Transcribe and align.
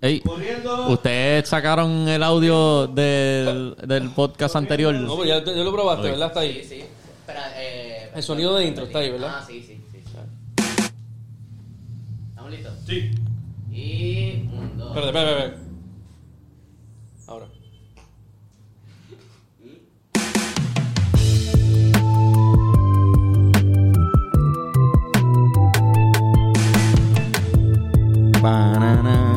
Ey, 0.00 0.22
¿ustedes 0.88 1.48
sacaron 1.48 2.08
el 2.08 2.22
audio 2.22 2.86
del, 2.86 3.74
del 3.84 4.10
podcast 4.10 4.54
anterior? 4.54 4.94
No, 4.94 5.16
pues 5.16 5.28
ya, 5.28 5.44
ya 5.44 5.64
lo 5.64 5.72
probaste, 5.72 6.10
¿verdad? 6.12 6.28
Está 6.28 6.40
ahí. 6.40 6.62
sí. 6.62 6.84
Espera, 7.20 7.52
eh, 7.56 8.10
El 8.14 8.22
sonido 8.22 8.54
de 8.54 8.66
intro 8.66 8.84
está 8.84 9.00
ahí, 9.00 9.10
¿verdad? 9.10 9.38
Ah, 9.40 9.44
sí, 9.44 9.60
sí, 9.60 9.80
sí. 9.90 9.98
¿Estamos 12.30 12.50
listos? 12.52 12.74
Sí. 12.86 13.10
Y 13.72 14.48
un, 14.56 14.78
dos. 14.78 14.96
Espérate, 14.96 15.18
espérate, 15.18 15.46
espérate. 15.46 15.68
Ahora. 17.26 17.46
Banana. 28.40 29.27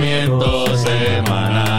Pensamiento 0.00 0.76
semanal. 0.78 1.74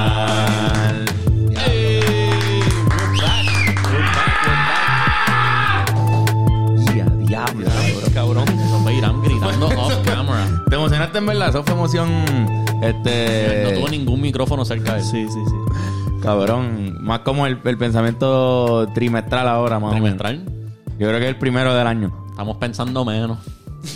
Y 6.93 6.99
a 6.99 7.05
diablo, 7.05 7.67
cabrón. 8.13 8.47
Eso 8.47 8.79
me 8.81 8.93
irán 8.93 9.23
gritando 9.23 9.69
off 9.69 9.97
camera. 10.05 10.45
¿Te 10.69 10.75
emocionaste 10.75 11.17
en 11.17 11.25
verdad? 11.25 11.49
Eso 11.49 11.63
fue 11.63 11.73
emoción. 11.73 12.09
Este. 12.83 13.63
No 13.63 13.71
tuvo 13.79 13.89
ningún 13.89 14.21
micrófono 14.21 14.65
cerca 14.65 14.93
de 14.93 14.99
él. 14.99 15.05
Sí, 15.05 15.25
sí, 15.27 15.39
sí. 15.43 15.55
Cabrón. 16.21 16.97
Más 17.01 17.21
como 17.21 17.47
el, 17.47 17.57
el 17.63 17.77
pensamiento 17.79 18.87
trimestral 18.93 19.47
ahora, 19.47 19.79
más 19.79 19.93
o 19.93 19.95
menos. 19.95 20.15
Trimestral. 20.19 20.45
Yo 20.99 21.07
creo 21.07 21.17
que 21.17 21.25
es 21.25 21.29
el 21.29 21.37
primero 21.37 21.73
del 21.73 21.87
año. 21.87 22.11
Estamos 22.29 22.57
pensando 22.57 23.03
menos. 23.03 23.39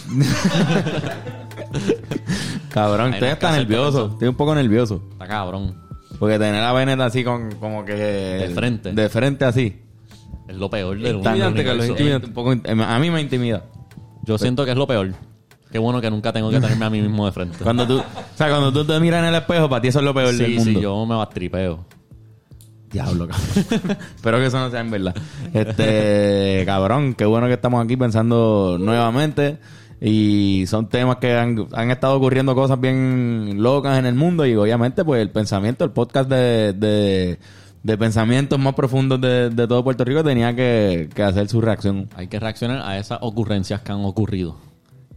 Cabrón, 2.75 3.13
estoy 3.13 3.29
hasta 3.29 3.53
nervioso. 3.53 4.09
Estoy 4.11 4.27
un 4.27 4.35
poco 4.35 4.53
nervioso. 4.53 5.01
Está 5.13 5.25
cabrón. 5.27 5.73
Porque 6.19 6.37
tener 6.37 6.61
a 6.61 6.73
Bennett 6.73 6.99
así 6.99 7.23
con, 7.23 7.55
como 7.55 7.85
que... 7.85 7.93
De 7.93 8.49
frente. 8.53 8.91
De 8.91 9.07
frente 9.07 9.45
así. 9.45 9.81
Es 10.49 10.57
lo 10.57 10.69
peor 10.69 10.99
del 10.99 11.15
mundo. 11.15 11.29
Intimidante, 11.29 11.87
intimidante. 11.87 12.27
un 12.27 12.33
poco, 12.33 12.51
a 12.51 12.99
mí 12.99 13.09
me 13.09 13.21
intimida. 13.21 13.63
Yo 14.23 14.37
siento 14.37 14.65
que 14.65 14.71
es 14.71 14.77
lo 14.77 14.85
peor. 14.87 15.13
Qué 15.71 15.79
bueno 15.79 16.01
que 16.01 16.11
nunca 16.11 16.33
tengo 16.33 16.49
que 16.49 16.59
tenerme 16.59 16.83
a 16.83 16.89
mí 16.89 17.01
mismo 17.01 17.25
de 17.25 17.31
frente. 17.31 17.59
Cuando 17.63 17.87
tú, 17.87 17.99
o 17.99 18.37
sea, 18.37 18.49
cuando 18.49 18.73
tú 18.73 18.83
te 18.83 18.99
miras 18.99 19.21
en 19.21 19.29
el 19.29 19.35
espejo, 19.35 19.69
para 19.69 19.81
ti 19.81 19.87
eso 19.87 19.99
es 19.99 20.05
lo 20.05 20.13
peor 20.13 20.35
del 20.35 20.45
Sí, 20.45 20.55
mundo. 20.57 20.79
sí, 20.79 20.81
yo 20.81 21.05
me 21.05 21.15
bastripeo. 21.15 21.85
Diablo, 22.91 23.25
cabrón. 23.29 23.97
Espero 24.15 24.37
que 24.37 24.45
eso 24.47 24.59
no 24.59 24.69
sea 24.69 24.81
en 24.81 24.91
verdad. 24.91 25.15
Este, 25.53 26.63
cabrón, 26.65 27.13
qué 27.13 27.23
bueno 27.25 27.47
que 27.47 27.53
estamos 27.53 27.81
aquí 27.83 27.95
pensando 27.95 28.75
nuevamente. 28.81 29.59
Y 30.07 30.65
son 30.67 30.87
temas 30.87 31.15
que 31.15 31.33
han, 31.35 31.67
han 31.73 31.89
estado 31.89 32.15
ocurriendo 32.15 32.53
cosas 32.53 32.79
bien 32.79 33.55
locas 33.57 33.97
en 33.97 34.05
el 34.05 34.13
mundo. 34.13 34.45
Y 34.45 34.55
obviamente, 34.55 35.03
pues 35.03 35.19
el 35.19 35.31
pensamiento, 35.31 35.83
el 35.83 35.89
podcast 35.89 36.29
de, 36.29 36.73
de, 36.73 37.39
de 37.81 37.97
pensamientos 37.97 38.59
más 38.59 38.75
profundos 38.75 39.19
de, 39.19 39.49
de 39.49 39.67
todo 39.67 39.83
Puerto 39.83 40.03
Rico 40.05 40.23
tenía 40.23 40.55
que, 40.55 41.09
que 41.11 41.23
hacer 41.23 41.47
su 41.47 41.59
reacción. 41.59 42.07
Hay 42.15 42.27
que 42.27 42.39
reaccionar 42.39 42.83
a 42.83 42.99
esas 42.99 43.17
ocurrencias 43.21 43.81
que 43.81 43.91
han 43.93 44.05
ocurrido. 44.05 44.57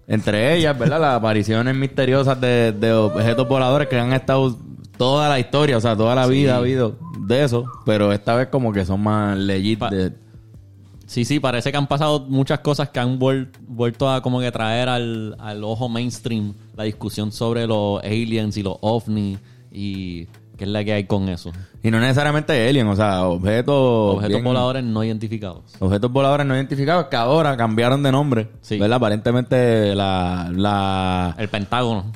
Entre 0.06 0.56
ellas, 0.56 0.78
¿verdad? 0.78 1.02
Las 1.02 1.16
apariciones 1.16 1.76
misteriosas 1.76 2.40
de, 2.40 2.72
de 2.72 2.90
objetos 2.94 3.46
voladores 3.46 3.88
que 3.88 4.00
han 4.00 4.14
estado 4.14 4.56
toda 4.96 5.28
la 5.28 5.38
historia, 5.38 5.76
o 5.76 5.80
sea, 5.82 5.94
toda 5.96 6.14
la 6.14 6.26
vida 6.26 6.54
ha 6.54 6.58
habido 6.58 6.96
de 7.26 7.44
eso, 7.44 7.66
pero 7.84 8.10
esta 8.10 8.34
vez 8.34 8.48
como 8.48 8.72
que 8.72 8.86
son 8.86 9.02
más 9.02 9.36
legit 9.36 9.80
Pa- 9.80 9.90
de... 9.90 10.12
Sí, 11.08 11.24
sí, 11.24 11.40
parece 11.40 11.72
que 11.72 11.78
han 11.78 11.86
pasado 11.86 12.20
muchas 12.28 12.58
cosas 12.60 12.90
que 12.90 13.00
han 13.00 13.18
vuel- 13.18 13.48
vuelto 13.66 14.10
a 14.10 14.20
como 14.22 14.40
que 14.40 14.52
traer 14.52 14.88
al, 14.90 15.34
al 15.40 15.64
ojo 15.64 15.88
mainstream 15.88 16.52
la 16.76 16.84
discusión 16.84 17.32
sobre 17.32 17.66
los 17.66 18.02
aliens 18.04 18.56
y 18.58 18.62
los 18.62 18.76
ovnis 18.82 19.38
y 19.72 20.26
qué 20.58 20.64
es 20.64 20.68
la 20.68 20.84
que 20.84 20.92
hay 20.92 21.04
con 21.04 21.28
eso. 21.30 21.50
Y 21.82 21.90
no 21.90 21.98
necesariamente 21.98 22.68
alien, 22.68 22.86
o 22.88 22.94
sea, 22.96 23.26
objetos... 23.26 24.16
Objetos 24.16 24.28
bien- 24.28 24.44
voladores 24.44 24.84
no 24.84 25.02
identificados. 25.02 25.62
Objetos 25.78 26.12
voladores 26.12 26.46
no 26.46 26.54
identificados 26.54 27.06
que 27.06 27.16
ahora 27.16 27.56
cambiaron 27.56 28.02
de 28.02 28.12
nombre. 28.12 28.48
Sí. 28.60 28.78
¿Verdad? 28.78 28.96
Aparentemente 28.96 29.94
la... 29.94 30.50
la 30.54 31.34
El 31.38 31.48
Pentágono. 31.48 32.12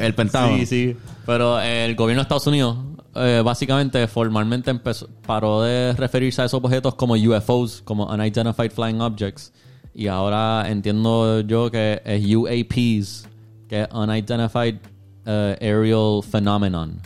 el 0.00 0.14
Pentágono. 0.16 0.56
Sí, 0.58 0.66
sí. 0.66 0.96
Pero 1.26 1.60
el 1.60 1.94
gobierno 1.94 2.20
de 2.20 2.22
Estados 2.22 2.46
Unidos 2.46 2.76
eh, 3.14 3.42
básicamente 3.44 4.06
formalmente 4.06 4.70
empezó, 4.70 5.08
paró 5.26 5.62
de 5.62 5.92
referirse 5.94 6.42
a 6.42 6.44
esos 6.44 6.62
objetos 6.62 6.94
como 6.94 7.14
UFOs, 7.14 7.82
como 7.82 8.06
Unidentified 8.06 8.70
Flying 8.70 9.00
Objects. 9.00 9.52
Y 9.94 10.06
ahora 10.06 10.64
entiendo 10.68 11.40
yo 11.40 11.70
que 11.70 12.00
es 12.04 12.24
UAPs, 12.34 13.28
que 13.68 13.82
es 13.82 13.88
Unidentified 13.92 14.76
eh, 15.26 15.56
Aerial 15.60 16.20
Phenomenon. 16.22 17.00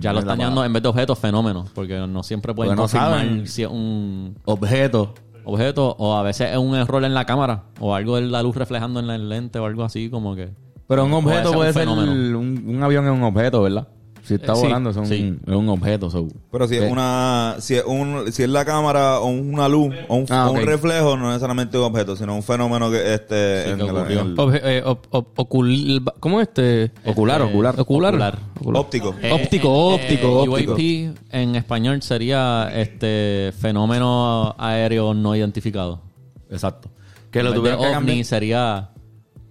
Ya 0.00 0.12
lo 0.12 0.18
están 0.18 0.38
llamando 0.38 0.64
en 0.64 0.72
vez 0.72 0.82
de 0.82 0.88
objetos, 0.88 1.18
fenómenos, 1.18 1.70
porque 1.70 1.98
no 1.98 2.22
siempre 2.24 2.52
pueden 2.52 2.74
Porque 2.74 2.98
confirmar 2.98 3.46
si 3.46 3.62
es 3.62 3.68
un 3.68 4.36
Objetos. 4.44 5.10
objeto 5.44 5.94
o 5.98 6.16
a 6.16 6.22
veces 6.24 6.50
es 6.50 6.58
un 6.58 6.74
error 6.74 7.04
en 7.04 7.14
la 7.14 7.24
cámara 7.26 7.64
o 7.78 7.94
algo 7.94 8.16
de 8.16 8.22
la 8.22 8.42
luz 8.42 8.56
reflejando 8.56 8.98
en 8.98 9.08
el 9.08 9.28
lente 9.28 9.60
o 9.60 9.66
algo 9.66 9.84
así 9.84 10.10
como 10.10 10.34
que... 10.34 10.50
Pero 10.88 11.04
un 11.04 11.12
objeto 11.12 11.52
puede 11.52 11.68
un 11.68 11.74
ser... 11.74 11.88
Un, 11.88 12.64
un 12.66 12.82
avión 12.82 13.04
es 13.06 13.12
un 13.12 13.22
objeto, 13.22 13.62
¿verdad? 13.62 13.86
Si 14.22 14.34
está 14.34 14.52
Eh, 14.52 14.56
sí, 14.56 14.62
volando 14.62 14.90
es 14.90 14.96
un, 14.96 15.06
sí. 15.06 15.38
es 15.46 15.54
un 15.54 15.68
objeto. 15.70 16.10
so- 16.10 16.28
Pero 16.52 16.68
si 16.68 16.76
es 16.76 16.90
una, 16.90 17.56
si 17.58 17.74
es 17.76 17.84
un, 17.84 18.30
si 18.32 18.42
es 18.42 18.48
la 18.50 18.64
cámara 18.64 19.18
o 19.20 19.26
una 19.26 19.68
luz 19.68 19.94
o 20.08 20.16
un, 20.16 20.26
Ah, 20.30 20.48
o 20.48 20.52
un 20.52 20.58
ok. 20.60 20.64
reflejo, 20.64 21.16
no 21.16 21.28
necesariamente 21.28 21.78
un 21.78 21.84
objeto, 21.84 22.14
sino 22.16 22.34
un 22.36 22.42
fenómeno 22.42 22.90
que 22.90 23.14
este 23.14 23.64
Sí, 23.64 23.70
en 23.70 23.78
que 23.78 23.84
el- 23.84 23.90
ocurrió. 23.90 24.20
en 24.20 24.26
el- 24.28 24.36
Obje- 24.36 24.60
eh, 24.62 24.82
op- 24.84 25.06
op- 25.10 25.36
ocul- 25.38 26.12
¿Cómo 26.20 26.40
es 26.40 26.48
este? 26.48 26.92
Ocular, 27.06 27.40
Este, 27.40 27.54
ocular. 27.54 27.78
Ocular. 27.80 28.38
Óptico. 28.62 29.14
Eh, 29.22 29.32
Óptico, 29.32 29.68
eh, 29.92 29.94
óptico, 29.94 30.44
eh, 30.44 30.48
óptico. 30.48 30.72
UAP 30.72 31.14
en 31.30 31.56
español 31.56 32.02
sería 32.02 32.70
este 32.74 33.52
fenómeno 33.58 34.54
aéreo 34.58 35.14
no 35.14 35.34
identificado. 35.34 36.02
Exacto. 36.50 36.90
Que 37.30 37.42
lo 37.42 37.54
tuvieron 37.54 37.80
que 37.80 37.86
ovni 37.86 37.94
cambiar. 37.94 38.24
sería 38.24 38.90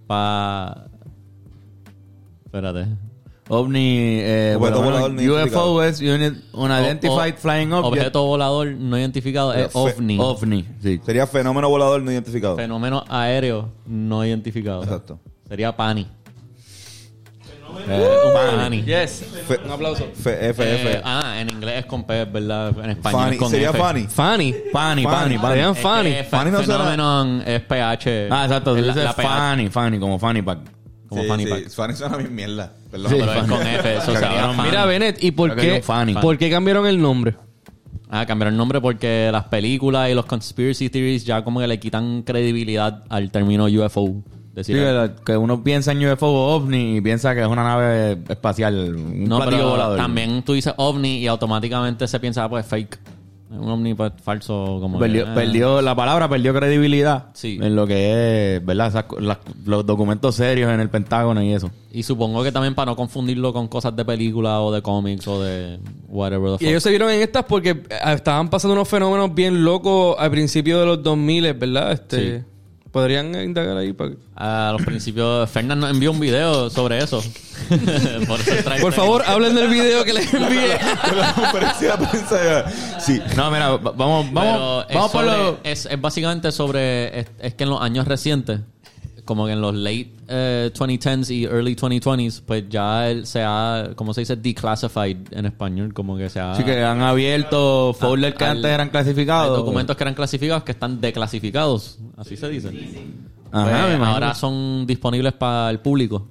pa 0.06 0.86
Espérate. 2.44 2.86
OVNI, 3.52 4.20
eh, 4.22 4.54
Objeto 4.56 4.58
bueno, 4.60 4.82
volador 4.82 5.10
no 5.12 5.20
UFO 5.22 5.32
identificado. 5.32 5.82
es 5.84 6.00
unit- 6.00 6.44
Unidentified 6.52 7.10
O- 7.34 7.36
o- 7.36 7.40
Flying 7.40 7.72
Object. 7.72 7.92
Objeto 7.98 8.22
volador 8.24 8.66
no 8.68 8.96
identificado 8.98 9.52
es 9.52 9.72
Fe- 9.72 9.78
ovni. 9.78 10.18
OVNI, 10.20 10.66
sí. 10.80 11.00
Sería 11.04 11.26
fenómeno 11.26 11.68
volador 11.68 12.00
no 12.02 12.12
identificado. 12.12 12.54
Fenómeno 12.56 13.04
aéreo 13.08 13.68
no 13.86 14.24
identificado. 14.24 14.84
Exacto. 14.84 15.18
Sería 15.48 15.76
PANI. 15.76 16.06
Eh, 17.88 18.08
Pani. 18.56 18.82
Yes. 18.82 19.24
Fe- 19.46 19.60
Un 19.64 19.70
aplauso. 19.70 20.04
F, 20.04 20.48
F, 20.50 20.62
Eh, 20.64 21.00
ah, 21.04 21.40
en 21.40 21.50
inglés 21.50 21.78
es 21.80 21.86
con 21.86 22.04
P, 22.04 22.24
¿verdad? 22.26 22.68
En 22.84 22.90
español 22.90 23.20
Fanny. 23.22 23.32
es 23.36 23.38
con 23.40 23.50
Sería 23.50 23.70
F. 23.70 23.78
Pani, 23.78 24.02
Pani, 24.72 25.04
Pani. 25.04 25.38
Pani. 25.38 25.38
Serían 25.54 25.70
Es 25.70 25.76
que 25.76 25.82
Fanny. 25.82 26.10
fe- 26.12 26.24
Fanny 26.24 26.50
no 26.50 26.62
será- 26.62 26.78
fenómeno 26.90 27.42
es 27.46 27.60
PH. 27.62 28.28
Ah, 28.30 28.44
exacto. 28.44 28.76
Es 28.76 28.84
la- 28.86 28.94
la 29.04 29.12
Fanny, 29.70 29.98
como 29.98 30.18
Fanny 30.18 30.42
Pack. 30.42 30.58
Como 31.10 31.22
Sí, 31.22 31.28
Fanny 31.28 31.44
sí, 31.44 31.50
Pack. 31.50 31.68
Fanny 31.70 31.94
suena 31.96 32.16
bien 32.16 32.34
mierda. 32.34 32.72
Perdón. 32.90 33.10
Sí. 33.10 33.16
Pero 33.18 33.32
es 33.34 33.48
con 33.48 33.66
F, 33.66 33.96
eso 33.96 34.14
Fanny. 34.14 34.62
Mira, 34.62 34.86
Bennett, 34.86 35.22
¿y 35.22 35.30
por 35.32 35.52
Creo 35.52 35.62
que 35.74 35.80
qué, 35.80 35.82
Fanny. 35.82 36.14
por 36.14 36.38
qué 36.38 36.48
cambiaron 36.50 36.86
el 36.86 37.00
nombre? 37.02 37.36
Ah, 38.08 38.24
cambiaron 38.26 38.54
el 38.54 38.58
nombre 38.58 38.80
porque 38.80 39.28
las 39.30 39.44
películas 39.44 40.08
y 40.10 40.14
los 40.14 40.24
conspiracy 40.24 40.88
theories 40.88 41.24
ya 41.24 41.44
como 41.44 41.60
que 41.60 41.66
le 41.66 41.78
quitan 41.78 42.22
credibilidad 42.22 43.04
al 43.08 43.30
término 43.30 43.66
UFO. 43.66 44.06
Sí, 44.06 44.22
Decir, 44.54 44.76
que, 44.76 45.10
que 45.24 45.36
uno 45.36 45.62
piensa 45.62 45.92
en 45.92 46.04
UFO 46.10 46.26
o 46.26 46.56
OVNI 46.56 46.96
y 46.96 47.00
piensa 47.00 47.34
que 47.34 47.40
es 47.40 47.46
una 47.46 47.62
nave 47.62 48.18
espacial, 48.28 48.94
un 48.96 49.24
no, 49.24 49.36
platillo 49.36 49.56
pero 49.58 49.70
volador. 49.70 49.96
también 49.96 50.42
tú 50.42 50.54
dices 50.54 50.74
ovni 50.76 51.18
y 51.18 51.26
automáticamente 51.28 52.06
se 52.08 52.18
piensa, 52.18 52.44
ah, 52.44 52.48
pues 52.48 52.66
fake. 52.66 52.98
Un 53.50 53.68
ovni 53.68 53.94
pues, 53.94 54.12
falso 54.22 54.78
como 54.80 54.98
que, 54.98 55.06
Perdió, 55.06 55.24
eh. 55.24 55.34
perdió- 55.34 55.82
la 55.82 55.94
palabra 55.96 56.28
perdió 56.28 56.54
credibilidad 56.54 57.26
Sí. 57.34 57.58
en 57.60 57.74
lo 57.74 57.86
que 57.86 58.56
es, 58.56 58.64
¿verdad? 58.64 58.86
Esas 58.88 59.04
co- 59.04 59.18
las- 59.18 59.38
los 59.64 59.84
documentos 59.84 60.36
serios 60.36 60.70
en 60.72 60.78
el 60.78 60.88
Pentágono 60.88 61.42
y 61.42 61.52
eso. 61.52 61.68
Y 61.92 62.04
supongo 62.04 62.44
que 62.44 62.52
también 62.52 62.76
para 62.76 62.92
no 62.92 62.96
confundirlo 62.96 63.52
con 63.52 63.66
cosas 63.66 63.96
de 63.96 64.04
película 64.04 64.60
o 64.60 64.70
de 64.72 64.82
cómics 64.82 65.26
o 65.26 65.42
de 65.42 65.80
whatever 66.08 66.58
the 66.58 66.64
Y 66.64 66.68
ellos 66.68 66.82
se 66.84 66.90
vieron 66.90 67.10
en 67.10 67.20
estas 67.22 67.44
porque 67.44 67.70
eh, 67.70 67.84
estaban 68.14 68.48
pasando 68.50 68.74
unos 68.74 68.88
fenómenos 68.88 69.34
bien 69.34 69.64
locos 69.64 70.14
al 70.18 70.30
principio 70.30 70.78
de 70.78 70.86
los 70.86 71.02
2000, 71.02 71.52
¿verdad? 71.54 71.90
Este, 71.92 72.44
Podrían 72.92 73.32
indagar 73.40 73.76
ahí 73.76 73.92
para... 73.92 74.12
A 74.34 74.72
los 74.72 74.82
principios, 74.82 75.48
Fernán 75.50 75.78
nos 75.78 75.90
envió 75.90 76.10
un 76.10 76.18
video 76.18 76.70
sobre 76.70 76.98
eso. 76.98 77.22
Por, 78.26 78.40
eso 78.40 78.80
Por 78.80 78.92
favor, 78.92 79.22
hablen 79.26 79.54
del 79.54 79.68
video 79.68 80.02
que 80.04 80.12
les 80.14 80.32
envié. 80.34 80.76
Sí. 83.00 83.20
No, 83.36 83.50
mira, 83.50 83.70
va- 83.76 83.92
vamos, 83.92 84.26
Pero 84.26 84.34
vamos, 84.34 84.86
es, 84.88 84.94
vamos 84.94 85.10
por 85.12 85.24
sobre- 85.24 85.36
lo... 85.36 85.58
es, 85.62 85.86
es 85.86 86.00
básicamente 86.00 86.50
sobre. 86.52 87.20
Es, 87.20 87.26
es 87.40 87.54
que 87.54 87.64
en 87.64 87.70
los 87.70 87.80
años 87.80 88.06
recientes, 88.08 88.60
como 89.24 89.46
que 89.46 89.52
en 89.52 89.60
los 89.60 89.74
late 89.74 90.12
eh, 90.28 90.70
2010s 90.74 91.30
y 91.30 91.44
early 91.44 91.74
2020s, 91.76 92.42
pues 92.46 92.64
ya 92.68 93.08
él 93.10 93.26
se 93.26 93.42
ha, 93.42 93.90
como 93.96 94.14
se 94.14 94.20
dice, 94.22 94.36
declassified 94.36 95.16
en 95.32 95.46
español, 95.46 95.92
como 95.94 96.16
que 96.16 96.28
se 96.28 96.40
ha. 96.40 96.54
Sí, 96.54 96.64
que 96.64 96.82
han 96.82 97.00
abierto 97.00 97.94
folders 97.98 98.34
que 98.36 98.44
al- 98.44 98.56
antes 98.58 98.70
eran 98.70 98.86
Hay 98.88 98.90
clasificados. 98.92 99.56
documentos 99.56 99.96
que 99.96 100.04
eran 100.04 100.14
clasificados 100.14 100.62
que 100.64 100.72
están 100.72 101.00
declasificados, 101.00 101.98
así 102.16 102.36
se 102.36 102.48
dice. 102.48 102.68
Ajá, 103.52 103.96
Pues, 103.96 104.08
ahora 104.08 104.34
son 104.34 104.86
disponibles 104.86 105.32
para 105.32 105.70
el 105.70 105.80
público. 105.80 106.26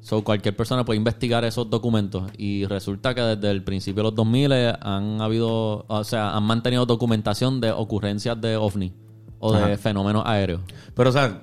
So, 0.00 0.24
cualquier 0.24 0.56
persona 0.56 0.84
puede 0.84 0.96
investigar 0.96 1.44
esos 1.44 1.70
documentos. 1.70 2.24
Y 2.36 2.64
resulta 2.66 3.14
que 3.14 3.20
desde 3.20 3.50
el 3.52 3.62
principio 3.62 4.02
de 4.02 4.08
los 4.08 4.14
2000 4.16 4.52
han 4.80 5.20
habido, 5.20 5.84
o 5.86 6.04
sea, 6.04 6.34
han 6.36 6.42
mantenido 6.42 6.86
documentación 6.86 7.60
de 7.60 7.70
ocurrencias 7.70 8.40
de 8.40 8.56
ovni 8.56 8.92
o 9.38 9.52
de 9.52 9.76
fenómenos 9.76 10.24
aéreos. 10.26 10.60
Pero, 10.94 11.10
o 11.10 11.12
sea, 11.12 11.42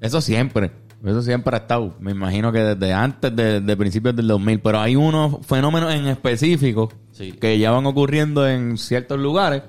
eso 0.00 0.20
siempre. 0.20 0.70
Eso 1.04 1.20
siempre 1.22 1.54
ha 1.56 1.60
estado. 1.60 1.94
Me 2.00 2.12
imagino 2.12 2.50
que 2.50 2.60
desde 2.60 2.92
antes 2.94 3.34
de, 3.36 3.60
de 3.60 3.76
principios 3.76 4.16
del 4.16 4.26
2000. 4.26 4.60
Pero 4.60 4.80
hay 4.80 4.96
unos 4.96 5.44
fenómenos 5.46 5.92
en 5.94 6.06
específico 6.06 6.90
Sí. 7.12 7.32
que 7.32 7.58
ya 7.58 7.70
van 7.70 7.86
ocurriendo 7.86 8.48
en 8.48 8.76
ciertos 8.78 9.18
lugares 9.20 9.62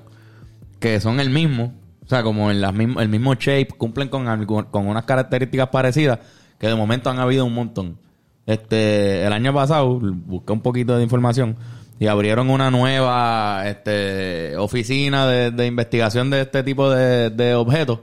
que 0.80 0.98
son 1.00 1.20
el 1.20 1.30
mismo. 1.30 1.74
O 2.04 2.08
sea, 2.08 2.22
como 2.22 2.50
en 2.50 2.60
las 2.60 2.72
mismo, 2.72 3.00
el 3.00 3.08
mismo 3.08 3.34
shape, 3.34 3.68
cumplen 3.76 4.08
con, 4.08 4.24
con 4.46 4.86
unas 4.86 5.04
características 5.04 5.68
parecidas 5.68 6.20
que 6.58 6.68
de 6.68 6.74
momento 6.74 7.10
han 7.10 7.18
habido 7.18 7.44
un 7.44 7.54
montón. 7.54 7.98
Este, 8.46 9.24
el 9.26 9.32
año 9.32 9.52
pasado 9.52 9.98
busqué 10.00 10.52
un 10.52 10.60
poquito 10.60 10.96
de 10.96 11.02
información 11.02 11.56
y 11.98 12.06
abrieron 12.06 12.48
una 12.48 12.70
nueva 12.70 13.62
este, 13.66 14.56
oficina 14.56 15.26
de, 15.26 15.50
de 15.50 15.66
investigación 15.66 16.30
de 16.30 16.42
este 16.42 16.62
tipo 16.62 16.88
de, 16.90 17.30
de 17.30 17.54
objetos. 17.54 18.00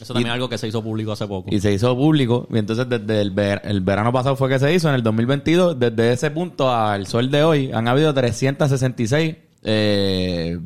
Eso 0.00 0.12
también 0.12 0.28
es 0.28 0.34
algo 0.34 0.48
que 0.48 0.58
se 0.58 0.68
hizo 0.68 0.82
público 0.82 1.12
hace 1.12 1.26
poco. 1.26 1.48
Y 1.54 1.60
se 1.60 1.72
hizo 1.72 1.96
público. 1.96 2.46
Y 2.52 2.58
entonces 2.58 2.88
desde 2.88 3.20
el, 3.20 3.30
ver- 3.30 3.62
el 3.64 3.80
verano 3.80 4.12
pasado 4.12 4.36
fue 4.36 4.48
que 4.48 4.58
se 4.58 4.72
hizo, 4.74 4.88
en 4.88 4.94
el 4.96 5.02
2022. 5.02 5.78
Desde 5.78 6.12
ese 6.12 6.30
punto 6.30 6.72
al 6.74 7.06
sol 7.06 7.30
de 7.30 7.42
hoy 7.44 7.70
han 7.72 7.88
habido 7.88 8.12
366... 8.12 9.36
Eh, 9.66 10.58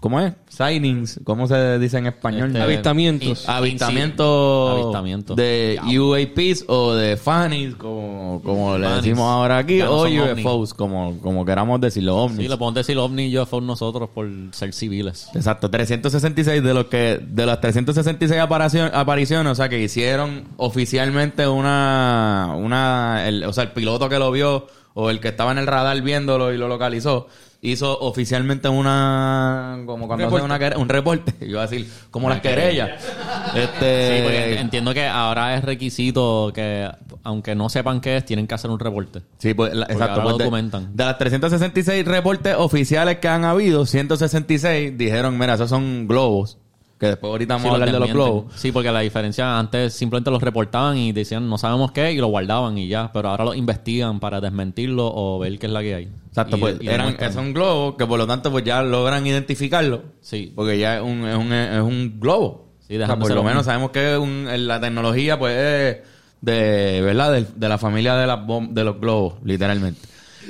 ¿Cómo 0.00 0.20
es? 0.20 0.32
Signings. 0.48 1.20
¿Cómo 1.24 1.46
se 1.48 1.78
dice 1.80 1.98
en 1.98 2.06
español? 2.06 2.48
Este, 2.48 2.60
Avistamientos. 2.62 3.44
in- 3.44 3.50
Avistamientos 3.50 4.80
Avistamiento. 4.82 5.34
de 5.34 5.78
UAPs 5.98 6.64
o 6.68 6.94
de 6.94 7.16
FANIs, 7.16 7.74
como, 7.74 8.40
como 8.44 8.78
le 8.78 8.84
Fannies. 8.86 9.02
decimos 9.04 9.24
ahora 9.30 9.58
aquí, 9.58 9.78
no 9.78 9.90
o 9.90 10.06
UFOs, 10.08 10.72
como, 10.74 11.18
como 11.20 11.44
queramos 11.44 11.80
decirlo, 11.80 12.16
ovnis. 12.16 12.42
Sí, 12.42 12.48
le 12.48 12.56
podemos 12.56 12.74
decir 12.74 12.96
ovni 12.98 13.26
y 13.26 13.38
UFO 13.38 13.60
nosotros 13.60 14.08
por 14.14 14.28
ser 14.52 14.72
civiles. 14.72 15.28
Exacto, 15.34 15.68
366 15.70 16.62
de 16.62 16.74
los 16.74 16.86
que 16.86 17.20
de 17.20 17.46
las 17.46 17.60
366 17.60 18.40
aparición- 18.40 18.90
apariciones, 18.94 19.50
o 19.52 19.54
sea, 19.56 19.68
que 19.68 19.80
hicieron 19.82 20.44
oficialmente 20.58 21.46
una 21.48 22.54
una 22.56 23.26
el- 23.28 23.44
o 23.44 23.52
sea, 23.52 23.64
el 23.64 23.70
piloto 23.72 24.08
que 24.08 24.18
lo 24.18 24.30
vio 24.30 24.66
o 24.94 25.10
el 25.10 25.20
que 25.20 25.28
estaba 25.28 25.52
en 25.52 25.58
el 25.58 25.66
radar 25.66 26.00
viéndolo 26.02 26.52
y 26.52 26.58
lo 26.58 26.66
localizó, 26.68 27.28
hizo 27.60 27.98
oficialmente 28.00 28.68
una 28.68 29.80
como 29.84 30.06
cuando 30.06 30.26
hacen 30.28 30.42
una 30.44 30.58
quere- 30.58 30.76
un 30.76 30.88
reporte, 30.88 31.34
iba 31.46 31.62
a 31.62 31.66
decir, 31.66 31.90
como 32.10 32.28
las 32.28 32.40
querellas. 32.40 33.00
Sí, 33.02 33.58
Este 33.58 34.20
porque 34.22 34.58
entiendo 34.60 34.94
que 34.94 35.06
ahora 35.06 35.56
es 35.56 35.64
requisito 35.64 36.52
que, 36.54 36.88
aunque 37.24 37.54
no 37.54 37.68
sepan 37.68 38.00
qué 38.00 38.18
es, 38.18 38.24
tienen 38.24 38.46
que 38.46 38.54
hacer 38.54 38.70
un 38.70 38.78
reporte. 38.78 39.22
Sí, 39.38 39.54
pues, 39.54 39.74
la- 39.74 39.86
exacto. 39.86 40.04
ahora 40.04 40.16
lo 40.16 40.22
pues, 40.24 40.38
de- 40.38 40.44
documentan. 40.44 40.96
De, 40.96 41.04
las 41.04 41.18
366 41.18 42.04
reportes 42.06 42.54
oficiales 42.56 43.18
que 43.18 43.28
han 43.28 43.44
habido, 43.44 43.86
166 43.86 44.96
dijeron, 44.96 45.36
mira, 45.38 45.54
esos 45.54 45.68
son 45.70 46.06
globos. 46.06 46.58
Que 46.98 47.06
después 47.06 47.30
ahorita 47.30 47.54
vamos 47.54 47.62
Sí, 47.62 47.68
a 47.68 47.72
hablar 47.74 47.88
de 47.92 47.98
los 48.00 48.08
desmienten. 48.08 48.32
globos. 48.34 48.52
Sí, 48.56 48.72
porque 48.72 48.90
la 48.90 49.00
diferencia 49.00 49.56
antes 49.58 49.94
simplemente 49.94 50.30
los 50.32 50.42
reportaban 50.42 50.96
y 50.98 51.12
decían 51.12 51.48
no 51.48 51.56
sabemos 51.56 51.92
qué 51.92 52.10
y 52.12 52.16
lo 52.16 52.26
guardaban 52.26 52.76
y 52.76 52.88
ya, 52.88 53.12
pero 53.12 53.28
ahora 53.28 53.44
lo 53.44 53.54
investigan 53.54 54.18
para 54.18 54.40
desmentirlo 54.40 55.06
o 55.14 55.38
ver 55.38 55.56
qué 55.60 55.66
es 55.66 55.72
la 55.72 55.80
que 55.80 55.94
hay. 55.94 56.08
Exacto, 56.28 56.56
Y- 56.56 56.60
pues 56.60 56.76
y 56.80 56.88
eran, 56.88 57.16
son 57.32 57.52
globos 57.54 57.94
que 57.96 58.04
por 58.04 58.18
lo 58.18 58.26
tanto 58.26 58.50
pues 58.50 58.64
ya 58.64 58.82
logran 58.82 59.24
identificarlo. 59.26 60.02
Sí. 60.20 60.52
Porque 60.56 60.76
ya 60.78 60.96
es 60.96 61.02
un, 61.02 61.24
es 61.26 61.36
un, 61.36 61.52
es 61.52 61.80
un 61.80 62.18
globo. 62.18 62.66
Sí, 62.88 62.96
o 62.96 63.06
sea, 63.06 63.16
por 63.16 63.30
lo 63.32 63.44
menos 63.44 63.64
sabemos 63.66 63.90
que 63.92 64.14
es 64.14 64.18
un- 64.18 64.48
la 64.66 64.80
tecnología 64.80 65.38
pues 65.38 65.56
es 65.56 65.96
de, 66.40 67.00
¿verdad? 67.02 67.32
De, 67.32 67.46
de 67.54 67.68
la 67.68 67.78
familia 67.78 68.16
de, 68.16 68.26
las 68.26 68.38
bom- 68.40 68.70
de 68.72 68.82
los 68.84 68.98
globos, 69.00 69.34
literalmente. 69.44 70.00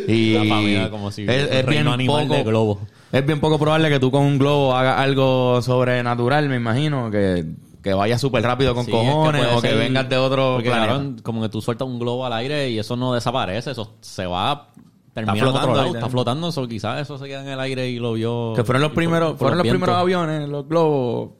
Y 0.06 0.32
La 0.34 0.44
familia 0.44 0.90
como 0.90 1.10
si 1.10 1.22
es, 1.24 1.28
es 1.28 1.50
bien 1.50 1.66
reino 1.66 1.92
animal 1.92 2.22
poco, 2.22 2.34
de 2.34 2.42
globos. 2.44 2.78
Es 3.12 3.24
bien 3.26 3.40
poco 3.40 3.58
probable 3.58 3.88
que 3.88 3.98
tú 4.00 4.10
con 4.10 4.22
un 4.22 4.38
globo 4.38 4.74
hagas 4.74 4.98
algo 5.00 5.62
sobrenatural, 5.62 6.48
me 6.48 6.56
imagino, 6.56 7.10
que, 7.10 7.44
que 7.82 7.94
vayas 7.94 8.20
súper 8.20 8.42
rápido 8.42 8.74
con 8.74 8.84
Sí, 8.84 8.90
es 8.92 8.98
que 8.98 9.06
cojones 9.06 9.46
o 9.56 9.62
que 9.62 9.68
ser- 9.68 9.78
vengas 9.78 10.08
de 10.08 10.16
otro 10.18 10.58
planeta. 10.62 10.86
cabrón, 10.88 11.16
como 11.22 11.40
que 11.42 11.48
tú 11.48 11.62
sueltas 11.62 11.88
un 11.88 11.98
globo 11.98 12.26
al 12.26 12.32
aire 12.34 12.68
y 12.70 12.78
eso 12.78 12.96
no 12.96 13.14
desaparece, 13.14 13.70
eso 13.70 13.94
se 14.00 14.26
va 14.26 14.68
en 15.14 15.26
flotando 15.26 15.74
lado, 15.74 15.94
está 15.94 16.08
flotando, 16.08 16.48
eso 16.50 16.68
quizás 16.68 17.00
eso 17.00 17.18
se 17.18 17.26
queda 17.26 17.42
en 17.42 17.48
el 17.48 17.58
aire 17.60 17.88
y 17.88 17.98
lo 17.98 18.12
vio 18.12 18.52
Que 18.54 18.62
fueron 18.62 18.82
los 18.82 18.90
por- 18.90 18.96
primeros, 18.96 19.30
por 19.30 19.38
fueron 19.38 19.58
los 19.58 19.66
primeros 19.66 19.96
aviones, 19.96 20.48
los 20.48 20.68
globos. 20.68 21.30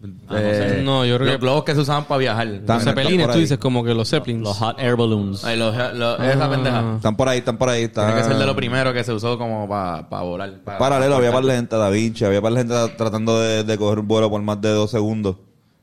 No. 0.00 0.08
Ah, 0.28 0.34
no 0.34 0.40
sé. 0.40 0.82
No, 0.82 1.04
yo 1.04 1.16
creo 1.16 1.26
los 1.26 1.36
que- 1.36 1.40
globos 1.42 1.64
que 1.64 1.74
se 1.74 1.80
usaban 1.80 2.04
para 2.04 2.18
viajar. 2.18 2.46
Los 2.46 2.82
Zeppelines, 2.84 3.30
tú 3.30 3.38
dices 3.38 3.58
como 3.58 3.84
que 3.84 3.92
los 3.94 4.08
Zeppelins. 4.08 4.42
Los 4.42 4.56
hot 4.56 4.78
air 4.78 4.96
balloons. 4.96 5.44
Ay, 5.44 5.58
los- 5.58 5.74
los- 5.94 6.20
esa 6.20 6.44
Ah. 6.46 6.50
pendeja. 6.50 6.94
Están 6.96 7.16
por 7.16 7.28
ahí, 7.28 7.38
están 7.38 7.58
por 7.58 7.68
ahí. 7.68 7.82
Están... 7.84 8.06
Tiene 8.06 8.22
que 8.22 8.28
ser 8.28 8.38
de 8.38 8.46
lo 8.46 8.56
primero 8.56 8.92
que 8.94 9.04
se 9.04 9.12
usó 9.12 9.36
como 9.36 9.68
para 9.68 10.02
volar. 10.22 10.58
pa- 10.64 10.78
Paralelo, 10.78 11.12
pa- 11.12 11.18
había 11.18 11.32
par 11.32 11.44
de 11.44 11.54
gente, 11.54 11.76
Da 11.76 11.90
Vinci, 11.90 12.24
había 12.24 12.40
par 12.40 12.52
de 12.52 12.58
gente 12.60 12.74
tratando 12.96 13.38
de, 13.40 13.62
de 13.64 13.76
coger 13.78 13.98
un 13.98 14.08
vuelo 14.08 14.30
por 14.30 14.40
más 14.40 14.58
de 14.60 14.70
dos 14.70 14.90
segundos. 14.90 15.36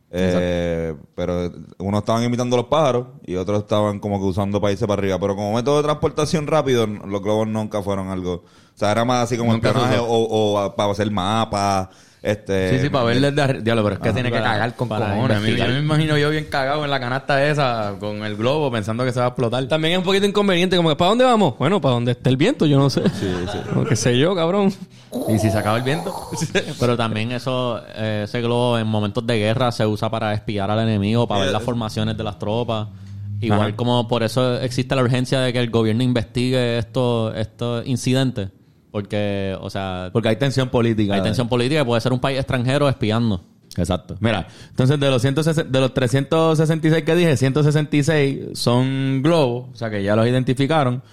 Eh, 0.09 0.95
pero 1.15 1.51
unos 1.79 1.99
estaban 1.99 2.23
imitando 2.23 2.55
los 2.55 2.67
pájaros 2.67 3.07
y 3.25 3.35
otros 3.35 3.59
estaban 3.63 3.99
como 3.99 4.19
que 4.19 4.25
usando 4.25 4.59
para 4.61 4.71
irse 4.71 4.87
para 4.87 4.99
arriba. 4.99 5.19
Pero 5.19 5.35
como 5.35 5.53
método 5.53 5.77
de 5.77 5.83
transportación 5.83 6.47
rápido, 6.47 6.87
los 6.87 7.21
globos 7.21 7.47
nunca 7.47 7.83
fueron 7.83 8.07
algo. 8.09 8.33
O 8.33 8.43
sea, 8.79 8.91
era 8.91 9.03
más 9.05 9.23
así 9.25 9.37
como 9.37 9.51
Nunca 9.53 9.67
espionaje 9.69 9.99
usó. 9.99 10.07
o, 10.09 10.75
para 10.75 10.91
hacer 10.91 11.11
mapas. 11.11 11.89
Este, 12.27 12.71
Sí, 12.71 12.79
sí, 12.83 12.89
para 12.89 13.05
ver 13.05 13.21
desde 13.21 13.41
arriba. 13.41 13.61
Diablo, 13.63 13.83
pero 13.83 13.95
es 13.95 14.01
que 14.01 14.09
Ah, 14.09 14.13
tiene 14.13 14.29
que 14.31 14.37
cagar 14.41 14.75
con 14.75 14.89
cojones. 14.89 15.57
Yo 15.57 15.67
me 15.67 15.79
imagino 15.79 16.17
yo 16.17 16.29
bien 16.29 16.45
cagado 16.45 16.83
en 16.83 16.91
la 16.91 16.99
canasta 16.99 17.45
esa 17.47 17.93
con 18.01 18.23
el 18.25 18.35
globo 18.35 18.69
pensando 18.69 19.05
que 19.05 19.13
se 19.13 19.19
va 19.19 19.27
a 19.27 19.29
explotar. 19.29 19.65
También 19.67 19.93
es 19.93 19.97
un 19.99 20.03
poquito 20.03 20.25
inconveniente, 20.25 20.75
como 20.75 20.89
que 20.89 20.97
¿para 20.97 21.09
dónde 21.09 21.23
vamos? 21.23 21.57
Bueno, 21.57 21.79
para 21.79 21.93
donde 21.93 22.11
esté 22.11 22.29
el 22.29 22.35
viento, 22.35 22.65
yo 22.65 22.77
no 22.77 22.89
sé. 22.89 23.03
Sí, 23.11 23.33
sí. 23.51 23.57
qué 23.89 23.95
sé 23.95 24.17
yo, 24.19 24.35
cabrón. 24.35 24.73
Y 25.29 25.39
si 25.39 25.49
se 25.49 25.57
acaba 25.57 25.77
el 25.77 25.83
viento. 25.83 26.13
Pero 26.79 26.97
también 26.97 27.31
eso, 27.31 27.81
eh, 27.95 28.23
ese 28.25 28.41
globo 28.41 28.77
en 28.77 28.87
momentos 28.87 29.25
de 29.25 29.37
guerra 29.37 29.71
se 29.71 29.85
usa 29.85 30.09
para 30.09 30.33
espiar 30.33 30.69
al 30.69 30.79
enemigo, 30.79 31.27
para 31.29 31.45
ver 31.45 31.53
las 31.53 31.63
formaciones 31.63 32.17
de 32.17 32.23
las 32.25 32.37
tropas. 32.37 32.89
Igual 33.39 33.61
Ajá. 33.61 33.75
como 33.75 34.07
por 34.07 34.23
eso 34.23 34.59
existe 34.59 34.95
la 34.95 35.03
urgencia 35.03 35.39
de 35.39 35.53
que 35.53 35.59
el 35.59 35.69
gobierno 35.69 36.03
investigue 36.03 36.77
estos 36.79 37.35
estos 37.35 37.85
incidentes. 37.87 38.49
Porque, 38.91 39.55
o 39.59 39.69
sea, 39.69 40.09
Porque 40.13 40.29
hay 40.29 40.35
tensión 40.37 40.69
política. 40.69 41.13
hay 41.13 41.21
tensión 41.21 41.47
política 41.49 41.81
y 41.81 41.85
puede 41.85 42.01
ser 42.01 42.13
un 42.13 42.19
país 42.19 42.37
extranjero 42.39 42.87
espiando. 42.89 43.43
Exacto. 43.75 44.15
Mira, 44.19 44.47
entonces 44.69 44.99
de 44.99 45.09
los 45.09 45.21
160 45.21 45.71
de 45.71 45.79
los 45.79 45.93
366 45.93 47.03
que 47.03 47.15
dije, 47.15 47.37
166 47.37 48.39
son 48.57 49.21
globos, 49.21 49.67
o 49.71 49.75
sea 49.75 49.89
que 49.89 50.01
ya 50.03 50.15
los 50.15 50.25
identificaron. 50.27 51.03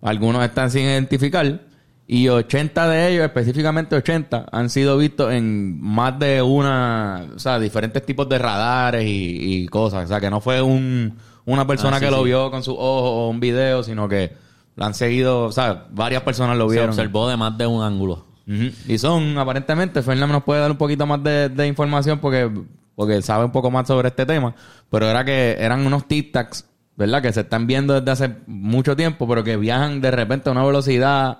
Algunos 0.00 0.42
están 0.44 0.70
sin 0.70 0.82
identificar 0.82 1.60
y 2.06 2.28
80 2.28 2.88
de 2.88 3.08
ellos, 3.12 3.24
específicamente 3.24 3.96
80, 3.96 4.46
han 4.52 4.68
sido 4.70 4.98
vistos 4.98 5.32
en 5.32 5.80
más 5.80 6.18
de 6.18 6.42
una, 6.42 7.26
o 7.34 7.38
sea, 7.38 7.58
diferentes 7.58 8.04
tipos 8.04 8.28
de 8.28 8.38
radares 8.38 9.04
y, 9.04 9.62
y 9.62 9.66
cosas, 9.68 10.04
o 10.04 10.08
sea 10.08 10.20
que 10.20 10.30
no 10.30 10.40
fue 10.40 10.60
un 10.62 11.16
una 11.46 11.66
persona 11.66 11.96
Ah, 11.96 12.00
sí, 12.00 12.04
que 12.06 12.10
lo 12.10 12.22
vio 12.22 12.50
con 12.50 12.62
sus 12.62 12.74
ojos 12.74 13.10
o 13.10 13.28
un 13.28 13.40
video, 13.40 13.82
sino 13.82 14.08
que 14.08 14.32
lo 14.76 14.84
han 14.84 14.94
seguido, 14.94 15.44
o 15.44 15.52
sea, 15.52 15.86
varias 15.90 16.22
personas 16.22 16.56
lo 16.56 16.68
Se 16.68 16.72
vieron. 16.74 16.90
observó 16.90 17.28
de 17.28 17.36
más 17.36 17.56
de 17.56 17.66
un 17.66 17.82
ángulo. 17.82 18.26
Y 18.86 18.98
son, 18.98 19.38
aparentemente, 19.38 20.02
Fernando 20.02 20.34
nos 20.34 20.42
puede 20.44 20.60
dar 20.60 20.70
un 20.70 20.76
poquito 20.76 21.06
más 21.06 21.22
de, 21.22 21.48
de 21.48 21.66
información 21.66 22.18
porque, 22.18 22.50
porque 22.94 23.22
sabe 23.22 23.44
un 23.46 23.52
poco 23.52 23.70
más 23.70 23.86
sobre 23.86 24.08
este 24.08 24.26
tema. 24.26 24.54
Pero 24.90 25.06
era 25.08 25.24
que 25.24 25.56
eran 25.58 25.86
unos 25.86 26.06
tic-tacs, 26.06 26.66
¿verdad? 26.96 27.22
Que 27.22 27.32
se 27.32 27.40
están 27.40 27.66
viendo 27.66 27.98
desde 27.98 28.10
hace 28.10 28.36
mucho 28.46 28.96
tiempo, 28.96 29.26
pero 29.26 29.42
que 29.44 29.56
viajan 29.56 30.00
de 30.02 30.10
repente 30.10 30.50
a 30.50 30.52
una 30.52 30.62
velocidad 30.64 31.38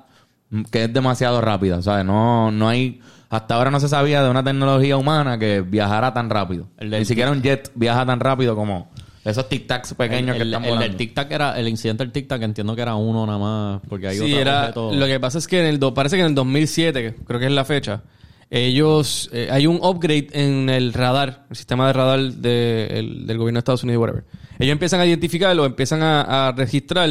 que 0.70 0.84
es 0.84 0.92
demasiado 0.94 1.40
rápida. 1.42 1.76
O 1.76 1.82
sea, 1.82 2.02
no, 2.04 2.50
no 2.50 2.68
hay. 2.68 3.00
Hasta 3.28 3.56
ahora 3.56 3.70
no 3.70 3.80
se 3.80 3.88
sabía 3.88 4.22
de 4.22 4.30
una 4.30 4.42
tecnología 4.42 4.96
humana 4.96 5.38
que 5.38 5.60
viajara 5.60 6.14
tan 6.14 6.30
rápido. 6.30 6.68
El 6.78 6.90
Ni 6.90 7.04
siquiera 7.04 7.32
un 7.32 7.42
jet 7.42 7.70
viaja 7.74 8.06
tan 8.06 8.20
rápido 8.20 8.54
como 8.56 8.90
esos 9.24 9.48
tic-tacs 9.48 9.94
pequeños 9.94 10.30
el, 10.30 10.36
que 10.36 10.42
el- 10.42 10.48
están 10.48 10.64
el 10.64 10.70
volando. 10.70 10.88
del 10.88 10.96
Tic 10.96 11.14
Tac 11.14 11.30
era, 11.32 11.58
el 11.58 11.68
incidente 11.68 12.04
del 12.04 12.12
Tic 12.12 12.26
Tac 12.28 12.42
entiendo 12.42 12.76
que 12.76 12.82
era 12.82 12.94
uno 12.94 13.24
nada 13.26 13.38
más, 13.38 13.80
porque 13.88 14.08
hay 14.08 14.16
Sí, 14.18 14.24
otro 14.24 14.38
era, 14.40 14.60
objeto- 14.64 14.92
lo 14.94 15.06
que 15.06 15.18
pasa 15.20 15.38
es 15.38 15.46
que 15.48 15.60
en 15.60 15.66
el 15.66 15.78
do- 15.78 15.94
parece 15.94 16.16
que 16.16 16.20
en 16.22 16.28
el 16.28 16.34
2007, 16.34 17.02
que 17.02 17.14
creo 17.24 17.40
que 17.40 17.46
es 17.46 17.52
la 17.52 17.64
fecha, 17.64 18.02
ellos, 18.50 19.30
eh, 19.32 19.48
hay 19.50 19.66
un 19.66 19.76
upgrade 19.82 20.28
en 20.32 20.68
el 20.68 20.92
radar, 20.92 21.46
el 21.50 21.56
sistema 21.56 21.86
de 21.86 21.92
radar 21.94 22.20
de- 22.20 22.86
el- 22.92 23.26
del 23.26 23.38
gobierno 23.38 23.56
de 23.56 23.60
Estados 23.60 23.82
Unidos, 23.82 24.00
whatever. 24.02 24.24
Ellos 24.58 24.72
empiezan 24.72 25.00
a 25.00 25.06
identificarlo, 25.06 25.64
empiezan 25.64 26.02
a, 26.02 26.48
a 26.48 26.52
registrar 26.52 27.08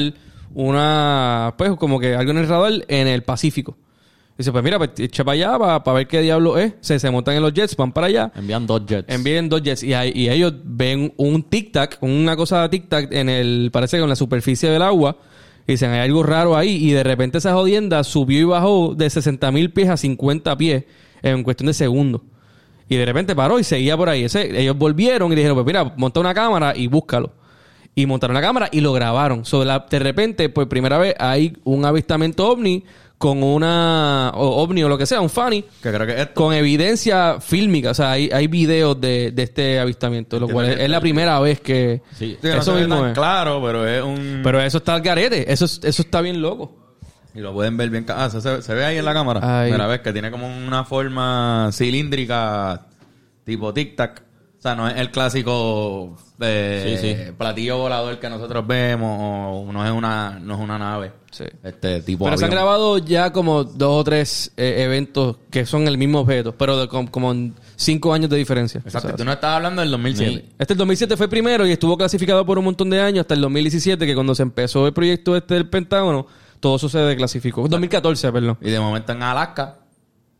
una, 0.53 1.53
pues 1.57 1.71
como 1.77 1.99
que 1.99 2.15
algo 2.15 2.31
en 2.31 2.37
el 2.37 2.47
radar 2.47 2.71
en 2.87 3.07
el 3.07 3.23
Pacífico. 3.23 3.77
Dice, 4.37 4.51
pues 4.51 4.63
mira, 4.63 4.79
pues 4.79 4.91
echa 4.97 5.23
para 5.23 5.33
allá 5.33 5.81
para, 5.83 5.93
ver 5.95 6.07
qué 6.07 6.21
diablo 6.21 6.57
es. 6.57 6.73
Se, 6.81 6.97
se 6.99 7.11
montan 7.11 7.35
en 7.35 7.43
los 7.43 7.53
jets, 7.53 7.75
van 7.75 7.91
para 7.91 8.07
allá. 8.07 8.31
envían 8.35 8.65
dos 8.65 8.83
jets. 8.85 9.05
Envíen 9.13 9.47
dos 9.47 9.61
jets 9.61 9.83
y, 9.83 9.93
hay- 9.93 10.11
y 10.15 10.29
ellos 10.29 10.53
ven 10.63 11.13
un 11.17 11.47
tic-tac, 11.47 11.97
una 12.01 12.35
cosa 12.35 12.67
tic-tac 12.69 13.09
en 13.11 13.29
el, 13.29 13.69
parece 13.71 13.97
que 13.97 14.03
en 14.03 14.09
la 14.09 14.15
superficie 14.15 14.69
del 14.69 14.81
agua. 14.81 15.17
Y 15.67 15.73
dicen, 15.73 15.91
hay 15.91 15.99
algo 16.01 16.23
raro 16.23 16.57
ahí. 16.57 16.75
Y 16.83 16.91
de 16.91 17.03
repente 17.03 17.37
esa 17.37 17.53
jodienda 17.53 18.03
subió 18.03 18.39
y 18.39 18.43
bajó 18.43 18.95
de 18.95 19.09
60 19.09 19.51
mil 19.51 19.71
pies 19.71 19.89
a 19.89 19.97
50 19.97 20.57
pies 20.57 20.83
en 21.21 21.43
cuestión 21.43 21.67
de 21.67 21.73
segundos. 21.73 22.21
Y 22.89 22.95
de 22.97 23.05
repente 23.05 23.35
paró 23.35 23.59
y 23.59 23.63
seguía 23.63 23.95
por 23.95 24.09
ahí. 24.09 24.23
Ese, 24.23 24.59
ellos 24.59 24.77
volvieron 24.77 25.31
y 25.31 25.35
dijeron, 25.35 25.55
pues 25.55 25.65
mira, 25.67 25.93
monta 25.95 26.19
una 26.19 26.33
cámara 26.33 26.73
y 26.75 26.87
búscalo. 26.87 27.31
Y 27.95 28.07
montaron 28.07 28.33
la 28.33 28.41
cámara 28.41 28.67
y 28.71 28.81
lo 28.81 28.91
grabaron. 28.93 29.43
La- 29.63 29.85
de 29.89 29.99
repente, 29.99 30.49
por 30.49 30.67
primera 30.67 30.97
vez, 30.97 31.13
hay 31.19 31.55
un 31.63 31.85
avistamiento 31.85 32.49
ovni 32.49 32.83
con 33.23 33.41
una... 33.41 34.31
O 34.35 34.61
ovni 34.61 34.83
o 34.83 34.89
lo 34.89 34.97
que 34.97 35.05
sea, 35.05 35.21
un 35.21 35.29
funny. 35.29 35.63
Que 35.81 35.93
creo 35.93 36.05
que 36.05 36.21
esto. 36.23 36.33
Con 36.33 36.53
evidencia 36.53 37.39
fílmica. 37.39 37.91
O 37.91 37.93
sea, 37.93 38.11
hay, 38.11 38.29
hay 38.33 38.47
videos 38.47 38.99
de, 38.99 39.31
de 39.31 39.43
este 39.43 39.79
avistamiento. 39.79 40.41
Lo 40.41 40.49
cual 40.49 40.67
es, 40.71 40.79
es 40.81 40.89
la 40.89 40.99
primera 40.99 41.39
vez 41.39 41.61
que... 41.61 42.01
Sí. 42.17 42.37
Eso 42.43 42.75
mismo 42.75 43.07
es. 43.07 43.13
claro, 43.13 43.61
pero 43.63 43.87
es 43.87 44.03
un. 44.03 44.41
Pero 44.43 44.59
eso 44.59 44.79
está 44.79 44.95
al 44.95 45.01
garete. 45.01 45.49
Eso, 45.53 45.63
es- 45.63 45.79
eso 45.85 46.01
está 46.01 46.19
bien 46.19 46.41
loco. 46.41 46.75
Y 47.33 47.39
lo 47.39 47.53
pueden 47.53 47.77
ver 47.77 47.89
bien. 47.89 48.05
Ah, 48.09 48.29
se, 48.29 48.73
ve 48.73 48.83
ahí 48.83 48.97
en 48.97 49.05
la 49.05 49.13
cámara. 49.13 49.61
Ahí. 49.61 49.71
Mira, 49.71 49.87
ves 49.87 50.01
que 50.01 50.11
tiene 50.11 50.29
como 50.29 50.45
una 50.45 50.83
forma 50.83 51.69
cilíndrica, 51.71 52.87
tipo 53.45 53.73
tic-tac. 53.73 54.21
O 54.63 54.65
sea, 54.65 54.75
no 54.75 54.87
es 54.87 54.95
el 54.95 55.11
clásico 55.11 56.15
eh, 56.39 56.97
Sí, 57.01 57.07
sí. 57.25 57.31
platillo 57.37 57.79
volador 57.79 58.17
que 58.17 58.29
nosotros 58.29 58.65
vemos, 58.65 59.19
o 59.67 59.73
no 59.73 59.85
es 59.85 59.91
una, 59.91 60.39
no 60.41 60.53
es 60.53 60.59
una 60.61 60.77
nave. 60.79 61.11
Sí. 61.31 61.43
Este 61.63 61.99
tipo 62.01 62.23
Pero 62.23 62.37
se 62.37 62.45
han 62.45 62.51
grabado 62.51 62.97
ya 62.99 63.33
como 63.33 63.65
dos 63.65 63.99
o 63.99 64.03
tres 64.05 64.53
eh, 64.55 64.83
eventos 64.85 65.35
que 65.51 65.65
son 65.65 65.85
el 65.89 65.97
mismo 65.97 66.19
objeto, 66.21 66.55
pero 66.55 66.77
de 66.79 66.87
com- 66.87 67.07
como 67.07 67.33
en 67.33 67.53
cinco 67.75 68.13
años 68.13 68.29
de 68.29 68.37
diferencia. 68.37 68.81
Exacto, 68.85 69.15
tú 69.17 69.25
no 69.25 69.33
estabas 69.33 69.57
hablando 69.57 69.81
del 69.81 69.91
2007. 69.91 70.45
Este 70.57 70.73
el 70.73 70.77
2007 70.77 71.17
fue 71.17 71.27
primero 71.27 71.67
y 71.67 71.71
estuvo 71.73 71.97
clasificado 71.97 72.45
por 72.45 72.57
un 72.57 72.63
montón 72.63 72.89
de 72.89 73.01
años 73.01 73.21
hasta 73.21 73.33
el 73.33 73.41
2017, 73.41 74.05
que 74.05 74.13
cuando 74.15 74.33
se 74.33 74.43
empezó 74.43 74.87
el 74.87 74.93
proyecto 74.93 75.35
este 75.35 75.55
del 75.55 75.67
Pentágono, 75.67 76.25
todo 76.61 76.77
eso 76.77 76.87
se 76.87 76.99
declasificó. 76.99 77.67
2014, 77.67 78.31
perdón. 78.31 78.57
Y 78.61 78.69
de 78.69 78.79
momento 78.79 79.11
en 79.11 79.23
Alaska, 79.23 79.79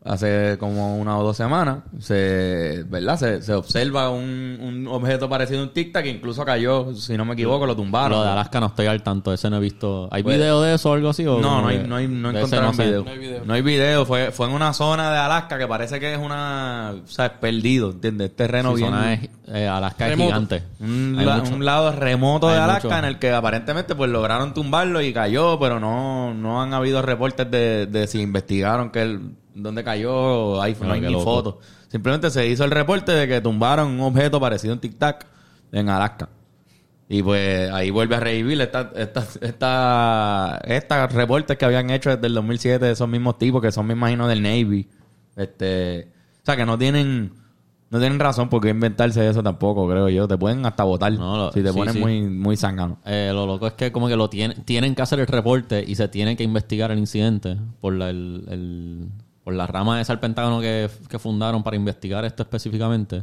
hace 0.04 0.58
como 0.58 0.98
una 0.98 1.16
o 1.16 1.22
dos 1.24 1.34
semanas, 1.36 1.78
se, 1.98 2.84
¿verdad? 2.88 3.18
Se, 3.18 3.40
se 3.42 3.54
observa 3.54 4.10
un, 4.10 4.58
un 4.60 4.86
objeto 4.86 5.28
parecido 5.30 5.60
a 5.60 5.62
un 5.64 5.72
tic-tac 5.72 6.02
que 6.02 6.10
incluso 6.10 6.44
cayó, 6.44 6.94
si 6.94 7.16
no 7.16 7.24
me 7.24 7.32
equivoco, 7.32 7.64
lo 7.64 7.74
tumbaron. 7.74 8.18
Lo 8.18 8.22
de 8.24 8.28
Alaska 8.30 8.60
no 8.60 8.66
estoy 8.66 8.86
al 8.86 9.02
tanto, 9.02 9.32
ese 9.32 9.48
no 9.48 9.56
he 9.56 9.60
visto. 9.60 10.08
¿Hay 10.12 10.22
Pues- 10.22 10.36
video 10.36 10.60
de 10.60 10.74
eso 10.74 10.90
o 10.90 10.92
algo 10.92 11.08
así? 11.08 11.26
o 11.26 11.40
No, 11.40 11.62
no 11.62 11.68
hay, 11.68 11.78
no 11.86 11.96
hay, 11.96 12.06
no 12.06 12.30
encontraron 12.30 12.76
video. 12.76 13.02
No 13.04 13.10
hay 13.10 13.18
video. 13.18 13.42
No 13.46 13.54
hay 13.54 13.62
video. 13.62 14.04
Fue, 14.04 14.30
fue 14.30 14.46
en 14.46 14.52
una 14.52 14.72
zona 14.74 15.10
de 15.10 15.18
Alaska 15.18 15.56
que 15.58 15.66
parece 15.66 15.98
que 15.98 16.12
es 16.12 16.18
una, 16.18 16.94
o 17.02 17.06
sea, 17.08 17.26
es 17.26 17.32
perdido, 17.32 17.90
¿entiendes? 17.92 18.28
Es 18.30 18.36
terreno 18.36 18.70
Sí, 18.72 18.82
bien. 18.82 18.90
zona 18.90 19.14
es- 19.14 19.30
eh, 19.48 19.66
Alaska 19.68 20.04
es 20.06 20.10
Remoto. 20.10 20.28
gigante. 20.28 20.62
Un, 20.80 21.16
la- 21.24 21.38
mucho. 21.38 21.54
un 21.54 21.64
lado 21.64 21.92
remoto 21.92 22.48
de 22.48 22.58
Alaska 22.58 22.88
mucho. 22.88 22.98
en 22.98 23.04
el 23.06 23.18
que 23.18 23.32
aparentemente 23.32 23.94
pues 23.94 24.10
lograron 24.10 24.52
tumbarlo 24.52 25.00
y 25.00 25.12
cayó, 25.14 25.58
pero 25.58 25.80
no, 25.80 26.34
no 26.34 26.60
han 26.60 26.74
habido 26.74 27.00
reportes 27.00 27.50
de, 27.50 27.86
de 27.86 28.06
si 28.06 28.20
investigaron 28.20 28.90
que 28.90 29.02
el, 29.02 29.20
dónde 29.54 29.82
cayó, 29.84 30.60
hay, 30.60 30.76
no 30.80 30.92
hay 30.92 31.00
ni 31.00 31.10
loco. 31.12 31.24
fotos. 31.24 31.54
Simplemente 31.88 32.30
se 32.30 32.46
hizo 32.48 32.64
el 32.64 32.70
reporte 32.70 33.12
de 33.12 33.28
que 33.28 33.40
tumbaron 33.40 33.88
un 33.92 34.00
objeto 34.00 34.40
parecido 34.40 34.72
a 34.72 34.76
un 34.76 34.80
tic-tac 34.80 35.26
en 35.72 35.88
Alaska. 35.88 36.28
Y 37.08 37.22
pues 37.22 37.70
ahí 37.70 37.90
vuelve 37.90 38.16
a 38.16 38.20
revivir 38.20 38.60
esta, 38.60 38.90
esta, 38.96 39.24
esta, 39.42 40.60
estas 40.64 41.12
reportes 41.12 41.56
que 41.58 41.64
habían 41.64 41.90
hecho 41.90 42.10
desde 42.10 42.26
el 42.26 42.34
2007 42.34 42.84
de 42.84 42.92
esos 42.92 43.08
mismos 43.08 43.38
tipos 43.38 43.60
que 43.62 43.70
son, 43.70 43.86
me 43.86 43.92
imagino, 43.92 44.26
del 44.26 44.42
Navy. 44.42 44.88
Este, 45.36 46.08
o 46.42 46.44
sea, 46.46 46.56
que 46.56 46.64
no 46.64 46.78
tienen, 46.78 47.32
no 47.90 47.98
tienen 48.00 48.18
razón 48.18 48.48
por 48.48 48.62
qué 48.62 48.70
inventarse 48.70 49.28
eso 49.28 49.42
tampoco, 49.42 49.86
creo 49.88 50.08
yo. 50.08 50.26
Te 50.26 50.38
pueden 50.38 50.64
hasta 50.64 50.82
votar 50.84 51.12
No, 51.12 51.36
lo- 51.36 51.52
si 51.52 51.62
te 51.62 51.70
sí, 51.72 51.76
pones 51.76 51.94
sí. 51.94 52.00
muy, 52.00 52.22
muy 52.22 52.56
zángano. 52.56 52.98
Eh, 53.04 53.30
lo 53.34 53.46
loco 53.46 53.66
es 53.66 53.74
que 53.74 53.92
como 53.92 54.08
que 54.08 54.16
lo 54.16 54.30
tienen, 54.30 54.64
tienen 54.64 54.94
que 54.94 55.02
hacer 55.02 55.20
el 55.20 55.26
reporte 55.26 55.84
y 55.86 55.94
se 55.96 56.08
tienen 56.08 56.36
que 56.38 56.42
investigar 56.44 56.90
el 56.90 56.98
incidente 56.98 57.56
por 57.82 57.92
la, 57.92 58.08
el, 58.10 58.44
el- 58.48 59.08
por 59.44 59.54
la 59.54 59.66
rama 59.66 60.00
esa 60.00 60.12
del 60.14 60.20
Pentágono 60.20 60.60
que, 60.60 60.88
que 61.08 61.18
fundaron 61.18 61.62
para 61.62 61.76
investigar 61.76 62.24
esto 62.24 62.42
específicamente. 62.42 63.22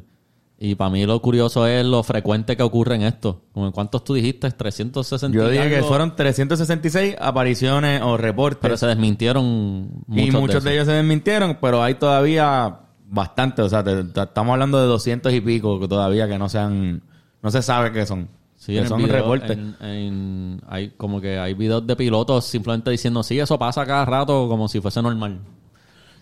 Y 0.63 0.75
para 0.75 0.92
mí 0.92 1.04
lo 1.08 1.20
curioso 1.20 1.66
es 1.66 1.84
lo 1.84 2.04
frecuente 2.04 2.56
que 2.56 2.62
ocurre 2.62 2.94
en 2.94 3.01
esto. 3.01 3.42
Como 3.51 3.72
¿Cuántos 3.72 4.04
tú 4.04 4.13
dijiste? 4.13 4.51
360 4.51 5.36
Yo 5.36 5.50
dije 5.50 5.68
que 5.72 5.82
fueron 5.82 6.16
366 6.16 7.16
apariciones 7.20 8.00
o 8.04 8.16
reportes. 8.16 8.60
Pero 8.62 8.78
se 8.78 8.86
desmintieron 8.86 10.04
muchos 10.06 10.28
y 10.28 10.32
muchos 10.32 10.63
de, 10.63 10.74
ellos 10.74 10.86
se 10.86 10.92
desmintieron, 10.94 11.58
pero 11.60 11.82
hay 11.82 11.96
todavía 11.96 12.82
bastante. 13.08 13.63
O 13.63 13.70
sea, 13.70 13.84
te- 13.84 14.04
te- 14.04 14.22
estamos 14.22 14.54
hablando 14.54 14.80
de 14.80 14.86
200 14.86 15.34
y 15.34 15.42
pico 15.42 15.80
que 15.80 15.88
todavía 15.88 16.28
que 16.28 16.38
no 16.38 16.48
sean, 16.48 17.01
no 17.42 17.50
se 17.50 17.63
sabe 17.63 17.92
qué 17.92 18.06
son. 18.06 18.28
Sí, 18.56 18.74
que 18.75 18.86
son 18.88 19.00
video, 19.01 19.16
reportes. 19.16 19.58
en- 19.58 19.75
en- 19.84 20.62
hay 20.68 20.90
como 20.92 21.20
que 21.20 21.40
hay 21.40 21.56
videos 21.56 21.88
de 21.88 21.96
pilotos 21.96 22.46
simplemente 22.46 22.92
diciendo, 22.92 23.24
sí, 23.24 23.40
eso 23.40 23.58
pasa 23.58 23.84
cada 23.88 24.06
rato 24.06 24.48
como 24.48 24.68
si 24.68 24.80
fuese 24.80 25.01
normal. 25.01 25.40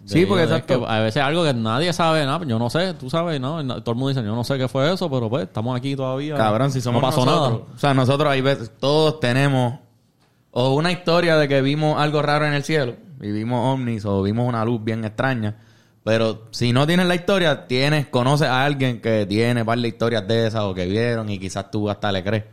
Sí, 0.06 0.25
porque 0.25 0.44
es 0.44 0.63
que 0.63 0.74
a 0.88 1.00
veces 1.00 1.22
algo 1.22 1.44
que 1.44 1.53
nadie 1.53 1.94
sabe, 1.94 2.25
nada, 2.25 2.44
yo 2.46 2.58
no 2.58 2.70
sé, 2.70 2.94
tú 2.96 3.10
sabes, 3.10 3.39
¿no? 3.39 3.63
Todo 3.82 3.91
el 3.91 3.98
mundo 3.98 4.10
dice, 4.10 4.24
yo 4.24 4.36
no 4.36 4.44
sé 4.44 4.58
qué 4.58 4.68
fue 4.68 4.91
eso, 4.91 5.10
pero 5.10 5.29
pues 5.29 5.44
estamos 5.44 5.77
aquí 5.77 5.96
todavía. 5.96 6.36
Cabrón, 6.36 6.72
si 6.72 6.82
somos 6.82 7.01
no 7.01 7.08
pasó 7.08 7.25
nosotros. 7.25 7.60
nada. 7.62 7.75
O 7.75 7.79
sea, 7.79 7.94
nosotros 7.94 8.32
hay 8.32 8.41
veces, 8.41 8.72
todos 8.79 9.20
tenemos 9.20 9.79
o 10.51 10.74
una 10.74 10.91
historia 10.91 11.38
de 11.38 11.48
que 11.48 11.62
vimos 11.62 12.00
algo 12.00 12.22
raro 12.22 12.46
en 12.46 12.53
el 12.53 12.63
cielo, 12.63 12.96
y 13.22 13.32
vimos 13.32 13.74
ovnis 13.74 14.06
o 14.06 14.22
vimos 14.24 14.48
una 14.48 14.65
luz 14.65 14.84
bien 14.84 15.06
extraña. 15.06 15.58
Pero 16.03 16.48
si 16.51 16.74
no 16.74 16.88
tienes 16.88 17.06
la 17.06 17.15
historia, 17.15 17.68
tienes, 17.68 18.08
conoces 18.08 18.48
a 18.48 18.65
alguien 18.65 19.01
que 19.01 19.25
tiene 19.25 19.65
par 19.65 19.77
de 19.77 19.88
historias 19.88 20.27
de 20.27 20.48
esas 20.48 20.62
o 20.62 20.74
que 20.74 20.86
vieron 20.86 21.29
y 21.29 21.38
quizás 21.38 21.70
tú 21.70 21.89
hasta 21.89 22.12
le 22.12 22.24
crees. 22.24 22.46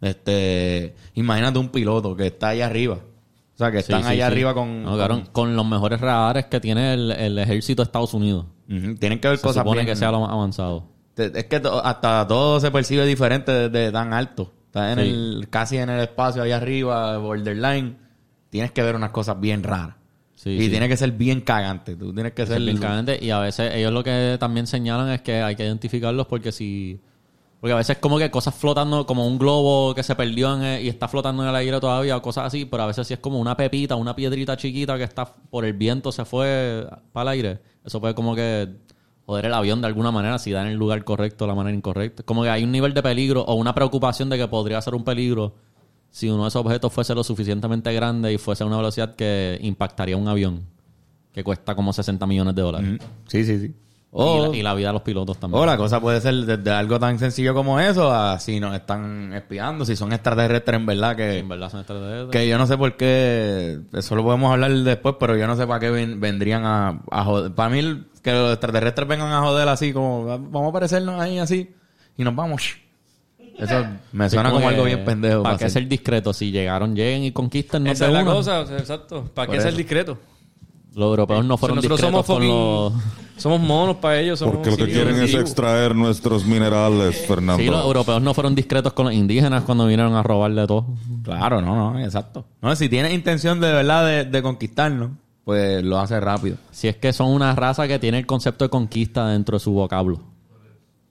Este, 0.00 0.94
imagínate 1.14 1.58
un 1.58 1.68
piloto 1.68 2.16
que 2.16 2.28
está 2.28 2.48
ahí 2.48 2.60
arriba. 2.60 2.98
O 3.62 3.64
sea, 3.64 3.72
que 3.72 3.78
están 3.78 4.02
sí, 4.02 4.08
allá 4.08 4.26
sí. 4.26 4.32
arriba 4.32 4.54
con, 4.54 4.82
No, 4.82 5.22
con- 5.32 5.54
los 5.56 5.66
mejores 5.66 6.00
radares 6.00 6.46
que 6.46 6.58
tiene 6.60 6.94
el, 6.94 7.10
el 7.12 7.38
ejército 7.38 7.82
de 7.82 7.84
Estados 7.86 8.12
Unidos. 8.14 8.46
Tienen 8.66 9.20
que 9.20 9.28
ver 9.28 9.36
Se 9.36 9.42
cosas 9.42 9.62
supone 9.62 9.80
bien- 9.82 9.86
que 9.86 9.96
sea 9.96 10.10
lo 10.10 10.20
más 10.20 10.30
avanzado. 10.30 10.88
Es 11.16 11.44
que 11.44 11.60
hasta 11.84 12.26
todo 12.26 12.58
se 12.58 12.70
percibe 12.70 13.04
diferente 13.06 13.68
desde 13.68 13.92
tan 13.92 14.12
alto. 14.14 14.50
Está 14.66 14.92
en 14.92 14.98
el, 14.98 15.46
casi 15.50 15.76
en 15.76 15.90
el 15.90 16.00
espacio 16.00 16.42
ahí 16.42 16.52
arriba, 16.52 17.18
borderline. 17.18 17.98
Tienes 18.48 18.72
que 18.72 18.82
ver 18.82 18.96
unas 18.96 19.10
cosas 19.10 19.38
bien 19.38 19.62
raras. 19.62 19.96
Sí, 20.34 20.50
y 20.50 20.62
sí. 20.62 20.70
tiene 20.70 20.88
que 20.88 20.96
ser 20.96 21.12
bien 21.12 21.42
cagante. 21.42 21.94
Tú 21.94 22.12
tienes 22.14 22.32
que 22.32 22.46
ser... 22.46 22.60
bien 22.60 22.78
cagante. 22.78 23.18
Y 23.22 23.30
a 23.30 23.38
veces 23.38 23.74
ellos 23.74 23.92
lo 23.92 24.02
que 24.02 24.36
también 24.40 24.66
señalan 24.66 25.10
es 25.10 25.20
que 25.22 25.42
hay 25.42 25.54
que 25.54 25.64
identificarlos 25.64 26.26
porque 26.26 26.50
si... 26.50 26.98
Porque 27.62 27.74
a 27.74 27.76
veces 27.76 27.98
como 27.98 28.18
que 28.18 28.28
cosas 28.28 28.56
flotando, 28.56 29.06
como 29.06 29.24
un 29.24 29.38
globo 29.38 29.94
que 29.94 30.02
se 30.02 30.16
perdió 30.16 30.52
en 30.56 30.62
el- 30.64 30.84
y 30.84 30.88
está 30.88 31.06
flotando 31.06 31.44
en 31.44 31.48
el 31.48 31.54
aire 31.54 31.78
todavía 31.78 32.16
o 32.16 32.20
cosas 32.20 32.46
así, 32.46 32.64
pero 32.64 32.82
a 32.82 32.86
veces 32.86 33.06
sí 33.06 33.14
es 33.14 33.20
como 33.20 33.38
una 33.38 33.56
pepita, 33.56 33.94
una 33.94 34.16
piedrita 34.16 34.56
chiquita 34.56 34.98
que 34.98 35.04
está 35.04 35.32
por 35.48 35.64
el 35.64 35.72
viento, 35.74 36.10
se 36.10 36.24
fue 36.24 36.84
para 37.12 37.30
el 37.30 37.38
aire. 37.38 37.60
Eso 37.84 38.00
puede 38.00 38.16
como 38.16 38.34
que 38.34 38.68
joder 39.26 39.46
el 39.46 39.54
avión 39.54 39.80
de 39.80 39.86
alguna 39.86 40.10
manera 40.10 40.40
si 40.40 40.50
da 40.50 40.62
en 40.62 40.68
el 40.72 40.76
lugar 40.76 41.04
correcto, 41.04 41.46
la 41.46 41.54
manera 41.54 41.76
incorrecta. 41.76 42.24
Como 42.24 42.42
que 42.42 42.50
hay 42.50 42.64
un 42.64 42.72
nivel 42.72 42.94
de 42.94 43.02
peligro 43.04 43.42
o 43.42 43.54
una 43.54 43.72
preocupación 43.72 44.28
de 44.28 44.38
que 44.38 44.48
podría 44.48 44.82
ser 44.82 44.96
un 44.96 45.04
peligro 45.04 45.54
si 46.10 46.28
uno 46.28 46.42
de 46.42 46.48
esos 46.48 46.64
objetos 46.66 46.92
fuese 46.92 47.14
lo 47.14 47.22
suficientemente 47.22 47.92
grande 47.94 48.32
y 48.32 48.38
fuese 48.38 48.64
a 48.64 48.66
una 48.66 48.76
velocidad 48.78 49.14
que 49.14 49.60
impactaría 49.62 50.16
un 50.16 50.26
avión 50.26 50.64
que 51.32 51.44
cuesta 51.44 51.76
como 51.76 51.92
60 51.92 52.26
millones 52.26 52.56
de 52.56 52.62
dólares. 52.62 52.88
Ujú. 52.96 53.04
Sí, 53.28 53.44
sí, 53.44 53.58
sí. 53.60 53.74
Y, 54.14 54.16
O, 54.18 54.48
la, 54.50 54.56
y 54.58 54.62
la 54.62 54.74
vida 54.74 54.88
de 54.88 54.92
los 54.92 55.00
pilotos 55.02 55.38
también. 55.38 55.62
o 55.62 55.64
la 55.64 55.78
cosa 55.78 55.98
puede 55.98 56.20
ser 56.20 56.34
desde 56.34 56.70
algo 56.70 57.00
tan 57.00 57.18
sencillo 57.18 57.54
como 57.54 57.80
eso 57.80 58.12
a 58.12 58.38
si 58.38 58.60
nos 58.60 58.74
están 58.74 59.32
espiando, 59.32 59.86
si 59.86 59.96
son 59.96 60.12
extraterrestres 60.12 60.76
en 60.78 60.84
verdad 60.84 61.16
que... 61.16 61.38
En 61.38 61.48
verdad 61.48 61.70
son 61.70 61.80
extraterrestres. 61.80 62.28
Que 62.30 62.46
yo 62.46 62.58
no 62.58 62.66
sé 62.66 62.76
por 62.76 62.94
qué, 62.98 63.78
eso 63.94 64.14
lo 64.14 64.22
podemos 64.22 64.52
hablar 64.52 64.70
después, 64.70 65.14
pero 65.18 65.34
yo 65.36 65.46
no 65.46 65.56
sé 65.56 65.66
para 65.66 65.80
qué 65.80 65.88
ven- 65.88 66.20
vendrían 66.20 66.66
a, 66.66 67.00
a 67.10 67.24
joder. 67.24 67.52
Para 67.52 67.70
mí, 67.70 68.04
que 68.22 68.32
los 68.32 68.52
extraterrestres 68.52 69.08
vengan 69.08 69.32
a 69.32 69.40
joder 69.40 69.66
así, 69.68 69.94
como 69.94 70.26
vamos 70.26 70.66
a 70.66 70.68
aparecernos 70.68 71.18
ahí 71.18 71.38
así 71.38 71.70
y 72.18 72.22
nos 72.22 72.36
vamos. 72.36 72.62
Eso 73.58 73.82
me 74.12 74.28
suena 74.28 74.50
como 74.50 74.68
algo 74.68 74.84
bien 74.84 75.04
pendejo. 75.06 75.42
¿Para 75.42 75.54
para 75.56 75.66
qué 75.66 75.70
ser 75.70 75.88
discreto? 75.88 76.34
Si 76.34 76.50
llegaron, 76.50 76.94
lleguen 76.94 77.24
y 77.24 77.32
conquisten 77.32 77.86
Esa 77.86 78.08
es 78.08 78.12
la 78.12 78.24
cosa, 78.26 78.60
exacto. 78.60 79.24
¿Para 79.32 79.50
qué 79.52 79.60
ser 79.60 79.74
discreto? 79.74 80.18
Los 80.94 81.06
europeos 81.08 81.44
no 81.44 81.56
fueron 81.56 81.76
Nosotros 81.76 82.00
discretos 82.00 82.26
somos 82.26 82.38
con 82.38 82.48
los... 82.48 82.92
Somos 83.36 83.60
monos 83.60 83.96
para 83.96 84.20
ellos. 84.20 84.38
Somos 84.38 84.56
Porque 84.56 84.70
lo 84.70 84.76
que 84.76 84.92
quieren 84.92 85.16
es 85.20 85.34
extraer 85.34 85.96
nuestros 85.96 86.44
minerales, 86.44 87.24
Fernando. 87.26 87.62
Sí, 87.62 87.68
los 87.68 87.82
europeos 87.84 88.20
no 88.22 88.34
fueron 88.34 88.54
discretos 88.54 88.92
con 88.92 89.06
los 89.06 89.14
indígenas 89.14 89.64
cuando 89.64 89.86
vinieron 89.86 90.14
a 90.14 90.22
robarle 90.22 90.66
todo. 90.66 90.86
Claro, 91.24 91.60
no, 91.62 91.74
no, 91.92 91.98
exacto. 91.98 92.44
No, 92.60 92.76
si 92.76 92.88
tienes 92.88 93.12
intención 93.14 93.58
de 93.58 93.72
verdad 93.72 94.06
de, 94.06 94.24
de 94.26 94.42
conquistarnos, 94.42 95.10
pues 95.44 95.82
lo 95.82 95.98
hace 95.98 96.20
rápido. 96.20 96.56
Si 96.70 96.88
es 96.88 96.96
que 96.96 97.12
son 97.12 97.30
una 97.30 97.54
raza 97.56 97.88
que 97.88 97.98
tiene 97.98 98.18
el 98.18 98.26
concepto 98.26 98.64
de 98.64 98.68
conquista 98.68 99.26
dentro 99.28 99.56
de 99.56 99.60
su 99.64 99.72
vocablo. 99.72 100.20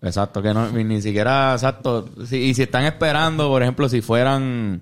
Exacto, 0.03 0.41
que 0.41 0.53
no, 0.53 0.69
ni 0.71 0.83
ni 0.83 1.01
siquiera, 1.01 1.53
exacto. 1.53 2.07
Si- 2.25 2.37
y 2.37 2.53
si 2.53 2.63
están 2.63 2.85
esperando, 2.85 3.49
por 3.49 3.61
ejemplo, 3.61 3.89
si 3.89 4.01
fueran, 4.01 4.81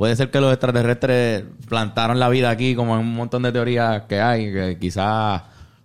puede 0.00 0.16
ser 0.16 0.30
que 0.30 0.40
los 0.40 0.50
extraterrestres 0.50 1.44
plantaron 1.68 2.18
la 2.18 2.30
vida 2.30 2.48
aquí, 2.48 2.74
como 2.74 2.94
en 2.94 3.00
un 3.00 3.14
montón 3.14 3.42
de 3.42 3.52
teorías 3.52 4.04
que 4.08 4.18
hay, 4.18 4.50
que 4.50 4.78
quizás 4.80 5.42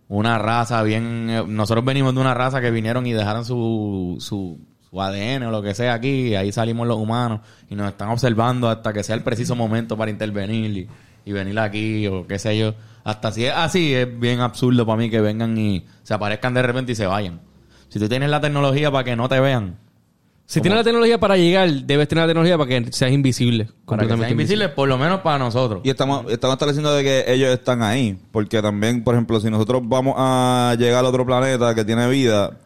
una 0.08 0.38
raza 0.38 0.82
bien, 0.84 1.30
eh, 1.30 1.44
nosotros 1.46 1.84
venimos 1.84 2.16
de 2.16 2.22
una 2.22 2.34
raza 2.34 2.62
que 2.62 2.72
vinieron 2.72 3.06
y 3.06 3.12
dejaron 3.12 3.44
su, 3.44 4.16
su, 4.22 4.58
ADN 4.98 5.44
o 5.44 5.52
lo 5.52 5.62
que 5.62 5.74
sea 5.74 5.96
aquí, 5.96 6.30
y 6.30 6.36
ahí 6.36 6.54
salimos 6.54 6.88
los 6.88 6.98
humanos, 6.98 7.42
y 7.70 7.76
nos 7.76 7.90
están 7.90 8.08
observando 8.08 8.70
hasta 8.70 8.94
que 8.94 9.04
sea 9.04 9.18
el 9.18 9.22
preciso 9.22 9.54
momento 9.54 9.98
para 9.98 10.10
intervenir 10.10 10.78
y, 10.78 10.88
y 11.26 11.34
venir 11.34 11.60
aquí, 11.60 12.08
o 12.08 12.26
qué 12.26 12.40
sé 12.40 12.58
yo. 12.58 12.74
Hasta 13.04 13.34
si 13.34 13.44
es 13.44 13.54
así, 13.54 13.94
es 13.94 14.18
bien 14.18 14.40
absurdo 14.40 14.86
para 14.86 14.98
mí 14.98 15.10
que 15.10 15.20
vengan 15.20 15.58
y 15.58 15.86
se 16.04 16.14
aparezcan 16.14 16.54
de 16.54 16.62
repente 16.62 16.94
y 16.94 16.96
se 16.96 17.06
vayan. 17.06 17.42
Si 17.90 18.00
tú 18.00 18.08
tienes 18.08 18.30
la 18.30 18.40
tecnología 18.40 18.90
para 18.92 19.04
que 19.04 19.18
no 19.18 19.28
te 19.28 19.42
vean, 19.42 19.76
Si 20.48 20.62
tienes 20.62 20.78
la 20.78 20.84
tecnología 20.84 21.20
para 21.20 21.38
llegar, 21.38 21.70
debes 21.72 22.08
tener 22.08 22.24
la 22.24 22.28
tecnología 22.28 22.58
para 22.58 22.70
que 22.70 22.92
seas 22.92 23.12
invisible. 23.12 23.68
para 23.86 24.08
que 24.08 24.16
sean 24.16 24.30
invisibles, 24.30 24.70
por 24.70 24.88
lo 24.88 24.98
menos 24.98 25.22
para 25.22 25.40
nosotros. 25.40 25.82
Y 25.84 25.90
estamos, 25.90 26.32
estamos 26.32 26.54
estableciendo 26.54 26.94
de 26.94 27.04
que 27.04 27.26
ellos 27.28 27.50
están 27.50 27.82
ahí. 27.82 28.18
Porque 28.32 28.62
también, 28.62 29.04
por 29.04 29.16
ejemplo, 29.16 29.40
si 29.40 29.50
nosotros 29.50 29.82
vamos 29.86 30.14
a 30.18 30.76
llegar 30.78 31.04
a 31.04 31.08
otro 31.08 31.26
planeta 31.26 31.74
que 31.74 31.84
tiene 31.84 32.08
vida, 32.10 32.58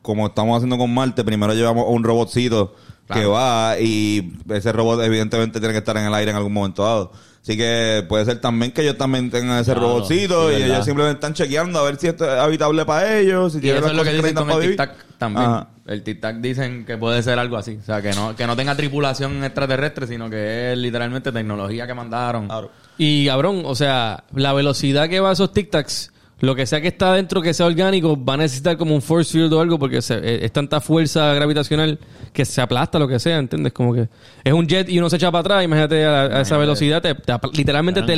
como 0.00 0.28
estamos 0.28 0.56
haciendo 0.56 0.78
con 0.78 0.94
Marte, 0.94 1.24
primero 1.24 1.52
llevamos 1.52 1.84
un 1.88 2.04
robotcito 2.04 2.74
que 3.12 3.24
va 3.24 3.78
y 3.78 4.32
ese 4.48 4.72
robot 4.72 5.00
evidentemente 5.02 5.60
tiene 5.60 5.72
que 5.72 5.78
estar 5.78 5.96
en 5.96 6.06
el 6.06 6.14
aire 6.14 6.30
en 6.30 6.36
algún 6.36 6.52
momento 6.52 6.82
dado. 6.82 7.12
Así 7.46 7.56
que 7.56 8.04
puede 8.08 8.24
ser 8.24 8.40
también 8.40 8.72
que 8.72 8.82
ellos 8.82 8.98
también 8.98 9.30
tengan 9.30 9.60
ese 9.60 9.70
Claro, 9.70 9.86
robotcito 9.86 10.50
sí, 10.50 10.56
y 10.56 10.62
ellos 10.64 10.84
simplemente 10.84 11.18
están 11.18 11.32
chequeando 11.32 11.78
a 11.78 11.84
ver 11.84 11.94
si 11.94 12.08
esto 12.08 12.24
es 12.24 12.40
habitable 12.40 12.84
para 12.84 13.20
ellos, 13.20 13.52
si 13.52 13.58
Y 13.58 13.60
tienen 13.60 13.84
eso 13.84 13.92
es 13.92 13.96
lo 13.96 14.02
que 14.02 14.14
dicen 14.14 14.34
con 14.34 14.50
el 14.50 14.76
tic-tac 14.76 14.90
también. 15.16 15.46
Ajá. 15.46 15.68
El 15.86 16.02
tic-tac 16.02 16.40
dicen 16.40 16.84
que 16.84 16.96
puede 16.96 17.22
ser 17.22 17.38
algo 17.38 17.56
así. 17.56 17.78
O 17.80 17.84
sea, 17.84 18.02
que 18.02 18.10
no, 18.14 18.34
que 18.34 18.48
no 18.48 18.56
tenga 18.56 18.74
tripulación 18.74 19.44
extraterrestre, 19.44 20.08
sino 20.08 20.28
que 20.28 20.72
es 20.72 20.78
literalmente 20.78 21.30
tecnología 21.30 21.86
que 21.86 21.94
mandaron. 21.94 22.48
Claro. 22.48 22.72
Y 22.98 23.26
cabrón, 23.26 23.62
o 23.64 23.76
sea, 23.76 24.24
la 24.34 24.52
velocidad 24.52 25.08
que 25.08 25.20
va 25.20 25.30
a 25.30 25.34
esos 25.34 25.54
tic-tacs, 25.54 26.10
lo 26.40 26.54
que 26.54 26.66
sea 26.66 26.80
que 26.82 26.88
está 26.88 27.12
dentro 27.14 27.40
que 27.40 27.54
sea 27.54 27.66
orgánico, 27.66 28.22
va 28.22 28.34
a 28.34 28.36
necesitar 28.38 28.76
como 28.76 28.94
un 28.94 29.00
force 29.02 29.32
field 29.32 29.52
o 29.54 29.60
algo 29.60 29.78
porque 29.78 30.02
se- 30.02 30.16
eh, 30.18 30.44
es 30.44 30.52
tanta 30.52 30.80
fuerza 30.80 31.32
gravitacional 31.34 31.98
que 32.32 32.44
se 32.44 32.60
aplasta 32.60 32.98
lo 32.98 33.08
que 33.08 33.18
sea, 33.18 33.38
¿entiendes? 33.38 33.72
Como 33.72 33.94
que 33.94 34.08
es 34.44 34.52
un 34.52 34.66
jet 34.66 34.88
y 34.88 34.98
uno 34.98 35.08
se 35.08 35.16
echa 35.16 35.30
para 35.30 35.40
atrás, 35.40 35.64
imagínate 35.64 36.04
a, 36.04 36.22
a 36.24 36.40
esa 36.42 36.56
velocidad, 36.58 37.00
te, 37.00 37.14
te 37.14 37.32
literalmente 37.54 38.02
te. 38.02 38.12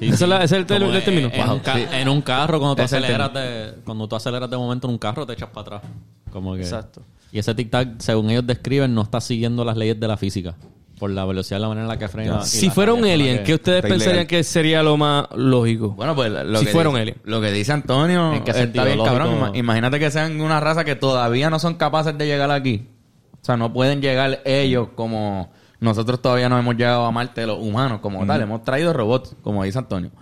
Ese 0.00 0.24
es, 0.24 0.28
la- 0.28 0.36
ese 0.42 0.44
es 0.56 0.60
el, 0.60 0.66
Como 0.66 0.90
término. 1.04 1.28
En, 1.28 1.50
un 1.52 1.58
ca- 1.60 2.00
en 2.00 2.08
un 2.08 2.22
carro, 2.22 2.58
cuando 2.58 2.76
tú, 2.76 2.82
es 2.82 2.92
aceleras 2.92 3.32
de, 3.34 3.74
cuando 3.84 4.08
tú 4.08 4.16
aceleras 4.16 4.50
de 4.50 4.56
momento 4.56 4.86
en 4.88 4.92
un 4.94 4.98
carro, 4.98 5.26
te 5.26 5.34
echas 5.34 5.50
para 5.50 5.76
atrás. 5.76 5.92
Como 6.32 6.54
que, 6.54 6.62
Exacto. 6.62 7.02
Y 7.30 7.38
ese 7.38 7.54
tic-tac, 7.54 8.00
según 8.00 8.30
ellos 8.30 8.46
describen, 8.46 8.94
no 8.94 9.02
está 9.02 9.20
siguiendo 9.20 9.64
las 9.64 9.76
leyes 9.76 10.00
de 10.00 10.08
la 10.08 10.16
física. 10.16 10.54
Por 11.02 11.10
la 11.10 11.24
velocidad, 11.24 11.58
la 11.58 11.66
manera 11.66 11.82
en 11.82 11.88
la 11.88 11.98
que 11.98 12.06
frena. 12.06 12.42
Si 12.44 12.70
fuera 12.70 12.92
un 12.94 13.04
alien, 13.04 13.38
que- 13.38 13.42
¿qué 13.42 13.54
ustedes 13.54 13.82
pensarían 13.82 14.10
ilegal. 14.18 14.26
que 14.28 14.44
sería 14.44 14.84
lo 14.84 14.96
más 14.96 15.26
lógico? 15.34 15.88
Bueno, 15.96 16.14
pues 16.14 16.30
lo 16.30 16.60
Si 16.60 16.66
que 16.66 16.70
fuera 16.70 16.90
un 16.90 16.94
dice- 16.94 17.02
alien. 17.02 17.16
Lo 17.24 17.40
que 17.40 17.50
dice 17.50 17.72
Antonio 17.72 18.32
¿En 18.34 18.44
qué 18.44 18.52
está 18.52 18.62
sentido? 18.62 18.84
bien, 18.84 18.98
Lógico. 18.98 19.16
cabrón. 19.16 19.36
Ima- 19.36 19.50
Imagínate 19.58 19.98
que 19.98 20.12
sean 20.12 20.40
una 20.40 20.60
raza 20.60 20.84
que 20.84 20.94
todavía 20.94 21.50
no 21.50 21.58
son 21.58 21.74
capaces 21.74 22.16
de 22.16 22.24
llegar 22.24 22.52
aquí. 22.52 22.86
O 23.32 23.44
sea, 23.44 23.56
no 23.56 23.72
pueden 23.72 24.00
llegar 24.00 24.42
ellos 24.44 24.90
como 24.94 25.50
nosotros 25.80 26.22
todavía 26.22 26.48
no 26.48 26.56
hemos 26.56 26.76
llegado 26.76 27.04
a 27.04 27.10
Marte, 27.10 27.44
los 27.48 27.58
humanos 27.58 27.98
como 28.00 28.24
tal. 28.24 28.40
Hemos 28.40 28.62
traído 28.62 28.92
robots, 28.92 29.34
como 29.42 29.64
dice 29.64 29.78
Antonio. 29.78 30.12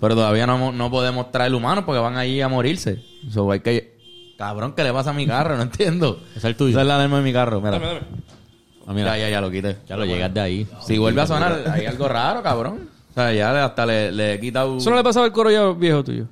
Pero 0.00 0.14
todavía 0.14 0.46
no, 0.46 0.54
hemos- 0.56 0.74
no 0.74 0.90
podemos 0.90 1.30
traer 1.30 1.54
humanos 1.54 1.84
porque 1.84 2.00
van 2.00 2.16
allí 2.16 2.40
a 2.40 2.48
morirse. 2.48 3.04
So, 3.30 3.52
hay 3.52 3.60
que... 3.60 4.00
Cabrón, 4.38 4.72
¿qué 4.74 4.82
le 4.84 4.90
pasa 4.94 5.10
a 5.10 5.12
mi 5.12 5.26
carro? 5.26 5.54
No 5.58 5.64
entiendo. 5.64 6.18
Es 6.34 6.42
el 6.44 6.56
tuyo. 6.56 6.70
Esa 6.70 6.80
es 6.80 6.86
la 6.86 6.94
alarma 6.94 7.18
de 7.18 7.22
mi 7.24 7.30
carro. 7.34 7.60
Mira. 7.60 7.78
Ah, 8.86 8.92
mira, 8.92 9.16
Ya, 9.16 9.24
ya, 9.24 9.30
ya 9.30 9.40
lo 9.40 9.50
quité. 9.50 9.76
ya 9.88 9.96
lo 9.96 10.04
llegas 10.04 10.32
de 10.34 10.40
ahí. 10.40 10.66
Si 10.86 10.98
vuelve 10.98 11.20
a 11.22 11.26
sonar, 11.26 11.64
hay 11.72 11.86
algo 11.86 12.08
raro, 12.08 12.42
cabrón. 12.42 12.88
O 13.10 13.14
sea, 13.14 13.32
ya 13.32 13.64
hasta 13.64 13.86
le, 13.86 14.12
le 14.12 14.34
he 14.34 14.40
quitado... 14.40 14.78
Eso 14.78 14.90
no 14.90 14.96
le 14.96 15.02
pasaba 15.02 15.26
al 15.26 15.32
coro 15.32 15.50
ya 15.50 15.66
viejo 15.72 16.02
tuyo. 16.04 16.26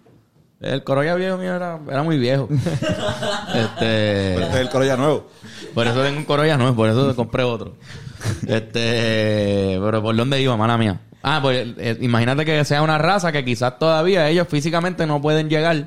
El 0.61 0.83
Corolla 0.83 1.15
viejo 1.15 1.37
mío 1.39 1.55
era, 1.55 1.79
era 1.89 2.03
muy 2.03 2.19
viejo. 2.19 2.49
Pero 3.53 3.65
este, 3.65 4.33
este 4.35 4.49
es 4.51 4.55
el 4.57 4.69
Corolla 4.69 4.97
nuevo. 4.97 5.29
por 5.73 5.87
eso 5.87 6.03
tengo 6.03 6.19
un 6.19 6.25
Corolla 6.25 6.57
nuevo, 6.57 6.75
por 6.75 6.89
eso 6.89 7.15
compré 7.15 7.45
otro. 7.45 7.75
Este, 8.49 9.79
pero 9.81 10.03
¿por 10.03 10.17
dónde 10.17 10.41
iba, 10.43 10.57
mala 10.57 10.77
mía? 10.77 11.01
Ah, 11.23 11.39
pues 11.41 11.65
eh, 11.79 11.97
imagínate 12.01 12.45
que 12.45 12.65
sea 12.65 12.83
una 12.83 12.99
raza 12.99 13.31
que 13.31 13.45
quizás 13.45 13.79
todavía 13.79 14.29
ellos 14.29 14.49
físicamente 14.49 15.07
no 15.07 15.23
pueden 15.23 15.49
llegar 15.49 15.85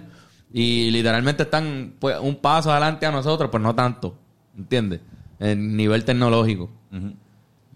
y 0.54 0.90
literalmente 0.92 1.44
están 1.44 1.96
pues, 2.00 2.18
un 2.22 2.36
paso 2.38 2.72
adelante 2.72 3.06
a 3.06 3.12
nosotros, 3.12 3.50
pues 3.52 3.62
no 3.62 3.76
tanto, 3.76 4.16
¿entiendes? 4.58 5.02
En 5.42 5.76
nivel 5.76 6.06
tecnológico. 6.06 6.70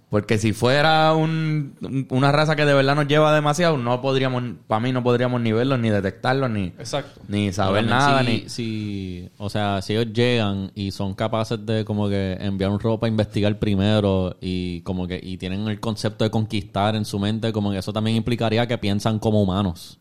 Porque 0.10 0.38
si 0.38 0.54
fuera 0.54 1.14
un- 1.14 1.74
un- 1.82 2.08
una 2.12 2.32
raza 2.32 2.56
que 2.56 2.64
de 2.64 2.74
verdad 2.74 2.96
nos 2.96 3.08
lleva 3.08 3.34
demasiado, 3.36 3.76
no 3.78 4.02
podríamos, 4.02 4.44
para 4.68 4.80
mí 4.80 4.92
no 4.94 5.04
podríamos 5.04 5.42
ni 5.42 5.52
verlos, 5.52 5.80
ni 5.80 5.90
detectarlos, 5.90 6.50
ni, 6.52 6.66
Exacto. 6.66 7.20
ni 7.28 7.52
saber 7.52 7.84
Obviamente, 7.84 7.96
nada, 7.96 8.20
si, 8.24 8.26
ni... 8.44 8.50
si- 8.50 9.30
o 9.38 9.50
sea, 9.50 9.82
si 9.82 9.94
ellos 9.94 10.14
llegan 10.14 10.72
y 10.76 10.92
son 10.92 11.16
capaces 11.16 11.66
de 11.66 11.84
como 11.84 12.08
que 12.08 12.38
enviar 12.40 12.70
un 12.70 12.80
robot 12.80 13.02
para 13.02 13.10
investigar 13.10 13.58
primero 13.60 14.38
y 14.40 14.82
como 14.82 15.06
que 15.08 15.20
y 15.22 15.38
tienen 15.38 15.68
el 15.68 15.80
concepto 15.82 16.24
de 16.24 16.30
conquistar 16.30 16.96
en 16.96 17.04
su 17.04 17.20
mente, 17.20 17.52
como 17.52 17.72
que 17.72 17.80
eso 17.80 17.92
también 17.92 18.16
implicaría 18.16 18.68
que 18.68 18.78
piensan 18.78 19.18
como 19.20 19.42
humanos. 19.42 20.00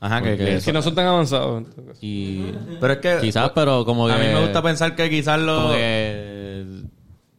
Ajá, 0.00 0.22
que, 0.22 0.36
que- 0.36 0.56
Es 0.56 0.64
que 0.64 0.72
no 0.72 0.80
son 0.82 0.94
tan 0.94 1.06
avanzados. 1.06 1.58
en 1.58 1.64
todo 1.66 1.86
caso. 1.86 1.98
Y 2.02 2.52
Pero 2.80 2.92
es 2.92 2.98
que... 3.00 3.18
quizás, 3.20 3.50
pero 3.54 3.84
como 3.84 4.06
que 4.06 4.12
A 4.12 4.16
mí 4.18 4.26
me 4.26 4.40
gusta 4.42 4.62
pensar 4.62 4.94
que 4.94 5.10
quizás 5.10 5.40
lo... 5.40 5.56
como 5.56 5.72
que 5.74 6.82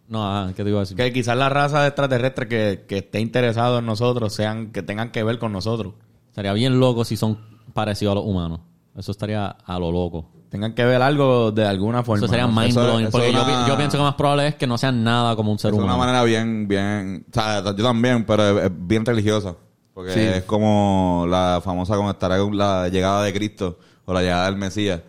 no, 0.10 0.26
ah, 0.26 0.52
¿qué 0.56 0.63
te 0.63 0.69
iba 0.69 0.80
a 0.80 0.82
decir? 0.82 0.98
Que 0.98 1.13
quizás 1.13 1.38
la 1.38 1.50
raza 1.50 1.82
de 1.82 1.88
extraterrestre 1.89 2.48
que, 2.48 2.86
que 2.88 2.98
esté 2.98 3.19
interesado 3.19 3.80
en 3.80 3.86
nosotros 3.86 4.34
sean... 4.34 4.72
Que 4.72 4.82
tengan 4.82 5.12
que 5.12 5.24
ver 5.24 5.38
con 5.39 5.52
nosotros. 5.54 5.93
Sería 6.32 6.52
bien 6.54 6.80
loco 6.80 7.06
si 7.06 7.15
son 7.15 7.38
parecidos 7.74 8.13
a 8.13 8.15
los 8.15 8.26
humanos. 8.26 8.62
Eso 8.98 9.12
estaría 9.12 9.48
a 9.48 9.80
lo 9.80 9.91
loco. 9.91 10.30
Tengan 10.50 10.74
que 10.74 10.84
ver 10.84 11.02
algo 11.04 11.52
de 11.52 11.63
alguna 11.67 12.02
forma. 12.04 12.26
Eso 12.26 12.28
sería 12.28 12.48
¿no? 12.48 12.60
mind 12.60 12.74
blowing. 12.74 13.02
eso 13.04 13.12
Porque 13.12 13.32
yo, 13.32 13.43
una- 13.43 13.63
pi- 13.65 13.69
yo 13.69 13.78
pienso 13.78 13.98
que 13.98 14.04
más 14.04 14.15
probable 14.15 14.48
es 14.48 14.56
que 14.56 14.65
no 14.65 14.80
sean 14.80 15.04
nada 15.04 15.36
como 15.36 15.52
un 15.52 15.60
ser 15.60 15.69
Es 15.69 15.76
una 15.78 15.84
humano. 15.86 16.00
manera 16.00 16.24
bien, 16.24 16.67
bien, 16.67 17.24
o 17.30 17.34
sea, 17.34 17.63
yo 17.63 17.84
también, 17.84 18.26
pero 18.26 18.60
es 18.63 18.72
bien 18.76 19.06
religiosa. 19.06 19.56
Porque 19.99 20.13
Sí. 20.13 20.19
es 20.21 20.43
como 20.43 21.25
la 21.29 21.62
famosa 21.63 21.95
como 21.97 22.09
estará 22.12 22.38
con 22.39 22.57
la 22.57 22.88
llegada 22.88 23.21
de 23.23 23.33
Cristo 23.33 23.77
o 24.05 24.13
la 24.13 24.21
llegada 24.21 24.45
del 24.45 24.55
Mesías. 24.55 25.01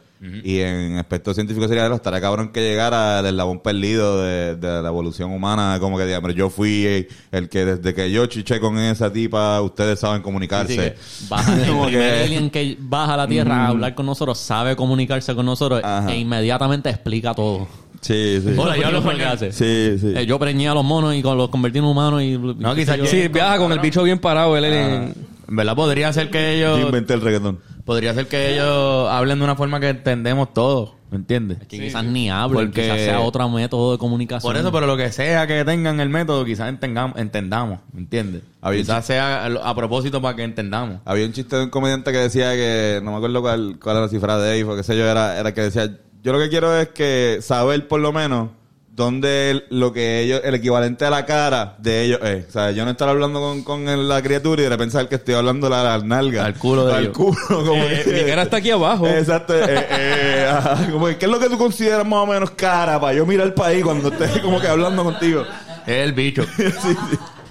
Y 0.45 0.59
en 0.59 0.99
aspecto 0.99 1.33
científico 1.33 1.67
sería 1.67 1.89
lo 1.89 1.95
estará 1.95 2.21
cabrón 2.21 2.51
que 2.53 2.61
llegara 2.61 3.21
el 3.21 3.27
eslabón 3.27 3.61
perdido 3.61 4.21
de, 4.21 4.55
de 4.57 4.83
la 4.83 4.89
evolución 4.89 5.31
humana, 5.33 5.79
como 5.81 5.97
que 5.97 6.05
digamos, 6.05 6.35
yo 6.35 6.51
fui 6.51 7.07
el 7.33 7.49
que 7.49 7.65
desde 7.65 7.95
que 7.95 8.11
yo 8.11 8.27
chiché 8.27 8.61
con 8.61 8.77
esa 8.79 9.11
tipa, 9.11 9.63
ustedes 9.63 9.99
saben 10.01 10.21
comunicarse. 10.21 10.95
Así 10.99 11.25
que 11.25 11.27
baja, 11.31 11.55
el 11.87 11.91
que- 11.91 12.23
alien 12.25 12.51
que 12.51 12.77
baja 12.81 13.15
a 13.15 13.17
la 13.17 13.29
Tierra 13.29 13.65
a 13.65 13.69
hablar 13.69 13.95
con 13.95 14.05
nosotros 14.05 14.37
sabe 14.39 14.77
comunicarse 14.77 15.35
con 15.35 15.47
nosotros 15.47 15.81
Ajá. 15.83 16.13
e 16.13 16.19
inmediatamente 16.19 16.91
explica 16.91 17.33
todo. 17.33 17.67
Sí, 18.01 18.41
sí. 18.43 18.55
Hola, 18.57 18.77
yo 18.77 18.91
lo 18.91 19.03
que 19.03 19.25
hace. 19.25 19.53
Sí, 19.53 19.99
sí. 20.01 20.15
Eh, 20.17 20.25
yo 20.27 20.39
preñé 20.39 20.69
a 20.69 20.75
los 20.75 20.85
monos 20.85 21.15
y 21.15 21.23
con- 21.23 21.37
los 21.37 21.49
convertí 21.51 21.79
en 21.79 21.85
humanos 21.85 22.23
y... 22.23 22.39
No, 22.39 22.75
quizás 22.75 22.97
yo- 22.97 23.07
Sí, 23.07 23.29
viaja 23.29 23.59
con 23.59 23.73
el 23.73 23.79
bicho 23.81 24.03
bien 24.03 24.19
parado. 24.19 24.57
Él 24.57 24.65
en- 24.65 25.15
En 25.49 25.57
verdad 25.57 25.75
podría 25.77 26.13
ser 26.13 26.31
que 26.31 26.59
Yo 26.61 26.77
ellos... 26.77 26.87
inventé 26.87 27.15
el 27.15 27.21
reggaetón. 27.21 27.59
Podría 27.85 28.15
ser 28.15 28.27
que 28.27 28.55
ellos 28.55 29.09
hablen 29.11 29.39
de 29.39 29.45
una 29.45 29.57
forma 29.57 29.81
que 29.81 29.89
entendemos 29.91 30.55
todo. 30.55 30.95
¿Me 31.11 31.17
entiendes? 31.17 31.59
Que 31.67 31.81
quizás 31.81 32.05
ni 32.05 32.31
hablen, 32.31 32.67
Porque- 32.67 32.83
quizás 32.83 32.99
sea 33.01 33.21
otro 33.21 33.49
método 33.49 33.91
de 33.93 33.99
comunicación. 33.99 34.49
Por 34.49 34.57
eso, 34.59 34.71
pero 34.71 34.87
lo 34.87 34.97
que 34.97 35.11
sea 35.11 35.45
que 35.49 35.65
tengan 35.65 35.99
el 35.99 36.09
método, 36.09 36.45
quizás 36.45 36.69
entendamos, 36.69 37.19
entendamos, 37.19 37.81
¿me 37.93 38.01
entiendes? 38.03 38.43
Había 38.63 38.81
quizás 38.81 39.05
sea 39.07 39.45
a, 39.47 39.75
propósito 39.75 40.23
para 40.23 40.37
que 40.37 40.45
entendamos. 40.45 41.01
Había 41.05 41.27
un 41.27 41.33
chiste 41.33 41.57
de 41.57 41.65
un 41.65 41.71
comediante 41.71 42.13
que 42.13 42.19
decía 42.19 42.53
que, 42.53 43.01
no 43.03 43.11
me 43.11 43.17
acuerdo 43.17 43.43
cuál, 43.43 43.77
cuál 43.83 43.97
era 43.97 44.07
la 44.07 44.09
cifra 44.09 44.39
de 44.39 44.53
ahí, 44.53 44.63
o 44.63 44.77
qué 44.77 44.85
sé 44.85 44.97
yo, 44.97 45.05
era, 45.05 45.37
era 45.41 45.53
que 45.53 45.63
decía, 45.63 45.91
yo 46.23 46.33
lo 46.33 46.39
que 46.39 46.49
quiero 46.49 46.77
es 46.79 46.89
que 46.89 47.39
saber 47.43 47.89
por 47.89 48.01
lo 48.01 48.13
menos 48.13 48.51
dónde 48.93 49.51
el- 49.53 49.65
lo 49.71 49.93
que 49.93 50.21
ellos, 50.21 50.43
el 50.45 50.55
equivalente 50.55 51.05
a 51.07 51.11
la 51.11 51.25
cara 51.25 51.77
de 51.79 52.03
ellos 52.03 52.21
es. 52.23 52.49
O 52.49 52.51
sea, 52.51 52.71
yo 52.73 52.85
no 52.85 52.91
estar 52.91 53.09
hablando 53.09 53.41
con, 53.41 53.63
con 53.63 54.09
la 54.09 54.21
criatura 54.21 54.61
y 54.61 54.65
de 54.65 54.71
repente 54.71 54.93
saber 54.93 55.09
que 55.09 55.15
estoy 55.15 55.35
hablando 55.35 55.69
a 55.69 55.71
la, 55.83 55.99
nalga. 56.05 56.45
Al 56.45 56.55
culo 56.55 56.85
de 56.87 56.95
Al 56.95 57.03
ellos. 57.05 57.17
culo, 57.17 57.37
como 57.49 57.73
Eh, 57.85 58.03
que- 58.05 58.13
mi 58.13 58.29
cara 58.29 58.43
está 58.43 58.59
aquí 58.59 58.71
abajo. 58.71 59.07
Exacto. 59.07 59.55
eh, 59.55 59.87
eh, 59.91 60.47
ajá, 60.53 60.91
como 60.91 61.07
que, 61.07 61.17
¿Qué 61.17 61.25
es 61.25 61.31
lo 61.33 61.39
que 61.39 61.49
tú 61.49 61.57
consideras 61.57 62.07
más 62.07 62.19
o 62.21 62.27
menos 62.27 62.51
cara 62.51 63.01
para 63.01 63.15
yo 63.15 63.25
mirar 63.25 63.47
el 63.47 63.55
país 63.55 63.83
cuando 63.83 64.09
esté 64.09 64.43
como 64.43 64.61
que 64.61 64.67
hablando 64.69 65.03
contigo? 65.05 65.45
Es 65.87 66.05
el 66.05 66.13
bicho. 66.13 66.45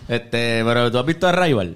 Este, 0.07 0.63
pero 0.65 0.91
tú 0.91 0.97
has 0.97 1.05
visto 1.05 1.27
Arrival? 1.27 1.75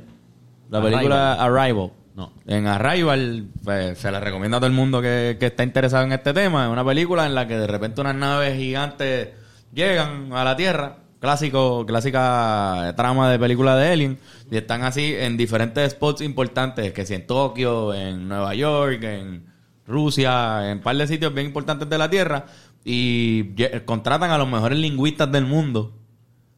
La 0.72 0.82
película 0.82 1.34
Arrival. 1.34 1.92
No. 2.15 2.32
En 2.45 2.67
Arrival, 2.67 3.47
pues, 3.63 3.97
se 3.97 4.12
la 4.12 4.19
recomiendo 4.19 4.58
a 4.58 4.60
todo 4.60 4.67
el 4.67 4.73
mundo 4.73 5.02
que, 5.02 5.38
está 5.39 5.63
interesado 5.63 6.04
en 6.04 6.12
este 6.12 6.34
tema. 6.34 6.65
Es 6.65 6.71
una 6.71 6.86
película 6.86 7.26
en 7.26 7.34
la 7.34 7.47
que 7.47 7.58
de 7.58 7.67
repente 7.67 8.02
unas 8.02 8.15
naves 8.15 8.58
gigantes 8.58 9.30
llegan 9.73 10.32
a 10.34 10.43
la 10.43 10.56
Tierra. 10.56 10.97
Clásico, 11.19 11.86
clásica 11.86 12.93
trama 12.97 13.32
de 13.32 13.39
película 13.39 13.76
de 13.78 13.91
Alien. 13.91 14.19
Y 14.52 14.58
están 14.58 14.84
así 14.84 15.15
en 15.15 15.38
diferentes 15.38 15.93
spots 15.93 16.21
importantes. 16.21 16.91
Que 16.93 17.06
si 17.06 17.15
en 17.15 17.26
Tokio, 17.26 17.93
en 17.93 18.28
Nueva 18.28 18.54
York, 18.54 19.02
en 19.04 19.45
Rusia, 19.88 20.69
en 20.69 20.78
un 20.78 20.84
par 20.84 20.95
de 20.95 21.08
sitios 21.08 21.34
bien 21.34 21.47
importantes 21.47 21.89
de 21.89 21.97
la 21.97 22.10
Tierra. 22.10 22.45
Y 22.86 23.56
contratan 23.86 24.30
a 24.30 24.38
los 24.38 24.47
mejores 24.47 24.78
lingüistas 24.78 25.32
del 25.32 25.45
mundo 25.45 25.93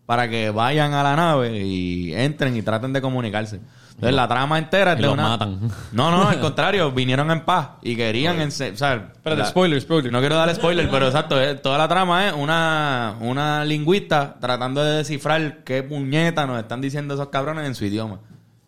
para 0.05 0.29
que 0.29 0.49
vayan 0.49 0.93
a 0.93 1.03
la 1.03 1.15
nave 1.15 1.63
y 1.63 2.13
entren 2.13 2.55
y 2.57 2.61
traten 2.61 2.91
de 2.91 3.01
comunicarse. 3.01 3.61
Entonces 3.95 4.15
la 4.15 4.27
trama 4.27 4.57
entera 4.57 4.91
es 4.93 4.99
y 4.99 5.01
de 5.01 5.07
los 5.07 5.13
una... 5.13 5.23
matan. 5.29 5.59
No, 5.93 6.11
no, 6.11 6.27
al 6.27 6.39
contrario, 6.41 6.91
vinieron 6.91 7.31
en 7.31 7.45
paz 7.45 7.69
y 7.81 7.95
querían... 7.95 8.37
ense- 8.39 8.73
O 8.73 8.77
sea, 8.77 8.93
Espérate, 9.13 9.41
la- 9.41 9.47
spoiler, 9.47 9.79
spoiler. 9.81 10.11
No 10.11 10.19
quiero 10.19 10.35
dar 10.35 10.53
spoiler, 10.53 10.89
pero 10.89 11.07
exacto, 11.07 11.41
eh, 11.41 11.55
toda 11.55 11.77
la 11.77 11.87
trama 11.87 12.27
es 12.27 12.33
una, 12.33 13.15
una 13.21 13.63
lingüista 13.63 14.35
tratando 14.41 14.83
de 14.83 14.97
descifrar 14.97 15.63
qué 15.63 15.81
puñeta 15.81 16.45
nos 16.45 16.59
están 16.59 16.81
diciendo 16.81 17.13
esos 17.13 17.29
cabrones 17.29 17.65
en 17.67 17.73
su 17.75 17.85
idioma. 17.85 18.19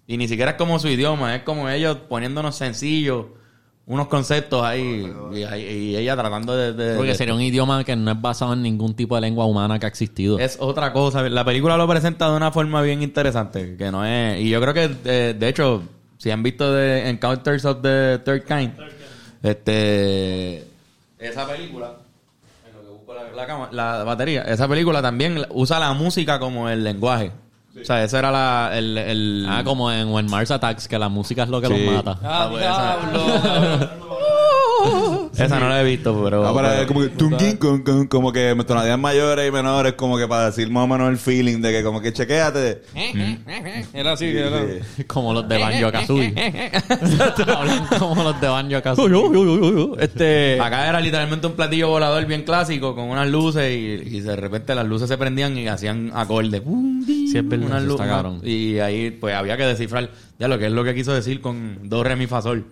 Y 0.08 0.16
ni 0.18 0.30
siquiera 0.30 0.52
es 0.52 0.58
como 0.58 0.80
su 0.80 0.88
idioma, 0.88 1.36
es 1.36 1.44
como 1.44 1.68
ellos 1.70 1.98
poniéndonos 2.08 2.56
sencillos 2.56 3.26
unos 3.88 4.08
conceptos 4.08 4.64
ahí 4.64 5.10
y, 5.32 5.38
y 5.38 5.96
ella 5.96 6.16
tratando 6.18 6.56
de... 6.56 6.74
de- 6.74 6.96
Porque 6.98 7.12
de- 7.12 7.16
sería 7.18 7.34
un 7.34 7.42
idioma 7.42 7.84
que 7.86 7.96
no 7.96 8.12
es 8.12 8.22
basado 8.22 8.52
en 8.54 8.62
ningún 8.62 8.94
tipo 8.96 9.16
de 9.16 9.22
lengua 9.22 9.46
humana 9.46 9.80
que 9.80 9.86
ha 9.86 9.90
existido. 9.90 10.38
Es 10.40 10.58
otra 10.60 10.92
cosa. 10.94 11.22
La 11.30 11.46
película 11.46 11.78
lo 11.78 11.88
presenta 11.88 12.30
de 12.30 12.36
una 12.36 12.52
forma 12.52 12.82
bien 12.82 13.02
interesante. 13.02 13.76
Que 13.78 13.90
no 13.90 14.06
es. 14.06 14.42
Y 14.42 14.50
yo 14.50 14.60
creo 14.62 14.74
que, 14.74 14.90
eh, 15.06 15.36
de 15.40 15.48
hecho, 15.48 15.84
si 16.18 16.30
han 16.32 16.44
visto 16.44 16.72
de 16.74 17.10
Encounters 17.10 17.64
of 17.66 17.82
the 17.82 18.20
Third 18.26 18.44
Kind, 18.44 18.72
este. 19.42 20.66
Esa 21.20 21.48
película. 21.48 21.94
En 22.68 22.76
lo 22.76 22.82
que 22.82 22.90
busco 22.90 23.14
la, 23.14 23.70
la 23.72 24.04
batería. 24.04 24.42
Esa 24.44 24.68
película 24.68 25.02
también 25.02 25.46
usa 25.52 25.80
la 25.80 25.94
música 25.94 26.40
como 26.40 26.70
el 26.70 26.84
lenguaje. 26.84 27.32
O 27.82 27.86
sea, 27.86 28.04
ese 28.04 28.18
era 28.18 28.32
la, 28.32 28.72
el, 28.74 28.98
el- 28.98 29.48
Ah, 29.50 29.64
como 29.64 29.92
en 29.92 30.10
When 30.12 30.30
Mars 30.30 30.52
Attacks, 30.52 30.88
que 30.88 30.98
la 31.00 31.10
música 31.10 31.44
es 31.44 31.50
lo 31.50 31.62
que 31.62 31.68
Sí. 31.68 31.86
los 31.86 31.94
mata. 31.96 32.18
Ah, 32.24 32.48
pues, 32.50 32.62
diablo. 32.62 33.90
Esa 35.38 35.60
no 35.60 35.70
la 35.70 35.82
he 35.82 35.84
visto, 35.86 36.20
pero. 36.24 36.46
Ah, 36.48 36.52
pero 36.56 36.68
pero- 36.68 36.82
es 36.82 36.88
como 36.88 37.00
que, 37.02 37.08
tunguín, 37.10 37.58
con- 37.58 37.84
con- 37.84 38.08
como 38.08 38.32
que 38.32 38.56
tonalidades 38.66 39.00
mayores 39.00 39.48
y 39.48 39.52
menores, 39.52 39.94
como 39.94 40.18
que 40.18 40.28
para 40.28 40.48
decir 40.48 40.70
más 40.70 40.84
o 40.84 40.88
menos 40.88 41.10
el 41.10 41.18
feeling 41.18 41.62
de 41.62 41.72
que 41.72 41.84
como 41.84 42.02
que 42.02 42.12
chequéate. 42.14 42.82
Era 43.94 44.14
así, 44.14 44.26
era. 44.26 44.62
Como 45.08 45.34
los 45.34 45.48
de 45.48 45.58
Banjo 45.58 45.92
Kazooie. 45.92 46.34
Como 48.00 48.24
los 48.24 48.42
de 48.42 48.48
Banjo 48.48 48.82
Kazooie. 48.82 49.08
Este. 50.00 50.60
Acá 50.62 50.88
era 50.90 51.00
literalmente 51.00 51.48
un 51.48 51.54
platillo 51.54 51.90
volador 51.90 52.26
bien 52.26 52.44
clásico 52.44 52.96
con 52.96 53.06
unas 53.10 53.28
luces 53.28 53.72
y, 53.76 54.16
y 54.18 54.22
de 54.22 54.36
repente 54.36 54.74
las 54.76 54.86
luces 54.86 55.08
se 55.08 55.18
prendían 55.18 55.58
y 55.58 55.68
hacían 55.68 56.12
acordes. 56.14 56.62
Sí, 57.06 57.32
es 57.38 57.48
verdad, 57.48 57.68
Unas. 57.68 58.44
Y 58.44 58.80
ahí 58.80 59.12
pues 59.12 59.36
había 59.36 59.58
que 59.58 59.64
descifrar 59.64 60.10
ya 60.40 60.48
lo 60.48 60.58
que 60.60 60.68
es 60.68 60.72
lo 60.72 60.84
que 60.84 60.94
quiso 60.96 61.14
decir 61.14 61.42
con 61.42 61.90
do, 61.90 62.04
re, 62.04 62.16
mi, 62.16 62.28
fa, 62.28 62.42
sol. 62.42 62.66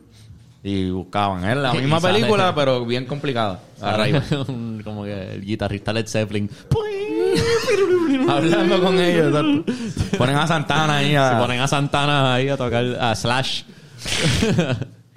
Y 0.67 0.89
buscaban. 0.89 1.45
Es 1.47 1.57
la 1.57 1.75
Y 1.75 1.79
misma 1.79 2.01
película 2.01 2.53
pero 2.55 2.83
bien 2.85 3.05
complicada. 3.05 3.59
A 3.81 3.95
raíz. 3.97 4.15
Un- 4.47 4.81
como 4.83 5.03
que 5.03 5.33
el 5.33 5.45
guitarrista 5.45 5.93
Led 5.93 6.07
Zeppelin. 6.07 6.49
Hablando 8.27 8.81
con 8.81 8.99
ellos. 8.99 9.27
exacto. 9.27 10.17
Ponen 10.17 10.35
a 10.37 10.47
Santana 10.47 10.97
ahí 10.97 11.15
a... 11.15 11.29
Se 11.31 11.35
ponen 11.35 11.59
a 11.61 11.67
Santana 11.67 12.33
ahí 12.33 12.49
a 12.49 12.57
tocar 12.57 12.83
a 12.99 13.15
Slash. 13.15 13.63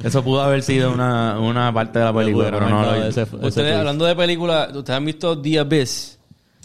Eso 0.02 0.22
pudo 0.22 0.42
haber 0.42 0.62
sido 0.62 0.92
una, 0.92 1.38
una 1.40 1.72
parte 1.72 1.98
de 1.98 2.04
la 2.04 2.12
película, 2.12 2.50
pero 2.50 2.68
no 2.68 2.82
lo 2.82 2.94
Ese- 3.06 3.26
Ustedes, 3.40 3.74
hablando 3.76 4.04
de 4.04 4.14
películas, 4.14 4.68
¿ustedes 4.74 4.96
han 4.96 5.04
visto 5.04 5.40
The 5.40 5.58
Abyss? 5.60 6.18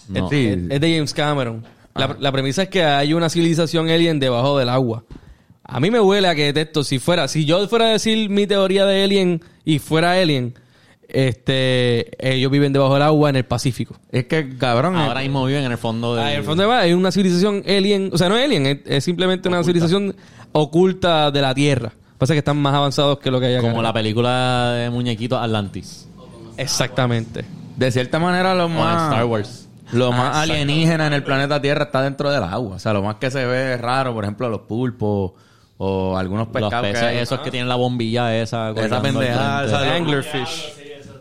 No. 0.10 0.30
Sí. 0.30 0.48
Es, 0.48 0.58
es 0.72 0.82
de 0.82 0.94
James 0.96 1.14
Cameron. 1.14 1.64
La, 1.96 2.16
la 2.20 2.32
premisa 2.32 2.64
es 2.64 2.70
que 2.70 2.84
hay 2.84 3.14
una 3.14 3.30
civilización 3.30 3.90
alien 3.90 4.20
debajo 4.20 4.58
del 4.58 4.70
agua. 4.70 5.04
A 5.66 5.80
mí 5.80 5.90
me 5.90 6.00
huele 6.00 6.28
a 6.28 6.36
que 6.36 6.46
detesto. 6.46 6.84
Si 6.84 7.00
fuera, 7.00 7.28
si 7.28 7.46
yo 7.46 7.68
fuera 7.68 7.86
a 7.86 7.90
decir 7.90 8.30
mi 8.30 8.48
teoría 8.48 8.86
de 8.86 9.04
alien 9.04 9.42
y 9.64 9.80
fuera 9.80 10.14
alien, 10.14 10.56
este, 11.08 12.12
ellos 12.20 12.52
viven 12.52 12.74
debajo 12.74 12.96
del 12.96 13.04
agua 13.04 13.30
en 13.30 13.38
el 13.38 13.46
Pacífico. 13.46 13.96
Es 14.12 14.26
que, 14.26 14.58
cabrón... 14.58 14.96
Ahora 14.96 15.22
eh, 15.22 15.26
mismo 15.26 15.46
viven 15.46 15.64
en 15.64 15.72
el 15.72 15.78
fondo 15.78 16.16
de. 16.16 16.22
Ah, 16.22 16.34
en 16.34 16.40
el 16.40 16.44
fondo 16.44 16.68
de 16.68 16.74
hay 16.74 16.94
una 16.94 17.12
civilización 17.12 17.64
alien, 17.68 18.10
o 18.12 18.18
sea, 18.18 18.30
no 18.30 18.38
es 18.38 18.44
alien, 18.44 18.66
es, 18.66 18.80
es 18.86 19.04
simplemente 19.04 19.48
una 19.48 19.64
civilización 19.64 20.16
oculta 20.52 21.32
de 21.32 21.42
la 21.42 21.54
Tierra. 21.54 21.94
Pasa 22.18 22.34
que 22.34 22.40
están 22.40 22.58
más 22.58 22.74
avanzados 22.74 23.20
que 23.20 23.32
lo 23.32 23.40
que 23.40 23.48
hay 23.48 23.56
acá. 23.56 23.70
Como 23.70 23.82
la 23.82 23.94
película 23.94 24.72
de 24.72 24.90
muñequitos 24.90 25.42
Atlantis. 25.42 26.08
Exactamente. 26.58 27.46
de 27.76 27.92
cierta 27.92 28.20
manera 28.20 28.54
lo 28.54 28.70
más... 28.70 29.12
Star 29.12 29.26
Wars. 29.26 29.68
Lo 29.92 30.12
más 30.12 30.36
alienígena 30.36 31.08
en 31.08 31.14
el 31.14 31.24
planeta 31.24 31.62
Tierra 31.62 31.86
está 31.86 32.02
dentro 32.02 32.32
del 32.32 32.44
agua. 32.44 32.78
O 32.78 32.80
sea, 32.80 32.94
lo 32.94 33.04
más 33.04 33.16
que 33.16 33.30
se 33.30 33.46
ve 33.46 33.78
raro, 33.78 34.14
por 34.14 34.24
ejemplo, 34.24 34.50
los 34.50 34.62
pulpos 34.62 35.34
o 35.86 36.18
algunos 36.18 36.48
Los 36.54 36.72
peces 36.74 37.00
que 37.00 37.06
hay. 37.06 37.18
esos 37.18 37.40
que 37.40 37.52
tienen 37.52 37.68
la 37.68 37.76
bombilla 37.76 38.36
esa. 38.36 38.74
pendejada, 38.74 39.02
frente. 39.02 39.66
esa 39.68 39.82
de- 39.82 39.90
Anglerfish. 39.92 40.74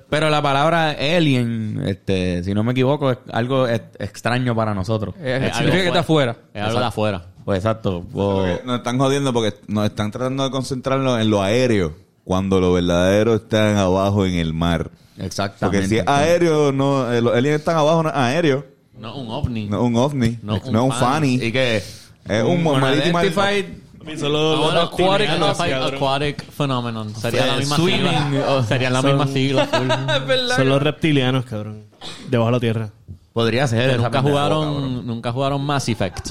Pero 0.09 0.29
la 0.29 0.43
palabra 0.43 0.91
alien, 0.91 1.83
este, 1.87 2.45
si 2.45 2.53
no 2.53 2.63
me 2.63 2.73
equivoco, 2.73 3.11
es 3.13 3.19
algo 3.33 3.67
ex- 3.67 3.83
extraño 3.99 4.55
para 4.55 4.75
nosotros. 4.75 5.15
Eh, 5.19 5.35
algo 5.53 5.57
significa 5.57 5.85
que 5.85 5.89
fuera. 5.89 5.91
está 5.93 6.01
afuera. 6.01 6.37
Es 6.55 6.63
algo 6.63 6.79
de 6.81 6.85
afuera. 6.87 7.23
Pues 7.45 7.59
exacto. 7.59 7.97
O- 8.13 8.43
Porque 8.45 8.61
Nos 8.65 8.77
están 8.79 8.99
jodiendo 8.99 9.33
porque 9.33 9.55
nos 9.69 9.87
están 9.87 10.11
tratando 10.11 10.45
de 10.45 10.51
concentrarnos 10.51 11.19
en 11.21 11.31
lo 11.31 11.43
aéreo, 11.43 11.97
cuando 12.25 12.61
lo 12.61 12.75
verdadero 12.75 13.35
está 13.37 13.81
abajo 13.83 14.27
en 14.27 14.35
el 14.35 14.53
mar. 14.53 14.91
exactamente. 15.19 15.79
Porque 15.79 15.89
si 15.89 15.99
es 15.99 16.07
aéreo, 16.07 16.73
no, 16.73 17.11
eh, 17.13 17.21
los 17.23 17.35
aliens 17.35 17.59
están 17.61 17.77
abajo, 17.79 18.03
no 18.03 18.11
es 18.11 18.15
aéreo, 18.15 18.67
No, 18.99 19.17
un 19.17 19.31
ovni. 19.31 19.67
no 19.67 19.79
es 19.79 19.83
un 19.83 19.97
ovni, 19.97 20.39
No, 20.43 20.61
no, 20.71 20.85
un 20.85 20.93
es 20.93 20.99
un. 20.99 21.01
Y 21.43 21.51
que 21.53 21.79
Es 21.79 22.45
un 22.45 22.63
Solo 22.63 22.81
los 22.81 23.82
Ahora, 24.23 24.83
aquatic, 24.83 25.29
aquatic, 25.31 26.45
phenomenon. 26.51 27.15
Sería 27.15 27.47
la 27.47 27.57
misma 27.57 27.77
swimming, 27.77 28.11
sigla. 28.11 28.47
o- 28.53 28.63
Serían 28.63 28.93
la 28.93 29.01
son- 29.03 29.11
misma 29.17 29.27
sigla. 29.33 29.67
full. 29.73 29.91
Es 29.91 30.27
verdad. 30.27 30.57
Son 30.57 30.69
los 30.69 30.83
reptilianos, 30.83 31.45
cabrón. 31.45 31.85
Debajo 32.29 32.49
de 32.49 32.53
la 32.53 32.61
tierra. 32.61 32.91
podría 33.33 33.67
ser. 33.67 34.01
nunca 34.01 34.21
jugaron, 34.23 35.07
nunca 35.07 35.33
jugaron 35.33 35.65
Mass 35.65 35.89
Effect. 35.89 36.31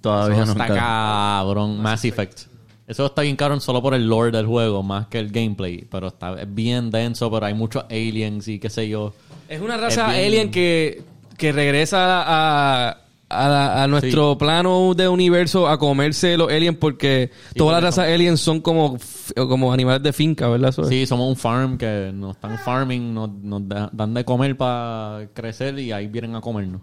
Todavía 0.00 0.44
no. 0.44 0.52
está 0.52 0.66
cabrón, 0.68 1.80
Mass 1.82 2.04
Effect. 2.04 2.40
Eso 2.86 3.06
está 3.06 3.22
bien 3.22 3.34
cabrón 3.36 3.60
solo 3.60 3.82
por 3.82 3.94
el 3.94 4.06
lore 4.06 4.30
del 4.30 4.46
juego, 4.46 4.82
más 4.82 5.08
que 5.08 5.18
el 5.18 5.30
gameplay. 5.30 5.84
Pero 5.90 6.06
está 6.08 6.40
es 6.40 6.52
bien 6.54 6.90
denso, 6.90 7.30
pero 7.30 7.46
hay 7.46 7.54
muchos 7.54 7.84
aliens 7.90 8.46
y 8.48 8.58
qué 8.58 8.70
sé 8.70 8.88
yo. 8.88 9.12
Es 9.48 9.60
una 9.60 9.76
raza 9.76 10.06
Es 10.06 10.12
bien- 10.14 10.26
alien 10.26 10.50
que, 10.50 11.02
que 11.36 11.52
regresa 11.52 12.22
a, 12.26 12.98
a, 13.28 13.48
la- 13.48 13.82
a 13.82 13.86
nuestro 13.88 14.38
plano 14.38 14.94
de 14.94 15.08
universo 15.08 15.66
a 15.68 15.78
comerse 15.78 16.36
los 16.36 16.50
aliens 16.50 16.76
porque 16.78 17.30
todas 17.56 17.74
las 17.74 17.82
razas 17.82 18.12
aliens 18.12 18.38
son 18.40 18.60
como, 18.60 18.98
como 19.34 19.72
animales 19.72 20.02
de 20.02 20.12
finca, 20.12 20.48
¿verdad? 20.48 20.72
Sí, 20.88 21.06
somos 21.06 21.28
un 21.28 21.36
farm 21.36 21.76
que 21.76 22.12
nos 22.14 22.36
están 22.36 22.56
farming, 22.58 23.12
nos, 23.14 23.30
nos 23.32 23.68
da- 23.68 23.90
dan 23.92 24.14
de 24.14 24.24
comer 24.24 24.56
para 24.56 25.28
crecer 25.34 25.78
y 25.78 25.90
ahí 25.92 26.06
vienen 26.06 26.36
a 26.36 26.40
comernos. 26.40 26.80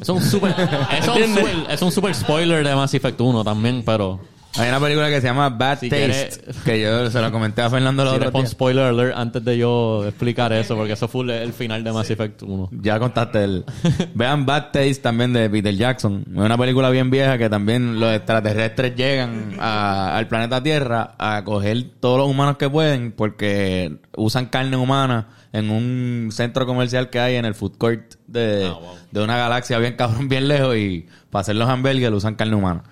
Eso 0.00 0.16
es 0.16 0.22
un 0.24 0.30
super, 0.30 0.54
es 0.98 1.08
un 1.08 1.14
super, 1.36 1.56
es 1.70 1.82
un 1.82 1.92
super 1.92 2.14
spoiler 2.14 2.66
de 2.66 2.74
Mass 2.74 2.94
Effect 2.94 3.20
1 3.20 3.44
también, 3.44 3.82
pero 3.84 4.20
Hay 4.58 4.68
una 4.68 4.80
película 4.80 5.08
que 5.08 5.20
se 5.20 5.28
llama 5.28 5.48
Bad 5.48 5.78
Si 5.78 5.88
Taste. 5.88 6.04
quieres- 6.06 6.40
Que 6.64 6.80
yo 6.80 7.08
se 7.10 7.20
la 7.20 7.30
comenté 7.30 7.62
a 7.62 7.70
Fernando 7.70 8.04
la 8.04 8.10
si 8.10 8.16
otra 8.16 8.46
spoiler 8.46 8.84
alert 8.86 9.16
antes 9.16 9.44
de 9.44 9.56
yo 9.56 10.04
explicar 10.06 10.52
eso, 10.52 10.74
porque 10.76 10.94
eso 10.94 11.06
fue 11.06 11.42
el 11.42 11.52
final 11.52 11.84
de 11.84 11.92
Mass 11.92 12.10
Effect 12.10 12.42
1. 12.42 12.68
Ya 12.72 12.98
contaste 12.98 13.44
el. 13.44 13.64
Vean 14.14 14.46
Bad 14.46 14.72
Taste 14.72 14.96
también 14.96 15.32
de 15.32 15.48
Peter 15.48 15.74
Jackson. 15.74 16.24
Es 16.28 16.36
una 16.36 16.58
película 16.58 16.90
bien 16.90 17.10
vieja 17.10 17.38
que 17.38 17.48
también 17.48 18.00
los 18.00 18.12
extraterrestres 18.12 18.96
llegan 18.96 19.54
a- 19.60 20.16
al 20.16 20.26
planeta 20.26 20.60
Tierra 20.62 21.14
a 21.16 21.44
coger 21.44 21.84
todos 22.00 22.18
los 22.18 22.28
humanos 22.28 22.56
que 22.56 22.68
pueden 22.68 23.12
porque 23.12 23.98
usan 24.16 24.46
carne 24.46 24.76
humana 24.76 25.28
en 25.52 25.70
un 25.70 26.30
centro 26.32 26.66
comercial 26.66 27.08
que 27.08 27.20
hay 27.20 27.36
en 27.36 27.44
el 27.44 27.54
food 27.54 27.76
court 27.78 28.14
de, 28.26 28.70
de 29.12 29.22
una 29.22 29.36
galaxia 29.36 29.78
bien 29.78 29.94
cabrón, 29.94 30.28
bien 30.28 30.48
lejos 30.48 30.76
y 30.76 31.06
para 31.30 31.40
hacer 31.42 31.54
los 31.56 31.68
hamburgues 31.68 32.10
usan 32.10 32.34
carne 32.34 32.56
humana. 32.56 32.82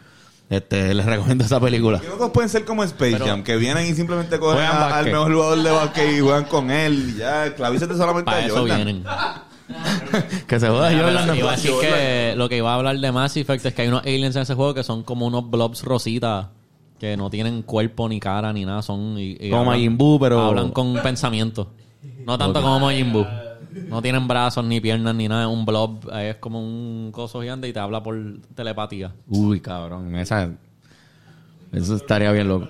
Este, 0.51 0.95
les 0.95 1.05
recomiendo 1.05 1.45
esa 1.45 1.61
película. 1.61 2.01
¿Qué 2.01 2.09
locos 2.09 2.31
pueden 2.31 2.49
ser 2.49 2.65
como 2.65 2.83
Space 2.85 3.19
Jam? 3.19 3.43
Que 3.43 3.57
vienen 3.57 3.87
y 3.87 3.95
simplemente 3.95 4.39
cogen 4.39 4.63
a- 4.65 4.97
al 4.97 5.05
mejor 5.07 5.33
jugador 5.35 5.63
de 5.63 5.71
básquet 5.71 6.17
y 6.17 6.21
juegan 6.21 6.45
con 6.45 6.71
él. 6.71 7.13
y 7.15 7.19
Ya, 7.19 7.55
clavícete 7.55 7.95
solamente 7.97 8.25
Para 8.27 8.39
a 8.39 8.47
eso 8.47 8.57
Jordan. 8.61 8.77
vienen. 8.77 9.05
que 10.47 10.59
se 10.61 10.69
joda 10.69 10.91
Jordan. 10.91 11.25
Pero 11.27 11.35
iba 11.35 11.53
a 11.53 11.57
decir 11.57 11.71
Jordan. 11.73 11.91
que 11.93 12.35
lo 12.37 12.49
que 12.49 12.57
iba 12.57 12.73
a 12.73 12.75
hablar 12.77 12.99
de 12.99 13.13
Mass 13.13 13.37
Effect 13.37 13.67
es 13.67 13.75
que 13.75 13.83
hay 13.83 13.89
unos 13.89 14.03
aliens 14.03 14.37
en 14.37 14.43
ese 14.43 14.55
juego 14.55 14.73
que 14.73 14.83
son 14.83 15.03
como 15.03 15.27
unos 15.27 15.51
blobs 15.51 15.83
rositas 15.83 16.47
que 16.99 17.17
no 17.19 17.29
tienen 17.29 17.61
cuerpo 17.63 18.09
ni 18.09 18.19
cara 18.19 18.51
ni 18.53 18.65
nada, 18.65 18.81
son 18.83 19.19
y- 19.19 19.37
y 19.39 19.51
Como 19.51 19.63
hablan- 19.63 19.75
Majin 19.77 19.99
Buu, 19.99 20.19
pero- 20.19 20.41
hablan 20.41 20.71
con 20.71 20.95
pensamiento. 21.03 21.69
No 22.25 22.39
tanto 22.39 22.63
como 22.63 22.81
Majin 22.81 23.13
Buu. 23.13 23.27
No 23.89 24.01
tienen 24.03 24.27
brazos 24.29 24.65
ni 24.65 24.81
piernas 24.81 25.15
ni 25.15 25.29
nada, 25.29 25.43
es 25.43 25.49
un 25.49 25.65
blob, 25.65 26.11
es 26.15 26.37
como 26.37 26.61
un 26.63 27.11
coso 27.13 27.41
gigante 27.43 27.69
y 27.69 27.73
te 27.73 27.79
habla 27.79 28.03
por 28.03 28.17
telepatía. 28.55 29.13
Uy, 29.29 29.61
cabrón, 29.61 30.15
esa 30.17 30.51
eso 31.73 31.97
estaría 31.97 32.33
bien 32.33 32.49
loco. 32.49 32.69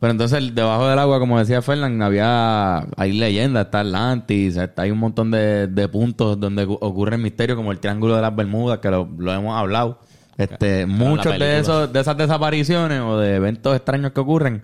Pero 0.00 0.12
entonces 0.12 0.54
debajo 0.54 0.86
del 0.88 0.98
agua, 0.98 1.18
como 1.18 1.38
decía 1.40 1.60
Fernan, 1.60 2.00
había 2.02 2.86
hay 2.96 3.12
leyendas, 3.12 3.64
está 3.66 3.80
Atlantis, 3.80 4.56
está, 4.56 4.82
hay 4.82 4.92
un 4.92 4.98
montón 4.98 5.30
de, 5.32 5.66
de 5.66 5.88
puntos 5.88 6.38
donde 6.38 6.66
gu- 6.66 6.78
ocurre 6.80 7.16
el 7.16 7.22
misterio, 7.22 7.56
como 7.56 7.72
el 7.72 7.80
Triángulo 7.80 8.14
de 8.14 8.22
las 8.22 8.34
Bermudas, 8.34 8.78
que 8.78 8.90
lo, 8.90 9.08
lo 9.18 9.32
hemos 9.32 9.56
hablado. 9.58 9.98
Este, 10.36 10.86
muchos 10.86 11.32
de 11.40 11.58
esos, 11.58 11.92
de 11.92 11.98
esas 12.00 12.16
desapariciones 12.16 13.00
o 13.00 13.18
de 13.18 13.34
eventos 13.34 13.74
extraños 13.74 14.12
que 14.12 14.20
ocurren, 14.20 14.62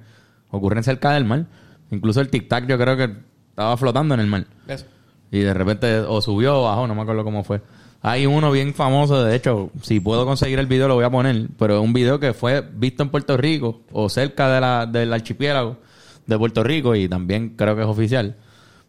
ocurren 0.51 0.85
cerca 0.85 1.13
del 1.15 1.25
mar. 1.25 1.47
Incluso 1.91 2.21
el 2.21 2.29
tic 2.31 2.47
tac 2.49 2.69
yo 2.69 2.79
creo 2.79 2.97
que 2.97 3.17
estaba 3.55 3.77
flotando 3.77 4.15
en 4.15 4.21
el 4.21 4.27
mar. 4.27 4.47
Eso. 4.67 4.85
Y 5.31 5.39
de 5.39 5.55
repente 5.55 6.01
o 6.01 6.21
subió 6.21 6.61
o 6.61 6.65
bajó, 6.65 6.89
no 6.89 6.95
me 6.97 7.03
acuerdo 7.03 7.23
cómo 7.23 7.45
fue. 7.45 7.63
Hay 8.03 8.27
uno 8.27 8.51
bien 8.51 8.75
famoso, 8.75 9.25
de 9.25 9.35
hecho, 9.35 9.71
si 9.81 10.01
puedo 10.01 10.27
conseguir 10.27 10.59
el 10.59 10.67
video 10.67 10.89
lo 10.89 10.97
voy 10.97 11.05
a 11.05 11.11
poner, 11.11 11.49
pero 11.57 11.77
es 11.77 11.81
un 11.83 11.93
video 11.93 12.21
que 12.21 12.35
fue 12.35 12.61
visto 12.61 13.05
en 13.05 13.09
Puerto 13.09 13.37
Rico 13.37 13.83
o 13.93 14.09
cerca 14.09 14.53
de 14.53 14.61
la, 14.61 14.87
del 14.87 15.13
archipiélago 15.13 15.79
de 16.27 16.37
Puerto 16.37 16.65
Rico 16.65 16.95
y 16.97 17.09
también 17.09 17.51
creo 17.51 17.77
que 17.77 17.83
es 17.83 17.89
oficial. 17.89 18.37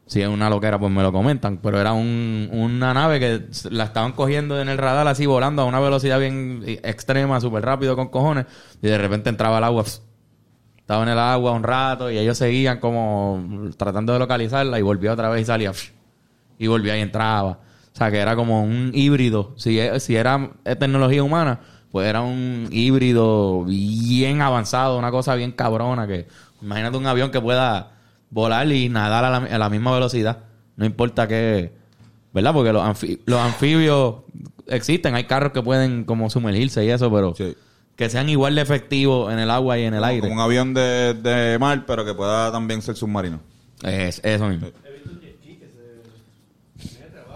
Si 0.07 0.21
es 0.21 0.27
una 0.27 0.49
loquera, 0.49 0.79
pues 0.79 0.91
me 0.91 1.01
lo 1.01 1.11
comentan. 1.11 1.57
Pero 1.57 1.79
era 1.79 1.93
un, 1.93 2.49
una 2.51 2.93
nave 2.93 3.19
que 3.19 3.41
la 3.69 3.85
estaban 3.85 4.11
cogiendo 4.11 4.59
en 4.59 4.69
el 4.69 4.77
radar 4.77 5.07
así 5.07 5.25
volando 5.25 5.61
a 5.61 5.65
una 5.65 5.79
velocidad 5.79 6.19
bien 6.19 6.63
extrema, 6.65 7.39
súper 7.39 7.63
rápido 7.65 7.95
con 7.95 8.09
cojones. 8.09 8.45
Y 8.81 8.87
de 8.87 8.97
repente 8.97 9.29
entraba 9.29 9.57
el 9.57 9.63
agua 9.63 9.83
pss, 9.83 10.01
estaba 10.85 11.01
en 11.01 11.09
el 11.09 11.17
agua 11.17 11.51
un 11.53 11.63
rato 11.63 12.11
y 12.11 12.17
ellos 12.19 12.37
seguían 12.37 12.79
como 12.79 13.43
tratando 13.75 14.13
de 14.13 14.19
localizarla 14.19 14.77
y 14.77 14.83
volvía 14.83 15.13
otra 15.13 15.29
vez 15.29 15.41
y 15.41 15.45
salía 15.45 15.71
y 16.59 16.67
volvía 16.67 16.95
y 16.95 17.01
entraba. 17.01 17.57
O 17.91 17.97
sea, 17.97 18.11
que 18.11 18.19
era 18.19 18.35
como 18.35 18.61
un 18.61 18.91
híbrido. 18.93 19.55
Si, 19.57 19.79
e- 19.79 19.99
si 19.99 20.15
era 20.15 20.51
tecnología 20.63 21.23
humana, 21.23 21.59
pues 21.91 22.07
era 22.07 22.21
un 22.21 22.67
híbrido 22.71 23.63
bien 23.63 24.43
avanzado, 24.43 24.99
una 24.99 25.09
cosa 25.09 25.33
bien 25.33 25.53
cabrona 25.53 26.05
que 26.05 26.27
imagínate 26.61 26.97
un 26.97 27.07
avión 27.07 27.31
que 27.31 27.41
pueda 27.41 27.93
volar 28.29 28.71
y 28.71 28.87
nadar 28.87 29.25
a 29.25 29.57
la, 29.57 29.69
misma 29.71 29.91
velocidad. 29.91 30.43
No 30.75 30.85
importa 30.85 31.27
qué, 31.27 31.73
¿verdad? 32.31 32.53
Porque 32.53 32.71
los, 32.71 32.85
los 33.25 33.39
anfibios 33.39 34.17
existen, 34.67 35.15
hay 35.15 35.23
carros 35.23 35.51
que 35.51 35.63
pueden 35.63 36.03
como 36.03 36.29
sumergirse 36.29 36.85
y 36.85 36.91
eso, 36.91 37.11
pero 37.11 37.33
Sí. 37.33 37.55
Que 37.95 38.09
sean 38.09 38.27
igual 38.29 38.55
de 38.55 38.61
efectivos 38.61 39.31
en 39.31 39.39
el 39.39 39.49
agua 39.49 39.77
y 39.79 39.83
en 39.83 39.93
el 39.93 39.99
Como- 40.01 40.09
aire. 40.09 40.21
Como 40.21 40.33
un 40.33 40.39
avión 40.41 40.73
de, 40.73 41.13
de 41.13 41.57
mar, 41.59 41.85
pero 41.87 42.03
que 42.05 42.13
pueda 42.13 42.51
también 42.51 42.81
ser 42.81 42.95
submarino. 42.95 43.39
Es 43.83 44.19
eso 44.23 44.47
mismo. 44.47 44.67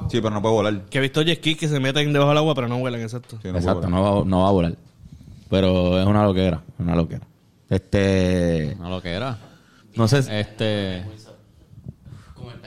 Sí, 0.10 0.22
pero 0.22 0.32
no 0.32 0.42
puede 0.42 0.54
volar. 0.56 0.82
Que 0.90 0.98
he 0.98 1.02
visto 1.02 1.22
jet 1.22 1.38
skis 1.38 1.58
que 1.58 1.68
se 1.68 1.80
meten 1.80 2.12
debajo 2.12 2.30
del 2.30 2.40
agua, 2.40 2.56
pero 2.56 2.68
no 2.68 2.80
vuelan, 2.80 3.02
exacto. 3.02 3.38
Sí, 3.42 3.48
no 3.48 3.54
puede 3.54 3.58
Exacto, 3.60 3.90
no 3.90 4.02
va, 4.02 4.26
no 4.26 4.42
va 4.42 4.48
a 4.50 4.52
volar. 4.52 4.74
Pero 5.50 6.00
es 6.00 6.06
una 6.08 6.24
loquera, 6.24 6.62
una 6.80 6.96
loquera. 6.96 7.22
Este, 7.70 8.76
No 8.80 8.90
lo 8.90 9.02
que 9.02 9.12
era. 9.12 9.38
no 9.96 10.08
sé, 10.08 10.20
Este. 10.40 11.04
Como 12.34 12.52
el 12.52 12.58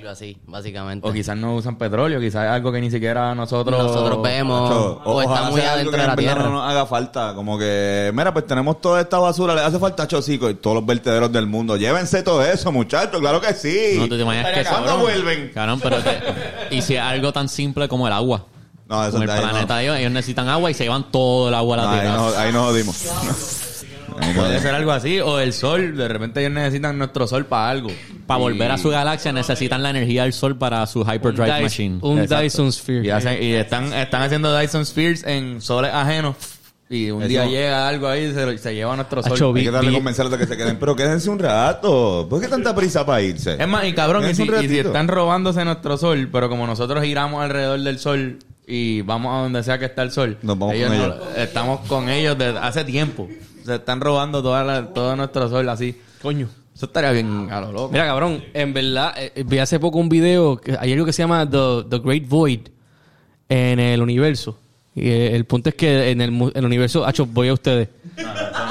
algo 0.00 0.10
así, 0.10 0.36
básicamente. 0.46 1.08
o 1.08 1.12
quizás 1.12 1.36
no 1.36 1.54
usan 1.54 1.76
petróleo, 1.76 2.18
quizás 2.20 2.44
es 2.44 2.50
algo 2.50 2.72
que 2.72 2.80
ni 2.80 2.90
siquiera 2.90 3.34
nosotros... 3.34 3.78
Nosotros 3.82 4.20
vemos 4.22 4.68
Macho, 4.70 5.02
o, 5.04 5.22
está 5.22 5.50
muy 5.50 5.60
adentro 5.60 5.92
que 5.94 6.00
de 6.00 6.06
la 6.06 6.16
tierra. 6.16 6.42
No 6.44 6.50
nos 6.52 6.70
haga 6.70 6.86
falta. 6.86 7.34
Como 7.34 7.58
que, 7.58 8.10
mira, 8.14 8.32
pues 8.32 8.46
tenemos 8.46 8.80
toda 8.80 9.00
esta 9.00 9.18
basura, 9.18 9.54
le 9.54 9.60
hace 9.62 9.78
falta 9.78 10.06
chocico 10.08 10.50
y 10.50 10.54
todos 10.54 10.76
los 10.76 10.86
vertederos 10.86 11.30
del 11.32 11.46
mundo. 11.46 11.76
Llévense 11.76 12.22
todo 12.22 12.44
eso, 12.44 12.72
muchachos, 12.72 13.20
claro 13.20 13.40
que 13.40 13.54
sí. 13.54 13.96
No 13.98 14.08
te 14.08 14.16
imaginas 14.16 14.52
que 14.52 14.64
¿Cuándo 14.64 14.98
vuelven? 14.98 15.50
Cabrón, 15.54 15.80
pero 15.82 15.98
te- 15.98 16.20
y 16.74 16.82
si 16.82 16.96
es 16.96 17.00
algo 17.02 17.32
tan 17.32 17.48
simple 17.48 17.88
como 17.88 18.06
el 18.06 18.12
agua. 18.12 18.46
No, 18.88 19.02
eso 19.04 19.12
Como 19.12 19.22
el 19.24 19.30
ahí 19.30 19.40
no. 19.40 19.50
planeta 19.50 19.76
de 19.76 19.82
ellos, 19.84 19.96
ellos 19.98 20.12
necesitan 20.12 20.48
agua 20.48 20.70
y 20.70 20.74
se 20.74 20.82
llevan 20.84 21.12
todo 21.12 21.48
el 21.48 21.54
agua 21.54 21.74
a 21.76 21.76
la 21.78 21.84
No, 21.84 21.90
ahí, 21.92 22.00
tierra. 22.00 22.16
no, 22.16 22.28
ahí 22.38 22.52
nos 22.52 22.64
jodimos. 22.66 22.96
Puede 24.36 24.60
ser 24.60 24.74
algo 24.74 24.92
así, 24.92 25.20
o 25.20 25.38
el 25.40 25.52
sol, 25.52 25.96
de 25.96 26.08
repente 26.08 26.40
ellos 26.40 26.52
necesitan 26.52 26.96
nuestro 26.98 27.26
sol 27.26 27.46
para 27.46 27.70
algo. 27.70 27.90
Para 28.26 28.38
Y- 28.40 28.42
volver 28.42 28.70
a 28.70 28.78
su 28.78 28.90
galaxia 28.90 29.32
necesitan 29.32 29.82
la 29.82 29.90
energía 29.90 30.22
del 30.24 30.32
sol 30.32 30.56
para 30.56 30.86
su 30.86 31.00
hyperdrive 31.02 31.48
Dyson- 31.50 31.62
machine. 31.62 31.98
un 32.02 32.18
Exacto. 32.20 32.42
Dyson 32.42 32.72
Sphere. 32.72 33.06
Y, 33.06 33.10
hacen- 33.10 33.42
y 33.42 33.52
están, 33.54 33.92
están 33.92 34.22
haciendo 34.22 34.56
Dyson 34.56 34.84
Spheres 34.86 35.24
en 35.24 35.60
soles 35.60 35.92
ajenos. 35.92 36.36
Y 36.92 37.10
un 37.12 37.22
Eso- 37.22 37.28
día 37.28 37.46
llega 37.46 37.86
algo 37.86 38.08
ahí 38.08 38.24
y 38.24 38.32
se, 38.34 38.58
se 38.58 38.74
lleva 38.74 38.96
nuestro 38.96 39.22
sol. 39.22 39.32
Acho, 39.34 39.54
Hay 39.54 39.62
que 39.62 39.70
darle 39.70 39.92
convencerlos 39.92 40.32
de 40.32 40.38
que 40.38 40.46
se 40.46 40.56
queden. 40.56 40.76
Pero 40.78 40.96
quédense 40.96 41.30
un 41.30 41.38
rato. 41.38 42.26
¿Por 42.28 42.40
qué 42.40 42.48
tanta 42.48 42.74
prisa 42.74 43.06
para 43.06 43.22
irse? 43.22 43.56
Es 43.60 43.68
más, 43.68 43.84
y 43.86 43.92
cabrón, 43.92 44.24
y 44.26 44.30
Es 44.30 44.36
si, 44.36 44.42
un 44.48 44.64
y 44.64 44.68
si 44.68 44.78
están 44.80 45.06
robándose 45.06 45.64
nuestro 45.64 45.96
sol, 45.96 46.28
pero 46.32 46.48
como 46.48 46.66
nosotros 46.66 47.04
giramos 47.04 47.44
alrededor 47.44 47.78
del 47.80 47.98
sol 48.00 48.38
y 48.66 49.02
vamos 49.02 49.32
a 49.36 49.42
donde 49.42 49.62
sea 49.62 49.78
que 49.78 49.84
está 49.84 50.02
el 50.02 50.10
sol, 50.10 50.36
Nos 50.42 50.58
vamos 50.58 50.74
ellos 50.74 50.88
con 50.88 50.98
no- 50.98 51.04
ellos. 51.04 51.18
estamos 51.36 51.80
con 51.86 52.08
ellos 52.08 52.36
desde 52.36 52.58
hace 52.58 52.82
tiempo. 52.84 53.28
Se 53.64 53.74
están 53.76 54.00
robando 54.00 54.42
toda 54.42 54.64
la- 54.64 54.86
todo 54.92 55.14
nuestro 55.16 55.48
sol 55.48 55.68
así. 55.68 55.96
Coño. 56.22 56.48
Eso 56.74 56.86
estaría 56.86 57.10
bien 57.12 57.48
a 57.50 57.60
lo 57.60 57.72
loco. 57.72 57.90
Mira, 57.92 58.06
cabrón, 58.06 58.42
en 58.54 58.72
verdad, 58.72 59.12
eh, 59.16 59.44
vi 59.46 59.58
hace 59.58 59.78
poco 59.78 59.98
un 59.98 60.08
video, 60.08 60.56
que 60.56 60.76
hay 60.80 60.92
algo 60.92 61.04
que 61.04 61.12
se 61.12 61.22
llama 61.22 61.48
The, 61.48 61.84
The 61.90 61.98
Great 61.98 62.26
Void 62.26 62.60
en 63.48 63.78
el 63.80 64.00
universo. 64.00 64.58
Y 64.94 65.08
eh, 65.08 65.36
el 65.36 65.44
punto 65.44 65.68
es 65.68 65.74
que 65.74 66.10
en 66.10 66.20
el, 66.20 66.30
mu- 66.30 66.50
el 66.54 66.64
universo, 66.64 67.04
acho, 67.04 67.26
voy 67.26 67.48
a 67.48 67.52
ustedes. 67.52 67.88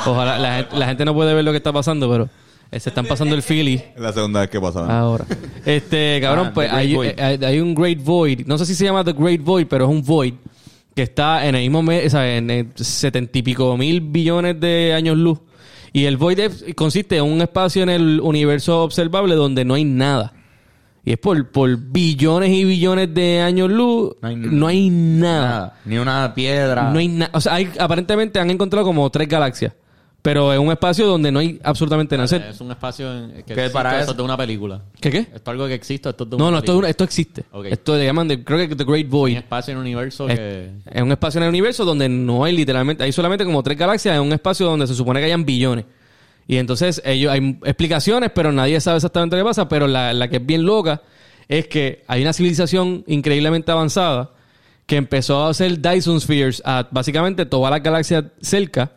Ojalá, 0.06 0.38
la, 0.40 0.56
gente- 0.58 0.78
la 0.78 0.88
gente 0.88 1.06
no 1.06 1.14
puede 1.14 1.34
ver 1.34 1.44
lo 1.44 1.52
que 1.52 1.58
está 1.58 1.72
pasando, 1.72 2.10
pero 2.10 2.30
eh, 2.72 2.80
se 2.80 2.90
están 2.90 3.06
pasando 3.06 3.36
el 3.36 3.44
Philly 3.44 3.76
Es 3.96 4.00
la 4.02 4.12
segunda 4.14 4.42
vez 4.42 4.50
que 4.50 4.60
pasa. 4.60 4.86
ahora. 5.00 5.26
Este, 5.66 6.20
cabrón, 6.22 6.48
Ah, 6.48 6.52
pues 6.54 6.68
The 6.70 6.74
Great 6.76 6.88
hay, 6.88 6.96
Void. 6.96 7.08
eh, 7.10 7.16
hay, 7.24 7.46
hay 7.46 7.60
un 7.60 7.76
Great 7.76 8.00
Void. 8.04 8.46
No 8.48 8.58
sé 8.58 8.66
si 8.66 8.76
se 8.76 8.86
llama 8.86 9.04
The 9.04 9.14
Great 9.14 9.42
Void, 9.42 9.68
pero 9.68 9.86
es 9.86 9.92
un 9.92 10.04
Void 10.04 10.34
que 11.00 11.04
está 11.04 11.48
en 11.48 11.56
el 11.56 11.62
mismo, 11.62 11.82
me- 11.82 12.06
o 12.06 12.10
sea, 12.10 12.36
en 12.38 12.74
setenta 12.76 13.38
y 13.38 13.42
pico 13.42 13.78
mil 13.78 14.02
billones 14.02 14.60
de 14.60 14.94
años 14.94 15.16
luz. 15.18 15.40
Y 15.94 16.04
el 16.06 16.18
Void 16.18 16.40
consiste 16.76 17.16
en 17.16 17.24
un 17.24 17.42
espacio 17.42 17.84
en 17.84 17.90
el 17.90 18.20
universo 18.22 18.84
observable 18.84 19.36
donde 19.36 19.64
no 19.64 19.76
hay 19.76 19.86
nada. 19.86 20.34
Y 21.06 21.14
es 21.14 21.18
por, 21.18 21.50
por 21.52 21.78
billones 21.78 22.50
y 22.50 22.66
billones 22.66 23.14
de 23.14 23.40
años 23.40 23.70
luz, 23.72 24.12
No 24.22 24.28
hay- 24.28 24.36
no 24.36 24.68
hay 24.68 24.90
nada. 24.90 25.42
Nada, 25.50 25.80
ni 25.86 25.98
una 25.98 26.34
piedra. 26.36 26.92
No 26.92 27.00
hay 27.00 27.08
nada. 27.08 27.32
O 27.34 27.40
sea, 27.40 27.54
hay, 27.54 27.70
aparentemente 27.80 28.38
han 28.40 28.52
encontrado 28.52 28.86
como 28.86 29.10
tres 29.10 29.30
galaxias. 29.30 29.72
Pero 30.30 30.54
en 30.54 30.60
un 30.60 30.72
espacio 30.72 31.08
donde 31.08 31.32
no 31.32 31.40
hay 31.40 31.60
absolutamente 31.64 32.16
nada. 32.16 32.38
Es 32.50 32.62
un 32.62 32.70
espacio 32.70 33.12
en, 33.12 33.32
que 33.32 33.40
existe, 33.54 33.70
para 33.72 34.00
eso 34.00 34.12
es 34.12 34.18
de 34.18 34.22
una 34.22 34.38
película. 34.38 34.80
¿Qué 35.02 35.10
qué? 35.10 35.18
Esto 35.22 35.36
es 35.38 35.48
algo 35.48 35.66
que 35.68 35.74
existe, 35.74 36.08
esto 36.10 36.24
es 36.26 36.30
de 36.30 36.38
No, 36.38 36.44
una 36.44 36.52
no, 36.52 36.58
esto, 36.60 36.72
es 36.72 36.76
película. 36.76 36.90
esto 36.92 37.04
existe. 37.04 37.44
Esto 37.66 37.98
le 37.98 38.06
llaman, 38.06 38.28
de- 38.28 38.44
creo 38.44 38.70
que 38.70 38.76
The 38.76 38.84
Great 38.84 39.06
Un 39.06 39.10
Void. 39.10 39.38
espacio 39.38 39.72
en 39.72 39.78
un 39.80 39.86
universo 39.86 40.30
Es, 40.30 40.38
que... 40.38 40.70
es 40.86 41.02
un 41.02 41.12
espacio 41.12 41.40
en 41.40 41.44
el 41.46 41.50
universo 41.50 41.84
donde 41.84 42.08
no 42.08 42.44
hay 42.44 42.56
literalmente, 42.56 43.04
hay 43.04 43.12
solamente 43.12 43.44
como 43.44 43.64
tres 43.64 43.76
galaxias 43.76 44.16
en 44.16 44.22
un 44.22 44.32
espacio 44.32 44.68
donde 44.68 44.86
se 44.86 44.94
supone 44.94 45.20
que 45.20 45.26
hayan 45.26 45.46
billones. 45.46 45.86
Y 46.48 46.58
entonces 46.58 47.02
ellos 47.04 47.32
hay 47.32 47.58
explicaciones, 47.64 48.30
pero 48.36 48.52
nadie 48.52 48.80
sabe 48.82 48.98
exactamente 48.98 49.36
qué 49.36 49.44
pasa. 49.44 49.68
Pero 49.68 49.88
la, 49.88 50.14
la 50.14 50.28
que 50.28 50.36
es 50.38 50.46
bien 50.46 50.64
loca 50.64 51.02
es 51.48 51.68
que 51.68 52.04
hay 52.08 52.22
una 52.22 52.34
civilización 52.34 53.04
increíblemente 53.08 53.72
avanzada 53.72 54.30
que 54.86 54.96
empezó 54.98 55.44
a 55.44 55.50
hacer 55.50 55.80
Dyson 55.82 56.22
Spheres 56.22 56.62
a 56.66 56.88
básicamente 56.92 57.48
todas 57.48 57.72
las 57.72 57.82
galaxias 57.82 58.26
cerca. 58.42 58.92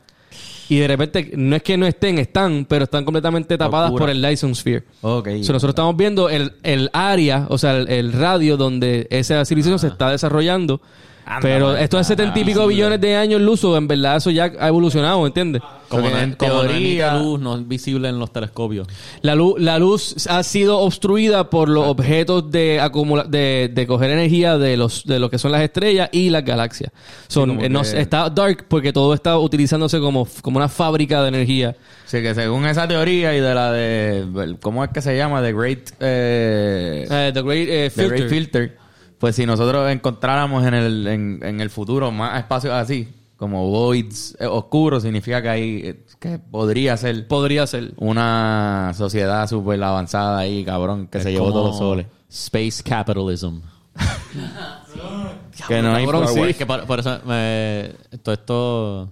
Y 0.73 0.79
de 0.79 0.89
repente, 0.89 1.33
no 1.37 1.55
es 1.55 1.63
que 1.63 1.77
no 1.77 1.87
estén, 1.87 2.19
están, 2.19 2.65
pero 2.67 2.85
están 2.85 3.05
completamente 3.05 3.59
tapadas 3.59 3.91
Locura. 3.91 4.05
por 4.05 4.11
el 4.11 4.23
Dyson 4.23 4.55
Sphere. 4.55 4.85
Ok. 5.03 5.27
O 5.27 5.45
sea, 5.45 5.53
nosotros 5.53 5.69
estamos 5.73 5.95
viendo 5.99 6.31
el, 6.31 6.53
el 6.63 6.89
área, 6.95 7.47
o 7.51 7.59
sea, 7.59 7.77
el, 7.77 7.91
el 7.91 8.11
radio 8.15 8.57
donde 8.57 9.07
esa 9.11 9.45
civilización 9.45 9.79
se 9.79 9.89
está 9.89 10.11
desarrollando. 10.11 10.81
Anda, 11.25 11.41
pero 11.41 11.77
esto 11.77 12.01
es 12.01 12.07
setenta 12.07 12.39
y 12.39 12.45
pico 12.45 12.67
billones 12.67 13.01
de 13.01 13.15
años 13.17 13.41
luz, 13.41 13.63
o 13.65 13.77
en 13.77 13.87
verdad 13.87 14.17
eso 14.17 14.31
ya 14.31 14.51
ha 14.59 14.69
evolucionado, 14.69 15.25
¿entiendes? 15.27 15.63
Como, 15.89 16.09
no- 16.09 16.19
en 16.19 16.33
como 16.33 16.63
teoría- 16.63 17.15
luz 17.19 17.39
no 17.41 17.57
es 17.57 17.69
visible 17.69 18.09
en 18.09 18.19
los 18.19 18.33
telescopios. 18.33 18.89
La 19.21 19.35
luz, 19.35 19.55
la 19.61 19.79
luz 19.79 20.27
ha 20.29 20.43
sido 20.43 20.79
obstruida 20.81 21.49
por 21.51 21.69
los 21.69 21.87
objetos 21.87 22.51
de 22.51 22.81
acumula 22.81 23.25
de, 23.25 23.71
de 23.73 23.87
coger 23.87 24.11
energía 24.11 24.59
de 24.59 24.77
los 24.77 25.05
de 25.05 25.19
lo 25.19 25.31
que 25.31 25.39
son 25.39 25.53
las 25.53 25.61
estrellas 25.63 26.09
y 26.13 26.31
las 26.31 26.45
galaxias. 26.45 26.91
Son, 27.29 27.61
eh, 27.63 27.69
no- 27.69 27.83
que- 27.83 28.01
está 28.01 28.29
dark 28.31 28.65
porque 28.69 28.93
todo 28.93 29.15
está 29.15 29.39
utilizándose 29.39 30.01
como, 30.01 30.27
como 30.41 30.57
una 30.57 30.69
fábrica 30.69 31.23
de 31.23 31.29
energía. 31.29 31.77
Sí, 32.07 32.21
que 32.21 32.35
según 32.35 32.67
esa 32.67 32.89
teoría 32.89 33.35
y 33.37 33.41
de 33.41 33.55
la 33.55 33.71
de... 33.73 34.57
¿Cómo 34.61 34.83
es 34.85 34.91
que 34.91 35.01
se 35.01 35.17
llama? 35.17 35.41
The 35.43 35.53
Great... 35.53 35.91
eh, 36.01 37.07
Eh, 37.11 37.31
the 37.33 37.43
Great 37.43 37.69
eh, 37.71 37.91
The. 37.95 38.09
Great 38.09 38.29
Filter. 38.29 38.82
Pues 39.23 39.37
si 39.37 39.47
nosotros 39.47 39.89
encontráramos 39.89 40.67
en 40.67 40.75
el, 40.75 41.07
en, 41.07 41.39
en 41.45 41.61
el 41.61 41.71
futuro 41.71 42.11
más 42.11 42.41
espacios 42.41 42.75
así, 42.75 43.09
como 43.37 43.71
voids 43.71 44.37
eh, 44.41 44.47
oscuros, 44.47 45.05
significa 45.05 45.41
que 45.41 45.49
hay... 45.49 45.63
eh, 45.85 46.05
que 46.19 46.41
podría 46.41 46.97
ser 46.97 47.29
Podría 47.29 47.65
ser. 47.69 47.93
una 47.99 48.91
sociedad 48.97 49.49
súper 49.49 49.81
avanzada 49.81 50.39
ahí, 50.39 50.65
cabrón, 50.65 51.07
que 51.07 51.19
Es 51.19 51.25
se 51.25 51.31
llevó 51.31 51.45
como 51.47 51.55
todos 51.55 51.67
los 51.69 51.79
soles. 51.79 52.07
Space 52.29 52.83
capitalism. 52.83 53.61
Que 55.69 55.83
no 55.83 55.95
hay 55.95 56.05
cabrón, 56.05 56.27
sí. 56.29 56.41
Es 56.41 56.57
que 56.57 56.67
por, 56.67 56.85
por 56.87 56.99
eso 57.01 57.21
me- 57.25 57.93
todo 58.23 58.33
esto 58.35 59.09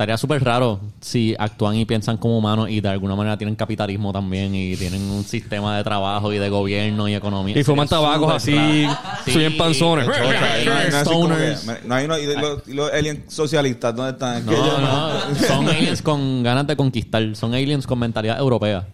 estaría 0.00 0.16
súper 0.16 0.42
raro 0.42 0.80
si 1.02 1.36
actúan 1.38 1.76
y 1.76 1.84
piensan 1.84 2.16
como 2.16 2.38
humanos 2.38 2.70
y 2.70 2.80
de 2.80 2.88
alguna 2.88 3.14
manera 3.14 3.36
tienen 3.36 3.54
capitalismo 3.54 4.14
también 4.14 4.54
y 4.54 4.74
tienen 4.74 5.02
un 5.10 5.24
sistema 5.24 5.76
de 5.76 5.84
trabajo 5.84 6.32
y 6.32 6.38
de 6.38 6.48
gobierno 6.48 7.06
y 7.06 7.14
economía. 7.14 7.58
Y 7.58 7.62
fuman 7.64 7.86
tabacos 7.86 8.32
así, 8.32 8.86
soy 9.26 9.36
bien 9.36 9.58
panzones. 9.58 10.06
No 10.06 10.14
hay- 10.14 10.90
no 10.90 11.04
no 11.04 11.18
uno- 11.18 12.18
y 12.18 12.26
los, 12.34 12.62
y 12.68 12.72
los 12.72 12.90
aliens 12.90 13.20
socialistas, 13.28 13.94
¿dónde 13.94 14.12
están? 14.12 14.46
No, 14.46 14.52
ellos- 14.52 14.80
no, 14.80 15.34
son 15.46 15.68
aliens 15.68 16.00
con 16.00 16.42
ganas 16.42 16.66
de 16.66 16.76
conquistar, 16.76 17.36
son 17.36 17.52
aliens 17.52 17.86
con 17.86 17.98
mentalidad 17.98 18.38
europea. 18.38 18.88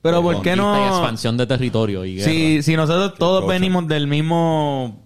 Pero 0.00 0.22
¿por 0.22 0.40
qué 0.40 0.56
no...? 0.56 0.86
expansión 0.88 1.36
de 1.36 1.46
territorio 1.46 2.06
y 2.06 2.14
guerra. 2.16 2.30
Si, 2.30 2.62
si 2.62 2.76
nosotros 2.76 3.12
todos 3.18 3.46
venimos 3.46 3.86
del 3.88 4.06
mismo, 4.06 5.02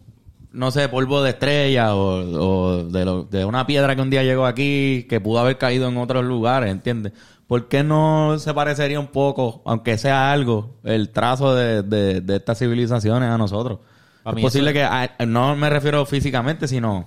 no 0.53 0.71
sé, 0.71 0.89
polvo 0.89 1.23
de 1.23 1.31
estrella 1.31 1.95
o, 1.95 2.21
o 2.21 2.85
de, 2.85 3.05
lo- 3.05 3.25
de 3.25 3.45
una 3.45 3.67
piedra 3.67 3.95
que 3.97 4.03
un 4.03 4.11
día 4.11 4.23
llegó 4.23 4.47
aquí, 4.47 5.07
que 5.09 5.21
pudo 5.21 5.39
haber 5.41 5.59
caído 5.59 5.89
en 5.89 5.97
otros 5.97 6.25
lugares, 6.25 6.71
¿entiendes? 6.71 7.13
¿Por 7.47 7.69
qué 7.69 7.83
no 7.83 8.39
se 8.39 8.55
parecería 8.55 8.99
un 9.01 9.09
poco, 9.09 9.63
aunque 9.67 9.99
sea 9.99 10.33
algo, 10.33 10.77
el 10.85 11.11
trazo 11.11 11.55
de, 11.55 11.83
de, 11.83 12.21
de 12.21 12.37
estas 12.37 12.59
civilizaciones 12.59 13.29
a 13.29 13.37
nosotros? 13.39 13.79
Para 14.23 14.37
es 14.39 14.43
posible 14.43 14.71
eso- 14.71 15.11
que, 15.19 15.27
no 15.27 15.57
me 15.57 15.69
refiero 15.69 16.05
físicamente, 16.07 16.67
sino 16.69 17.07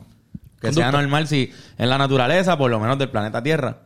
que 0.61 0.71
sea 0.73 0.91
normal 0.91 1.27
si 1.27 1.51
en 1.77 1.89
la 1.89 1.97
naturaleza, 1.97 2.57
por 2.57 2.69
lo 2.69 2.79
menos 2.79 2.97
del 2.99 3.09
planeta 3.09 3.41
Tierra, 3.41 3.77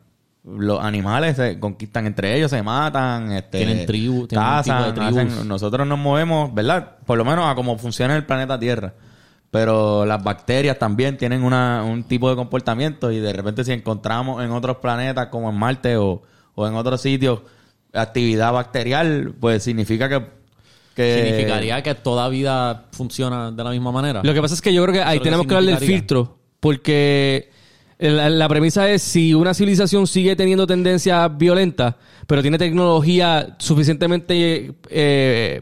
los 0.46 0.84
animales 0.84 1.36
se 1.36 1.60
conquistan 1.60 2.08
entre 2.08 2.36
ellos, 2.36 2.50
se 2.50 2.64
matan, 2.64 3.32
este, 3.34 3.58
Tienen 3.60 3.86
tribu- 3.86 4.28
tienen 4.28 4.46
un 4.48 4.54
cazan, 4.54 4.78
tipo 4.78 4.88
de 4.88 4.94
tribus. 4.94 5.34
hacen- 5.34 5.48
nosotros 5.48 5.86
nos 5.88 6.00
movemos, 6.00 6.54
¿verdad? 6.54 6.96
Por 7.06 7.18
lo 7.18 7.26
menos 7.26 7.46
a 7.50 7.56
cómo 7.56 7.78
funciona 7.78 8.16
el 8.16 8.26
planeta 8.26 8.58
Tierra. 8.58 8.94
Pero 9.52 10.06
las 10.06 10.24
bacterias 10.24 10.78
también 10.78 11.18
tienen 11.18 11.44
una, 11.44 11.84
un 11.84 12.04
tipo 12.04 12.30
de 12.30 12.36
comportamiento 12.36 13.12
y 13.12 13.20
de 13.20 13.34
repente 13.34 13.64
si 13.64 13.72
encontramos 13.72 14.44
en 14.44 14.52
otros 14.52 14.78
planetas 14.78 15.28
como 15.28 15.50
en 15.50 15.56
Marte 15.56 15.98
o, 15.98 16.22
o 16.54 16.68
en 16.68 16.76
otros 16.76 17.02
sitios 17.02 17.42
actividad 17.94 18.54
bacterial, 18.54 19.34
pues 19.40 19.64
significa 19.64 20.08
que... 20.08 20.24
que 20.96 21.24
Significaría 21.24 21.82
que 21.82 21.96
toda 21.96 22.30
vida 22.30 22.86
funciona 22.92 23.52
de 23.52 23.64
la 23.64 23.72
misma 23.72 23.92
manera. 23.92 24.22
Lo 24.24 24.34
que 24.34 24.42
pasa 24.42 24.54
es 24.54 24.62
que 24.62 24.74
yo 24.74 24.84
creo 24.84 24.94
que 24.94 25.02
ahí 25.02 25.20
tenemos 25.20 25.46
que 25.46 25.50
que 25.50 25.56
hablar 25.56 25.80
del 25.80 25.88
filtro, 25.88 26.38
porque 26.60 27.50
la, 27.98 28.30
la 28.30 28.48
premisa 28.48 28.90
es 28.90 29.02
si 29.02 29.34
una 29.34 29.54
civilización 29.56 30.06
sigue 30.06 30.36
teniendo 30.36 30.68
tendencias 30.68 31.36
violentas, 31.38 31.96
pero 32.28 32.44
tiene 32.44 32.60
tecnología 32.60 33.56
suficientemente 33.58 34.76
eh, 34.90 35.62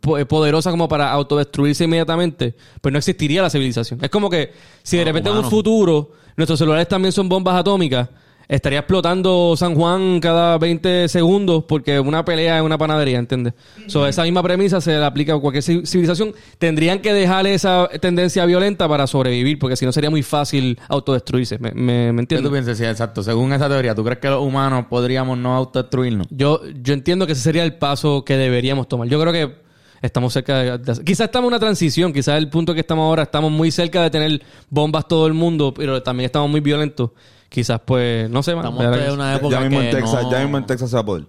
poderosa 0.00 0.70
como 0.70 0.88
para 0.88 1.10
autodestruirse 1.10 1.84
inmediatamente, 1.84 2.54
pues 2.80 2.92
no 2.92 2.98
existiría 2.98 3.42
la 3.42 3.50
civilización. 3.50 3.98
Es 4.02 4.10
como 4.10 4.30
que 4.30 4.52
si 4.82 4.96
de 4.96 5.04
No, 5.04 5.08
repente 5.10 5.30
en 5.30 5.36
un 5.36 5.44
futuro 5.50 6.12
nuestros 6.36 6.58
celulares 6.58 6.88
también 6.88 7.12
son 7.12 7.28
bombas 7.28 7.54
atómicas, 7.58 8.08
estaría 8.48 8.78
explotando 8.78 9.54
San 9.56 9.74
Juan 9.74 10.20
cada 10.20 10.56
20 10.58 11.08
segundos 11.08 11.64
porque 11.66 11.98
una 11.98 12.24
pelea 12.24 12.58
es 12.58 12.62
una 12.62 12.78
panadería, 12.78 13.18
¿entiendes? 13.18 13.54
So, 13.88 14.06
esa 14.06 14.22
misma 14.22 14.42
premisa 14.42 14.80
se 14.80 14.92
le 14.92 15.04
aplica 15.04 15.34
a 15.34 15.38
cualquier 15.40 15.64
ci- 15.64 15.84
civilización. 15.84 16.32
Tendrían 16.58 17.00
que 17.00 17.12
dejar 17.12 17.46
esa 17.48 17.88
tendencia 18.00 18.44
violenta 18.46 18.88
para 18.88 19.06
sobrevivir, 19.08 19.58
porque 19.58 19.74
si 19.76 19.84
no 19.84 19.90
sería 19.92 20.10
muy 20.10 20.22
fácil 20.22 20.78
autodestruirse. 20.88 21.58
¿Me, 21.58 21.72
me, 21.72 22.12
me 22.12 22.26
¿Qué 22.26 22.36
tú 22.36 22.48
entiendes? 22.48 22.52
piensas? 22.52 22.78
Sí, 22.78 22.84
exacto. 22.84 23.22
Según 23.24 23.52
esa 23.52 23.68
teoría, 23.68 23.94
¿tú 23.96 24.04
crees 24.04 24.20
que 24.20 24.28
los 24.28 24.40
humanos 24.44 24.84
podríamos 24.88 25.36
no 25.38 25.56
autodestruirnos? 25.56 26.28
Yo, 26.30 26.60
yo 26.82 26.92
entiendo 26.94 27.26
que 27.26 27.32
ese 27.32 27.42
sería 27.42 27.64
el 27.64 27.74
paso 27.74 28.24
que 28.24 28.36
deberíamos 28.36 28.86
tomar. 28.88 29.08
Yo 29.08 29.20
creo 29.20 29.32
que 29.32 29.65
estamos 30.02 30.32
cerca 30.32 30.58
de... 30.58 30.78
de- 30.78 31.04
quizás 31.04 31.26
estamos 31.26 31.48
en 31.48 31.54
una 31.54 31.58
transición, 31.60 32.12
quizás 32.12 32.36
el 32.38 32.48
punto 32.48 32.74
que 32.74 32.80
estamos 32.80 33.04
ahora, 33.04 33.24
estamos 33.24 33.50
muy 33.50 33.70
cerca 33.70 34.02
de 34.02 34.10
tener 34.10 34.42
bombas 34.70 35.06
todo 35.08 35.26
el 35.26 35.34
mundo, 35.34 35.72
pero 35.74 36.02
también 36.02 36.26
estamos 36.26 36.50
muy 36.50 36.60
violentos. 36.60 37.10
Quizás 37.48 37.80
pues, 37.84 38.28
no 38.28 38.42
sé, 38.42 38.54
man, 38.54 38.64
Estamos 38.66 38.84
en 38.84 39.10
una 39.12 39.34
época 39.36 39.56
ya 39.56 39.60
mismo 39.68 39.80
que 39.80 39.90
en 39.90 39.96
Texas, 39.96 40.22
no- 40.24 40.30
ya 40.30 40.40
mismo 40.40 40.58
en 40.58 40.66
Texas 40.66 40.90
se 40.90 40.96
va 40.96 41.02
a 41.02 41.06
poder. 41.06 41.24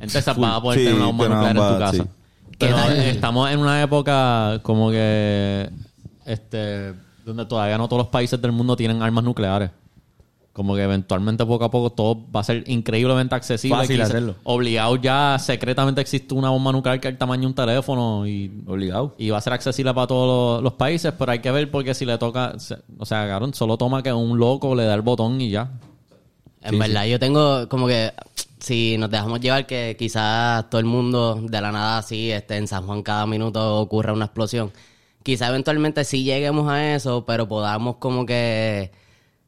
En 0.00 0.08
Texas 0.10 0.36
vas 0.36 0.56
a 0.56 0.60
poder 0.62 0.78
Sí, 0.80 0.84
tener 0.86 0.98
una 1.00 1.06
bomba 1.06 1.28
nuclear 1.28 1.56
en 1.56 1.72
tu 1.72 1.78
casa. 1.78 2.06
estamos 3.10 3.50
en 3.50 3.58
una 3.60 3.82
época 3.82 4.58
como 4.62 4.90
que 4.90 5.70
este 6.26 6.92
donde 7.24 7.46
todavía 7.46 7.78
no 7.78 7.88
todos 7.88 8.00
los 8.02 8.08
países 8.08 8.40
del 8.42 8.52
mundo 8.52 8.76
tienen 8.76 9.00
armas 9.02 9.24
nucleares. 9.24 9.70
Como 10.54 10.74
que 10.76 10.82
eventualmente 10.84 11.44
poco 11.44 11.64
a 11.64 11.70
poco 11.70 11.90
todo 11.90 12.16
va 12.34 12.40
a 12.40 12.44
ser 12.44 12.62
increíblemente 12.68 13.34
accesible. 13.34 13.76
Fácil 13.76 14.00
hacerlo. 14.00 14.36
Obligado 14.44 14.94
ya 14.96 15.36
secretamente 15.38 16.00
existe 16.00 16.32
una 16.32 16.48
bomba 16.50 16.70
nuclear 16.70 17.00
que 17.00 17.08
es 17.08 17.12
el 17.12 17.18
tamaño 17.18 17.40
de 17.42 17.46
un 17.48 17.54
teléfono 17.54 18.24
y 18.26 18.50
Obligado. 18.66 19.14
y 19.18 19.30
va 19.30 19.38
a 19.38 19.40
ser 19.40 19.52
accesible 19.52 19.92
para 19.92 20.06
todos 20.06 20.54
los, 20.54 20.62
los 20.62 20.72
países, 20.74 21.12
pero 21.18 21.32
hay 21.32 21.40
que 21.40 21.50
ver 21.50 21.70
porque 21.72 21.92
si 21.92 22.04
le 22.06 22.16
toca, 22.18 22.56
se- 22.60 22.78
o 22.98 23.04
sea, 23.04 23.26
cabrón, 23.26 23.52
solo 23.52 23.76
toma 23.76 24.00
que 24.02 24.12
un 24.12 24.38
loco 24.38 24.74
le 24.76 24.84
da 24.84 24.94
el 24.94 25.02
botón 25.02 25.40
y 25.40 25.50
ya. 25.50 25.72
En 26.62 26.78
verdad, 26.78 27.04
yo 27.06 27.18
tengo 27.18 27.68
como 27.68 27.86
que 27.88 28.12
si 28.60 28.96
nos 28.96 29.10
dejamos 29.10 29.40
llevar 29.40 29.66
que 29.66 29.96
quizás 29.98 30.70
todo 30.70 30.78
el 30.78 30.86
mundo 30.86 31.34
de 31.42 31.60
la 31.60 31.72
nada 31.72 31.98
así, 31.98 32.30
este, 32.30 32.56
en 32.56 32.68
San 32.68 32.86
Juan 32.86 33.02
cada 33.02 33.26
minuto 33.26 33.80
ocurra 33.80 34.12
una 34.12 34.26
explosión. 34.26 34.70
Quizás 35.24 35.48
eventualmente 35.50 36.04
sí 36.04 36.22
lleguemos 36.22 36.68
a 36.70 36.94
eso, 36.94 37.24
pero 37.26 37.48
podamos 37.48 37.96
como 37.96 38.24
que 38.24 38.92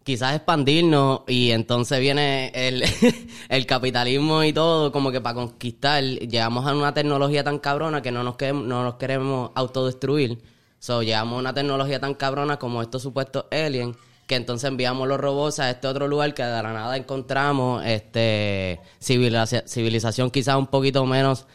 quizás 0.06 0.36
expandirnos 0.36 1.22
y 1.26 1.50
entonces 1.50 1.98
viene 1.98 2.52
el, 2.54 3.66
capitalismo 3.66 4.44
y 4.44 4.52
todo 4.52 4.92
como 4.92 5.10
que 5.10 5.20
para 5.20 5.34
conquistar 5.34 6.00
llegamos 6.04 6.64
a 6.64 6.76
una 6.76 6.94
tecnología 6.94 7.42
tan 7.42 7.58
cabrona 7.58 8.02
que 8.02 8.12
no 8.12 8.22
nos, 8.22 8.36
queremos, 8.36 8.64
no 8.64 8.84
nos 8.84 8.94
queremos 8.94 9.50
autodestruir. 9.56 10.38
So, 10.78 11.02
llegamos 11.02 11.36
a 11.36 11.40
una 11.40 11.52
tecnología 11.52 11.98
tan 11.98 12.14
cabrona 12.14 12.56
como 12.56 12.82
estos 12.82 13.02
supuestos 13.02 13.46
aliens 13.50 13.96
que 14.28 14.36
entonces 14.36 14.68
enviamos 14.68 15.08
los 15.08 15.18
robots 15.18 15.58
a 15.58 15.70
este 15.70 15.88
otro 15.88 16.06
lugar 16.06 16.34
que 16.34 16.44
de 16.44 16.62
la 16.62 16.72
nada 16.72 16.96
encontramos 16.96 17.84
este 17.84 18.80
civiliza- 19.00 19.66
civilización 19.66 20.30
quizás 20.30 20.54
un 20.54 20.68
poquito 20.68 21.04
menos 21.04 21.46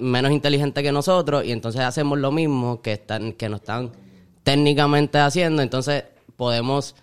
menos 0.00 0.32
inteligente 0.32 0.82
que 0.82 0.90
nosotros 0.90 1.44
y 1.44 1.52
entonces 1.52 1.82
hacemos 1.82 2.18
lo 2.18 2.32
mismo 2.32 2.82
que 2.82 2.94
están 2.94 3.32
que 3.32 3.48
nos 3.48 3.60
están 3.60 3.92
técnicamente 4.42 5.18
haciendo 5.18 5.62
entonces 5.62 6.04
podemos 6.36 6.94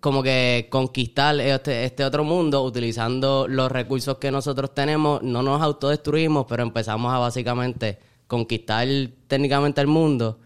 como 0.00 0.22
que 0.22 0.68
conquistar 0.70 1.40
este, 1.40 1.84
este 1.84 2.04
otro 2.04 2.24
mundo 2.24 2.62
utilizando 2.62 3.46
los 3.48 3.70
recursos 3.70 4.18
que 4.18 4.30
nosotros 4.30 4.74
tenemos 4.74 5.22
no 5.22 5.42
nos 5.42 5.62
autodestruimos 5.62 6.46
pero 6.48 6.62
empezamos 6.62 7.12
a 7.12 7.18
básicamente 7.18 7.98
conquistar 8.26 8.86
técnicamente 9.26 9.80
el 9.80 9.86
mundo 9.86 10.38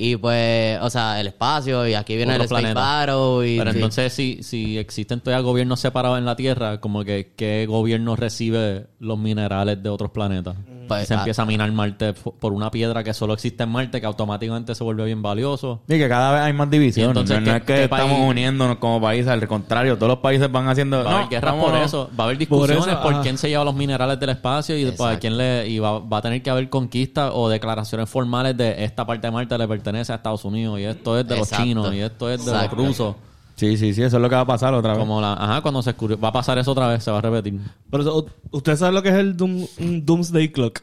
y 0.00 0.16
pues 0.16 0.78
o 0.80 0.90
sea 0.90 1.20
el 1.20 1.26
espacio 1.26 1.86
y 1.86 1.94
aquí 1.94 2.16
viene 2.16 2.34
Otro 2.34 2.44
el 2.44 2.48
planeta. 2.48 3.04
Y 3.44 3.58
Pero 3.58 3.72
sí. 3.72 3.78
entonces, 3.78 4.12
si, 4.12 4.42
si 4.44 4.78
existen 4.78 5.20
todavía 5.20 5.42
gobiernos 5.42 5.80
separados 5.80 6.18
en 6.18 6.24
la 6.24 6.36
Tierra, 6.36 6.80
como 6.80 7.04
que 7.04 7.32
qué 7.36 7.66
gobierno 7.66 8.14
recibe 8.14 8.86
los 9.00 9.18
minerales 9.18 9.82
de 9.82 9.88
otros 9.88 10.12
planetas. 10.12 10.54
Pues, 10.88 11.08
se 11.08 11.14
ah. 11.14 11.18
empieza 11.18 11.42
a 11.42 11.46
minar 11.46 11.70
Marte 11.72 12.12
por 12.14 12.52
una 12.52 12.70
piedra 12.70 13.04
que 13.04 13.14
solo 13.14 13.34
existe 13.34 13.62
en 13.62 13.70
Marte, 13.70 14.00
que 14.00 14.06
automáticamente 14.06 14.74
se 14.74 14.82
vuelve 14.84 15.04
bien 15.04 15.22
valioso. 15.22 15.80
Y 15.88 15.98
que 15.98 16.08
cada 16.08 16.32
vez 16.32 16.40
hay 16.42 16.52
más 16.52 16.70
divisiones. 16.70 17.10
Entonces, 17.10 17.40
no, 17.40 17.46
no 17.46 17.52
¿qué- 17.52 17.56
es 17.58 17.62
que 17.64 17.84
estamos 17.84 18.16
país- 18.18 18.28
uniéndonos 18.30 18.76
como 18.78 19.00
país, 19.00 19.26
al 19.26 19.46
contrario, 19.46 19.96
todos 19.96 20.08
los 20.08 20.18
países 20.18 20.50
van 20.50 20.68
haciendo. 20.68 21.04
Va 21.04 21.10
a 21.10 21.14
haber 21.14 21.24
no, 21.24 21.30
guerras 21.30 21.54
por 21.54 21.76
eso, 21.76 22.10
va 22.18 22.24
a 22.24 22.26
haber 22.26 22.38
discusiones 22.38 22.96
por, 22.96 23.12
eso, 23.12 23.22
quién 23.22 23.38
se 23.38 23.48
lleva 23.48 23.64
los 23.64 23.74
minerales 23.74 24.18
del 24.18 24.30
espacio 24.30 24.76
y 24.76 24.84
Exacto. 24.84 25.18
quién 25.20 25.36
le 25.36 25.68
y 25.68 25.78
va, 25.78 25.98
va 26.00 26.18
a 26.18 26.22
tener 26.22 26.42
que 26.42 26.50
haber 26.50 26.68
conquistas 26.68 27.30
o 27.34 27.48
declaraciones 27.48 28.08
formales 28.08 28.56
de 28.56 28.84
esta 28.84 29.06
parte 29.06 29.26
de 29.26 29.30
Marte 29.32 29.58
le 29.58 29.68
pertenece 29.68 30.12
a 30.12 30.16
Estados 30.16 30.44
Unidos 30.44 30.78
y 30.80 30.84
esto 30.84 31.18
es 31.18 31.26
de 31.28 31.36
los 31.36 31.50
chinos 31.50 31.92
y 31.94 32.00
esto 32.00 32.30
es 32.30 32.44
de 32.44 32.50
Exacto. 32.52 32.76
los 32.76 32.86
rusos. 32.86 33.14
Sí, 33.58 33.76
sí, 33.76 33.92
sí, 33.92 34.02
eso 34.02 34.16
es 34.16 34.22
lo 34.22 34.28
que 34.28 34.36
va 34.36 34.42
a 34.42 34.46
pasar 34.46 34.72
otra 34.72 34.92
vez. 34.92 35.00
Como 35.00 35.20
la, 35.20 35.32
ajá, 35.34 35.60
cuando 35.62 35.82
se 35.82 35.90
escurrió, 35.90 36.18
va 36.18 36.28
a 36.28 36.32
pasar 36.32 36.56
eso 36.58 36.70
otra 36.70 36.86
vez, 36.88 37.02
se 37.02 37.10
va 37.10 37.18
a 37.18 37.22
repetir. 37.22 37.58
Pero 37.90 38.02
eso, 38.04 38.26
¿usted 38.52 38.76
sabe 38.76 38.92
lo 38.92 39.02
que 39.02 39.08
es 39.08 39.16
el 39.16 39.36
Doom- 39.36 39.68
Doomsday 40.04 40.48
Clock? 40.50 40.80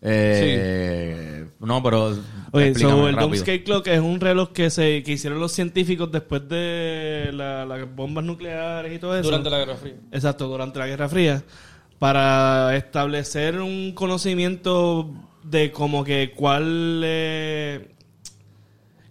Eh, 0.00 1.44
No, 1.60 1.82
pero. 1.82 2.16
Oye, 2.52 2.74
so, 2.76 3.08
el 3.08 3.14
rápido. 3.16 3.28
Doomsday 3.30 3.64
Clock 3.64 3.86
es 3.88 4.00
un 4.00 4.20
reloj 4.20 4.50
que 4.52 4.70
se 4.70 5.02
que 5.02 5.12
hicieron 5.12 5.40
los 5.40 5.52
científicos 5.52 6.10
después 6.12 6.48
de 6.48 7.30
la- 7.34 7.66
las 7.66 7.94
bombas 7.94 8.24
nucleares 8.24 8.94
y 8.94 8.98
todo 8.98 9.14
eso. 9.16 9.24
Durante 9.24 9.50
la 9.50 9.58
Guerra 9.58 9.76
Fría. 9.76 9.94
Exacto, 10.12 10.46
durante 10.48 10.78
la 10.78 10.86
Guerra 10.86 11.08
Fría. 11.08 11.42
Para 11.98 12.76
establecer 12.76 13.60
un 13.60 13.92
conocimiento 13.92 15.10
de 15.42 15.72
como 15.72 16.04
que 16.04 16.32
cuál... 16.36 17.00
eh, 17.04 17.94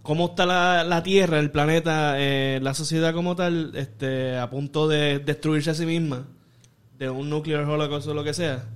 cómo 0.07 0.27
está 0.27 0.45
la, 0.45 0.85
la 0.85 1.03
Tierra, 1.03 1.37
el 1.37 1.51
planeta, 1.51 2.15
eh, 2.17 2.59
la 2.61 2.73
sociedad 2.73 3.13
como 3.13 3.35
tal, 3.35 3.73
este, 3.75 4.37
a 4.37 4.49
punto 4.49 4.87
de 4.87 5.19
destruirse 5.19 5.71
a 5.71 5.73
sí 5.73 5.85
misma, 5.85 6.25
de 6.97 7.09
un 7.09 7.29
nuclear 7.29 7.65
holocaust 7.65 8.07
o 8.07 8.13
lo 8.13 8.23
que 8.23 8.33
sea. 8.33 8.69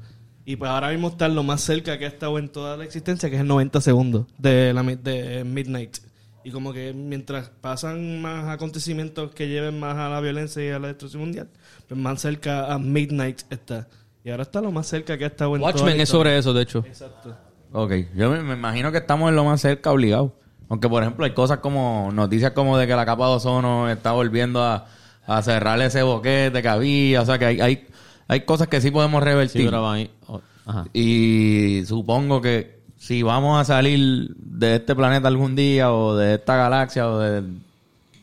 Y 0.43 0.57
pues 0.57 0.69
ahora 0.69 0.89
mismo 0.89 1.07
está 1.07 1.29
lo 1.29 1.43
más 1.43 1.61
cerca 1.61 1.97
que 1.97 2.03
ha 2.03 2.09
estado 2.09 2.37
en 2.37 2.49
toda 2.49 2.75
la 2.75 2.83
existencia, 2.83 3.29
que 3.29 3.37
es 3.37 3.41
el 3.43 3.47
90 3.47 3.79
segundos 3.79 4.25
de, 4.37 4.73
la, 4.73 4.83
de 4.83 5.45
Midnight. 5.45 5.99
Y 6.43 6.51
como 6.51 6.73
que 6.73 6.91
mientras 6.91 7.49
pasan 7.61 8.21
más 8.21 8.49
acontecimientos 8.49 9.31
que 9.31 9.47
lleven 9.47 9.79
más 9.79 9.95
a 9.95 10.09
la 10.09 10.19
violencia 10.19 10.61
y 10.61 10.69
a 10.71 10.79
la 10.79 10.89
destrucción 10.89 11.21
mundial, 11.21 11.47
pues 11.87 11.97
más 11.97 12.19
cerca 12.19 12.73
a 12.73 12.77
Midnight 12.77 13.43
está. 13.49 13.87
Y 14.25 14.31
ahora 14.31 14.43
está 14.43 14.59
lo 14.59 14.73
más 14.73 14.85
cerca 14.85 15.17
que 15.17 15.23
ha 15.23 15.27
estado 15.27 15.55
en 15.55 15.61
toda 15.61 15.71
Watchmen 15.71 15.95
la 15.95 16.03
es 16.03 16.09
sobre 16.09 16.37
eso, 16.37 16.51
de 16.51 16.63
hecho. 16.63 16.83
Exacto. 16.85 17.37
Ok, 17.71 17.93
yo 18.17 18.29
me, 18.29 18.43
me 18.43 18.55
imagino 18.55 18.91
que 18.91 18.97
estamos 18.97 19.29
en 19.29 19.37
lo 19.37 19.45
más 19.45 19.61
cerca 19.61 19.93
obligado. 19.93 20.41
Aunque, 20.71 20.87
por 20.87 21.03
ejemplo, 21.03 21.25
hay 21.25 21.33
cosas 21.33 21.57
como 21.59 22.09
noticias 22.13 22.53
como 22.53 22.77
de 22.77 22.87
que 22.87 22.95
la 22.95 23.05
capa 23.05 23.27
de 23.27 23.33
ozono 23.35 23.89
está 23.89 24.13
volviendo 24.13 24.63
a, 24.63 24.85
a 25.27 25.41
cerrar 25.41 25.81
ese 25.81 26.01
boquete 26.01 26.61
que 26.61 26.67
había. 26.69 27.21
O 27.21 27.25
sea, 27.25 27.37
que 27.37 27.43
hay, 27.45 27.59
hay, 27.59 27.87
hay 28.29 28.41
cosas 28.45 28.69
que 28.69 28.79
sí 28.79 28.89
podemos 28.89 29.21
Sí, 29.21 29.25
revertir. 29.25 29.65
pero 29.65 29.81
va 29.81 29.93
ahí- 29.95 30.09
oh, 30.27 30.39
ajá. 30.65 30.85
Y 30.93 31.83
supongo 31.85 32.39
que 32.41 32.79
si 32.97 33.21
vamos 33.21 33.59
a 33.59 33.65
salir 33.65 34.33
de 34.37 34.75
este 34.77 34.95
planeta 34.95 35.27
algún 35.27 35.57
día 35.57 35.91
o 35.91 36.15
de 36.15 36.35
esta 36.35 36.55
galaxia 36.55 37.09
o 37.09 37.19
de 37.19 37.43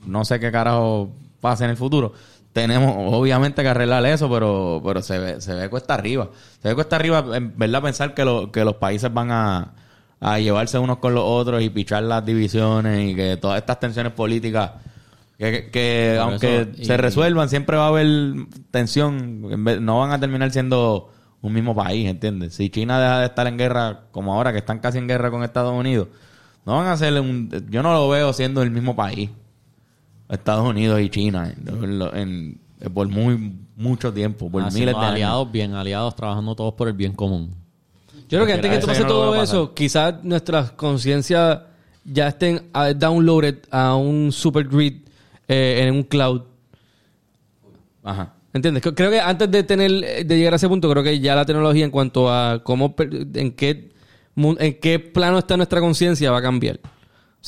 no 0.07 0.25
sé 0.25 0.41
qué 0.41 0.51
carajo 0.51 1.11
pase 1.43 1.65
en 1.65 1.71
el 1.71 1.77
futuro, 1.77 2.15
tenemos 2.55 2.95
obviamente 3.15 3.61
que 3.63 3.69
arreglar 3.69 4.07
eso, 4.07 4.31
pero 4.31 4.81
pero 4.83 5.03
se 5.03 5.19
ve, 5.19 5.41
se 5.43 5.53
ve 5.53 5.69
cuesta 5.69 5.93
arriba. 5.95 6.31
Se 6.63 6.69
ve 6.69 6.75
cuesta 6.75 6.97
arriba, 6.97 7.25
en 7.35 7.53
verdad, 7.59 7.83
pensar 7.83 8.15
que, 8.15 8.25
lo- 8.25 8.51
que 8.51 8.65
los 8.65 8.77
países 8.77 9.13
van 9.13 9.31
a, 9.33 9.73
a 10.21 10.39
llevarse 10.39 10.79
unos 10.79 10.99
con 10.99 11.15
los 11.15 11.25
otros 11.25 11.63
y 11.63 11.71
pichar 11.71 12.03
las 12.03 12.25
divisiones 12.25 13.11
y 13.11 13.15
que 13.15 13.37
todas 13.37 13.59
estas 13.59 13.79
tensiones 13.81 14.13
políticas, 14.13 14.73
que, 15.39 15.71
que 15.71 16.15
Por 16.21 16.33
aunque 16.33 16.61
eso, 16.63 16.71
y- 16.77 16.85
se 16.85 16.97
resuelvan, 16.97 17.49
siempre 17.49 17.77
va 17.77 17.85
a 17.85 17.89
haber 17.89 18.07
tensión. 18.71 19.43
No 19.85 20.01
van 20.01 20.11
a 20.13 20.19
terminar 20.19 20.51
siendo 20.51 21.11
un 21.41 21.53
mismo 21.53 21.75
país, 21.75 22.09
¿entiendes? 22.09 22.55
Si 22.55 22.69
China 22.71 22.99
deja 23.01 23.21
de 23.21 23.27
estar 23.27 23.47
en 23.47 23.57
guerra, 23.57 24.01
como 24.11 24.35
ahora 24.35 24.51
que 24.53 24.59
están 24.59 24.81
casi 24.81 24.99
en 24.99 25.07
guerra 25.07 25.31
con 25.31 25.45
Estados 25.45 25.73
Unidos, 25.73 26.09
no 26.67 26.75
van 26.77 26.89
a 26.89 26.97
ser 26.97 27.13
un... 27.21 27.49
Yo 27.71 27.83
no 27.85 27.93
lo 27.93 28.09
veo 28.09 28.33
siendo 28.33 28.61
el 28.63 28.71
mismo 28.73 28.97
país. 28.97 29.31
Estados 30.29 30.69
Unidos 30.69 31.01
y 31.01 31.09
China 31.09 31.53
en- 31.67 32.03
en- 32.15 32.61
por 32.93 33.09
muy 33.09 33.57
mucho 33.77 34.13
tiempo, 34.13 34.51
por 34.51 34.63
Haciendo 34.63 34.79
miles 34.81 34.95
de 34.95 35.01
años. 35.01 35.13
aliados, 35.15 35.53
bien 35.53 35.75
aliados, 35.75 36.15
trabajando 36.17 36.55
todos 36.57 36.75
por 36.75 36.89
el 36.89 36.95
bien 36.95 37.13
común. 37.13 37.55
Yo 38.29 38.39
creo 38.39 38.47
que 38.47 38.53
antes 38.53 38.71
que 38.81 38.87
pase 38.87 39.03
no 39.03 39.07
todo 39.09 39.43
eso, 39.43 39.75
quizás 39.75 40.23
nuestras 40.23 40.73
conciencias 40.73 41.61
ya 42.05 42.29
estén 42.29 42.71
downloaded 42.97 43.57
a 43.71 43.95
un 43.97 44.33
super 44.33 44.67
grid 44.69 44.95
eh, 45.49 45.85
en 45.87 45.95
un 45.95 46.03
cloud. 46.03 46.43
Ajá. 48.05 48.35
¿Entiendes? 48.53 48.83
Creo- 48.95 49.11
que 49.11 49.21
antes 49.21 49.51
de 49.51 49.63
tener 49.63 50.27
de 50.27 50.37
llegar 50.37 50.53
a 50.55 50.57
ese 50.57 50.69
punto, 50.69 50.91
creo 50.91 51.03
que 51.03 51.21
ya 51.21 51.35
la 51.35 51.45
tecnología 51.45 51.85
en 51.85 51.91
cuanto 51.91 52.31
a 52.33 52.63
cómo 52.65 52.95
en 52.99 53.53
qué 53.53 53.91
en 54.37 54.79
qué 54.81 54.99
plano 54.99 55.39
está 55.39 55.57
nuestra 55.57 55.81
conciencia 55.81 56.31
va 56.31 56.39
a 56.39 56.43
cambiar. 56.43 56.81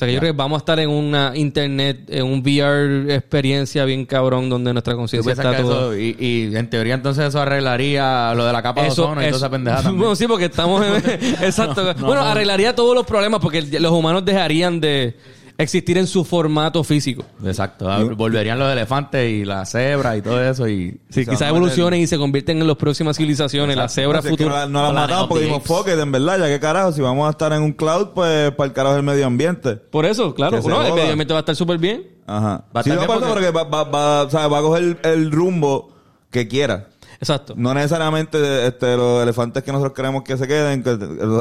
O 0.01 0.03
sea, 0.03 0.09
que 0.09 0.15
yo 0.15 0.21
creo 0.21 0.33
que 0.33 0.37
vamos 0.39 0.57
a 0.57 0.61
estar 0.61 0.81
en 0.81 0.89
una 0.89 1.33
internet, 1.35 2.05
en 2.09 2.25
un 2.25 2.41
VR 2.41 3.15
experiencia 3.15 3.85
bien 3.85 4.07
cabrón 4.07 4.49
donde 4.49 4.73
nuestra 4.73 4.95
¿Tú 4.95 4.99
conciencia 5.01 5.33
está 5.33 5.55
todo. 5.59 5.93
eso- 5.93 5.99
y, 5.99 6.17
y 6.19 6.57
en 6.57 6.71
teoría 6.71 6.95
entonces 6.95 7.27
eso 7.29 7.39
arreglaría 7.41 8.33
lo 8.35 8.47
de 8.47 8.53
la 8.55 8.63
capa 8.63 8.83
de 8.83 8.89
ozono 8.89 9.21
y 9.21 9.27
toda 9.27 9.37
esa 9.37 9.51
pendejada 9.51 9.83
también. 9.83 9.99
Bueno, 10.01 10.17
sí, 10.17 10.27
porque 10.27 10.47
estamos 10.47 10.83
en... 10.87 10.95
Exacto. 11.43 11.95
bueno, 12.01 12.23
arreglaría 12.23 12.75
todos 12.75 12.95
los 12.95 13.05
problemas 13.05 13.41
porque 13.41 13.61
los 13.63 13.93
humanos 13.93 14.25
dejarían 14.25 14.81
de 14.81 15.15
existir 15.63 15.99
en 15.99 16.07
su 16.07 16.25
formato 16.25 16.83
físico. 16.85 17.25
Exacto. 17.45 17.87
Volverían 18.17 18.59
los 18.59 18.73
elefantes 18.73 19.31
y 19.31 19.45
las 19.45 19.71
cebras 19.71 20.19
y 20.19 20.23
todo 20.23 20.43
eso 20.43 20.69
y... 20.69 20.99
Sí, 21.11 21.25
quizás 21.27 21.49
evolucionen 21.49 22.01
y 22.01 22.07
se 22.07 22.17
convierten 22.19 22.61
en 22.61 22.67
las 22.67 22.77
próximas 22.77 23.17
civilizaciones, 23.17 23.77
las 23.77 23.93
cebras 23.95 24.23
que 24.25 24.31
futuras. 24.31 24.69
No, 24.69 24.83
la- 24.83 24.83
no 24.83 24.83
la 24.83 24.89
Planet 24.91 25.09
matamos 25.11 25.29
porque 25.29 25.45
dijimos, 25.45 25.63
fuck 25.65 25.89
it, 25.89 25.99
en 25.99 26.13
verdad, 26.13 26.39
ya 26.39 26.47
que 26.47 26.61
carajo, 26.61 26.93
si 26.93 27.01
vamos 27.01 27.27
a 27.27 27.31
estar 27.31 27.53
en 27.53 27.63
un 27.63 27.73
cloud, 27.73 28.09
pues 28.15 28.51
para 28.53 28.67
el 28.69 28.73
carajo 28.73 28.95
del 28.97 29.05
medio 29.05 29.27
ambiente. 29.27 29.77
Por 29.77 30.07
eso, 30.07 30.35
claro. 30.35 30.61
No, 30.63 30.83
el 30.83 30.93
medio 30.95 31.11
ambiente 31.13 31.33
va 31.35 31.41
a 31.41 31.43
estar 31.43 31.57
súper 31.57 31.79
bien. 31.79 32.07
Ajá. 32.27 32.65
Va 32.75 32.81
a 32.81 32.83
Sí, 32.85 32.91
estar 32.91 33.07
no, 33.07 33.13
bien 33.13 33.27
porque- 33.29 33.51
porque 33.51 33.51
va, 33.51 33.65
va, 33.65 33.85
va, 33.85 34.23
o 34.23 34.31
sea, 34.31 34.47
va 34.49 34.59
a 34.59 34.63
coger 34.63 34.83
el, 34.83 34.99
el 35.03 35.31
rumbo 35.33 35.93
que 36.31 36.47
quiera. 36.49 36.89
Exacto. 37.19 37.53
No 37.55 37.75
necesariamente 37.75 38.67
este, 38.67 38.97
los 38.97 39.23
elefantes 39.23 39.63
que 39.63 39.73
nosotros 39.73 39.93
queremos 39.95 40.23
que 40.23 40.39
se 40.39 40.49
queden, 40.49 40.83
que 40.83 40.91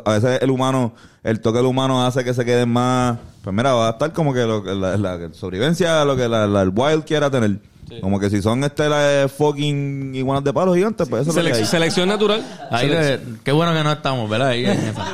a 0.06 0.12
veces 0.12 0.40
el 0.42 0.50
humano, 0.50 0.94
el 1.24 1.40
toque 1.40 1.60
del 1.60 1.68
humano 1.68 2.06
hace 2.06 2.24
que 2.26 2.34
se 2.34 2.44
queden 2.44 2.68
más. 2.70 3.18
Pues 3.44 3.56
mira, 3.56 3.74
va 3.74 3.88
a 3.88 3.92
estar 3.92 4.14
como 4.14 4.34
que 4.34 4.46
lo, 4.46 4.64
que 4.64 4.74
la, 4.76 4.98
la 4.98 5.34
sobrevivencia, 5.34 6.04
lo 6.06 6.16
que 6.16 6.28
la, 6.28 6.46
la- 6.48 6.62
el 6.62 6.72
wild 6.76 7.04
quiera 7.06 7.30
tener. 7.30 7.60
Como 8.02 8.20
que 8.20 8.30
si 8.30 8.40
son 8.42 8.64
este 8.64 8.88
la, 8.88 9.28
fucking 9.30 10.14
iguanas 10.14 10.44
de 10.44 10.54
palos 10.54 10.76
gigantes, 10.76 11.08
pues 11.10 11.24
eso 11.28 11.32
es 11.32 11.36
lo 11.44 11.52
que 11.52 11.58
hay. 11.58 11.66
selección 11.66 12.08
natural. 12.10 12.46
Ahí 12.70 12.88
de- 12.88 13.20
qué 13.44 13.52
bueno 13.52 13.74
que 13.74 13.84
no 13.84 13.92
estamos, 13.92 14.30
¿verdad? 14.30 14.50
Ahí 14.50 14.66
en 14.66 14.72
esa. 14.80 15.06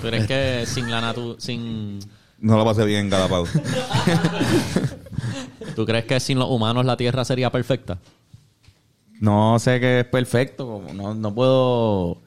¿Tú 0.00 0.08
crees 0.08 0.26
que 0.26 0.64
sin 0.66 0.90
la 0.90 1.00
natu 1.00 1.34
sin 1.38 1.98
No 2.38 2.56
lo 2.56 2.64
pasé 2.64 2.84
bien 2.84 3.00
en 3.00 3.10
Galápagos. 3.10 3.48
¿Tú 5.74 5.84
crees 5.86 6.04
que 6.04 6.20
sin 6.20 6.38
los 6.38 6.48
humanos 6.50 6.84
la 6.84 6.96
Tierra 6.96 7.24
sería 7.24 7.50
perfecta? 7.50 7.98
No 9.20 9.58
sé 9.58 9.80
qué 9.80 10.00
es 10.00 10.06
perfecto. 10.06 10.66
como 10.66 10.92
No, 10.94 11.14
no 11.14 11.34
puedo... 11.34 12.18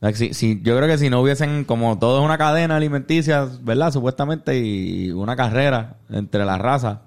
like, 0.00 0.16
si- 0.18 0.34
si- 0.34 0.60
yo 0.62 0.76
creo 0.76 0.88
que 0.88 0.98
si 0.98 1.10
no 1.10 1.20
hubiesen 1.20 1.64
como 1.64 1.98
todo 1.98 2.18
es 2.20 2.24
una 2.24 2.38
cadena 2.38 2.76
alimenticia, 2.76 3.48
¿verdad? 3.62 3.92
Supuestamente 3.92 4.58
y 4.58 5.10
una 5.10 5.36
carrera 5.36 5.96
entre 6.10 6.44
las 6.44 6.58
razas, 6.60 6.98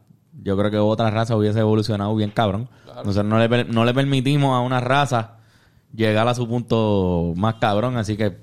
yo 0.44 0.58
creo 0.58 0.72
que 0.72 0.78
otra 0.78 1.10
raza 1.12 1.36
hubiese 1.36 1.60
evolucionado 1.60 2.16
bien 2.16 2.32
cabrón. 2.32 2.70
Nosotros 3.06 3.26
no 3.26 3.40
le, 3.40 3.64
no 3.66 3.86
le 3.86 3.94
permitimos 3.94 4.56
a 4.56 4.60
una 4.60 4.80
raza 4.82 5.36
llegar 5.94 6.28
a 6.28 6.34
su 6.36 6.48
punto 6.48 7.34
más 7.36 7.56
cabrón, 7.56 7.98
así 7.98 8.16
que 8.18 8.38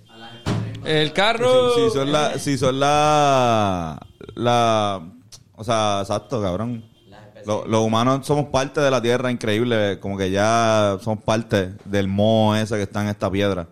El 0.85 1.13
carro. 1.13 1.75
Si, 1.75 1.81
si 1.83 1.91
son 1.91 2.13
la, 2.13 2.39
si 2.39 2.59
son 2.59 2.81
la, 2.81 3.99
la, 4.35 5.01
o 5.57 5.65
sea, 5.65 5.99
exacto, 6.03 6.41
cabrón. 6.41 6.85
Lo- 7.45 7.65
los 7.67 7.81
humanos 7.85 8.27
somos 8.27 8.47
parte 8.47 8.81
de 8.81 8.91
la 8.91 9.01
tierra, 9.01 9.31
increíble, 9.31 9.99
como 10.01 10.17
que 10.17 10.31
ya 10.31 10.97
somos 11.03 11.23
parte 11.25 11.75
del 11.85 12.09
moho 12.09 12.57
ese 12.57 12.77
que 12.77 12.83
está 12.83 13.03
en 13.03 13.09
esta 13.09 13.31
piedra. 13.31 13.69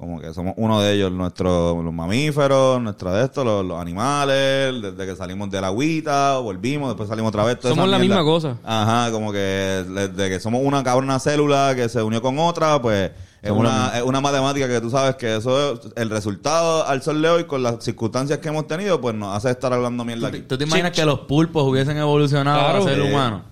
Como 0.00 0.18
que 0.18 0.32
somos 0.32 0.54
uno 0.56 0.80
de 0.80 0.94
ellos, 0.94 1.12
nuestros 1.12 1.84
los 1.84 1.92
mamíferos, 1.92 2.80
nuestro 2.80 3.12
de 3.12 3.24
estos, 3.24 3.44
los, 3.44 3.62
los 3.64 3.78
animales, 3.78 4.80
desde 4.82 5.06
que 5.06 5.14
salimos 5.14 5.50
de 5.50 5.60
la 5.60 5.66
agüita, 5.66 6.38
volvimos, 6.38 6.88
después 6.88 7.08
salimos 7.08 7.28
otra 7.28 7.44
vez. 7.44 7.58
toda 7.60 7.74
Somos 7.74 7.84
esa 7.84 7.90
la 7.92 7.98
mierda. 7.98 8.16
misma 8.22 8.30
cosa. 8.32 8.56
Ajá, 8.64 9.10
como 9.12 9.30
que 9.30 9.38
desde 9.38 10.28
que 10.30 10.40
somos 10.40 10.62
una 10.64 10.82
cabrona 10.82 11.18
célula 11.20 11.74
que 11.76 11.88
se 11.90 12.02
unió 12.02 12.22
con 12.22 12.38
otra, 12.38 12.80
pues 12.80 13.10
es 13.42 13.50
una, 13.50 13.92
es 13.96 14.02
una 14.02 14.20
matemática 14.22 14.68
que 14.68 14.80
tú 14.80 14.88
sabes 14.90 15.16
que 15.16 15.36
eso 15.36 15.74
es 15.74 15.80
el 15.96 16.08
resultado 16.10 16.86
al 16.86 17.02
sol 17.02 17.20
de 17.20 17.28
hoy 17.28 17.44
con 17.44 17.62
las 17.62 17.84
circunstancias 17.84 18.38
que 18.38 18.48
hemos 18.48 18.66
tenido, 18.66 19.00
pues 19.02 19.14
nos 19.14 19.36
hace 19.36 19.50
estar 19.50 19.70
hablando 19.72 20.02
mierda 20.04 20.28
aquí. 20.28 20.40
¿tú 20.40 20.56
te 20.56 20.64
imaginas 20.64 20.92
que 20.92 21.04
los 21.04 21.20
pulpos 21.20 21.62
hubiesen 21.64 21.98
evolucionado 21.98 22.58
Claro. 22.58 22.78
a 22.84 22.88
ser 22.88 22.94
Sí. 22.96 23.00
humanos? 23.02 23.42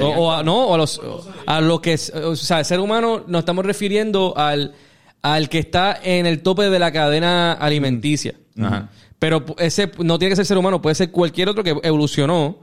O, 0.00 0.06
o 0.24 0.32
a, 0.32 0.42
no, 0.42 0.68
o 0.68 0.74
a, 0.74 0.78
los, 0.78 1.00
a 1.46 1.60
lo 1.60 1.80
que 1.82 1.92
es, 1.94 2.10
o 2.14 2.34
sea, 2.34 2.60
el 2.60 2.64
ser 2.64 2.80
humano 2.80 3.24
nos 3.26 3.40
estamos 3.40 3.64
refiriendo 3.66 4.32
al, 4.36 4.74
al 5.22 5.48
que 5.48 5.58
está 5.58 5.98
en 6.02 6.26
el 6.26 6.42
tope 6.42 6.70
de 6.70 6.78
la 6.78 6.92
cadena 6.92 7.52
alimenticia. 7.52 8.34
Ajá. 8.60 8.90
Pero 9.18 9.44
ese 9.58 9.90
no 9.98 10.18
tiene 10.18 10.32
que 10.32 10.36
ser 10.36 10.46
ser 10.46 10.58
humano, 10.58 10.82
puede 10.82 10.94
ser 10.94 11.10
cualquier 11.10 11.48
otro 11.48 11.64
que 11.64 11.74
evolucionó. 11.82 12.58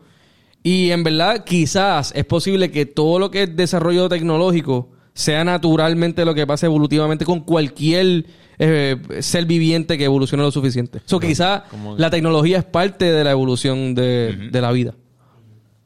Y 0.62 0.92
en 0.92 1.04
verdad, 1.04 1.44
quizás 1.44 2.14
es 2.16 2.26
posible 2.26 2.72
que 2.72 2.86
todo 2.86 3.20
lo 3.20 3.32
que 3.32 3.44
es 3.44 3.56
desarrollo 3.56 4.08
tecnológico 4.08 4.92
sea 5.14 5.44
naturalmente 5.44 6.26
lo 6.26 6.34
que 6.34 6.48
pasa 6.48 6.66
evolutivamente 6.66 7.26
con 7.26 7.42
cualquier 7.42 8.26
eh, 8.60 8.98
ser 9.20 9.46
viviente 9.46 9.98
que 9.98 10.06
evolucione 10.06 10.44
lo 10.44 10.52
suficiente. 10.52 11.02
Eso 11.06 11.20
quizás 11.20 11.64
la 11.98 12.10
tecnología 12.10 12.60
es 12.60 12.64
parte 12.64 13.12
de 13.12 13.24
la 13.24 13.32
evolución 13.32 13.94
de, 13.94 14.50
de 14.52 14.62
la 14.62 14.72
vida. 14.72 14.96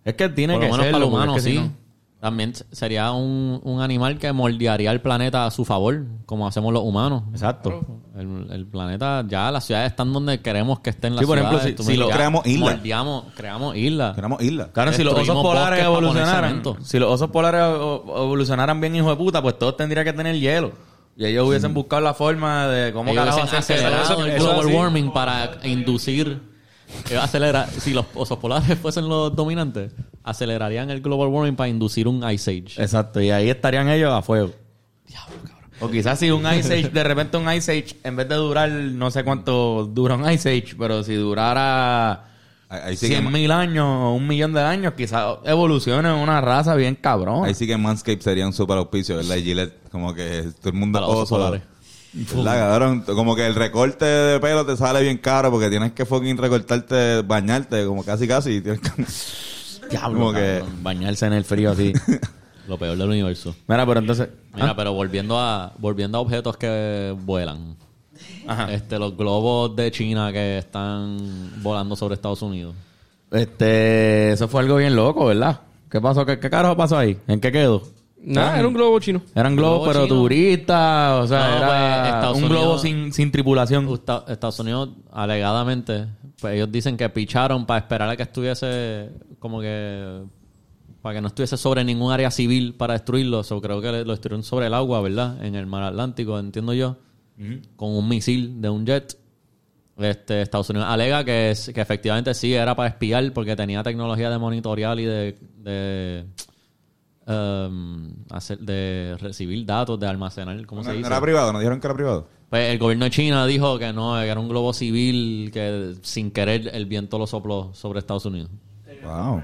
Es 0.06 0.14
que 0.14 0.30
tiene 0.30 0.54
Por 0.54 0.62
que 0.62 0.68
lo 0.68 0.74
menos 0.74 0.86
ser 0.86 0.92
para 0.94 1.06
los 1.06 1.14
humanos, 1.14 1.42
sí. 1.42 1.72
También 2.20 2.54
sería 2.72 3.12
un, 3.12 3.62
un 3.64 3.80
animal 3.80 4.18
que 4.18 4.32
moldearía 4.34 4.92
el 4.92 5.02
planeta 5.02 5.46
a 5.46 5.52
su 5.52 5.64
favor, 5.66 6.04
como 6.26 6.48
hacemos 6.48 6.74
los 6.74 6.82
humanos. 6.82 7.22
Exacto. 7.32 7.80
El, 8.18 8.48
el 8.52 8.66
planeta, 8.66 9.24
ya 9.28 9.52
las 9.52 9.66
ciudades 9.66 9.92
están 9.92 10.12
donde 10.12 10.40
queremos 10.42 10.80
que 10.80 10.90
estén 10.90 11.14
las 11.16 11.22
Sí, 11.22 11.28
por 11.28 11.38
ejemplo, 11.38 11.60
ciudades. 11.60 11.74
si- 11.74 11.78
Tú 11.78 11.84
si 11.84 11.92
me 11.92 11.98
lo 11.98 12.10
creamos 12.10 12.44
islas. 12.48 12.76
moldeamos- 12.78 13.24
creamos 13.36 13.76
islas. 13.76 14.16
Tenemos 14.16 14.42
islas. 14.42 14.70
Claro, 14.74 14.94
si 14.94 15.04
los 15.04 15.14
osos 15.14 15.36
polares 15.44 15.84
evolucionaran, 15.86 16.64
si 16.82 16.98
los 16.98 17.12
osos 17.14 17.30
polares 17.30 17.62
evolucionaran 17.62 18.82
bien, 18.82 18.96
hijo 18.96 19.10
de 19.12 19.16
puta, 19.16 19.42
pues 19.42 19.60
todos 19.60 19.78
tendrían 19.78 20.04
que 20.06 20.14
tener 20.14 20.36
hielo. 20.40 20.72
Y 21.16 21.26
ellos 21.26 21.48
hubiesen 21.48 21.74
buscado 21.74 22.02
la 22.02 22.14
forma 22.16 22.68
de 22.68 22.94
cómo 22.94 23.12
Ellos 23.12 23.24
carajo 23.26 23.42
hacer 23.44 23.60
acelerado 23.60 24.04
eso- 24.04 24.26
el 24.26 24.40
global 24.40 24.66
warming 24.68 25.12
para 25.12 25.52
inducir 25.64 26.42
acelera 27.22 27.68
si 27.68 27.94
los 27.94 28.06
osos 28.16 28.38
polares 28.38 28.78
fuesen 28.82 29.08
los 29.08 29.36
dominantes 29.36 29.92
acelerarían 30.24 30.90
el 30.90 31.02
global 31.02 31.30
warming 31.30 31.56
para 31.56 31.70
inducir 31.70 32.08
un 32.08 32.28
ice 32.30 32.52
age 32.52 32.82
Exacto, 32.82 33.22
y 33.22 33.32
ahí 33.32 33.50
estarían 33.50 33.90
ellos 33.90 34.12
a 34.14 34.22
fuego. 34.22 34.52
O 35.80 35.90
quizás 35.90 36.18
si 36.18 36.32
un 36.32 36.42
Ice 36.54 36.74
Age, 36.74 36.90
de 36.90 37.04
repente 37.04 37.38
un 37.38 37.52
Ice 37.54 37.72
Age, 37.72 37.98
en 38.04 38.16
vez 38.16 38.28
de 38.28 38.36
durar, 38.36 38.70
no 38.70 39.12
sé 39.12 39.24
cuánto 39.24 39.86
dura 39.86 40.16
un 40.16 40.30
Ice 40.32 40.50
Age, 40.50 40.76
pero 40.78 41.04
si 41.04 41.14
durara 41.14 42.24
Ahí, 42.70 42.80
ahí 42.84 42.98
sí 42.98 43.08
que, 43.08 43.18
100 43.20 43.32
mil 43.32 43.52
años 43.52 43.86
o 43.86 44.14
un 44.14 44.28
millón 44.28 44.54
de 44.54 44.62
años, 44.62 44.94
quizás 44.98 45.38
evolucione 45.46 46.12
una 46.12 46.42
raza 46.42 46.76
bien 46.76 46.96
cabrón. 46.96 47.46
ahí 47.46 47.54
sí 47.54 47.66
que 47.68 47.78
Manscape 47.78 48.22
sería 48.22 48.46
un 48.46 48.54
super 48.54 48.78
auspicio, 48.78 49.16
¿verdad? 49.18 49.36
Y 49.38 49.44
Gillette, 49.44 49.90
como 49.90 50.14
que 50.14 50.48
todo 50.60 50.70
el 50.70 50.76
mundo 50.76 51.00
Para 51.00 51.06
los 51.08 51.16
osos 51.16 51.32
oso. 51.32 51.36
polares. 51.38 51.62
¿Verdad, 52.36 52.58
cabrón? 52.58 53.02
Como 53.02 53.36
que 53.36 53.46
el 53.46 53.56
recorte 53.56 54.06
de 54.06 54.40
pelo 54.40 54.66
te 54.66 54.76
sale 54.78 55.02
bien 55.02 55.18
caro 55.18 55.52
porque 55.52 55.70
tienes 55.70 55.92
que 55.94 56.06
fucking 56.06 56.38
recortarte, 56.38 57.22
bañarte, 57.22 57.86
como 57.86 58.04
casi 58.04 58.28
casi. 58.28 58.62
Tienes 58.62 58.82
que... 58.82 59.90
Diablo, 59.90 60.20
como 60.20 60.34
que- 60.34 60.64
bañarse 60.82 61.26
en 61.26 61.34
el 61.34 61.46
frío 61.46 61.72
así. 61.72 61.94
lo 62.68 62.78
peor 62.78 62.98
del 62.98 63.08
universo 63.10 63.56
Mira, 63.68 63.86
pero 63.86 64.02
entonces... 64.02 64.28
mira 64.54 64.72
¿ah? 64.72 64.76
pero 64.76 64.92
volviendo 64.92 65.40
a 65.40 65.72
volviendo 65.78 66.18
a 66.18 66.22
objetos 66.22 66.58
que 66.58 67.16
vuelan 67.18 67.78
Ajá. 68.46 68.74
este 68.74 69.00
los 69.00 69.16
globos 69.16 69.74
de 69.78 69.90
China 69.92 70.34
que 70.34 70.58
están 70.58 71.18
volando 71.62 71.96
sobre 71.96 72.16
Estados 72.16 72.42
Unidos 72.42 72.76
Este, 73.32 74.34
eso 74.34 74.50
fue 74.50 74.62
algo 74.62 74.76
bien 74.76 74.96
loco, 74.98 75.28
¿verdad? 75.28 75.62
¿Qué 75.90 76.02
pasó? 76.02 76.26
¿Qué, 76.26 76.40
qué 76.40 76.50
carajo 76.50 76.76
pasó 76.76 76.98
ahí? 76.98 77.18
¿En 77.28 77.40
qué 77.40 77.54
quedó? 77.54 77.84
Nada, 78.20 78.60
era 78.60 78.68
un 78.68 78.74
globo 78.74 79.00
chino. 79.00 79.22
Eran 79.36 79.56
globos, 79.56 79.80
Globo 79.80 79.86
pero 79.92 80.06
chino. 80.06 80.16
turistas, 80.22 81.24
o 81.24 81.28
sea, 81.28 81.40
No, 81.40 81.58
era 81.58 82.20
pues, 82.22 82.32
un 82.38 82.44
Unidos- 82.46 82.50
globo 82.62 82.78
sin, 82.80 83.14
sin 83.14 83.32
tripulación. 83.32 83.88
Estados 84.28 84.60
Unidos, 84.60 84.90
alegadamente, 85.12 86.08
pues 86.42 86.56
ellos 86.56 86.72
dicen 86.72 86.98
que 86.98 87.08
picharon 87.10 87.66
para 87.66 87.80
esperar 87.80 88.10
a 88.10 88.18
que 88.18 88.24
estuviese 88.24 89.12
como 89.40 89.62
que 89.62 90.24
para 91.02 91.16
que 91.16 91.22
no 91.22 91.28
estuviese 91.28 91.56
sobre 91.58 91.84
ningún 91.86 92.12
área 92.12 92.30
civil 92.32 92.74
para 92.74 92.94
destruirlo. 92.94 93.44
So, 93.44 93.62
creo 93.62 93.80
que 93.82 93.92
lo 94.04 94.12
destruyeron 94.12 94.44
sobre 94.44 94.66
el 94.68 94.74
agua, 94.74 95.00
¿verdad? 95.02 95.44
En 95.46 95.56
el 95.56 95.66
mar 95.68 95.84
Atlántico, 95.84 96.38
entiendo 96.40 96.74
yo, 96.74 96.98
con 97.78 97.92
un 97.96 98.10
misil 98.10 98.60
de 98.62 98.70
un 98.70 98.86
jet. 98.86 99.18
Este, 100.00 100.42
Estados 100.42 100.70
Unidos 100.70 100.88
alega 100.90 101.24
que, 101.24 101.52
es- 101.52 101.72
que 101.74 101.80
efectivamente 101.82 102.34
sí 102.34 102.54
era 102.54 102.76
para 102.76 102.90
espiar 102.90 103.32
porque 103.32 103.56
tenía 103.56 103.82
tecnología 103.84 104.30
de 104.30 104.38
monitorear 104.38 105.00
y 105.00 105.06
de, 105.06 105.38
de, 105.58 106.26
um, 107.28 108.12
hacer, 108.32 108.60
de 108.60 109.16
recibir 109.20 109.66
datos, 109.66 110.00
de 110.00 110.08
almacenar, 110.08 110.66
¿cómo 110.66 110.82
No, 110.82 110.86
se 110.86 110.92
no 110.92 110.98
dice? 110.98 111.08
era 111.08 111.22
privado, 111.22 111.52
nos 111.54 111.62
dijeron 111.62 111.80
que 111.80 111.88
era 111.88 111.94
privado. 111.94 112.28
Pues 112.50 112.72
el 112.72 112.78
gobierno 112.80 113.06
de 113.06 113.12
China 113.12 113.46
dijo 113.46 113.78
que 113.78 113.92
no, 113.92 114.16
que 114.20 114.28
era 114.28 114.40
un 114.40 114.48
globo 114.48 114.72
civil 114.74 115.52
que 115.52 115.96
sin 116.02 116.32
querer 116.32 116.70
el 116.74 116.86
viento 116.86 117.20
lo 117.20 117.28
sopló 117.28 117.72
sobre 117.74 118.00
Estados 118.00 118.26
Unidos. 118.26 118.50
Wow. 119.04 119.44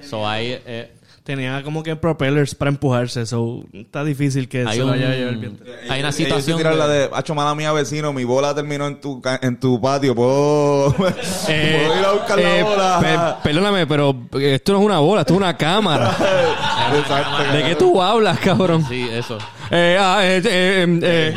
So 0.00 0.26
hay, 0.26 0.58
eh, 0.66 0.92
Tenía 1.24 1.62
como 1.62 1.82
que 1.82 1.94
propellers 1.96 2.54
para 2.54 2.70
empujarse, 2.70 3.26
so 3.26 3.62
está 3.74 4.02
difícil 4.04 4.48
que 4.48 4.64
hay, 4.66 4.76
se 4.78 4.82
un- 4.82 4.86
lo 4.90 4.92
vaya 4.96 5.10
a 5.10 5.14
llevar 5.14 5.34
el 5.34 5.38
viento. 5.38 5.64
hay 5.88 6.00
una 6.00 6.08
Ellos 6.08 6.14
situación. 6.14 6.56
se 6.58 6.62
tiran 6.64 6.78
la 6.78 6.88
de- 6.88 6.98
de, 7.00 7.10
hacho 7.12 7.34
mala 7.34 7.54
mía 7.54 7.72
vecino, 7.72 8.12
mi 8.12 8.24
bola 8.24 8.54
terminó 8.54 8.86
en 8.86 9.00
tu, 9.00 9.20
ca- 9.20 9.38
en 9.42 9.60
tu 9.60 9.78
patio, 9.80 10.14
puedo, 10.14 10.92
puedo 10.96 11.10
ir 11.10 12.04
a 12.04 12.12
buscar 12.12 12.38
la 12.38 12.56
Eh, 12.58 12.62
bola. 12.62 12.98
per- 13.00 13.42
perdóname, 13.52 13.86
pero 13.86 14.16
esto 14.40 14.72
no 14.72 14.78
es 14.80 14.84
una 14.86 14.98
bola, 14.98 15.20
esto 15.20 15.34
es 15.34 15.36
una 15.36 15.56
cámara. 15.56 16.16
Exacto. 16.96 17.52
¿De 17.52 17.62
qué 17.64 17.74
tú 17.76 18.00
hablas, 18.02 18.38
cabrón? 18.40 18.84
Sí, 18.88 19.06
eso. 19.10 19.36
Eh, 19.70 19.96
ah, 20.00 20.18
eh, 20.22 20.42
eh, 20.44 21.00
eh, 21.02 21.34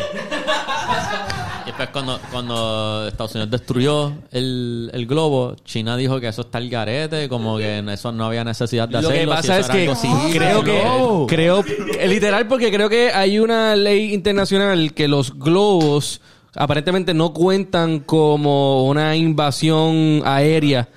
después 1.78 1.90
cuando, 1.90 2.20
cuando 2.32 3.08
Estados 3.08 3.34
Unidos 3.34 3.52
destruyó 3.52 4.14
el, 4.32 4.92
el 4.94 5.06
globo, 5.08 5.56
China 5.66 5.98
dijo 5.98 6.20
que 6.20 6.28
eso 6.28 6.42
está 6.42 6.60
el 6.60 6.70
garete, 6.70 7.28
como 7.28 7.58
que 7.58 7.78
en 7.78 7.90
eso 7.90 8.12
no 8.12 8.26
había 8.26 8.44
necesidad 8.44 8.88
de 8.88 9.02
Lo 9.02 9.10
hacerlo. 9.10 9.36
que 9.36 9.42
si 9.42 9.48
pasa 9.48 9.60
es 9.60 9.70
que 9.70 10.38
creo 10.38 10.64
¿no? 10.64 11.26
que 11.28 11.36
creo 11.36 11.64
eh, 12.00 12.08
literal 12.08 12.48
porque 12.48 12.72
creo 12.72 12.90
que 12.90 13.12
hay 13.12 13.40
una 13.40 13.76
ley 13.76 14.14
internacional 14.14 14.94
que 14.94 15.08
los 15.08 15.38
globos 15.38 16.22
aparentemente 16.56 17.14
no 17.14 17.34
cuentan 17.34 18.00
como 18.00 18.86
una 18.88 19.16
invasión 19.16 20.22
aérea. 20.26 20.90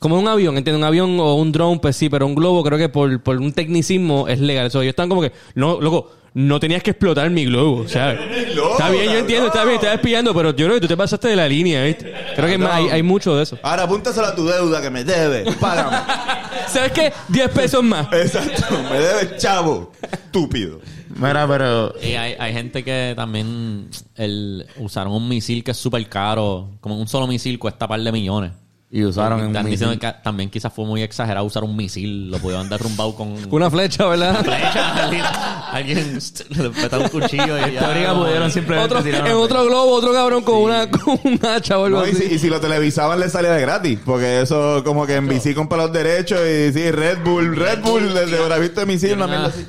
Como 0.00 0.18
un 0.18 0.26
avión, 0.28 0.56
¿entiendes? 0.56 0.80
Un 0.80 0.86
avión 0.86 1.20
o 1.20 1.34
un 1.34 1.52
drone, 1.52 1.78
pues 1.78 1.94
sí, 1.94 2.08
pero 2.08 2.26
un 2.26 2.34
globo 2.34 2.64
creo 2.64 2.78
que 2.78 2.88
por, 2.88 3.22
por 3.22 3.36
un 3.36 3.52
tecnicismo 3.52 4.28
es 4.28 4.40
legal. 4.40 4.66
Eso, 4.66 4.80
ellos 4.80 4.92
están 4.92 5.10
como 5.10 5.20
que, 5.20 5.30
no, 5.54 5.78
loco, 5.78 6.10
no 6.34 6.60
tenías 6.60 6.82
que 6.82 6.90
explotar 6.90 7.28
mi 7.30 7.44
globo. 7.44 7.82
O 7.82 7.88
sea, 7.88 8.12
está 8.12 8.90
bien, 8.90 9.04
yo 9.06 9.18
entiendo, 9.18 9.46
está 9.48 9.64
bien, 9.64 9.76
estás 9.76 9.94
espiando, 9.94 10.34
pero 10.34 10.50
yo 10.54 10.66
creo 10.66 10.74
que 10.76 10.82
tú 10.82 10.88
te 10.88 10.96
pasaste 10.96 11.28
de 11.28 11.36
la 11.36 11.48
línea, 11.48 11.84
¿viste? 11.84 12.12
Creo 12.36 12.46
que 12.48 12.64
hay, 12.66 12.88
hay 12.88 13.02
mucho 13.02 13.36
de 13.36 13.42
eso. 13.42 13.58
Ahora 13.62 13.84
apúntaselo 13.84 14.26
a 14.26 14.34
tu 14.34 14.46
deuda 14.46 14.80
que 14.80 14.90
me 14.90 15.04
debe. 15.04 15.50
Págame. 15.54 15.96
¿Sabes 16.68 16.92
qué? 16.92 17.12
10 17.28 17.50
pesos 17.50 17.82
más. 17.82 18.06
Exacto. 18.12 18.62
Me 18.90 18.98
debes 18.98 19.36
chavo. 19.38 19.92
Estúpido. 20.10 20.80
Mira, 21.16 21.46
pero... 21.48 21.94
Y 22.00 22.14
hay, 22.14 22.34
hay 22.38 22.52
gente 22.52 22.84
que 22.84 23.12
también 23.16 23.88
el, 24.16 24.66
usaron 24.76 25.12
un 25.12 25.28
misil 25.28 25.64
que 25.64 25.72
es 25.72 25.76
súper 25.76 26.08
caro. 26.08 26.70
Como 26.80 26.98
un 26.98 27.08
solo 27.08 27.26
misil 27.26 27.58
cuesta 27.58 27.88
par 27.88 28.00
de 28.00 28.12
millones. 28.12 28.52
Y 28.92 29.04
usaron 29.04 29.40
un 29.56 29.64
misil. 29.64 30.00
que 30.00 30.12
también 30.24 30.50
quizás 30.50 30.72
fue 30.72 30.84
muy 30.84 31.00
exagerado 31.02 31.46
usar 31.46 31.62
un 31.62 31.76
misil. 31.76 32.28
Lo 32.28 32.38
pudieron 32.38 32.68
derrumbar 32.68 33.14
con 33.14 33.36
Una 33.50 33.70
flecha, 33.70 34.06
¿verdad? 34.06 34.42
flecha. 34.42 35.04
Alguien, 35.04 35.24
alguien 35.70 36.18
le 36.48 36.70
peta 36.70 36.98
un 36.98 37.08
cuchillo 37.08 37.56
y 37.68 37.72
ya. 37.74 37.80
teoría 37.80 38.12
pudieron 38.14 38.50
simplemente 38.50 38.92
Otro, 38.92 39.04
tirar 39.04 39.20
en 39.28 39.32
una 39.36 39.44
otro 39.44 39.64
globo, 39.64 39.92
otro 39.92 40.12
cabrón 40.12 40.42
con 40.42 40.56
una 40.56 40.90
con 40.90 41.20
un 41.22 41.38
hacha 41.46 41.78
o 41.78 41.84
algo 41.84 42.00
No, 42.00 42.06
y, 42.08 42.10
así. 42.10 42.22
si, 42.28 42.34
y 42.34 42.38
si 42.40 42.48
lo 42.50 42.60
televisaban 42.60 43.20
le 43.20 43.28
salía 43.28 43.52
de 43.52 43.60
gratis. 43.60 44.00
Porque 44.04 44.40
eso 44.40 44.82
como 44.82 45.06
que 45.06 45.14
en 45.14 45.28
bici 45.28 45.54
compra 45.54 45.78
los 45.78 45.92
derechos 45.92 46.40
y 46.40 46.72
sí, 46.72 46.90
Red 46.90 47.18
Bull, 47.24 47.54
Red 47.54 47.82
Bull, 47.82 48.12
desde 48.12 48.44
Bravito 48.44 48.80
de 48.80 48.86
misil, 48.86 49.12
una 49.14 49.28
mierda 49.28 49.46
así. 49.46 49.66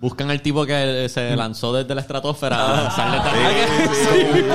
Buscan 0.00 0.30
al 0.30 0.40
tipo 0.40 0.64
que 0.64 1.08
se 1.10 1.36
lanzó 1.36 1.74
desde 1.74 1.94
la 1.94 2.00
estratosfera 2.00 2.86
a 2.88 2.90
sale 2.90 3.18
también 3.20 4.48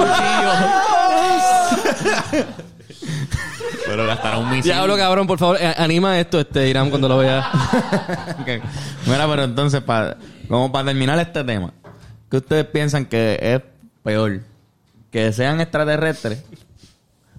Pero 3.98 4.10
gastaron 4.10 4.44
un 4.44 4.50
misil. 4.52 4.72
Diablo, 4.72 4.96
cabrón, 4.96 5.26
por 5.26 5.40
favor, 5.40 5.58
anima 5.76 6.20
esto, 6.20 6.40
este 6.40 6.70
Irán, 6.70 6.92
cuando 6.92 7.10
lo 7.10 7.18
vea. 7.18 7.50
Ok. 8.40 8.64
Mira, 9.08 9.28
pero 9.28 9.44
entonces, 9.44 9.82
para, 9.82 10.18
como 10.48 10.72
para 10.72 10.86
terminar 10.86 11.18
este 11.18 11.44
tema, 11.44 11.74
¿qué 12.30 12.38
ustedes 12.38 12.66
piensan 12.66 13.08
que 13.08 13.40
es 13.42 13.62
peor? 14.04 14.42
¿Que 15.10 15.34
sean 15.34 15.62
extraterrestres 15.62 16.44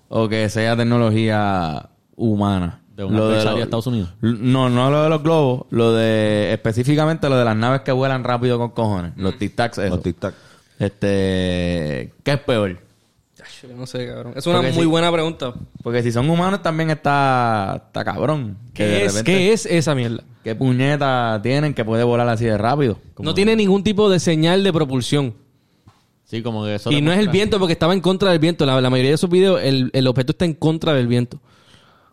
o 0.08 0.28
que 0.28 0.48
sea 0.48 0.76
tecnología 0.76 1.90
humana? 2.16 2.80
De 2.96 3.04
un 3.04 3.14
adversario 3.14 3.58
de 3.58 3.62
Estados 3.62 3.86
Unidos. 3.86 4.10
No, 4.20 4.68
no 4.68 4.90
lo 4.90 5.04
de 5.04 5.08
los 5.10 5.22
globos, 5.22 5.66
lo 5.70 5.92
de 5.92 6.52
específicamente 6.52 7.28
lo 7.28 7.36
de 7.36 7.44
las 7.44 7.54
naves 7.54 7.82
que 7.82 7.92
vuelan 7.92 8.24
rápido 8.24 8.58
con 8.58 8.70
cojones, 8.70 9.12
los 9.16 9.34
tic-tacs. 9.34 9.78
esos. 9.84 9.90
Los 9.90 10.02
tic-tac. 10.02 10.34
Este, 10.80 12.12
¿qué 12.24 12.32
es 12.32 12.40
peor? 12.40 12.87
Yo 13.62 13.68
no 13.76 13.86
sé, 13.86 14.06
cabrón. 14.06 14.32
Es 14.36 14.46
una 14.46 14.58
Porque 14.58 14.72
muy 14.72 14.86
buena 14.86 15.12
pregunta. 15.12 15.54
Porque 15.82 16.02
si 16.02 16.10
son 16.12 16.28
humanos 16.28 16.62
también 16.62 16.90
está, 16.90 17.82
está 17.86 18.04
cabrón. 18.04 18.56
Que 18.74 18.84
¿Qué 18.84 19.04
es, 19.04 19.14
repente- 19.14 19.32
¿Qué 19.32 19.52
es 19.52 19.66
esa 19.66 19.94
mierda? 19.94 20.24
¿Qué 20.44 20.54
puñeta 20.54 21.40
tienen 21.42 21.74
que 21.74 21.84
puede 21.84 22.04
volar 22.04 22.28
así 22.28 22.44
de 22.44 22.56
rápido? 22.58 22.98
No 23.18 23.34
tiene 23.34 23.54
ningún 23.56 23.82
tipo 23.84 24.08
de 24.10 24.18
señal 24.20 24.64
de 24.64 24.72
propulsión. 24.72 25.34
Sí, 26.24 26.42
como 26.42 26.64
que 26.64 26.74
eso 26.74 26.92
Y 26.92 27.00
no 27.00 27.10
es 27.12 27.18
el 27.18 27.28
viento 27.28 27.58
porque 27.58 27.72
estaba 27.72 27.94
en 27.94 28.00
contra 28.00 28.30
del 28.30 28.38
viento. 28.38 28.66
La, 28.66 28.80
la 28.80 28.90
mayoría 28.90 29.10
de 29.12 29.14
esos 29.14 29.30
videos, 29.30 29.62
el, 29.62 29.90
el 29.94 30.06
objeto 30.06 30.32
está 30.32 30.44
en 30.44 30.54
contra 30.54 30.92
del 30.92 31.06
viento. 31.06 31.40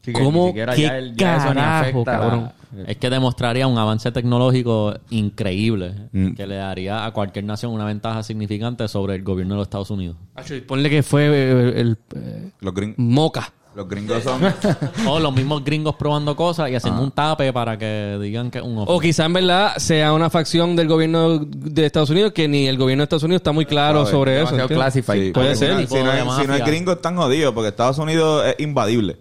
Sí, 0.06 0.14
que 0.14 0.20
ni 0.20 0.26
¿Cómo? 0.26 0.48
siquiera 0.48 0.76
¿Qué 0.76 0.82
ya 0.84 0.98
el- 1.00 1.16
ya 1.16 1.38
eso 1.38 1.50
ni 1.50 1.56
carajo, 1.56 1.82
afecta 2.02 2.12
la- 2.14 2.20
cabrón? 2.20 2.52
Es 2.88 2.98
que 2.98 3.10
demostraría 3.10 3.68
un 3.68 3.78
avance 3.78 4.12
tecnológico 4.12 4.94
increíble 5.10 5.94
Mm. 6.12 6.34
que 6.34 6.46
le 6.46 6.56
daría 6.56 7.06
a 7.06 7.12
cualquier 7.12 7.46
nación 7.46 7.72
una 7.72 7.86
ventaja 7.86 8.22
significante 8.22 8.88
sobre 8.88 9.16
el 9.16 9.24
gobierno 9.24 9.56
de 9.56 9.60
los 9.60 9.66
Estados 9.68 9.90
Unidos. 9.92 10.18
Ponle 10.68 10.90
que 10.90 11.02
fue 11.04 11.26
eh, 11.28 11.74
el, 11.80 11.98
eh, 12.16 12.50
Los, 12.60 12.74
gring- 12.74 12.94
Moca. 12.98 13.52
los 13.76 13.88
gringos 13.88 14.22
son... 14.24 14.42
O 15.08 15.20
los 15.20 15.34
mismos 15.34 15.64
gringos 15.64 15.96
probando 15.96 16.36
cosas 16.36 16.70
y 16.70 16.74
Ah. 16.74 16.78
haciendo 16.78 17.02
un 17.02 17.12
tape 17.12 17.54
para 17.54 17.78
que 17.78 18.18
digan 18.22 18.52
que 18.52 18.58
es 18.60 18.64
un 18.66 18.84
O 18.86 19.00
quizá 19.00 19.26
en 19.26 19.34
verdad 19.34 19.76
sea 19.78 20.12
una 20.14 20.30
facción 20.30 20.76
del 20.76 20.88
gobierno 20.90 21.40
de 21.40 21.86
Estados 21.86 22.10
Unidos 22.10 22.34
que 22.34 22.48
ni 22.50 22.68
el 22.68 22.78
gobierno 22.78 23.02
de 23.02 23.06
Estados 23.06 23.24
Unidos 23.24 23.40
está 23.40 23.54
muy 23.54 23.66
claro 23.66 24.06
sobre 24.06 24.34
eso. 24.42 24.52
demasiado 24.52 24.64
¿entiendes? 24.64 24.84
classified. 24.84 25.26
Sí, 25.28 25.32
Puede 25.32 25.48
porque 25.48 25.56
ser. 25.58 25.78
Si, 25.78 25.84
Tipo 25.88 25.96
no 26.04 26.12
de 26.12 26.24
mafia. 26.26 26.42
si 26.42 26.48
no 26.50 26.56
es 26.56 26.66
gringo, 26.66 26.92
están 26.92 27.16
jodidos 27.16 27.54
porque 27.54 27.70
Estados 27.70 27.98
Unidos 28.00 28.46
es 28.48 28.56
invadible. 28.64 29.18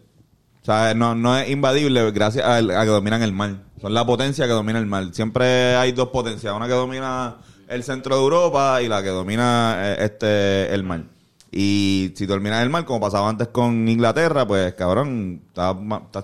O 0.65 0.67
sea, 0.67 0.95
no, 0.95 1.15
no 1.15 1.37
es 1.37 1.51
invadible 1.51 2.11
gracias 2.11 2.43
a, 2.47 2.59
que 2.59 2.87
dominan 2.87 3.23
el 3.23 3.33
mar. 3.35 3.57
Son 3.83 3.93
la 3.93 4.07
potencia 4.07 4.47
que 4.47 4.53
domina 4.53 4.79
el 4.79 4.87
mar. 4.87 5.09
Siempre 5.13 5.77
hay 5.77 5.93
dos 5.93 6.09
potencias. 6.09 6.55
Una 6.57 6.67
que 6.67 6.73
domina 6.73 7.37
el 7.69 7.83
centro 7.83 8.17
de 8.17 8.23
Europa 8.23 8.81
y 8.81 8.89
la 8.89 9.03
que 9.03 9.11
domina 9.11 9.77
eh, 9.79 9.97
este 10.07 10.75
el 10.75 10.83
mar. 10.83 11.03
Y 11.53 12.15
si 12.17 12.25
dominas 12.25 12.63
el 12.63 12.71
mar, 12.71 12.87
como 12.87 12.99
pasaba 12.99 13.29
antes 13.29 13.49
con 13.49 13.87
Inglaterra, 13.87 14.47
pues 14.47 14.73
cabrón, 14.73 15.43
está 15.49 15.77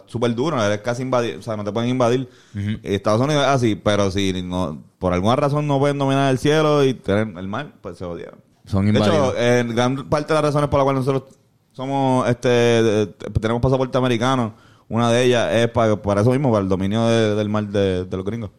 súper 0.07 0.35
duro. 0.35 0.65
Eres 0.65 0.81
casi 0.81 1.03
invadir, 1.03 1.37
o 1.37 1.43
sea, 1.43 1.59
no 1.59 1.63
te 1.63 1.71
pueden 1.71 1.91
invadir. 1.91 2.27
Estados 2.83 3.21
Unidos 3.21 3.43
es 3.45 3.51
así, 3.51 3.75
pero 3.75 4.11
si 4.11 4.43
no, 4.43 4.83
por 4.99 5.13
alguna 5.13 5.37
razón 5.37 5.67
no 5.67 5.79
pueden 5.79 5.99
dominar 5.99 6.31
el 6.31 6.39
cielo 6.39 6.83
y 6.83 6.95
tener 6.95 7.37
el 7.37 7.47
mar, 7.47 7.75
pues 7.83 7.99
se 7.99 8.07
odiaron. 8.07 8.41
Son 8.65 8.87
De 8.87 8.93
invadidos. 8.93 9.35
hecho, 9.35 9.39
eh, 9.39 9.65
gran 9.69 10.09
parte 10.09 10.29
de 10.29 10.35
las 10.35 10.45
razones 10.45 10.71
por 10.71 10.79
las 10.79 10.85
cuales 10.85 11.05
nosotros 11.05 11.37
somos, 11.73 12.29
este, 12.29 13.07
tenemos 13.41 13.63
pasaporte 13.63 13.97
americano, 13.99 14.55
una 14.89 15.11
de 15.11 15.25
ellas 15.25 15.53
es 15.55 15.69
para, 15.69 15.97
para 16.01 16.21
eso 16.23 16.31
mismo, 16.31 16.51
para 16.51 16.63
el 16.63 16.69
dominio 16.69 17.07
de- 17.07 17.35
del 17.35 17.49
mar 17.49 17.67
de, 17.69 18.05
de 18.05 18.17
los 18.17 18.25
gringos. 18.27 18.51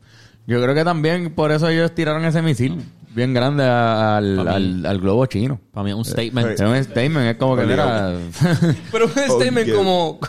Yo 0.47 0.62
creo 0.62 0.74
que 0.74 0.84
también 0.84 1.34
por 1.36 1.51
eso 1.51 1.68
ellos 1.70 1.93
tiraron 1.93 2.26
ese 2.26 2.41
misil 2.41 2.82
bien 3.14 3.34
grande 3.34 3.64
al, 3.64 4.47
al, 4.47 4.86
al 4.86 4.99
globo 4.99 5.26
chino. 5.28 5.59
Para 5.74 5.84
mí 5.84 5.89
es 5.91 5.95
un 5.95 6.01
Eh, 6.01 6.05
statement. 6.05 6.47
Es 6.51 6.62
un 6.62 6.84
statement, 6.84 7.28
es 7.28 7.36
como 7.38 7.55
que 7.57 7.64
mira... 7.66 8.14
Pero 8.91 9.05
un 9.05 9.12
statement 9.12 9.74
como... 9.74 10.20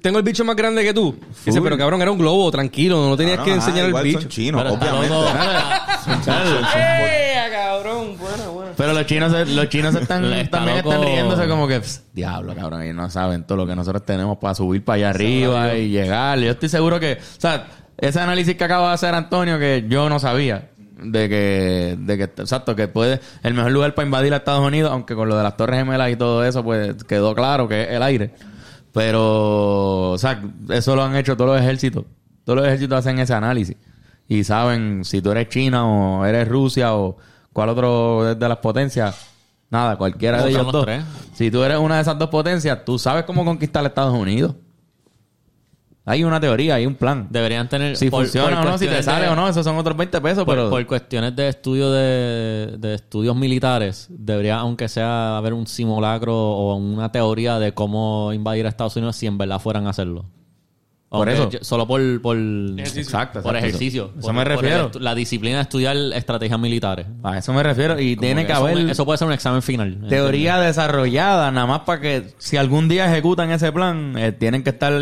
Tengo 0.00 0.18
el 0.18 0.24
bicho 0.24 0.44
más 0.44 0.56
grande 0.56 0.82
que 0.82 0.92
tú. 0.94 1.14
Dice, 1.44 1.60
pero 1.60 1.76
cabrón, 1.76 2.00
era 2.02 2.10
un 2.10 2.18
globo, 2.18 2.50
tranquilo. 2.50 3.06
No 3.08 3.16
tenías 3.16 3.38
Ah, 3.38 3.44
que 3.44 3.50
no, 3.50 3.56
enseñar 3.56 3.84
el 3.86 3.92
bicho. 4.02 4.18
son 4.22 4.28
chinos, 4.30 4.62
obviamente. 4.62 5.08
Pero 8.76 8.92
los 8.92 9.06
chinos, 9.06 9.48
los 9.48 9.68
chinos 9.68 9.94
están, 9.94 10.24
Está 10.32 10.58
también 10.58 10.78
loco. 10.78 10.92
están 10.92 11.06
riéndose 11.06 11.48
como 11.48 11.66
que, 11.68 11.80
"Pss, 11.80 12.02
diablo, 12.12 12.54
cabrón, 12.54 12.82
ellos 12.82 12.96
no 12.96 13.08
saben 13.10 13.44
todo 13.44 13.58
lo 13.58 13.66
que 13.66 13.74
nosotros 13.76 14.04
tenemos 14.04 14.38
para 14.38 14.54
subir 14.54 14.84
para 14.84 14.96
allá 14.96 15.10
arriba 15.10 15.74
y 15.74 15.88
llegar. 15.90 16.38
Yo 16.38 16.50
estoy 16.50 16.68
seguro 16.68 16.98
que, 17.00 17.14
o 17.14 17.40
sea, 17.40 17.66
ese 17.96 18.20
análisis 18.20 18.56
que 18.56 18.64
acaba 18.64 18.88
de 18.88 18.94
hacer 18.94 19.14
Antonio, 19.14 19.58
que 19.58 19.84
yo 19.88 20.08
no 20.08 20.18
sabía, 20.18 20.70
de 21.02 21.28
que, 21.28 21.96
de 21.98 22.16
que, 22.16 22.24
exacto, 22.24 22.74
que 22.76 22.88
puede, 22.88 23.20
el 23.42 23.54
mejor 23.54 23.72
lugar 23.72 23.94
para 23.94 24.06
invadir 24.06 24.32
a 24.32 24.38
Estados 24.38 24.66
Unidos, 24.66 24.90
aunque 24.92 25.14
con 25.14 25.28
lo 25.28 25.36
de 25.36 25.42
las 25.42 25.56
Torres 25.56 25.78
Gemelas 25.78 26.10
y 26.10 26.16
todo 26.16 26.44
eso, 26.44 26.62
pues 26.64 27.02
quedó 27.04 27.34
claro 27.34 27.68
que 27.68 27.82
es 27.82 27.90
el 27.90 28.02
aire. 28.02 28.34
Pero, 28.92 30.10
o 30.12 30.18
sea, 30.18 30.40
eso 30.70 30.94
lo 30.94 31.02
han 31.02 31.16
hecho 31.16 31.36
todos 31.36 31.50
los 31.50 31.60
ejércitos. 31.60 32.04
Todos 32.44 32.58
los 32.58 32.66
ejércitos 32.66 32.98
hacen 32.98 33.18
ese 33.18 33.34
análisis. 33.34 33.76
Y 34.28 34.44
saben 34.44 35.04
si 35.04 35.20
tú 35.20 35.32
eres 35.32 35.48
China 35.48 35.84
o 35.86 36.24
eres 36.24 36.48
Rusia 36.48 36.94
o 36.94 37.16
cuál 37.54 37.70
otro 37.70 38.34
de 38.34 38.48
las 38.48 38.58
potencias. 38.58 39.28
Nada, 39.70 39.96
cualquiera 39.96 40.42
de 40.42 40.50
ellos 40.50 40.64
los 40.64 40.72
dos. 40.72 40.84
tres. 40.84 41.02
Si 41.32 41.50
tú 41.50 41.62
eres 41.64 41.78
una 41.78 41.96
de 41.96 42.02
esas 42.02 42.18
dos 42.18 42.28
potencias, 42.28 42.84
tú 42.84 42.98
sabes 42.98 43.24
cómo 43.24 43.42
conquistar 43.46 43.84
Estados 43.86 44.12
Unidos. 44.14 44.54
Hay 46.06 46.22
una 46.22 46.38
teoría, 46.38 46.74
hay 46.74 46.84
un 46.84 46.96
plan. 46.96 47.28
Deberían 47.30 47.66
tener. 47.66 47.96
Si 47.96 48.10
por- 48.10 48.24
funciona 48.24 48.58
por 48.58 48.66
o 48.66 48.70
no, 48.72 48.78
si 48.78 48.86
te 48.86 49.02
sale 49.02 49.24
de- 49.24 49.30
o 49.32 49.34
no, 49.34 49.48
esos 49.48 49.64
son 49.64 49.76
otros 49.78 49.96
20 49.96 50.20
pesos, 50.20 50.44
Por, 50.44 50.54
pero... 50.54 50.68
por 50.68 50.86
cuestiones 50.86 51.34
de 51.34 51.48
estudio 51.48 51.90
de, 51.90 52.76
de 52.78 52.94
estudios 52.94 53.34
militares, 53.34 54.06
debería, 54.10 54.58
aunque 54.58 54.86
sea, 54.88 55.38
haber 55.38 55.54
un 55.54 55.66
simulacro 55.66 56.36
o 56.36 56.76
una 56.76 57.10
teoría 57.10 57.58
de 57.58 57.72
cómo 57.72 58.34
invadir 58.34 58.66
a 58.66 58.68
Estados 58.68 58.96
Unidos 58.96 59.16
si 59.16 59.26
en 59.26 59.38
verdad 59.38 59.58
fueran 59.58 59.86
a 59.86 59.90
hacerlo. 59.90 60.26
Por 61.18 61.28
eso. 61.28 61.50
yo- 61.50 61.58
Solo 61.62 61.86
por, 61.86 62.20
por, 62.20 62.36
Exacto, 62.36 63.42
por 63.42 63.56
ejercicio. 63.56 64.10
Eso 64.18 64.26
Por- 64.26 64.34
me 64.34 64.42
el 64.42 64.46
refiero. 64.46 64.90
la 65.00 65.14
disciplina 65.14 65.56
de 65.56 65.62
estudiar 65.62 65.96
estrategias 66.14 66.58
militares. 66.58 67.06
A 67.22 67.38
eso 67.38 67.52
me 67.52 67.62
refiero. 67.62 67.98
Y 68.00 68.16
Como 68.16 68.26
tiene 68.26 68.46
que, 68.46 68.52
haber 68.52 68.78
eso 68.90 69.04
puede 69.04 69.18
ser 69.18 69.26
un 69.28 69.34
examen 69.34 69.62
final. 69.62 70.06
teoría 70.08 70.58
desarrollada, 70.58 71.50
nada 71.50 71.66
más 71.66 71.80
para 71.80 72.00
que 72.00 72.34
si 72.38 72.56
algún 72.56 72.88
día 72.88 73.06
ejecutan 73.10 73.50
ese 73.50 73.72
plan, 73.72 74.14
eh, 74.18 74.32
tienen 74.32 74.62
que 74.62 74.70
estar 74.70 74.92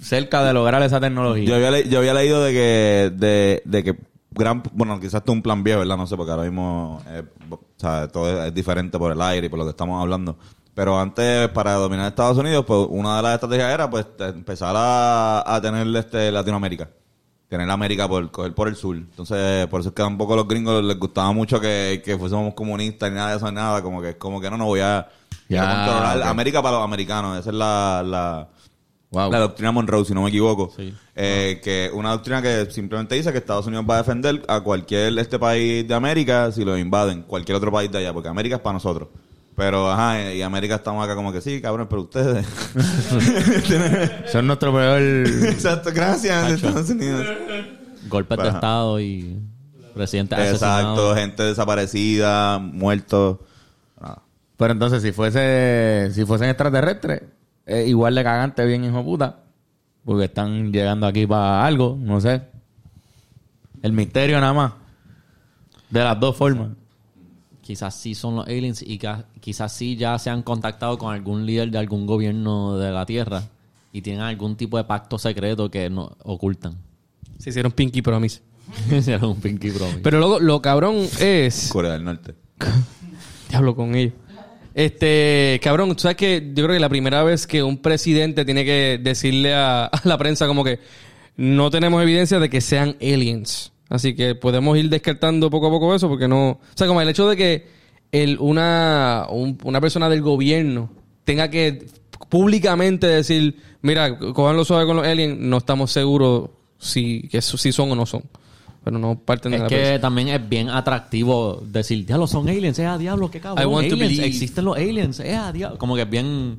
cerca 0.00 0.44
de 0.44 0.52
lograr 0.52 0.82
esa 0.82 1.00
tecnología. 1.00 1.44
Yo 1.48 1.54
había, 1.56 1.70
le- 1.70 1.88
yo 1.88 1.98
había 1.98 2.14
leído 2.14 2.42
de 2.42 2.52
que, 2.52 3.12
de, 3.14 3.62
de 3.64 3.84
que 3.84 3.96
gran, 4.32 4.62
bueno, 4.72 4.98
quizás 5.00 5.14
esto 5.14 5.32
es 5.32 5.36
un 5.36 5.42
plan 5.42 5.62
viejo, 5.64 5.80
¿verdad? 5.80 5.96
No 5.96 6.06
sé, 6.06 6.16
porque 6.16 6.30
ahora 6.30 6.44
mismo, 6.44 7.02
eh, 7.08 7.22
o 7.50 7.58
sea, 7.76 8.08
todo 8.08 8.30
es, 8.42 8.48
es 8.48 8.54
diferente 8.54 8.98
por 8.98 9.12
el 9.12 9.20
aire 9.20 9.46
y 9.46 9.50
por 9.50 9.58
lo 9.58 9.64
que 9.64 9.70
estamos 9.70 10.00
hablando. 10.00 10.38
Pero 10.80 10.98
antes, 10.98 11.50
para 11.50 11.74
dominar 11.74 12.08
Estados 12.08 12.38
Unidos, 12.38 12.64
pues 12.66 12.86
una 12.88 13.18
de 13.18 13.22
las 13.22 13.34
estrategias 13.34 13.70
era, 13.70 13.90
pues, 13.90 14.06
empezar 14.18 14.74
a, 14.74 15.54
a 15.54 15.60
tener 15.60 15.86
este 15.94 16.32
Latinoamérica. 16.32 16.88
Tener 17.50 17.68
América 17.68 18.08
por 18.08 18.30
coger 18.30 18.54
por 18.54 18.66
el 18.66 18.76
sur. 18.76 18.96
Entonces, 18.96 19.66
por 19.66 19.80
eso 19.80 19.90
es 19.90 19.94
que 19.94 20.02
un 20.02 20.16
poco 20.16 20.32
a 20.32 20.36
los 20.36 20.48
gringos 20.48 20.82
les 20.82 20.98
gustaba 20.98 21.32
mucho 21.32 21.60
que, 21.60 22.00
que 22.02 22.16
fuésemos 22.16 22.54
comunistas 22.54 23.10
y 23.10 23.14
nada 23.14 23.32
de 23.32 23.36
eso, 23.36 23.52
nada. 23.52 23.82
Como 23.82 24.00
que, 24.00 24.16
como 24.16 24.40
que 24.40 24.48
no, 24.48 24.56
no 24.56 24.64
voy 24.64 24.80
a, 24.80 25.06
controlar. 25.50 26.22
América 26.22 26.62
para 26.62 26.76
los 26.76 26.84
americanos. 26.84 27.38
Esa 27.38 27.50
es 27.50 27.56
la, 27.56 28.02
la, 28.02 28.48
Wow. 29.10 29.32
la 29.32 29.38
doctrina 29.40 29.72
Monroe, 29.72 30.06
si 30.06 30.14
no 30.14 30.22
me 30.22 30.30
equivoco. 30.30 30.72
Sí. 30.74 30.94
Eh, 31.14 31.60
que 31.62 31.90
una 31.92 32.12
doctrina 32.12 32.40
que 32.40 32.70
simplemente 32.70 33.16
dice 33.16 33.32
que 33.32 33.38
Estados 33.38 33.66
Unidos 33.66 33.84
va 33.86 33.96
a 33.96 33.98
defender 33.98 34.42
a 34.48 34.62
cualquier 34.62 35.18
este 35.18 35.38
país 35.38 35.86
de 35.86 35.92
América 35.92 36.50
si 36.52 36.64
lo 36.64 36.78
invaden, 36.78 37.24
cualquier 37.24 37.56
otro 37.56 37.70
país 37.70 37.92
de 37.92 37.98
allá, 37.98 38.14
porque 38.14 38.30
América 38.30 38.56
es 38.56 38.62
para 38.62 38.74
nosotros. 38.74 39.08
Pero, 39.60 39.90
ajá, 39.90 40.32
y 40.32 40.40
América 40.40 40.76
estamos 40.76 41.04
acá 41.04 41.14
como 41.14 41.34
que 41.34 41.42
sí, 41.42 41.60
cabrón, 41.60 41.86
pero 41.86 42.00
ustedes. 42.00 42.46
Son 44.32 44.46
nuestro 44.46 44.72
peor... 44.72 45.02
Exacto, 45.02 45.90
gracias, 45.92 46.44
Hacho. 46.44 46.54
Estados 46.54 46.88
Unidos. 46.88 47.26
Golpes 48.08 48.38
de. 48.38 48.48
Estado 48.48 48.98
y 49.00 49.38
presidente 49.92 50.34
Exacto, 50.36 50.64
asesinado. 50.64 51.14
gente 51.14 51.42
desaparecida, 51.42 52.58
muertos. 52.58 53.40
Nada. 54.00 54.22
Pero 54.56 54.72
entonces, 54.72 55.02
si 55.02 55.12
fuese, 55.12 56.08
si 56.14 56.24
fuesen 56.24 56.48
extraterrestres, 56.48 57.24
es 57.66 57.86
igual 57.86 58.14
de 58.14 58.24
cagante, 58.24 58.64
bien 58.64 58.82
hijo 58.82 59.04
puta. 59.04 59.40
Porque 60.06 60.24
están 60.24 60.72
llegando 60.72 61.06
aquí 61.06 61.26
para 61.26 61.66
algo, 61.66 61.98
no 62.00 62.18
sé. 62.18 62.40
El 63.82 63.92
misterio 63.92 64.40
nada 64.40 64.54
más. 64.54 64.72
De 65.90 66.02
las 66.02 66.18
dos 66.18 66.34
formas. 66.34 66.68
Quizás 67.70 67.94
sí 67.94 68.16
son 68.16 68.34
los 68.34 68.48
aliens 68.48 68.82
y 68.82 68.98
quizás 69.38 69.72
sí 69.72 69.94
ya 69.94 70.18
se 70.18 70.28
han 70.28 70.42
contactado 70.42 70.98
con 70.98 71.14
algún 71.14 71.46
líder 71.46 71.70
de 71.70 71.78
algún 71.78 72.04
gobierno 72.04 72.76
de 72.76 72.90
la 72.90 73.06
Tierra 73.06 73.44
y 73.92 74.02
tienen 74.02 74.22
algún 74.22 74.56
tipo 74.56 74.76
de 74.76 74.82
pacto 74.82 75.20
secreto 75.20 75.70
que 75.70 75.88
no 75.88 76.16
ocultan. 76.24 76.74
Se 77.38 77.50
hicieron 77.50 77.70
Pinky 77.70 78.02
Promise. 78.02 78.40
Hicieron 78.90 79.30
un 79.30 79.40
Pinky 79.40 79.70
Promise. 79.70 80.00
Pero 80.00 80.18
luego, 80.18 80.40
lo 80.40 80.60
cabrón 80.60 80.96
es... 81.20 81.68
Corea 81.72 81.92
del 81.92 82.02
Norte. 82.02 82.34
Diablo 83.50 83.76
con 83.76 83.94
ellos. 83.94 84.14
Este, 84.74 85.60
cabrón, 85.62 85.94
tú 85.94 86.00
sabes 86.02 86.16
que 86.16 86.50
yo 86.52 86.64
creo 86.64 86.74
que 86.74 86.80
la 86.80 86.88
primera 86.88 87.22
vez 87.22 87.46
que 87.46 87.62
un 87.62 87.78
presidente 87.78 88.44
tiene 88.44 88.64
que 88.64 88.98
decirle 89.00 89.54
a, 89.54 89.84
a 89.84 90.00
la 90.08 90.18
prensa 90.18 90.48
como 90.48 90.64
que 90.64 90.80
no 91.36 91.70
tenemos 91.70 92.02
evidencia 92.02 92.40
de 92.40 92.50
que 92.50 92.60
sean 92.60 92.96
aliens. 93.00 93.70
Así 93.90 94.14
que 94.14 94.34
podemos 94.34 94.78
ir 94.78 94.88
descartando 94.88 95.50
poco 95.50 95.66
a 95.66 95.70
poco 95.70 95.94
eso 95.94 96.08
porque 96.08 96.26
no... 96.28 96.50
O 96.52 96.58
sea, 96.74 96.86
como 96.86 97.02
el 97.02 97.08
hecho 97.10 97.28
de 97.28 97.36
que 97.36 97.66
el, 98.12 98.38
una, 98.38 99.26
un- 99.28 99.58
una 99.64 99.80
persona 99.80 100.08
del 100.08 100.22
gobierno 100.22 100.88
tenga 101.24 101.50
que 101.50 101.86
públicamente 102.28 103.06
decir, 103.08 103.56
mira, 103.82 104.16
cojan 104.18 104.56
los 104.56 104.68
suave 104.68 104.86
con 104.86 104.96
los 104.96 105.06
aliens, 105.06 105.38
no 105.38 105.58
estamos 105.58 105.90
seguros 105.90 106.50
si, 106.78 107.28
que 107.28 107.42
si 107.42 107.72
son 107.72 107.90
o 107.92 107.94
no 107.96 108.06
son. 108.06 108.22
Pero 108.82 108.98
no 108.98 109.18
parten 109.18 109.52
de 109.52 109.56
Es 109.58 109.62
la 109.62 109.68
que 109.68 109.98
también 109.98 110.28
es 110.28 110.48
bien 110.48 110.70
atractivo 110.70 111.62
decir, 111.66 112.06
diablo, 112.06 112.26
son 112.26 112.48
aliens, 112.48 112.78
eh, 112.78 112.86
a 112.86 112.96
diablo, 112.96 113.30
qué 113.30 113.38
I 113.38 113.40
cabrón, 113.42 113.66
want 113.66 113.92
aliens, 113.92 114.18
existen 114.20 114.64
los 114.64 114.76
aliens, 114.76 115.20
eh, 115.20 115.36
a 115.36 115.52
diablo. 115.52 115.76
Como 115.76 115.96
que 115.96 116.02
es 116.02 116.10
bien 116.10 116.58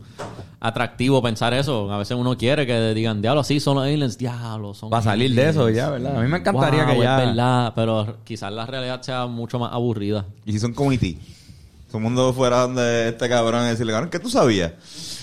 atractivo 0.60 1.22
pensar 1.24 1.56
eso. 1.56 1.92
A 1.92 1.98
veces 1.98 2.16
uno 2.16 2.38
quiere 2.38 2.68
que 2.68 2.94
digan, 2.94 3.24
diablo, 3.24 3.44
sí, 3.44 3.60
son 3.60 3.78
los 3.78 3.86
aliens, 3.86 4.20
diablo, 4.20 4.76
son 4.76 4.92
Para 4.92 5.02
salir 5.02 5.34
de 5.34 5.50
eso 5.50 5.68
ya, 5.70 5.90
¿verdad? 5.90 6.18
A 6.18 6.22
mí 6.22 6.28
me 6.28 6.38
encantaría 6.38 6.86
Wow, 6.86 6.94
que 6.94 7.02
ya... 7.02 7.20
Es 7.20 7.28
verdad, 7.28 7.74
pero 7.76 8.18
quizás 8.24 8.54
la 8.54 8.68
realidad 8.68 9.02
sea 9.02 9.26
mucho 9.26 9.58
más 9.58 9.74
aburrida. 9.74 10.26
Y 10.46 10.52
si 10.52 10.60
son 10.60 10.74
community. 10.74 11.18
Todo 11.88 11.98
el 11.98 12.04
mundo 12.04 12.32
fuera 12.34 12.62
donde 12.62 13.10
este 13.10 13.28
cabrón 13.28 13.66
y 13.66 13.70
decirle, 13.70 13.94
cabrón, 13.94 14.12
¿qué 14.12 14.20
tú 14.20 14.30
sabías? 14.30 14.74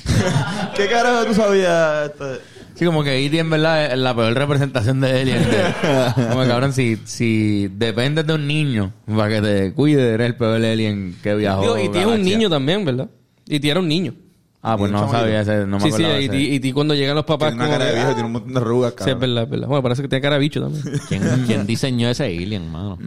¿Qué 0.74 0.88
carajo 0.88 1.26
tú 1.26 1.34
sabías? 1.34 2.10
Este? 2.10 2.57
Sí, 2.78 2.84
como 2.84 3.02
que 3.02 3.24
E.T. 3.26 3.38
en 3.38 3.50
verdad 3.50 3.86
es 3.92 3.98
la 3.98 4.14
peor 4.14 4.32
representación 4.34 5.00
de 5.00 5.20
Alien. 5.20 5.42
como 6.30 6.42
que, 6.42 6.48
cabrón, 6.48 6.72
si, 6.72 6.96
si 7.04 7.68
dependes 7.68 8.26
de 8.26 8.34
un 8.34 8.46
niño 8.46 8.92
para 9.06 9.28
que 9.28 9.40
te 9.42 9.72
cuide, 9.72 10.12
eres 10.14 10.28
el 10.28 10.36
peor 10.36 10.64
alien 10.64 11.16
que 11.22 11.34
viajó. 11.34 11.62
Digo, 11.62 11.78
y 11.78 11.88
tiene 11.88 12.06
un 12.06 12.12
galaxia. 12.12 12.36
niño 12.36 12.50
también, 12.50 12.84
¿verdad? 12.84 13.08
Y 13.48 13.58
ti 13.58 13.68
era 13.70 13.80
un 13.80 13.88
niño. 13.88 14.14
Ah, 14.62 14.76
pues 14.76 14.90
Y 14.90 14.94
un 14.94 15.00
no 15.00 15.10
sabía 15.10 15.40
ese, 15.40 15.66
no 15.66 15.78
me 15.78 15.82
sí, 15.82 15.90
sí, 15.92 16.04
acordaba 16.04 16.20
y 16.20 16.60
y 16.62 16.72
cuando 16.72 16.94
llegan 16.94 17.14
los 17.14 17.24
papás 17.24 17.50
Tiene 17.50 17.64
una 17.64 17.66
como 17.66 17.78
cara 17.78 17.84
de 17.90 17.94
viejo 17.94 18.08
y 18.08 18.10
ah, 18.10 18.14
tiene 18.14 18.26
un 18.26 18.32
montón 18.32 18.52
de 18.54 18.60
arrugas, 18.60 18.94
Sí, 18.98 19.10
es 19.10 19.18
verdad, 19.18 19.42
es 19.44 19.50
verdad. 19.50 19.68
Bueno, 19.68 19.82
parece 19.82 20.02
que 20.02 20.08
tiene 20.08 20.22
cara 20.22 20.34
de 20.34 20.40
bicho 20.40 20.60
también. 20.60 20.84
¿Quién, 21.08 21.22
quién 21.46 21.66
diseñó 21.66 22.08
ese 22.08 22.24
alien, 22.24 22.70
mano? 22.70 22.98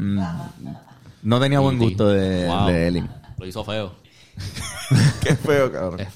No 1.24 1.40
tenía 1.40 1.60
buen 1.60 1.78
gusto 1.78 2.10
de, 2.10 2.46
Wow. 2.48 2.68
de 2.68 2.88
Alien. 2.88 3.10
Lo 3.38 3.46
hizo 3.46 3.64
feo. 3.64 3.94
Qué 5.24 5.36
feo, 5.36 5.72
cabrón. 5.72 6.08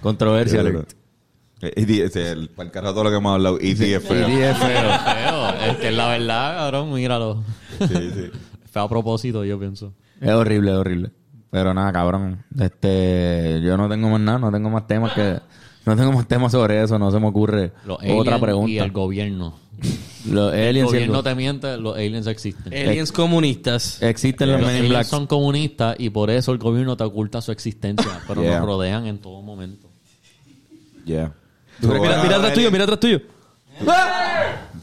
Controversia. 0.00 0.60
Sí, 0.60 0.66
alert. 0.66 0.92
Eh, 1.62 1.72
E.T., 1.76 2.04
ese, 2.04 2.30
el, 2.32 2.48
para 2.48 2.66
el 2.68 2.72
carajo 2.72 2.94
todo 2.94 3.04
lo 3.04 3.10
que 3.10 3.16
hemos 3.16 3.34
hablado, 3.34 3.58
es 3.60 3.78
feo. 3.78 3.98
Es 3.98 4.04
feo. 4.04 4.26
feo. 4.28 5.54
Es 5.70 5.76
que 5.76 5.88
es 5.88 5.94
la 5.94 6.08
verdad, 6.08 6.56
cabrón, 6.56 6.92
míralo. 6.94 7.42
Sí, 7.78 7.86
sí. 7.88 8.30
Feo 8.70 8.82
a 8.84 8.88
propósito, 8.88 9.44
yo 9.44 9.58
pienso. 9.58 9.92
Es 10.20 10.30
horrible, 10.30 10.70
es 10.70 10.76
horrible. 10.76 11.10
Pero 11.50 11.74
nada, 11.74 11.92
cabrón. 11.92 12.44
Este, 12.58 13.60
yo 13.64 13.76
no 13.76 13.88
tengo 13.88 14.08
más 14.08 14.20
nada, 14.20 14.38
no 14.38 14.52
tengo 14.52 14.70
más 14.70 14.86
temas 14.86 15.12
que... 15.12 15.38
No 15.84 15.96
tengo 15.96 16.12
más 16.12 16.28
temas 16.28 16.52
sobre 16.52 16.80
eso, 16.82 16.98
no 16.98 17.10
se 17.10 17.18
me 17.18 17.26
ocurre 17.26 17.72
Los 17.84 17.96
otra 17.98 18.10
aliens 18.36 18.40
pregunta. 18.40 18.70
y 18.70 18.78
el 18.78 18.92
gobierno. 18.92 19.58
Los 20.28 20.52
aliens 20.52 20.76
el 20.76 20.84
gobierno 20.84 21.14
go- 21.14 21.22
te 21.22 21.34
miente, 21.34 21.76
los 21.78 21.96
aliens 21.96 22.26
existen. 22.26 22.72
Aliens 22.72 23.10
comunistas. 23.10 24.00
existen 24.02 24.50
los 24.52 24.60
los 24.60 24.66
Men 24.68 24.76
in 24.76 24.82
aliens 24.84 24.90
Black. 24.98 25.06
son 25.06 25.26
comunistas 25.26 25.96
y 25.98 26.10
por 26.10 26.30
eso 26.30 26.52
el 26.52 26.58
gobierno 26.58 26.96
te 26.96 27.04
oculta 27.04 27.40
su 27.40 27.50
existencia, 27.50 28.20
pero 28.28 28.42
Yeah. 28.42 28.58
nos 28.58 28.66
rodean 28.66 29.06
en 29.06 29.18
todo 29.18 29.40
momento. 29.42 29.88
Yeah. 31.06 31.32
Mira, 31.82 32.00
mira, 32.00 32.22
mira 32.22 32.36
atrás 32.36 32.54
tuyo, 32.54 32.70
mira 32.70 32.84
atrás 32.84 33.00
tuyo. 33.00 33.20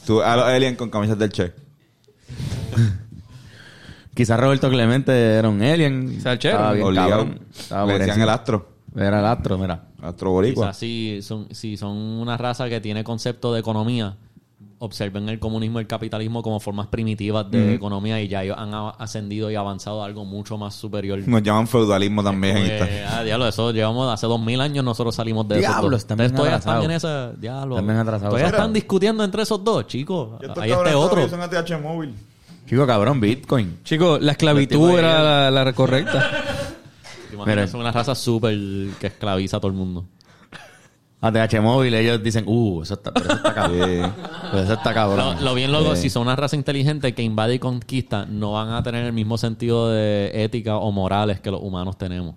Tú 0.05 0.21
a 0.21 0.35
los 0.35 0.45
aliens 0.45 0.77
con 0.77 0.89
camisas 0.89 1.17
del 1.19 1.31
Che. 1.31 1.53
Quizás 4.15 4.39
Roberto 4.39 4.69
Clemente 4.69 5.11
era 5.35 5.47
un 5.49 5.61
alien. 5.61 6.09
Quizás 6.09 6.33
el 6.33 6.39
Che 6.39 6.47
Estaba 6.49 6.65
era 6.69 6.73
bien 6.73 6.87
Obligado. 6.87 7.09
cabrón. 7.09 7.39
Estaba 7.55 7.85
Le 7.85 7.91
por 7.91 7.99
decían 7.99 8.09
encima. 8.19 8.23
el 8.23 8.29
astro. 8.39 8.69
Era 8.95 9.19
el 9.19 9.25
astro, 9.25 9.57
mira. 9.57 9.83
Astro 10.01 10.31
boricua. 10.31 10.67
Quizás 10.67 10.77
si 10.77 11.21
son, 11.21 11.47
si 11.53 11.77
son 11.77 11.95
una 11.95 12.37
raza 12.37 12.67
que 12.69 12.81
tiene 12.81 13.03
concepto 13.03 13.53
de 13.53 13.59
economía, 13.59 14.15
observen 14.79 15.27
el 15.29 15.39
comunismo 15.39 15.79
y 15.79 15.81
el 15.81 15.87
capitalismo 15.87 16.43
como 16.43 16.59
formas 16.59 16.87
primitivas 16.87 17.49
de 17.49 17.73
economía 17.73 18.21
y 18.21 18.27
ya 18.27 18.43
ellos 18.43 18.57
han 18.59 18.71
ascendido 18.99 19.49
y 19.49 19.55
avanzado 19.55 20.03
a 20.03 20.05
algo 20.05 20.25
mucho 20.25 20.57
más 20.57 20.75
superior. 20.75 21.19
Nos 21.25 21.43
llaman 21.43 21.67
feudalismo 21.67 22.23
también. 22.23 22.55
Como 22.55 22.65
esta. 22.67 22.87
que, 22.87 23.03
ah, 23.03 23.23
diablo, 23.23 23.47
eso 23.47 23.71
llevamos 23.71 24.13
hace 24.13 24.27
dos 24.27 24.39
mil 24.39 24.61
años 24.61 24.85
nosotros 24.85 25.15
salimos 25.15 25.47
de 25.47 25.59
Diablo, 25.59 25.79
esos 25.79 25.91
dos. 25.91 25.99
están 26.01 26.17
bien 26.17 26.25
Ustedes 26.27 26.37
todavía 26.37 26.57
están 26.57 26.83
en 26.83 26.91
ese 26.91 27.39
diablo. 27.39 27.75
Están 27.75 27.87
bien 27.87 27.97
atrasados. 27.99 28.29
Todavía 28.29 28.49
están 28.49 28.73
discutiendo 28.73 29.23
entre 29.23 29.41
esos 29.41 29.63
dos, 29.63 29.87
chicos. 29.87 30.39
Ahí 30.57 30.71
este 30.71 30.95
otro. 30.95 31.27
todavía 31.27 31.29
son 31.29 31.77
ATH 31.77 31.81
móvil. 31.81 32.13
Chico, 32.67 32.85
cabrón, 32.85 33.19
Bitcoin. 33.21 33.79
Chicos, 33.83 34.21
la 34.21 34.33
esclavitud 34.33 34.99
era 34.99 35.49
la, 35.49 35.63
la 35.63 35.73
correcta. 35.73 36.29
Mira. 37.45 37.67
son 37.67 37.81
una 37.81 37.91
raza 37.91 38.15
súper 38.15 38.57
que 38.99 39.07
esclaviza 39.07 39.57
a 39.57 39.59
todo 39.59 39.71
el 39.71 39.77
mundo. 39.77 40.05
ATH 41.19 41.59
móvil, 41.61 41.93
ellos 41.95 42.21
dicen, 42.21 42.43
uh, 42.47 42.83
eso 42.83 42.93
está, 42.93 43.11
pero 43.11 43.25
eso 43.25 43.35
está 43.37 43.53
cabrón. 43.55 43.79
Sí. 43.89 44.01
Pero 44.51 44.63
eso 44.63 44.73
está 44.73 44.93
cabrón. 44.93 45.35
Lo, 45.37 45.41
lo 45.41 45.55
bien 45.55 45.71
loco, 45.71 45.95
Sí. 45.95 46.03
si 46.03 46.09
son 46.11 46.23
una 46.23 46.35
raza 46.35 46.55
inteligente 46.55 47.13
que 47.15 47.23
invade 47.23 47.55
y 47.55 47.59
conquista, 47.59 48.25
no 48.25 48.53
van 48.53 48.69
a 48.71 48.83
tener 48.83 49.03
el 49.05 49.13
mismo 49.13 49.37
sentido 49.37 49.89
de 49.89 50.31
ética 50.43 50.77
o 50.77 50.91
morales 50.91 51.39
que 51.39 51.49
los 51.49 51.61
humanos 51.61 51.97
tenemos. 51.97 52.35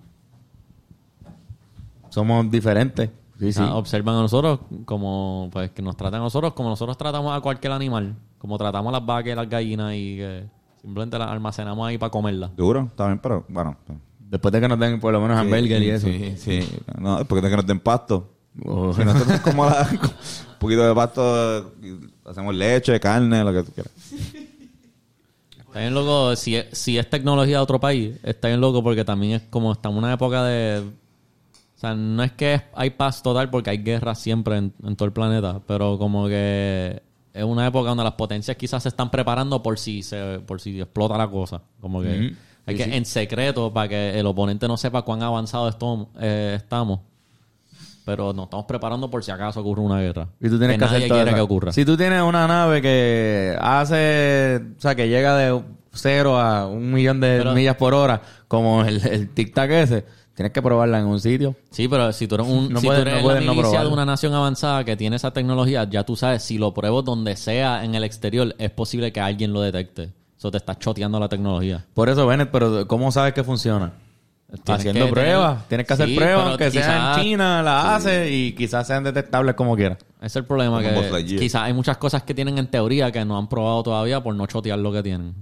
Somos 2.08 2.50
diferentes. 2.50 3.10
Sí, 3.38 3.52
sí. 3.52 3.60
Ah, 3.62 3.74
observan 3.76 4.16
a 4.16 4.20
nosotros 4.22 4.60
como, 4.84 5.48
pues, 5.52 5.70
que 5.70 5.80
nos 5.82 5.96
tratan 5.96 6.20
a 6.20 6.24
nosotros 6.24 6.52
como 6.52 6.68
nosotros 6.68 6.96
tratamos 6.98 7.36
a 7.36 7.40
cualquier 7.40 7.72
animal. 7.72 8.14
Como 8.38 8.58
tratamos 8.58 8.90
a 8.92 8.98
las 8.98 9.06
vacas 9.06 9.32
y 9.32 9.36
las 9.36 9.48
gallinas 9.48 9.94
y 9.94 10.16
que 10.16 10.44
simplemente 10.80 11.18
las 11.18 11.28
almacenamos 11.28 11.86
ahí 11.86 11.98
para 11.98 12.10
comerlas. 12.10 12.50
Duro, 12.56 12.86
está 12.90 13.06
bien, 13.06 13.18
pero 13.18 13.44
bueno. 13.48 13.76
Después 14.18 14.52
de 14.52 14.60
que 14.60 14.68
nos 14.68 14.78
den 14.78 15.00
por 15.00 15.12
lo 15.12 15.20
menos 15.20 15.36
hamburger 15.38 15.82
y 15.82 15.90
eso. 15.90 16.06
Sí, 16.06 16.34
sí. 16.36 16.68
No, 16.98 17.20
es 17.20 17.26
porque 17.26 17.48
que 17.48 17.56
nos 17.56 17.66
den 17.66 17.80
pasto. 17.80 18.28
Oh. 18.64 18.92
Si 18.92 19.04
nosotros 19.04 19.40
como 19.44 19.64
la- 19.66 19.88
un 19.90 20.58
poquito 20.58 20.86
de 20.86 20.94
pasto, 20.94 21.72
hacemos 22.26 22.54
leche, 22.54 22.98
carne, 23.00 23.42
lo 23.44 23.52
que 23.52 23.62
tú 23.62 23.72
quieras. 23.72 23.92
Está 25.58 25.78
bien 25.80 25.94
loco, 25.94 26.34
si 26.36 26.56
es, 26.56 26.66
si 26.72 26.98
es 26.98 27.08
tecnología 27.08 27.56
de 27.58 27.62
otro 27.62 27.78
país, 27.78 28.16
está 28.24 28.48
bien 28.48 28.60
loco 28.60 28.82
porque 28.82 29.04
también 29.04 29.34
es 29.34 29.42
como 29.50 29.72
estamos 29.72 29.98
en 29.98 30.04
una 30.04 30.12
época 30.14 30.44
de... 30.44 30.80
O 30.80 31.80
sea, 31.80 31.94
no 31.94 32.22
es 32.22 32.32
que 32.32 32.60
hay 32.74 32.90
paz 32.90 33.22
total 33.22 33.48
porque 33.50 33.70
hay 33.70 33.78
guerra 33.78 34.14
siempre 34.14 34.56
en, 34.58 34.74
en 34.84 34.96
todo 34.96 35.06
el 35.06 35.12
planeta, 35.12 35.60
pero 35.66 35.96
como 35.96 36.26
que 36.26 37.00
es 37.32 37.44
una 37.44 37.66
época 37.66 37.88
donde 37.88 38.04
las 38.04 38.14
potencias 38.14 38.56
quizás 38.56 38.82
se 38.82 38.90
están 38.90 39.10
preparando 39.10 39.62
por 39.62 39.78
si 39.78 40.02
se 40.02 40.40
por 40.40 40.60
si 40.60 40.78
explota 40.78 41.16
la 41.16 41.28
cosa. 41.30 41.62
Como 41.80 42.02
que 42.02 42.08
hay 42.66 42.76
Sí, 42.76 42.76
que 42.76 42.84
sí. 42.84 42.90
en 42.92 43.04
secreto 43.06 43.72
para 43.72 43.88
que 43.88 44.18
el 44.18 44.26
oponente 44.26 44.68
no 44.68 44.76
sepa 44.76 45.02
cuán 45.02 45.22
avanzado 45.22 45.68
esto- 45.70 46.10
eh, 46.20 46.54
estamos. 46.56 47.00
Pero 48.04 48.32
nos 48.32 48.44
estamos 48.44 48.66
preparando 48.66 49.10
por 49.10 49.22
si 49.24 49.30
acaso 49.30 49.60
ocurre 49.60 49.82
una 49.82 50.00
guerra. 50.00 50.28
Y 50.40 50.48
tú 50.48 50.58
tienes 50.58 50.76
que, 50.78 50.84
nadie 50.84 50.96
hacer 50.96 51.08
todo 51.08 51.18
quiere 51.18 51.30
eso. 51.30 51.36
que 51.36 51.40
ocurra. 51.42 51.72
Si 51.72 51.84
tú 51.84 51.96
tienes 51.96 52.22
una 52.22 52.46
nave 52.46 52.80
que 52.82 53.56
hace, 53.60 54.60
o 54.76 54.80
sea, 54.80 54.94
que 54.94 55.08
llega 55.08 55.36
de 55.36 55.62
cero 55.92 56.38
a 56.38 56.66
un 56.66 56.92
millón 56.92 57.20
de 57.20 57.38
Pero- 57.38 57.52
millas 57.54 57.76
por 57.76 57.94
hora, 57.94 58.22
como 58.48 58.82
el, 58.84 59.04
el 59.06 59.34
tic-tac 59.34 59.70
ese, 59.70 60.04
tienes 60.34 60.52
que 60.52 60.62
probarla 60.62 60.98
en 61.00 61.06
un 61.06 61.20
sitio. 61.20 61.56
Sí, 61.70 61.88
pero 61.88 62.12
si 62.12 62.26
tú 62.28 62.36
eres, 62.36 62.46
un, 62.46 62.72
No 62.72 62.80
si 62.80 62.86
puedes- 62.86 63.02
tú 63.02 63.08
eres 63.08 63.20
no 63.22 63.28
puedes 63.28 63.44
la 63.44 63.52
no 63.80 63.88
de 63.88 63.92
una 63.92 64.04
nación 64.04 64.32
avanzada 64.34 64.84
que 64.84 64.96
tiene 64.96 65.16
esa 65.16 65.32
tecnología, 65.32 65.84
ya 65.90 66.04
tú 66.04 66.16
sabes, 66.16 66.42
si 66.42 66.58
lo 66.58 66.72
pruebo 66.72 67.02
donde 67.02 67.36
sea 67.36 67.84
en 67.84 67.94
el 67.94 68.04
exterior, 68.04 68.54
es 68.58 68.70
posible 68.70 69.12
que 69.12 69.20
alguien 69.20 69.52
lo 69.52 69.60
detecte. 69.60 70.12
Eso 70.38 70.50
te 70.50 70.56
está 70.56 70.78
choteando 70.78 71.20
la 71.20 71.28
tecnología. 71.28 71.84
Por 71.92 72.08
eso, 72.08 72.26
Bennett, 72.26 72.50
pero 72.50 72.86
¿cómo 72.88 73.12
sabes 73.12 73.34
que 73.34 73.44
funciona? 73.44 73.92
Tienes 74.64 74.80
Haciendo 74.80 75.06
que 75.06 75.12
pruebas. 75.12 75.52
tener- 75.54 75.68
Tienes 75.68 75.86
que 75.86 75.92
hacer 75.92 76.08
Sí, 76.08 76.16
pruebas, 76.16 76.46
aunque 76.48 76.70
sea 76.72 77.14
en 77.16 77.22
China, 77.22 77.62
la 77.62 77.94
hace 77.94 78.30
y 78.32 78.52
quizás 78.52 78.86
sean 78.86 79.04
detectables 79.04 79.54
como 79.54 79.76
quiera. 79.76 79.96
Es 80.20 80.34
el 80.36 80.44
problema, 80.44 80.82
Como 80.82 81.02
que 81.16 81.24
quizás 81.24 81.62
hay 81.62 81.72
muchas 81.72 81.96
cosas 81.98 82.24
que 82.24 82.34
tienen 82.34 82.58
en 82.58 82.66
teoría 82.66 83.12
que 83.12 83.24
no 83.24 83.38
han 83.38 83.48
probado 83.48 83.82
todavía 83.84 84.20
por 84.22 84.34
no 84.34 84.46
chotear 84.46 84.78
lo 84.78 84.92
que 84.92 85.02
tienen. 85.02 85.34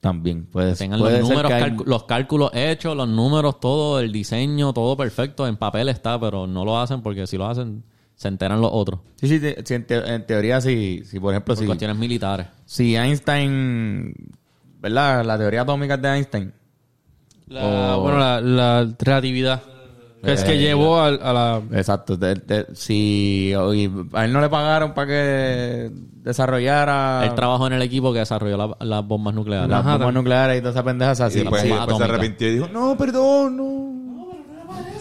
También 0.00 0.46
puede, 0.46 0.74
tengan 0.74 0.98
puede 0.98 1.20
los 1.20 1.28
números, 1.28 1.52
hay- 1.52 1.76
los 1.86 2.04
cálculos 2.04 2.50
hechos, 2.52 2.96
los 2.96 3.08
números, 3.08 3.60
todo, 3.60 4.00
el 4.00 4.10
diseño, 4.12 4.72
todo 4.72 4.96
perfecto, 4.96 5.46
en 5.46 5.56
papel 5.56 5.88
está, 5.88 6.18
pero 6.20 6.46
no 6.46 6.64
lo 6.64 6.78
hacen 6.78 7.00
porque 7.02 7.26
si 7.26 7.38
lo 7.38 7.46
hacen, 7.46 7.84
se 8.16 8.28
enteran 8.28 8.60
los 8.60 8.70
otros. 8.72 9.00
Sí, 9.16 9.28
sí, 9.28 9.40
te- 9.40 9.64
sí, 9.64 9.74
en, 9.74 9.86
te- 9.86 10.14
en 10.14 10.26
teoría, 10.26 10.60
si, 10.60 11.02
si 11.06 11.18
por 11.20 11.32
ejemplo, 11.32 11.54
Por 11.54 11.60
si, 11.62 11.66
cuestiones 11.66 11.96
militares. 11.96 12.48
si 12.66 12.96
Einstein, 12.96 14.12
¿verdad? 14.80 15.24
La 15.24 15.38
teoría 15.38 15.62
atómica 15.62 15.96
de 15.96 16.08
Einstein. 16.16 16.52
La- 17.52 17.96
O- 17.96 18.00
Bueno, 18.02 18.18
la, 18.18 18.40
la 18.40 18.88
relatividad. 18.98 19.62
Que 20.24 20.32
es 20.34 20.44
que 20.44 20.52
Eh, 20.52 20.58
llevó 20.58 21.00
al- 21.00 21.18
a, 21.20 21.32
la... 21.32 21.62
Exacto. 21.72 22.16
te- 22.16 22.36
te- 22.36 22.66
si 22.76 23.50
y 23.52 23.90
a 24.12 24.24
él 24.24 24.32
no 24.32 24.40
le 24.40 24.48
pagaron 24.48 24.94
para 24.94 25.08
que 25.08 25.90
desarrollara 26.36 27.24
Él 27.24 27.34
trabajó 27.34 27.66
en 27.66 27.72
el 27.74 27.82
equipo 27.82 28.12
que 28.12 28.20
desarrolló 28.20 28.56
la- 28.56 28.76
las 28.86 29.04
bombas 29.06 29.34
nucleares. 29.34 29.68
las 29.68 29.80
Ajá, 29.80 29.96
bombas 29.96 30.14
nucleares 30.14 30.58
y 30.58 30.60
todas 30.60 30.74
esas 30.76 30.84
pendejas 30.84 31.18
Y 31.18 31.22
así. 31.24 31.38
y 31.38 31.42
después 31.42 31.62
se 31.62 32.04
arrepintió 32.04 32.48
y 32.48 32.52
dijo, 32.54 32.68
no, 32.72 32.96
perdón, 32.96 33.56
no. 33.56 33.92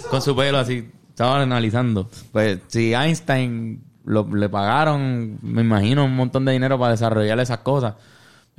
con 0.10 0.22
su 0.22 0.36
pelo 0.36 0.58
así. 0.58 0.90
Estaban 1.10 1.42
analizando. 1.42 2.10
Pues 2.32 2.60
si 2.68 2.94
Einstein 2.94 3.84
lo- 4.06 4.28
le 4.36 4.50
pagaron, 4.50 5.38
me 5.44 5.62
imagino, 5.62 6.04
un 6.06 6.16
montón 6.16 6.46
de 6.46 6.52
dinero 6.54 6.80
para 6.80 6.92
desarrollar 6.92 7.40
esas 7.40 7.60
cosas 7.60 7.94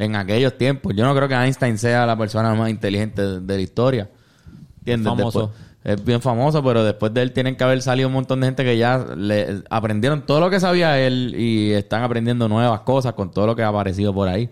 en 0.02 0.16
aquellos 0.16 0.56
tiempos. 0.58 0.94
Yo 0.94 1.04
no 1.04 1.14
creo 1.14 1.28
que 1.28 1.34
Einstein 1.34 1.78
sea 1.78 2.04
la 2.06 2.16
persona 2.16 2.54
más 2.54 2.70
inteligente 2.70 3.22
de, 3.22 3.40
de 3.40 3.56
la 3.56 3.60
historia. 3.62 4.08
¿Entiendes? 4.78 5.08
Famoso. 5.08 5.40
Después- 5.40 5.72
es 5.84 6.04
bien 6.04 6.20
famoso, 6.22 6.62
pero 6.62 6.84
después 6.84 7.12
de 7.12 7.22
él 7.22 7.32
tienen 7.32 7.56
que 7.56 7.64
haber 7.64 7.82
salido 7.82 8.06
un 8.06 8.14
montón 8.14 8.38
de 8.40 8.46
gente 8.46 8.62
que 8.62 8.78
ya 8.78 9.04
le 9.16 9.62
aprendieron 9.68 10.24
todo 10.24 10.38
lo 10.38 10.48
que 10.48 10.60
sabía 10.60 10.96
él 11.00 11.34
y 11.36 11.72
están 11.72 12.04
aprendiendo 12.04 12.48
nuevas 12.48 12.80
cosas 12.82 13.14
con 13.14 13.32
todo 13.32 13.48
lo 13.48 13.56
que 13.56 13.64
ha 13.64 13.68
aparecido 13.68 14.14
por 14.14 14.28
ahí. 14.28 14.48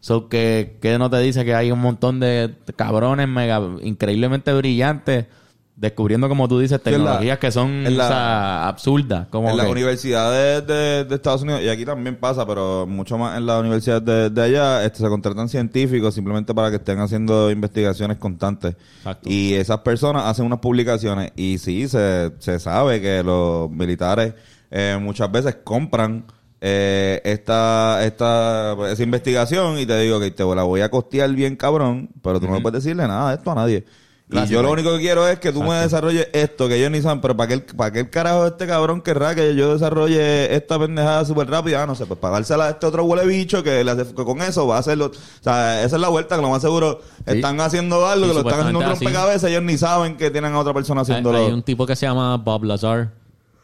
So 0.00 0.28
que, 0.28 0.78
que 0.82 0.98
no 0.98 1.08
te 1.08 1.18
dice 1.18 1.44
que 1.44 1.54
hay 1.54 1.70
un 1.70 1.78
montón 1.78 2.18
de 2.18 2.52
cabrones 2.74 3.28
mega 3.28 3.60
increíblemente 3.82 4.52
brillantes 4.52 5.26
descubriendo, 5.74 6.28
como 6.28 6.46
tú 6.48 6.58
dices, 6.60 6.78
la- 6.78 6.78
tecnologías 6.84 7.38
que 7.38 7.50
son 7.50 7.82
la- 7.96 8.04
o 8.04 8.08
sea, 8.08 8.68
absurdas. 8.68 9.26
Como 9.30 9.48
en 9.50 9.56
las 9.56 9.66
universidades 9.68 10.66
de, 10.66 11.04
de 11.04 11.14
Estados 11.14 11.42
Unidos, 11.42 11.62
y 11.62 11.68
aquí 11.68 11.84
también 11.84 12.16
pasa, 12.16 12.46
pero 12.46 12.86
mucho 12.86 13.16
más 13.18 13.36
en 13.38 13.46
las 13.46 13.60
universidades 13.60 14.04
de, 14.04 14.30
de 14.30 14.42
allá, 14.42 14.84
este, 14.84 14.98
se 14.98 15.08
contratan 15.08 15.48
científicos 15.48 16.14
simplemente 16.14 16.54
para 16.54 16.70
que 16.70 16.76
estén 16.76 17.00
haciendo 17.00 17.50
investigaciones 17.50 18.18
constantes. 18.18 18.76
Exacto. 18.98 19.28
Y 19.28 19.54
esas 19.54 19.78
personas 19.78 20.24
hacen 20.26 20.44
unas 20.44 20.58
publicaciones 20.60 21.32
y 21.36 21.58
sí, 21.58 21.88
se, 21.88 22.32
se 22.38 22.58
sabe 22.60 23.00
que 23.00 23.22
los 23.22 23.70
militares 23.70 24.34
eh, 24.70 24.98
muchas 25.00 25.32
veces 25.32 25.56
compran 25.64 26.24
eh, 26.60 27.20
esta, 27.24 28.04
esta, 28.04 28.76
esa 28.90 29.02
investigación 29.02 29.78
y 29.78 29.86
te 29.86 29.98
digo 30.00 30.20
que 30.20 30.30
te 30.30 30.44
la 30.44 30.62
voy 30.62 30.80
a 30.82 30.90
costear 30.90 31.30
bien 31.32 31.56
cabrón, 31.56 32.10
pero 32.22 32.38
tú 32.38 32.46
no 32.46 32.60
puedes 32.62 32.84
decirle 32.84 33.08
nada 33.08 33.30
de 33.30 33.36
esto 33.36 33.50
a 33.50 33.54
nadie. 33.56 33.84
Y 34.32 34.46
yo 34.46 34.62
lo 34.62 34.70
único 34.70 34.92
que 34.94 35.00
quiero 35.00 35.28
es 35.28 35.38
que 35.38 35.52
tú 35.52 35.62
me 35.62 35.74
desarrolles 35.76 36.28
esto, 36.32 36.68
que 36.68 36.76
ellos 36.76 36.90
ni 36.90 37.02
saben, 37.02 37.20
pero 37.20 37.36
¿para 37.36 37.48
qué, 37.48 37.58
para 37.58 37.92
qué 37.92 38.00
el 38.00 38.10
carajo 38.10 38.46
este 38.46 38.66
cabrón 38.66 39.02
querrá 39.02 39.34
que 39.34 39.54
yo 39.54 39.72
desarrolle 39.72 40.54
esta 40.54 40.78
pendejada 40.78 41.24
súper 41.24 41.50
rápida? 41.50 41.82
Ah, 41.82 41.86
no 41.86 41.94
sé, 41.94 42.06
pues 42.06 42.18
pagársela 42.18 42.66
a 42.66 42.70
este 42.70 42.86
otro 42.86 43.04
huele 43.04 43.26
bicho 43.26 43.62
que, 43.62 43.84
le 43.84 43.90
hace, 43.90 44.06
que 44.06 44.24
con 44.24 44.40
eso 44.40 44.66
va 44.66 44.76
a 44.76 44.78
hacerlo. 44.80 45.06
O 45.06 45.42
sea, 45.42 45.84
esa 45.84 45.96
es 45.96 46.02
la 46.02 46.08
vuelta, 46.08 46.36
que 46.36 46.42
lo 46.42 46.50
más 46.50 46.62
seguro 46.62 47.00
están 47.26 47.60
haciendo 47.60 48.06
algo, 48.06 48.26
Sí, 48.26 48.30
que 48.30 48.34
lo 48.34 48.40
están 48.40 48.60
haciendo 48.60 48.78
un 48.80 48.86
rompecabezas, 48.86 49.50
ellos 49.50 49.62
ni 49.62 49.76
saben 49.76 50.16
que 50.16 50.30
tienen 50.30 50.54
a 50.54 50.58
otra 50.58 50.72
persona 50.72 51.02
haciéndolo. 51.02 51.38
hay 51.38 51.52
un 51.52 51.62
tipo 51.62 51.86
que 51.86 51.96
se 51.96 52.06
llama 52.06 52.36
Bob 52.38 52.64
Lazar 52.64 53.10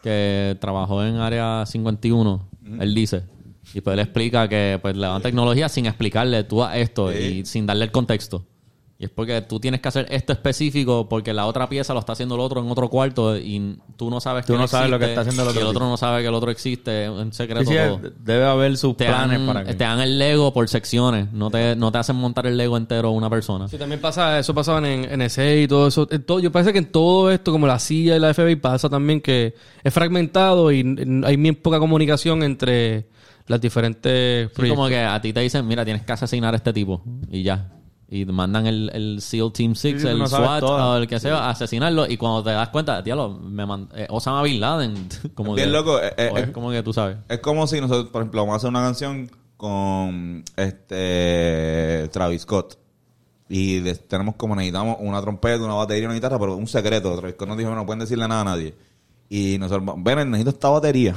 que 0.02 0.56
trabajó 0.60 1.02
en 1.04 1.16
Área 1.16 1.64
51, 1.66 2.48
él 2.80 2.94
dice. 2.94 3.24
Y 3.74 3.80
pues 3.80 3.94
él 3.94 4.00
explica 4.00 4.48
que 4.48 4.78
pues 4.80 4.96
le 4.96 5.06
dan 5.06 5.20
tecnología 5.20 5.68
sin 5.68 5.86
explicarle 5.86 6.44
tú 6.44 6.62
a 6.64 6.76
esto 6.78 7.12
y 7.12 7.44
sin 7.44 7.66
darle 7.66 7.84
el 7.84 7.90
contexto. 7.90 8.44
Y 9.00 9.04
es 9.04 9.10
porque 9.10 9.40
tú 9.42 9.60
tienes 9.60 9.80
que 9.80 9.86
hacer 9.86 10.06
esto 10.10 10.32
específico 10.32 11.08
porque 11.08 11.32
la 11.32 11.46
otra 11.46 11.68
pieza 11.68 11.94
lo 11.94 12.00
está 12.00 12.14
haciendo 12.14 12.34
el 12.34 12.40
otro 12.40 12.60
en 12.60 12.68
otro 12.68 12.88
cuarto 12.88 13.36
y 13.36 13.78
tú 13.96 14.10
no 14.10 14.20
sabes 14.20 14.44
Tú 14.44 14.54
que 14.54 14.58
no 14.58 14.66
sabes 14.66 14.90
lo 14.90 14.98
que 14.98 15.04
existe, 15.04 15.20
está 15.20 15.20
haciendo 15.20 15.42
el 15.44 15.48
otro 15.50 15.60
Y 15.60 15.62
el 15.62 15.68
otro 15.68 15.88
no 15.88 15.96
sabe 15.96 16.22
que 16.22 16.26
el 16.26 16.34
otro 16.34 16.50
existe, 16.50 17.04
es 17.04 17.10
un 17.10 17.32
secreto 17.32 17.70
Sí, 17.70 17.76
debe 18.18 18.44
haber 18.44 18.76
sus 18.76 18.96
Te 18.96 19.06
planes 19.06 19.38
dan, 19.38 19.46
para 19.46 19.64
que... 19.64 19.74
te 19.74 19.84
dan 19.84 20.00
el 20.00 20.18
Lego 20.18 20.52
por 20.52 20.68
secciones, 20.68 21.32
no 21.32 21.48
te, 21.48 21.76
no 21.76 21.92
te 21.92 21.98
hacen 21.98 22.16
montar 22.16 22.48
el 22.48 22.56
Lego 22.56 22.76
entero 22.76 23.12
una 23.12 23.30
persona. 23.30 23.68
Sí, 23.68 23.78
también 23.78 24.00
pasa, 24.00 24.36
eso 24.36 24.52
pasaba 24.52 24.84
en 24.88 25.16
NSA 25.16 25.54
y 25.54 25.68
todo 25.68 25.86
eso. 25.86 26.08
En 26.10 26.24
todo, 26.24 26.40
yo 26.40 26.50
parece 26.50 26.72
que 26.72 26.80
en 26.80 26.90
todo 26.90 27.30
esto, 27.30 27.52
como 27.52 27.68
la 27.68 27.78
CIA 27.78 28.16
y 28.16 28.18
la 28.18 28.34
FBI, 28.34 28.56
pasa 28.56 28.88
también 28.88 29.20
que 29.20 29.54
es 29.84 29.94
fragmentado 29.94 30.72
y 30.72 30.78
hay 31.24 31.36
bien 31.36 31.54
poca 31.54 31.78
comunicación 31.78 32.42
entre 32.42 33.06
las 33.46 33.60
diferentes 33.60 34.50
Sí, 34.56 34.68
como 34.68 34.88
que 34.88 34.98
a 34.98 35.20
ti 35.20 35.32
te 35.32 35.38
dicen, 35.38 35.66
mira, 35.68 35.84
tienes 35.84 36.02
que 36.02 36.12
asesinar 36.12 36.52
a 36.52 36.56
este 36.56 36.72
tipo. 36.72 37.00
Y 37.30 37.44
ya. 37.44 37.77
Y 38.10 38.24
mandan 38.24 38.66
el, 38.66 38.90
el 38.94 39.20
SEAL 39.20 39.52
Team 39.52 39.74
6, 39.74 39.94
Sí, 39.94 39.98
sí, 40.00 40.04
tú 40.06 40.10
el 40.10 40.18
no 40.18 40.26
SWAT 40.26 40.60
todo. 40.60 40.92
o 40.92 40.96
el 40.96 41.06
que 41.06 41.20
sea, 41.20 41.40
a 41.40 41.50
asesinarlo. 41.50 42.06
Y 42.06 42.16
cuando 42.16 42.42
te 42.42 42.50
das 42.50 42.70
cuenta, 42.70 43.02
tío, 43.02 43.28
me 43.28 43.64
eh, 43.94 44.06
Osama 44.08 44.42
Bin 44.42 44.60
Laden. 44.60 45.08
como 45.34 45.54
Bien 45.54 45.68
que, 45.68 45.72
loco, 45.72 46.00
eh, 46.00 46.14
eh, 46.16 46.30
o 46.32 46.38
es 46.38 46.48
eh. 46.48 46.52
como 46.52 46.70
que 46.70 46.82
tú 46.82 46.94
sabes. 46.94 47.18
Es 47.28 47.40
como 47.40 47.66
si 47.66 47.80
nosotros, 47.80 48.08
por 48.10 48.22
ejemplo, 48.22 48.40
vamos 48.40 48.54
a 48.54 48.56
hacer 48.56 48.70
una 48.70 48.80
canción 48.80 49.30
con 49.58 50.42
este 50.56 52.08
Travis 52.10 52.42
Scott. 52.42 52.78
Y 53.50 53.82
tenemos 54.08 54.36
como 54.36 54.56
necesitamos 54.56 54.96
una 55.00 55.20
trompeta, 55.20 55.62
una 55.62 55.74
batería, 55.74 56.06
una 56.06 56.14
guitarra, 56.14 56.38
pero 56.38 56.56
un 56.56 56.66
secreto. 56.66 57.14
Travis 57.14 57.34
Scott 57.34 57.48
nos 57.48 57.58
dijo, 57.58 57.74
no 57.74 57.84
pueden 57.84 58.00
decirle 58.00 58.26
nada 58.26 58.40
a 58.40 58.44
nadie. 58.44 58.74
Y 59.28 59.58
nosotros, 59.58 59.96
ven, 59.98 60.30
necesito 60.30 60.50
esta 60.50 60.70
batería. 60.70 61.14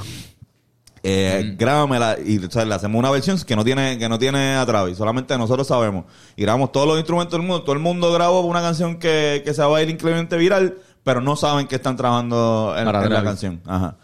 Eh, 1.04 1.56
Grábamela 1.58 2.16
y 2.24 2.38
o 2.44 2.50
sea, 2.50 2.64
le 2.64 2.74
hacemos 2.74 2.98
una 2.98 3.10
versión 3.10 3.36
que 3.40 3.56
no 3.56 3.64
tiene 3.64 3.98
que 3.98 4.08
no 4.08 4.18
tiene 4.20 4.54
a 4.54 4.64
Travis, 4.64 4.96
solamente 4.96 5.36
nosotros 5.36 5.66
sabemos. 5.66 6.04
Y 6.36 6.42
grabamos 6.42 6.70
todos 6.70 6.86
los 6.86 6.96
instrumentos 6.98 7.32
del 7.38 7.46
mundo. 7.46 7.62
Todo 7.62 7.72
el 7.72 7.80
mundo 7.80 8.12
grabó 8.12 8.40
una 8.42 8.60
canción 8.60 8.98
que, 8.98 9.42
que 9.44 9.52
se 9.52 9.62
va 9.62 9.78
a 9.78 9.82
ir 9.82 9.90
increíblemente 9.90 10.36
viral, 10.36 10.76
pero 11.02 11.20
no 11.20 11.34
saben 11.34 11.66
que 11.66 11.74
están 11.76 11.96
trabajando 11.96 12.74
en, 12.78 12.84
Para 12.84 13.04
en 13.04 13.12
la 13.12 13.24
canción. 13.24 13.60
Ajá. 13.66 13.96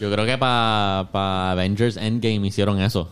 Yo 0.00 0.10
creo 0.12 0.24
que 0.26 0.38
para 0.38 1.50
Avengers 1.52 1.96
Endgame 1.96 2.46
hicieron 2.46 2.80
eso. 2.80 3.10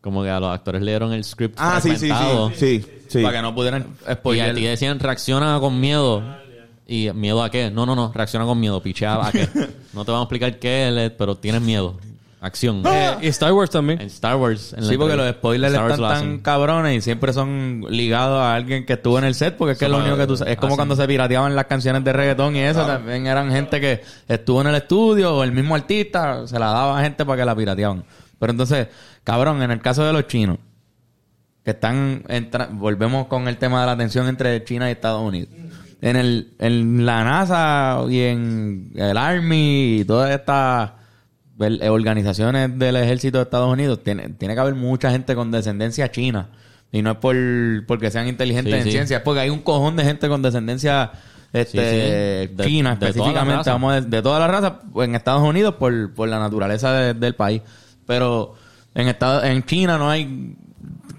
Como 0.00 0.22
que 0.22 0.30
a 0.30 0.40
los 0.40 0.52
actores 0.54 0.82
le 0.82 0.92
dieron 0.92 1.12
el 1.12 1.24
script 1.24 1.56
Ah, 1.60 1.80
sí, 1.82 1.96
sí, 1.96 2.08
sí. 2.08 2.54
Sí, 2.54 2.86
sí. 3.08 3.22
Para 3.22 3.36
que 3.36 3.42
no 3.42 3.54
pudieran 3.54 3.86
Y 4.06 4.10
a 4.10 4.14
spoiler. 4.14 4.54
ti 4.54 4.64
decían, 4.64 4.98
reacciona 4.98 5.58
con 5.60 5.78
miedo. 5.78 6.22
¿Y 6.86 7.10
miedo 7.12 7.42
a 7.42 7.50
qué? 7.50 7.70
No, 7.70 7.86
no, 7.86 7.94
no, 7.94 8.10
reacciona 8.12 8.46
con 8.46 8.58
miedo. 8.58 8.82
Pichea 8.82 9.26
a 9.26 9.30
qué. 9.32 9.48
No 9.92 10.04
te 10.04 10.12
vamos 10.12 10.22
a 10.22 10.24
explicar 10.24 10.58
qué 10.60 11.06
es, 11.06 11.10
pero 11.12 11.36
tienes 11.36 11.60
miedo. 11.60 11.98
Acción. 12.42 12.82
Eh, 12.86 13.16
y 13.20 13.26
Star 13.26 13.52
Wars 13.52 13.68
también. 13.70 14.00
En 14.00 14.06
Star 14.06 14.36
Wars. 14.36 14.72
en 14.72 14.82
Sí, 14.84 14.96
porque 14.96 15.14
los 15.14 15.28
spoilers 15.30 15.74
Star 15.74 15.84
Wars 15.90 16.00
están 16.00 16.20
tan 16.20 16.38
cabrones 16.38 16.96
y 16.96 17.00
siempre 17.02 17.34
son 17.34 17.84
ligados 17.90 18.40
a 18.40 18.54
alguien 18.54 18.86
que 18.86 18.94
estuvo 18.94 19.18
en 19.18 19.24
el 19.24 19.34
set, 19.34 19.56
porque 19.58 19.72
es 19.72 19.78
que 19.78 19.84
es 19.84 19.90
lo 19.90 19.98
único 19.98 20.16
que 20.16 20.26
tú 20.26 20.36
sabes. 20.38 20.54
Es 20.54 20.58
como 20.58 20.74
cuando 20.76 20.96
se 20.96 21.06
pirateaban 21.06 21.54
las 21.54 21.66
canciones 21.66 22.02
de 22.02 22.12
reggaetón 22.14 22.56
y 22.56 22.60
eso, 22.60 22.86
también 22.86 23.26
eran 23.26 23.50
gente 23.50 23.78
que 23.80 24.00
estuvo 24.26 24.62
en 24.62 24.68
el 24.68 24.74
estudio 24.76 25.36
o 25.36 25.44
el 25.44 25.52
mismo 25.52 25.74
artista 25.74 26.46
se 26.46 26.58
la 26.58 26.66
daba 26.68 26.98
a 26.98 27.02
gente 27.02 27.26
para 27.26 27.42
que 27.42 27.44
la 27.44 27.54
pirateaban. 27.54 28.04
Pero 28.38 28.52
entonces, 28.52 28.88
cabrón, 29.22 29.62
en 29.62 29.70
el 29.70 29.80
caso 29.82 30.02
de 30.04 30.14
los 30.14 30.26
chinos, 30.26 30.56
que 31.62 31.72
están, 31.72 32.24
entra- 32.28 32.70
volvemos 32.72 33.26
con 33.26 33.48
el 33.48 33.58
tema 33.58 33.82
de 33.82 33.86
la 33.86 33.96
tensión 33.98 34.26
entre 34.28 34.64
China 34.64 34.88
y 34.88 34.92
Estados 34.92 35.20
Unidos. 35.22 35.50
En, 36.00 36.16
el, 36.16 36.54
en 36.58 37.04
la 37.04 37.22
NASA 37.22 37.98
y 38.08 38.20
en 38.20 38.92
el 38.96 39.18
Army 39.18 39.98
y 40.00 40.04
todas 40.06 40.30
estas 40.30 40.92
organizaciones 41.60 42.78
del 42.78 42.96
ejército 42.96 43.38
de 43.38 43.44
Estados 43.44 43.70
Unidos, 43.72 44.02
tiene, 44.02 44.30
tiene 44.30 44.54
que 44.54 44.60
haber 44.60 44.74
mucha 44.74 45.10
gente 45.10 45.34
con 45.34 45.50
descendencia 45.50 46.10
china. 46.10 46.48
Y 46.92 47.02
no 47.02 47.12
es 47.12 47.16
por 47.18 47.36
porque 47.86 48.10
sean 48.10 48.26
inteligentes 48.28 48.72
Sí, 48.74 48.78
en 48.78 48.84
sí. 48.84 48.90
ciencia, 48.90 49.16
es 49.18 49.22
porque 49.22 49.40
hay 49.40 49.50
un 49.50 49.60
cojón 49.60 49.94
de 49.96 50.04
gente 50.04 50.28
con 50.28 50.42
descendencia 50.42 51.12
este, 51.52 52.48
Sí. 52.48 52.54
De- 52.54 52.64
china 52.64 52.94
de 52.96 53.06
específicamente, 53.06 53.56
raza. 53.58 53.72
vamos 53.72 53.92
a- 53.94 54.00
de 54.00 54.22
toda 54.22 54.38
la 54.38 54.46
raza, 54.48 54.80
pues, 54.92 55.08
en 55.08 55.14
Estados 55.16 55.42
Unidos 55.42 55.74
por, 55.74 56.14
por 56.14 56.28
la 56.28 56.38
naturaleza 56.38 56.92
de- 56.92 57.14
del 57.14 57.34
país. 57.34 57.62
Pero 58.06 58.54
en, 58.94 59.08
Estados, 59.08 59.44
en 59.44 59.62
China 59.64 59.98
no 59.98 60.08
hay 60.10 60.56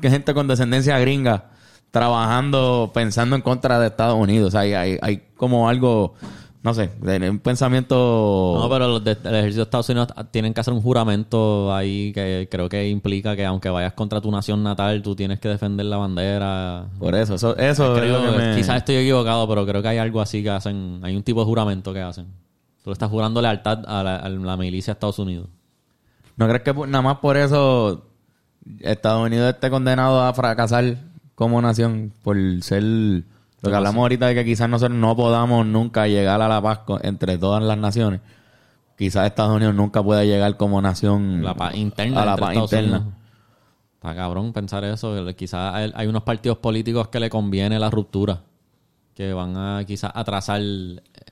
gente 0.02 0.34
con 0.34 0.48
descendencia 0.48 0.98
gringa 1.00 1.46
trabajando, 1.92 2.92
pensando 2.94 3.36
en 3.36 3.42
contra 3.42 3.80
de 3.80 3.88
Estados 3.88 4.16
Unidos. 4.18 4.56
Hay, 4.56 4.74
hay, 4.74 4.98
hay 5.02 5.22
como 5.36 5.68
algo 5.70 6.16
no 6.64 6.74
sé, 6.76 6.91
un 7.30 7.39
pensamiento... 7.39 8.55
No, 8.59 8.70
pero 8.70 8.88
los 8.88 9.03
del 9.03 9.18
ejército 9.18 9.55
de 9.57 9.64
Estados 9.64 9.89
Unidos 9.89 10.09
tienen 10.30 10.53
que 10.53 10.62
hacer 10.62 10.74
un 10.74 10.82
juramento 10.82 11.74
ahí 11.74 12.12
que 12.14 12.47
creo 12.51 12.70
que 12.70 12.88
implica 12.88 13.36
que 13.36 13.45
aunque 13.45 13.70
vayas 13.70 13.93
contra 13.93 14.22
tu 14.22 14.30
nación 14.30 14.62
natal, 14.62 15.01
tú 15.01 15.16
tienes 15.16 15.39
que 15.39 15.49
defender 15.49 15.88
la 15.88 15.97
bandera. 15.97 16.86
Por 16.99 17.16
eso, 17.16 17.34
eso, 17.36 17.57
eso 17.57 17.95
es 17.95 18.01
Creo- 18.01 18.24
lo 18.24 18.32
que 18.32 18.38
me... 18.38 18.55
Quizás 18.55 18.78
estoy 18.78 18.97
equivocado, 18.97 19.47
pero 19.47 19.66
creo 19.66 19.82
que 19.82 19.88
hay 19.88 19.97
algo 19.97 20.22
así 20.22 20.43
que 20.43 20.51
hacen. 20.51 20.99
Hay 21.01 21.16
un 21.16 21.24
tipo 21.24 21.39
de 21.39 21.45
juramento 21.47 21.93
que 21.93 22.01
hacen. 22.01 22.28
Tú 22.84 22.91
le 22.91 22.93
estás 22.93 23.09
jurando 23.09 23.41
lealtad 23.41 23.84
a 23.88 24.03
la, 24.03 24.16
a 24.18 24.30
la 24.30 24.57
milicia 24.57 24.93
de 24.93 24.97
Estados 24.97 25.18
Unidos. 25.20 25.47
¿No 26.38 26.47
crees 26.47 26.62
que 26.62 26.74
nada 26.74 27.01
más 27.01 27.18
por 27.18 27.38
eso 27.38 28.05
Estados 28.80 29.26
Unidos 29.26 29.51
esté 29.53 29.70
condenado 29.72 30.22
a 30.22 30.32
fracasar 30.34 30.97
como 31.34 31.59
nación 31.62 32.14
por 32.24 32.38
ser 32.62 33.24
lo 33.62 33.70
que 33.70 33.76
hablamos 33.76 34.01
ahorita 34.01 34.28
de 34.28 34.36
que 34.36 34.45
quizás 34.45 34.68
nosotros 34.70 34.97
no 34.97 35.16
podamos 35.16 35.66
nunca 35.66 36.07
llegar 36.07 36.41
a 36.41 36.47
la 36.47 36.62
paz 36.62 36.80
entre 37.03 37.38
todas 37.38 37.64
las 37.64 37.78
naciones? 37.78 38.22
Quizás 38.97 39.26
Estados 39.28 39.55
Unidos 39.55 39.74
nunca 39.76 40.03
pueda 40.03 40.24
llegar 40.24 40.57
como 40.57 40.82
nación 40.82 41.41
La 41.43 41.53
paz 41.55 41.76
interna. 41.76 42.22
a 42.22 42.26
la 42.26 42.38
paz 42.38 42.49
Estados 42.49 42.72
interna. 42.74 42.97
Unidos. 42.97 43.14
Está 43.95 44.16
cabrón 44.16 44.53
pensar 44.53 44.84
eso. 44.84 45.16
Quizás 45.36 45.91
hay, 45.93 46.07
unos 46.07 46.24
partidos 46.24 46.57
políticos 46.57 47.07
que 47.09 47.20
le 47.20 47.30
conviene 47.30 47.78
la 47.80 47.89
ruptura. 47.89 48.41
Que 49.14 49.34
van 49.34 49.55
a 49.57 49.84
quizás 49.86 50.12
atrasar 50.14 50.62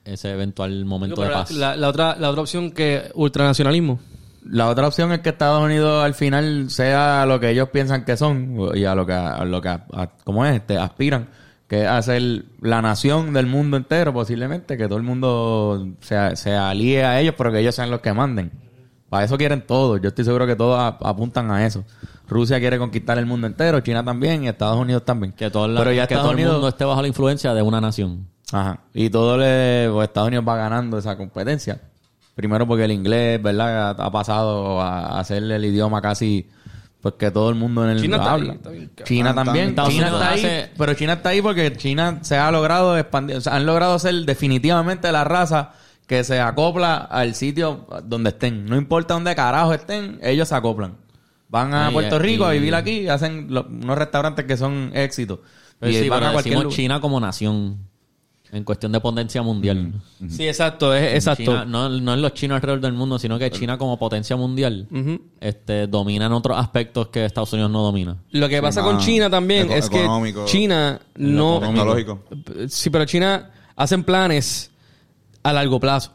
ese 0.03 0.32
eventual 0.32 0.86
momento 0.86 1.15
Pero 1.21 1.30
de 1.30 1.34
paz. 1.34 1.51
la- 1.51 1.75
la 1.75 1.88
otra, 1.89 2.15
la 2.19 2.30
otra 2.30 2.41
opción 2.41 2.71
que 2.71 3.09
ultranacionalismo. 3.15 3.99
La 4.43 4.67
otra 4.69 4.88
opción 4.88 5.11
es 5.11 5.19
que 5.19 5.30
Estados 5.30 5.63
Unidos 5.63 6.03
al 6.03 6.13
final 6.13 6.69
sea 6.69 7.25
lo 7.25 7.39
que 7.39 7.49
ellos 7.49 7.69
piensan 7.69 8.05
que 8.05 8.17
son 8.17 8.55
y 8.75 8.86
a 8.86 8.93
lo 8.95 9.05
que, 9.05 9.13
a 9.13 9.43
lo 9.45 9.61
que 9.61 9.69
a- 9.69 9.86
a- 9.93 10.09
¿cómo 10.23 10.45
es? 10.45 10.55
Este, 10.55 10.77
aspiran, 10.77 11.27
que 11.70 11.84
es 11.84 11.88
hacer 11.88 12.43
la 12.61 12.82
nación 12.82 13.32
del 13.32 13.45
mundo 13.45 13.78
entero 13.78 14.11
posiblemente, 14.11 14.76
que 14.76 14.88
todo 14.88 14.97
el 14.97 15.03
mundo 15.03 15.88
se, 16.01 16.36
se 16.36 16.53
alíe 16.55 17.05
a 17.05 17.22
ellos, 17.22 17.36
pero 17.38 17.51
que 17.51 17.59
ellos 17.59 17.76
sean 17.76 17.89
los 17.91 18.01
que 18.01 18.11
manden. 18.11 18.51
Para 19.07 19.24
eso 19.24 19.38
quieren 19.38 19.61
todos. 19.65 20.01
Yo 20.01 20.09
estoy 20.09 20.26
seguro 20.26 20.45
que 20.45 20.55
todos 20.55 20.78
a- 20.78 20.97
apuntan 21.07 21.49
a 21.51 21.65
eso. 21.65 21.86
Rusia 22.28 22.59
quiere 22.59 22.78
conquistar 22.78 23.17
el 23.17 23.26
mundo 23.26 23.47
entero, 23.47 23.80
China 23.80 24.03
también 24.03 24.43
y 24.43 24.47
Estados 24.49 24.78
Unidos 24.78 25.05
también. 25.05 25.32
que 25.34 25.49
todo, 25.49 25.67
la- 25.67 25.80
pero 25.80 25.91
ya 25.91 26.05
que 26.07 26.13
Estados 26.15 26.24
todo 26.24 26.32
el 26.32 26.36
Unidos... 26.38 26.53
mundo 26.55 26.67
esté 26.70 26.86
bajo 26.86 27.01
la 27.01 27.07
influencia 27.07 27.53
de 27.53 27.61
una 27.61 27.80
nación. 27.80 28.28
Ajá. 28.51 28.80
Y 28.93 29.09
todo 29.09 29.38
le, 29.38 29.89
pues, 29.91 30.07
Estados 30.07 30.28
Unidos 30.28 30.45
va 30.47 30.55
ganando 30.57 30.97
esa 30.97 31.15
competencia. 31.17 31.80
Primero 32.36 32.65
porque 32.67 32.86
el 32.86 32.91
inglés, 32.91 33.41
¿verdad? 33.41 33.89
Ha, 33.99 34.05
ha 34.05 34.11
pasado 34.11 34.80
a, 34.82 35.20
a 35.20 35.24
ser 35.24 35.43
el 35.43 35.65
idioma 35.65 36.01
casi, 36.01 36.47
pues 37.01 37.15
que 37.17 37.31
todo 37.31 37.49
el 37.49 37.55
mundo 37.55 37.83
en 37.85 37.91
el 37.91 38.01
China 38.01 38.17
está 38.17 38.31
habla. 38.31 38.51
ahí, 38.51 38.57
está 38.57 38.69
bien, 38.71 38.85
cabrón. 38.89 39.05
China 39.07 39.29
Están- 39.29 39.45
también. 39.45 39.75
China 39.87 40.07
está 40.07 40.29
ahí. 40.31 40.39
Hace- 40.39 40.71
Pero 40.77 40.93
China 40.95 41.13
está 41.13 41.29
ahí 41.29 41.41
porque 41.41 41.73
China 41.77 42.19
se 42.21 42.37
ha 42.37 42.51
logrado 42.51 42.97
expandir, 42.97 43.37
o 43.37 43.41
sea, 43.41 43.55
han 43.55 43.65
logrado 43.65 43.97
ser 43.99 44.13
definitivamente 44.25 45.11
la 45.11 45.23
raza 45.23 45.71
que 46.07 46.23
se 46.23 46.39
acopla 46.39 46.95
al 46.97 47.35
sitio 47.35 47.85
donde 48.03 48.29
estén. 48.31 48.65
No 48.65 48.75
importa 48.75 49.13
dónde 49.13 49.35
carajo 49.35 49.73
estén, 49.73 50.19
ellos 50.23 50.47
se 50.49 50.55
acoplan. 50.55 50.97
Van 51.47 51.73
a 51.73 51.89
Puerto 51.91 52.19
Rico 52.19 52.45
a 52.45 52.51
vivir 52.51 52.75
aquí 52.75 53.01
y 53.01 53.07
hacen 53.09 53.47
lo- 53.49 53.65
unos 53.67 53.97
restaurantes 53.97 54.45
que 54.45 54.57
son 54.57 54.91
éxitos. 54.93 55.39
Pero 55.79 55.91
y 55.91 55.95
sí, 55.95 56.09
van 56.09 56.19
pero 56.19 56.29
a 56.29 56.33
cualquier 56.33 56.53
decimos 56.55 56.63
lugar. 56.65 56.75
China 56.75 56.99
como 57.01 57.19
nación. 57.19 57.88
En 58.51 58.63
cuestión 58.63 58.91
de 58.91 58.99
potencia 58.99 59.41
mundial. 59.43 59.93
Sí, 60.27 60.47
exacto, 60.47 60.93
es 60.95 61.13
exacto. 61.13 61.43
China- 61.43 61.65
no, 61.65 61.87
no 61.87 62.13
es 62.15 62.19
los 62.19 62.33
chinos 62.33 62.55
alrededor 62.55 62.81
del 62.81 62.93
mundo, 62.93 63.19
sino 63.19 63.37
que 63.37 63.51
China 63.51 63.77
como 63.77 63.99
potencia 63.99 64.35
mundial 64.35 64.87
Ujú. 64.89 65.21
este, 65.39 65.85
domina 65.85 66.25
en 66.25 66.31
otros 66.31 66.57
aspectos 66.57 67.09
que 67.09 67.25
Estados 67.25 67.53
Unidos 67.53 67.69
no 67.69 67.83
domina. 67.83 68.17
Lo 68.31 68.49
que 68.49 68.59
pasa 68.61 68.81
con 68.81 68.97
China 68.97 69.29
también 69.29 69.67
eco- 69.71 69.75
es 69.75 69.89
que 69.89 70.07
China 70.45 70.99
no... 71.15 71.59
Tecnológico. 71.59 72.23
Sí, 72.67 72.89
pero 72.89 73.05
China 73.05 73.51
hacen 73.75 74.03
planes 74.03 74.71
a 75.43 75.53
largo 75.53 75.79
plazo. 75.79 76.13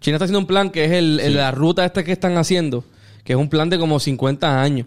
China 0.00 0.16
está 0.16 0.24
haciendo 0.24 0.40
un 0.40 0.46
plan 0.46 0.68
que 0.70 0.84
es 0.84 0.92
el, 0.92 1.20
el- 1.20 1.36
la 1.36 1.52
ruta 1.52 1.84
esta 1.86 2.04
que 2.04 2.12
están 2.12 2.36
haciendo, 2.36 2.84
que 3.24 3.32
es 3.32 3.38
un 3.38 3.48
plan 3.48 3.70
de 3.70 3.78
como 3.78 3.98
50 3.98 4.60
años. 4.60 4.86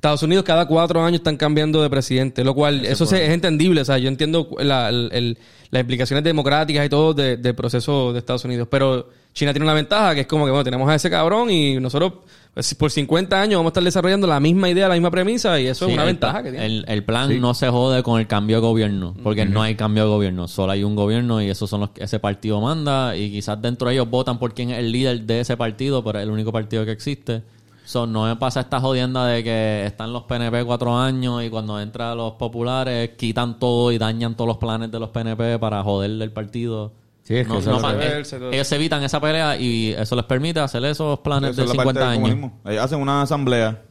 Estados 0.00 0.22
Unidos 0.22 0.44
cada 0.46 0.64
cuatro 0.66 1.02
años 1.04 1.18
están 1.20 1.36
cambiando 1.36 1.82
de 1.82 1.90
presidente, 1.90 2.42
lo 2.42 2.54
cual 2.54 2.86
eso 2.86 3.04
se- 3.04 3.22
es 3.26 3.30
entendible. 3.32 3.82
O 3.82 3.84
sea, 3.84 3.98
yo 3.98 4.08
entiendo 4.08 4.48
la- 4.58 4.88
el- 4.88 5.10
el- 5.12 5.38
las 5.70 5.80
implicaciones 5.82 6.24
democráticas 6.24 6.86
y 6.86 6.88
todo 6.88 7.12
de- 7.12 7.36
del 7.36 7.54
proceso 7.54 8.10
de 8.14 8.18
Estados 8.20 8.42
Unidos. 8.46 8.66
Pero 8.70 9.10
China 9.34 9.52
tiene 9.52 9.64
una 9.66 9.74
ventaja 9.74 10.14
que 10.14 10.22
es 10.22 10.26
como 10.26 10.46
que, 10.46 10.52
bueno, 10.52 10.64
tenemos 10.64 10.88
a 10.88 10.94
ese 10.94 11.10
cabrón 11.10 11.50
y 11.50 11.78
nosotros 11.78 12.14
pues, 12.54 12.74
por 12.74 12.90
50 12.90 13.40
años 13.40 13.58
vamos 13.58 13.68
a 13.68 13.72
estar 13.72 13.84
desarrollando 13.84 14.26
la 14.26 14.40
misma 14.40 14.68
idea, 14.70 14.88
la 14.88 14.94
misma 14.94 15.10
premisa 15.10 15.60
y 15.60 15.66
eso 15.68 15.84
Sí, 15.84 15.90
es 15.92 15.94
una 15.94 16.02
el, 16.04 16.08
ventaja 16.08 16.42
que 16.42 16.50
tiene. 16.50 16.64
el, 16.66 16.84
el 16.88 17.04
plan 17.04 17.38
no 17.40 17.52
se 17.54 17.68
jode 17.68 18.02
con 18.02 18.18
el 18.18 18.26
cambio 18.26 18.56
de 18.56 18.62
gobierno, 18.62 19.14
porque 19.22 19.44
no 19.46 19.62
hay 19.62 19.74
cambio 19.76 20.02
de 20.04 20.08
gobierno, 20.08 20.48
solo 20.48 20.72
hay 20.72 20.82
un 20.82 20.96
gobierno 20.96 21.40
y 21.42 21.48
esos 21.50 21.68
son 21.70 21.80
los 21.82 21.90
que 21.90 22.02
ese 22.04 22.18
partido 22.18 22.60
manda 22.60 23.14
y 23.16 23.30
quizás 23.30 23.60
dentro 23.62 23.86
de 23.88 23.94
ellos 23.94 24.08
votan 24.10 24.38
por 24.40 24.52
quién 24.54 24.70
es 24.70 24.78
el 24.80 24.90
líder 24.90 25.20
de 25.22 25.40
ese 25.40 25.56
partido, 25.58 26.02
pero 26.02 26.18
es 26.18 26.24
el 26.24 26.30
único 26.30 26.50
partido 26.50 26.84
que 26.86 26.90
existe. 26.90 27.42
So, 27.90 28.06
no 28.06 28.24
me 28.26 28.36
pasa 28.36 28.60
esta 28.60 28.78
jodienda 28.78 29.26
de 29.26 29.42
que 29.42 29.84
están 29.84 30.12
los 30.12 30.22
PNP 30.22 30.64
cuatro 30.64 30.96
años 30.96 31.42
y 31.42 31.50
cuando 31.50 31.80
entran 31.80 32.16
los 32.16 32.34
populares 32.34 33.10
quitan 33.18 33.58
todo 33.58 33.90
y 33.90 33.98
dañan 33.98 34.36
todos 34.36 34.46
los 34.46 34.58
planes 34.58 34.92
de 34.92 35.00
los 35.00 35.08
PNP 35.08 35.58
para 35.58 35.82
joderle 35.82 36.24
el 36.24 36.30
partido. 36.30 36.92
Sí, 37.24 37.34
es 37.34 37.48
que 37.48 37.52
No- 37.52 37.80
no 37.80 37.90
eh, 38.00 38.22
ellos 38.52 38.68
se 38.68 38.76
evitan 38.76 39.02
esa 39.02 39.20
pelea 39.20 39.56
y 39.56 39.90
eso 39.90 40.14
les 40.14 40.24
permite 40.24 40.60
hacer 40.60 40.84
esos 40.84 41.18
planes 41.18 41.50
Eso 41.50 41.62
de 41.62 41.66
es 41.68 41.76
la 41.76 41.82
parte 41.82 41.98
50 41.98 42.10
del 42.22 42.32
años. 42.32 42.52
Ellos 42.64 42.84
hacen 42.84 43.00
una 43.00 43.22
asamblea. 43.22 43.82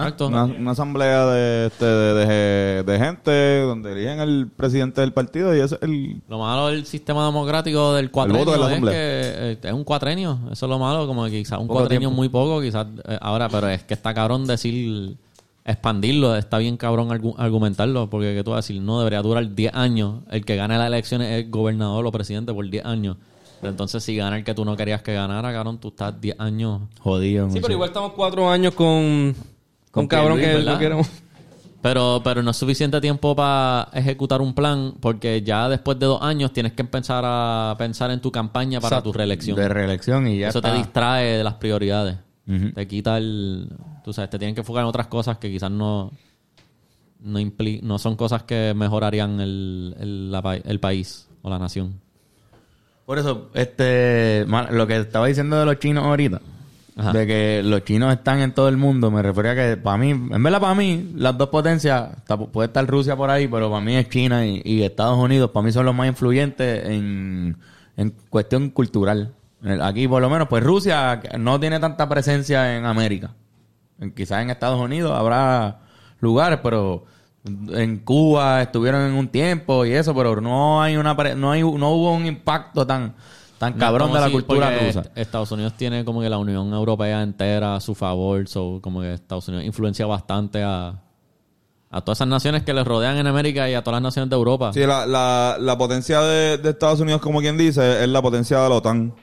Exacto. 0.00 0.26
Una, 0.28 0.44
una 0.44 0.70
asamblea 0.72 1.26
de, 1.26 1.66
este, 1.66 1.84
de, 1.84 2.26
de- 2.26 2.82
de 2.82 2.98
gente 2.98 3.60
donde 3.62 3.92
eligen 3.92 4.20
el 4.20 4.48
presidente 4.54 5.00
del 5.00 5.12
partido 5.12 5.54
y 5.56 5.60
ese 5.60 5.76
es 5.76 5.82
el... 5.82 6.20
Lo 6.28 6.38
malo 6.38 6.68
del 6.68 6.86
sistema 6.86 7.24
democrático 7.26 7.94
del 7.94 8.08
voto 8.08 8.32
de 8.32 8.44
la 8.44 8.56
cuatrenio 8.56 8.88
es 8.90 8.94
que 8.94 8.98
eh, 9.52 9.58
es 9.62 9.72
un 9.72 9.84
cuatrenio. 9.84 10.38
Eso 10.52 10.66
es 10.66 10.70
lo 10.70 10.78
malo, 10.78 11.06
como 11.06 11.24
que 11.24 11.30
quizás 11.32 11.58
un 11.58 11.66
Poco 11.68 11.80
cuatrenio 11.80 12.08
tiempo. 12.08 12.16
muy 12.16 12.28
poco, 12.28 12.60
quizás 12.60 12.86
eh, 13.08 13.18
ahora, 13.20 13.48
pero 13.48 13.68
es 13.68 13.82
que 13.84 13.94
está 13.94 14.12
cabrón 14.14 14.46
decir 14.46 15.16
expandirlo, 15.64 16.36
está 16.36 16.58
bien 16.58 16.76
cabrón 16.76 17.10
argu- 17.10 17.34
argumentarlo, 17.36 18.08
porque 18.10 18.34
que 18.34 18.42
tú 18.42 18.50
vas 18.50 18.58
a 18.58 18.62
decir, 18.66 18.80
no, 18.82 18.98
debería 18.98 19.22
durar 19.22 19.54
10 19.54 19.74
años. 19.74 20.20
El 20.30 20.44
que 20.44 20.56
gane 20.56 20.76
las 20.78 20.86
elecciones 20.86 21.28
es 21.44 21.50
gobernador 21.50 22.06
o 22.06 22.10
presidente 22.12 22.52
por 22.52 22.68
10 22.68 22.84
años. 22.84 23.16
Pero 23.60 23.70
entonces 23.72 24.02
si 24.02 24.16
gana 24.16 24.38
el 24.38 24.42
que 24.44 24.54
tú 24.54 24.64
no 24.64 24.74
querías 24.74 25.02
que 25.02 25.12
ganara, 25.12 25.52
cabrón, 25.52 25.78
tú 25.78 25.88
estás 25.88 26.18
10 26.18 26.40
años. 26.40 26.80
Jodido. 27.00 27.50
Sí, 27.50 27.58
pero 27.60 27.74
igual 27.74 27.90
estamos 27.90 28.12
cuatro 28.14 28.48
años 28.50 28.72
con, 28.74 29.34
con, 29.90 30.06
cabrón 30.06 30.38
que 30.38 30.46
¿verdad? 30.46 30.78
queremos. 30.78 31.08
Pero, 31.82 32.20
pero 32.22 32.42
no 32.42 32.50
es 32.50 32.56
suficiente 32.58 33.00
tiempo 33.00 33.34
para 33.34 33.88
ejecutar 33.94 34.42
un 34.42 34.52
plan, 34.54 34.92
porque 35.00 35.40
ya 35.42 35.66
después 35.68 35.98
de 35.98 36.04
dos 36.06 36.20
años 36.20 36.52
tienes 36.52 36.72
que 36.74 36.82
empezar 36.82 37.24
a 37.26 37.74
pensar 37.78 38.10
en 38.10 38.20
tu 38.20 38.30
campaña 38.30 38.80
para 38.82 39.02
tu 39.02 39.12
reelección. 39.14 39.56
De 39.56 39.66
reelección 39.66 40.26
y 40.28 40.40
ya 40.40 40.48
Eso 40.48 40.58
está. 40.58 40.72
te 40.72 40.76
distrae 40.78 41.38
de 41.38 41.44
las 41.44 41.54
prioridades. 41.54 42.16
Te 42.74 42.86
quita 42.88 43.16
el... 43.16 43.68
Tú 44.04 44.12
sabes, 44.12 44.28
te 44.28 44.38
tienen 44.38 44.54
que 44.54 44.60
enfocar 44.62 44.82
en 44.82 44.88
otras 44.88 45.06
cosas 45.06 45.38
que 45.38 45.50
quizás 45.50 45.70
no... 45.70 46.10
No, 47.20 47.38
impli- 47.38 47.80
no 47.82 47.98
son 47.98 48.16
cosas 48.16 48.42
que 48.42 48.72
mejorarían 48.74 49.40
el, 49.40 49.94
el, 50.00 50.32
la 50.32 50.42
pa- 50.42 50.56
el 50.56 50.80
país 50.80 51.28
o 51.42 51.48
la 51.50 51.58
nación. 51.58 52.00
Por 53.06 53.18
eso, 53.18 53.50
este, 53.54 54.44
lo 54.46 54.86
que 54.86 54.96
estaba 54.98 55.26
diciendo 55.26 55.58
de 55.58 55.64
los 55.66 55.78
chinos 55.78 56.04
ahorita, 56.04 56.40
De 57.12 57.26
que 57.26 57.62
los 57.64 57.84
chinos 57.84 58.12
están 58.12 58.40
en 58.40 58.52
todo 58.52 58.68
el 58.68 58.76
mundo, 58.76 59.10
me 59.10 59.22
refería 59.22 59.52
a 59.52 59.54
que 59.54 59.76
para 59.76 59.96
mí, 59.96 60.10
en 60.10 60.42
verdad 60.42 60.60
para 60.60 60.74
mí, 60.74 61.12
las 61.16 61.36
dos 61.38 61.48
potencias, 61.48 62.08
puede 62.52 62.66
estar 62.66 62.86
Rusia 62.86 63.16
por 63.16 63.30
ahí, 63.30 63.48
pero 63.48 63.70
para 63.70 63.84
mí 63.84 63.96
es 63.96 64.08
China 64.08 64.44
y, 64.46 64.60
y 64.64 64.82
Estados 64.82 65.18
Unidos, 65.18 65.50
para 65.50 65.64
mí 65.64 65.72
son 65.72 65.86
los 65.86 65.94
más 65.94 66.06
influyentes 66.08 66.84
en, 66.86 67.56
en 67.96 68.14
cuestión 68.28 68.70
cultural. 68.70 69.32
El- 69.62 69.82
Aquí 69.82 70.06
por 70.08 70.20
lo 70.22 70.28
menos, 70.30 70.48
pues 70.48 70.62
Rusia 70.62 71.20
no 71.38 71.58
tiene 71.60 71.78
tanta 71.80 72.08
presencia 72.08 72.76
en 72.76 72.84
América. 72.84 73.30
Quizás 74.16 74.42
en 74.42 74.50
Estados 74.50 74.80
Unidos 74.80 75.12
habrá 75.12 75.80
lugares, 76.20 76.58
pero 76.62 77.04
en 77.72 77.98
Cuba 77.98 78.62
estuvieron 78.62 79.02
en 79.02 79.12
un 79.12 79.28
tiempo 79.28 79.84
y 79.84 79.92
eso, 79.92 80.14
pero 80.14 80.40
no 80.40 80.82
hay 80.82 80.96
una 80.96 81.14
no 81.14 81.50
hay 81.52 81.60
no 81.62 81.90
hubo 81.90 82.12
un 82.14 82.26
impacto 82.26 82.86
tan 82.86 83.14
tan 83.60 83.74
cabrón 83.74 84.10
de 84.12 84.20
la 84.20 84.26
si- 84.26 84.32
cultura 84.32 84.70
rusa. 84.78 85.00
est- 85.00 85.18
Estados 85.18 85.52
Unidos 85.52 85.74
tiene 85.76 86.02
como 86.04 86.22
que 86.22 86.30
la 86.30 86.38
Unión 86.38 86.72
Europea 86.72 87.22
entera 87.22 87.76
a 87.76 87.80
su 87.80 87.94
favor. 87.94 88.48
So, 88.48 88.80
como 88.82 89.02
que 89.02 89.12
Estados 89.12 89.46
Unidos 89.48 89.66
influencia 89.66 90.06
bastante 90.06 90.62
a, 90.62 90.94
a 91.90 92.00
todas 92.00 92.18
esas 92.18 92.28
naciones 92.28 92.62
que 92.62 92.72
les 92.72 92.86
rodean 92.86 93.18
en 93.18 93.26
América 93.26 93.68
y 93.68 93.74
a 93.74 93.82
todas 93.84 93.96
las 93.96 94.02
naciones 94.02 94.30
de 94.30 94.36
Europa. 94.36 94.72
Sí, 94.72 94.80
la, 94.80 95.04
la, 95.06 95.56
la 95.60 95.76
potencia 95.76 96.20
de, 96.22 96.56
de 96.56 96.70
Estados 96.70 97.00
Unidos, 97.00 97.20
como 97.20 97.40
quien 97.40 97.58
dice, 97.58 98.02
es 98.02 98.08
la 98.08 98.22
potencia 98.22 98.60
de 98.60 98.68
la 98.70 98.74
OTAN. 98.76 99.14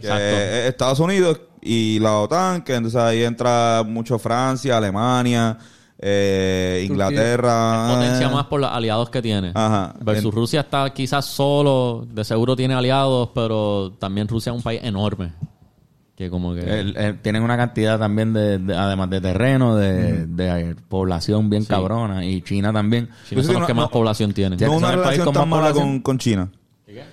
Que 0.00 0.08
es 0.08 0.68
Estados 0.68 0.98
Unidos 1.00 1.40
y 1.62 1.98
la 2.00 2.18
OTAN, 2.18 2.62
que 2.62 2.74
entonces 2.74 3.00
ahí 3.00 3.22
entra 3.22 3.82
mucho 3.86 4.18
Francia, 4.18 4.76
Alemania, 4.76 5.56
eh, 5.98 6.86
Inglaterra. 6.88 7.88
potencia 7.94 8.28
más 8.28 8.46
por 8.46 8.60
los 8.60 8.70
aliados 8.70 9.10
que 9.10 9.22
tiene. 9.22 9.52
Ajá. 9.54 9.94
Versus 10.00 10.26
En- 10.26 10.32
Rusia 10.32 10.60
está 10.60 10.90
quizás 10.90 11.24
solo, 11.24 12.06
de 12.12 12.24
seguro 12.24 12.56
tiene 12.56 12.74
aliados, 12.74 13.30
pero 13.34 13.92
también 13.98 14.28
Rusia 14.28 14.50
es 14.52 14.56
un 14.56 14.62
país 14.62 14.80
enorme. 14.82 15.32
Que 16.16 16.30
como 16.30 16.54
que... 16.54 16.60
El- 16.60 16.96
el- 16.96 17.20
tienen 17.20 17.42
una 17.42 17.56
cantidad 17.58 17.98
también 17.98 18.32
de, 18.32 18.58
de- 18.58 18.74
además 18.76 19.10
de 19.10 19.20
terreno, 19.20 19.76
de, 19.76 20.26
de 20.26 20.74
población 20.88 21.50
bien 21.50 21.64
cabrona 21.66 22.24
y 22.24 22.40
China 22.42 22.72
también. 22.72 23.10
China 23.28 23.42
son 23.42 23.52
los 23.54 23.60
no- 23.62 23.66
que 23.66 23.74
más 23.74 23.84
no- 23.86 23.90
población 23.90 24.32
tienen. 24.32 24.58
No 24.58 24.72
una 24.72 24.92
relación 24.92 25.24
con 25.26 25.34
tan 25.34 25.48
mala 25.48 25.72
con, 25.72 26.00
con 26.00 26.18
China. 26.18 26.48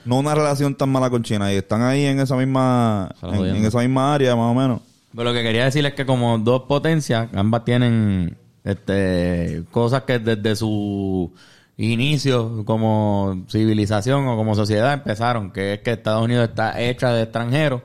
no 0.06 0.20
una 0.20 0.34
relación 0.36 0.76
tan 0.76 0.90
mala 0.90 1.10
con 1.10 1.22
China 1.24 1.52
y 1.52 1.58
están 1.58 1.82
ahí 1.82 2.06
en 2.06 2.20
esa 2.22 2.36
misma 2.38 3.14
en, 3.22 3.46
en 3.58 3.66
esa 3.66 3.80
misma 3.80 4.14
área 4.14 4.36
más 4.38 4.52
o 4.52 4.54
menos. 4.54 4.80
Pero 5.12 5.26
lo 5.26 5.34
que 5.34 5.44
quería 5.44 5.66
decir 5.66 5.86
es 5.86 5.94
que 5.94 6.06
como 6.06 6.38
dos 6.40 6.62
potencias, 6.64 7.28
ambas 7.36 7.66
tienen 7.66 8.38
este 8.64 9.64
cosas 9.72 10.04
que 10.04 10.20
desde 10.20 10.56
su 10.56 11.34
inicio 11.78 12.64
como 12.66 13.46
civilización 13.50 14.28
o 14.28 14.36
como 14.36 14.56
sociedad 14.56 14.94
empezaron, 14.94 15.52
que 15.52 15.74
es 15.74 15.80
que 15.80 15.92
Estados 15.92 16.24
Unidos 16.24 16.50
está 16.50 16.80
hecha 16.82 17.12
de 17.12 17.24
extranjeros, 17.24 17.82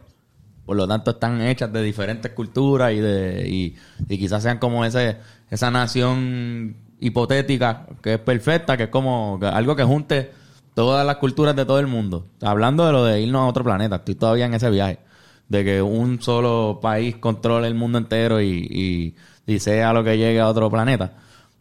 por 0.67 0.77
lo 0.77 0.87
tanto 0.87 1.13
están 1.13 1.41
hechas 1.41 1.73
de 1.73 1.83
diferentes 1.83 2.33
culturas 2.33 2.93
y 2.93 2.99
de 2.99 3.49
y, 3.49 4.19
quizás 4.19 4.43
sean 4.43 4.59
como 4.59 4.85
ese 4.85 5.17
esa 5.51 5.71
nación 5.71 6.77
hipotética 7.01 7.87
que 8.03 8.15
es 8.15 8.21
perfecta, 8.21 8.77
que 8.77 8.85
es 8.85 8.89
como 8.91 9.39
algo 9.43 9.77
que 9.77 9.85
junte 9.85 10.31
todas 10.75 11.05
las 11.05 11.17
culturas 11.17 11.57
de 11.57 11.65
todo 11.65 11.81
el 11.81 11.89
mundo. 11.89 12.27
Hablando 12.41 12.87
de 12.87 12.93
lo 12.93 13.05
de 13.05 13.21
irnos 13.21 13.41
a 13.41 13.47
otro 13.47 13.65
planeta, 13.65 13.97
estoy 13.97 14.15
todavía 14.15 14.47
en 14.47 14.55
ese 14.55 14.71
viaje. 14.71 15.01
De 15.49 15.65
que 15.65 15.83
un 15.83 16.21
solo 16.23 16.79
país 16.81 17.17
controle 17.17 17.67
el 17.67 17.75
mundo 17.75 17.99
entero 17.99 18.41
y, 18.41 19.17
y 19.49 19.59
sea 19.59 19.93
lo 19.93 20.05
que 20.05 20.17
llegue 20.17 20.39
a 20.39 20.47
otro 20.47 20.71
planeta. 20.71 21.15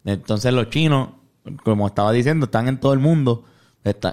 Entonces 0.05 0.53
los 0.53 0.69
chinos, 0.69 1.09
como 1.63 1.87
estaba 1.87 2.11
diciendo, 2.11 2.45
están 2.45 2.67
en 2.67 2.79
todo 2.79 2.93
el 2.93 2.99
mundo. 2.99 3.45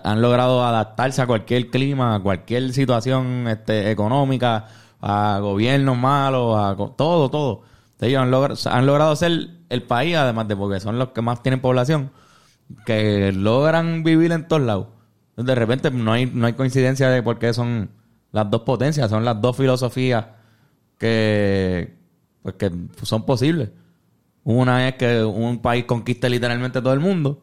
Han 0.05 0.23
logrado 0.23 0.65
adaptarse 0.65 1.21
a 1.21 1.27
cualquier 1.27 1.69
clima, 1.69 2.15
a 2.15 2.21
cualquier 2.21 2.73
situación 2.73 3.49
este, 3.49 3.91
económica, 3.91 4.69
a 5.01 5.39
gobiernos 5.41 5.99
malos, 5.99 6.57
a 6.57 6.77
todo, 6.97 7.29
todo. 7.29 7.63
Ellos 8.01 8.23
han, 8.23 8.31
logra- 8.31 8.55
han 8.71 8.87
logrado 8.87 9.17
ser 9.17 9.51
el 9.69 9.83
país, 9.83 10.15
además 10.15 10.47
de 10.47 10.57
porque 10.57 10.79
son 10.79 10.99
los 10.99 11.09
que 11.09 11.23
más 11.23 11.43
tienen 11.43 11.61
población, 11.61 12.13
que 12.87 13.33
logran 13.33 14.05
vivir 14.05 14.31
en 14.31 14.47
todos 14.47 14.63
lados. 14.63 14.87
De 15.37 15.55
repente 15.57 15.91
no 15.91 16.13
hay, 16.13 16.27
no 16.27 16.47
hay 16.47 16.53
coincidencia 16.53 17.09
de 17.11 17.23
por 17.23 17.41
qué 17.41 17.53
son 17.53 17.91
las 18.31 18.49
dos 18.51 18.63
potencias, 18.63 19.11
son 19.11 19.25
las 19.25 19.41
dos 19.41 19.57
filosofías 19.57 20.27
que, 20.99 21.97
pues, 22.45 22.57
que 22.57 22.71
son 23.03 23.25
posibles. 23.25 23.71
Una 24.45 24.87
es 24.87 24.97
que 24.97 25.25
un 25.25 25.61
país 25.61 25.87
conquiste 25.87 26.29
literalmente 26.29 26.83
todo 26.83 26.93
el 26.93 27.01
mundo, 27.01 27.41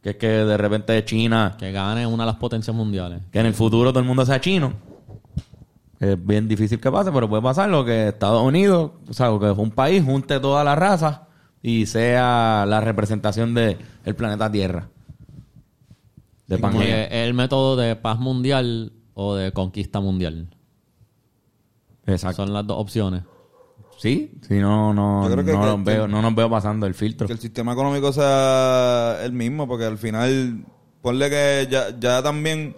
que 0.00 0.10
es 0.10 0.16
que 0.16 0.28
de 0.28 0.56
repente 0.56 1.04
China, 1.04 1.56
Que 1.58 1.72
gane 1.72 2.06
una 2.06 2.22
de 2.22 2.28
las 2.28 2.36
potencias 2.36 2.74
mundiales. 2.74 3.20
que 3.32 3.40
en 3.40 3.46
el 3.46 3.54
futuro 3.54 3.90
todo 3.90 3.98
el 3.98 4.06
mundo 4.06 4.24
sea 4.24 4.40
chino. 4.40 4.72
Es 5.98 6.24
bien 6.24 6.46
difícil 6.46 6.78
que 6.78 6.90
pase, 6.92 7.10
pero 7.10 7.28
puede 7.28 7.42
pasar 7.42 7.68
lo 7.68 7.84
que 7.84 8.08
Estados 8.08 8.42
Unidos, 8.42 8.92
o 9.08 9.12
sea, 9.12 9.26
que 9.40 9.50
un 9.50 9.72
país 9.72 10.04
junte 10.04 10.38
toda 10.38 10.62
la 10.62 10.76
raza 10.76 11.26
y 11.60 11.86
sea 11.86 12.64
la 12.68 12.80
representación 12.80 13.54
del 13.54 13.78
el 14.04 14.14
planeta 14.14 14.52
Tierra. 14.52 14.88
De 16.46 16.56
es 16.56 17.08
el 17.10 17.34
método 17.34 17.74
de 17.74 17.96
paz 17.96 18.20
mundial 18.20 18.92
o 19.14 19.34
de 19.34 19.50
conquista 19.50 19.98
mundial. 19.98 20.48
Exacto. 22.06 22.44
Son 22.44 22.52
las 22.52 22.64
dos 22.66 22.78
opciones. 22.78 23.22
Sí, 23.98 24.32
sí, 24.46 24.58
no, 24.58 24.92
no, 24.92 25.28
no, 25.52 25.60
nos 25.76 25.84
veo, 25.84 26.08
no 26.08 26.20
nos 26.22 26.34
veo 26.34 26.50
pasando 26.50 26.86
el 26.86 26.94
filtro. 26.94 27.26
Que 27.26 27.32
el 27.32 27.38
sistema 27.38 27.72
económico 27.72 28.12
sea 28.12 29.18
el 29.22 29.32
mismo, 29.32 29.66
porque 29.66 29.84
al 29.84 29.98
final, 29.98 30.64
ponle 31.00 31.30
que 31.30 31.68
ya, 31.70 31.98
ya 31.98 32.22
también, 32.22 32.76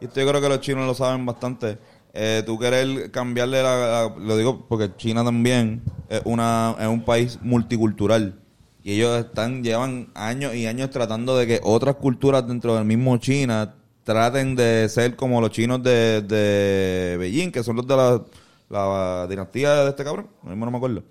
y 0.00 0.04
esto 0.04 0.20
yo 0.20 0.28
creo 0.28 0.40
que 0.40 0.48
los 0.48 0.60
chinos 0.60 0.86
lo 0.86 0.94
saben 0.94 1.26
bastante, 1.26 1.78
eh, 2.14 2.42
tú 2.46 2.58
querer 2.58 3.10
cambiarle 3.10 3.62
la, 3.62 3.76
la- 3.76 4.14
lo 4.18 4.36
digo 4.36 4.66
porque 4.68 4.90
China 4.96 5.24
también 5.24 5.82
es, 6.08 6.22
una, 6.24 6.74
es 6.78 6.86
un 6.86 7.04
país 7.04 7.38
multicultural. 7.42 8.38
Y 8.84 8.92
ellos 8.92 9.18
están, 9.18 9.62
llevan 9.62 10.08
años 10.14 10.54
y 10.54 10.66
años 10.66 10.90
tratando 10.90 11.36
de 11.36 11.46
que 11.46 11.60
otras 11.62 11.96
culturas 11.96 12.46
dentro 12.46 12.74
del 12.76 12.84
mismo 12.84 13.16
China 13.18 13.74
traten 14.04 14.56
de 14.56 14.88
ser 14.88 15.16
como 15.16 15.40
los 15.42 15.50
chinos 15.50 15.82
de, 15.82 16.22
de 16.22 17.16
Beijing, 17.18 17.50
que 17.50 17.62
son 17.62 17.76
los 17.76 17.86
de 17.86 17.96
la, 17.96 18.22
la 18.68 19.26
dinastía 19.28 19.84
de 19.84 19.90
este 19.90 20.04
cabrón, 20.04 20.28
mismo 20.42 20.64
no 20.64 20.70
me 20.70 20.76
acuerdo. 20.76 21.02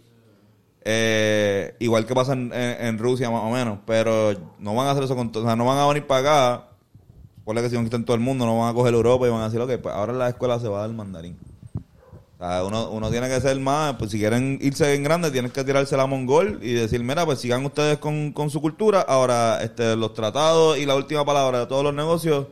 Eh, 0.90 1.76
igual 1.80 2.06
que 2.06 2.16
pasa 2.16 2.34
en, 2.34 2.54
en- 2.54 2.98
Rusia 2.98 3.30
más 3.30 3.44
o 3.44 3.50
menos, 3.50 3.80
pero 3.86 4.34
no 4.60 4.74
van 4.74 4.88
a 4.88 4.92
hacer 4.92 5.04
eso 5.04 5.16
con 5.16 5.32
o 5.36 5.42
sea, 5.44 5.56
no 5.56 5.66
van 5.66 5.78
a 5.80 5.88
venir 5.88 6.08
para 6.08 6.22
acá, 6.22 6.68
por 7.44 7.56
que 7.62 7.70
si 7.70 7.76
conquistan 7.76 8.06
todo 8.06 8.16
el 8.16 8.22
mundo, 8.22 8.46
no 8.46 8.58
van 8.60 8.70
a 8.70 8.74
coger 8.74 8.94
Europa 8.94 9.28
y 9.28 9.30
van 9.30 9.42
a 9.42 9.46
decir, 9.46 9.60
ok, 9.60 9.82
pues 9.82 9.94
ahora 9.94 10.14
la 10.14 10.30
escuela 10.30 10.60
se 10.60 10.70
va 10.70 10.80
dar 10.82 10.92
mandarín. 10.92 11.38
O 12.40 12.40
sea, 12.40 12.64
uno, 12.64 12.90
uno 12.92 13.10
tiene 13.10 13.28
que 13.28 13.42
ser 13.42 13.60
más, 13.60 13.96
pues 13.98 14.12
si 14.12 14.20
quieren 14.20 14.60
irse 14.62 14.94
en 14.94 15.04
grande, 15.04 15.32
tienen 15.32 15.52
que 15.52 15.64
tirarse 15.64 15.98
la 15.98 16.06
mongol 16.06 16.60
y 16.62 16.74
decir, 16.74 17.04
mira, 17.04 17.26
pues 17.26 17.40
sigan 17.40 17.66
ustedes 17.66 17.98
con, 17.98 18.32
con 18.32 18.50
su 18.50 18.62
cultura, 18.62 19.02
ahora 19.02 19.62
este 19.64 19.96
los 19.96 20.14
tratados 20.14 20.78
y 20.78 20.86
la 20.86 20.96
última 20.96 21.26
palabra 21.26 21.62
de 21.62 21.66
todos 21.66 21.84
los 21.84 21.94
negocios 21.96 22.46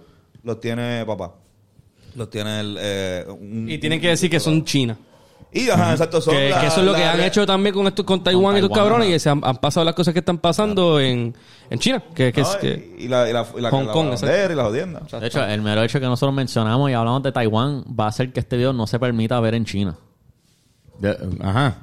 los 0.43 0.59
tiene 0.59 1.05
papá. 1.05 1.35
Los 2.15 2.29
tiene 2.29 2.59
el... 2.61 2.77
eh, 2.79 3.25
un- 3.27 3.69
Y 3.69 3.77
tienen 3.77 3.99
que 4.01 4.09
decir 4.09 4.29
que 4.29 4.39
son 4.39 4.63
China. 4.63 4.97
Y 5.51 5.69
ajá, 5.69 5.91
exacto, 5.91 6.19
son 6.19 6.33
Que, 6.33 6.49
la- 6.49 6.59
que 6.61 6.67
eso 6.67 6.79
es 6.81 6.85
lo 6.85 6.91
la- 6.91 6.97
que 6.97 7.03
han 7.05 7.17
la- 7.17 7.27
hecho 7.27 7.45
también 7.45 7.73
con 7.73 7.87
esto, 7.87 8.05
con 8.05 8.21
Taiwán 8.23 8.55
y 8.55 8.59
estos 8.59 8.77
cabrones, 8.77 9.09
y 9.09 9.19
se 9.19 9.29
han, 9.29 9.39
han 9.43 9.57
pasado 9.57 9.85
las 9.85 9.93
cosas 9.95 10.13
que 10.13 10.19
están 10.19 10.37
pasando 10.37 10.99
en, 10.99 11.33
en 11.69 11.79
China. 11.79 12.03
Que, 12.13 12.33
que 12.33 12.41
es 12.41 12.47
No, 12.53 12.59
que, 12.59 12.95
y, 12.99 13.07
la, 13.07 13.29
y 13.29 13.33
la, 13.33 13.45
y 13.57 13.61
la, 13.61 13.69
Hong 13.69 13.85
la 13.85 13.91
Kong, 13.93 14.09
bandera 14.09 14.51
y 14.51 14.55
la 14.55 14.63
jodienda. 14.63 15.01
De 15.19 15.27
hecho, 15.27 15.45
el 15.45 15.61
mero 15.61 15.81
hecho 15.83 15.99
que 15.99 16.05
nosotros 16.07 16.33
mencionamos 16.35 16.89
y 16.89 16.93
hablamos 16.93 17.23
de 17.23 17.31
Taiwán 17.31 17.83
va 17.97 18.05
a 18.05 18.07
hacer 18.09 18.33
que 18.33 18.41
este 18.41 18.57
video 18.57 18.73
no 18.73 18.85
se 18.87 18.99
permita 18.99 19.39
ver 19.39 19.55
en 19.55 19.63
China. 19.65 19.95
De- 20.99 21.17
ajá. 21.41 21.77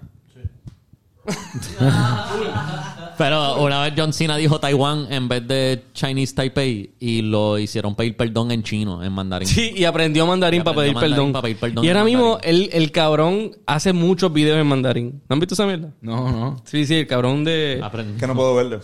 Pero 3.22 3.62
una 3.62 3.82
vez 3.82 3.94
John 3.96 4.12
Cena 4.12 4.36
dijo 4.36 4.58
Taiwán 4.58 5.06
en 5.10 5.28
vez 5.28 5.46
de 5.46 5.84
Chinese 5.94 6.34
Taipei 6.34 6.90
y 6.98 7.22
lo 7.22 7.58
hicieron 7.58 7.94
pedir 7.94 8.16
perdón 8.16 8.50
en 8.50 8.62
chino, 8.62 9.02
en 9.02 9.12
mandarín. 9.12 9.46
Sí, 9.48 9.72
y 9.76 9.84
aprendió 9.84 10.26
mandarín, 10.26 10.60
Y 10.60 10.64
para, 10.64 10.76
pedir 10.76 10.94
mandarín 10.94 11.14
perdón. 11.16 11.32
para 11.32 11.42
pedir 11.42 11.56
perdón 11.58 11.84
Y 11.84 11.88
ahora 11.88 12.04
mismo 12.04 12.38
el, 12.42 12.68
el 12.72 12.90
cabrón 12.90 13.52
hace 13.66 13.92
muchos 13.92 14.32
videos 14.32 14.58
en 14.60 14.66
mandarín. 14.66 15.22
¿No 15.28 15.34
han 15.34 15.40
visto 15.40 15.54
esa 15.54 15.66
mierda? 15.66 15.92
No, 16.00 16.30
no. 16.30 16.56
Sí, 16.64 16.84
sí, 16.86 16.94
el 16.96 17.06
cabrón 17.06 17.44
de... 17.44 17.80
Aprendió. 17.82 18.16
Que 18.18 18.26
no 18.26 18.34
puedo 18.34 18.54
verlo. 18.54 18.80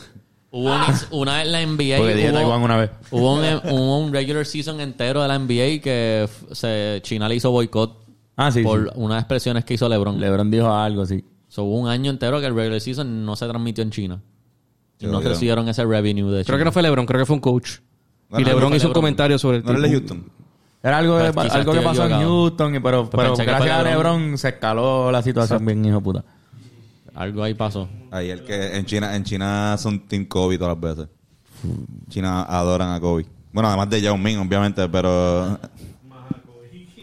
Hubo 0.51 0.73
un- 0.73 0.81
una 1.21 1.39
vez 1.39 1.47
la 1.49 1.61
NBA 1.61 1.99
Porque 1.99 2.25
hubo, 2.31 2.33
Taiwán 2.39 2.63
una 2.63 2.77
vez. 2.79 2.91
hubo 3.11 3.35
un, 3.35 3.45
hubo 3.71 3.99
un 3.99 4.13
regular 4.13 4.47
season 4.47 4.81
entero 4.81 5.21
de 5.21 5.29
la 5.29 5.39
NBA 5.39 5.81
que 5.83 6.27
se, 6.53 7.01
China 7.03 7.29
le 7.29 7.35
hizo 7.35 7.51
boicot 7.51 7.99
Ah, 8.37 8.51
sí, 8.53 8.63
por 8.63 8.85
sí. 8.85 8.91
unas 8.95 9.19
expresiones 9.21 9.65
que 9.65 9.75
hizo 9.75 9.89
LeBron. 9.89 10.21
LeBron 10.21 10.51
dijo 10.51 10.73
algo 10.73 11.03
así. 11.03 11.25
So, 11.59 11.65
hubo 11.65 11.77
un 11.77 11.89
año 11.89 12.13
entero 12.13 12.39
que 12.39 12.47
el 12.47 12.55
regular 12.55 12.81
season 12.81 13.25
no 13.27 13.35
se 13.35 13.49
transmitió 13.49 13.83
en 13.83 13.91
China. 13.91 14.23
Y 15.01 15.07
no 15.07 15.19
creo. 15.19 15.31
recibieron 15.33 15.69
ese 15.69 15.85
revenue 15.85 16.27
de 16.31 16.45
Creo 16.45 16.45
China. 16.45 16.59
que 16.59 16.65
no 16.67 16.71
fue 16.71 16.83
LeBron, 16.83 17.05
creo 17.05 17.19
que 17.21 17.27
fue 17.27 17.35
un 17.35 17.41
coach. 17.41 17.79
No, 18.31 18.39
y 18.39 18.45
no, 18.45 18.49
LeBron 18.51 18.67
hizo 18.75 18.87
un 18.87 18.91
LeBron. 18.91 18.93
comentario 18.95 19.39
sobre 19.41 19.57
el 19.57 19.65
No 19.65 19.71
era 19.71 19.79
el 19.79 19.83
de 19.83 19.89
tipo. 20.01 20.15
Houston. 20.15 20.33
Era 20.85 20.99
algo, 20.99 21.19
de- 21.19 21.33
Pues 21.33 21.47
quizás 21.47 21.59
algo 21.59 21.73
que 21.73 21.81
pasó 21.81 22.07
en. 22.07 22.13
Houston, 22.13 22.75
y 22.77 22.79
pero, 22.79 23.11
pero 23.11 23.23
pensé 23.25 23.45
que 23.45 23.51
gracias 23.51 23.71
a 23.77 23.83
LeBron. 23.83 24.13
LeBron 24.21 24.39
se 24.39 24.49
escaló 24.51 25.11
la 25.11 25.21
situación 25.21 25.67
bien, 25.67 25.85
hijo 25.85 25.97
de 25.97 26.01
puta. 26.01 26.25
Algo 27.17 27.43
ahí 27.43 27.55
pasó. 27.55 27.89
Ahí 28.13 28.31
el 28.31 28.45
que 28.45 28.77
en 28.77 28.87
China, 28.87 29.17
en 29.17 29.25
China 29.25 29.77
son 29.79 30.07
Team 30.07 30.27
Kobe 30.27 30.59
todas 30.59 30.79
las 30.81 30.97
veces. 30.97 31.09
China 32.09 32.45
adoran 32.45 32.93
a 32.93 33.01
Kobe. 33.01 33.27
Bueno, 33.53 33.69
además 33.69 33.91
de 33.91 34.01
Yao 34.01 34.17
Ming, 34.17 34.37
obviamente, 34.39 34.89
pero 34.89 35.59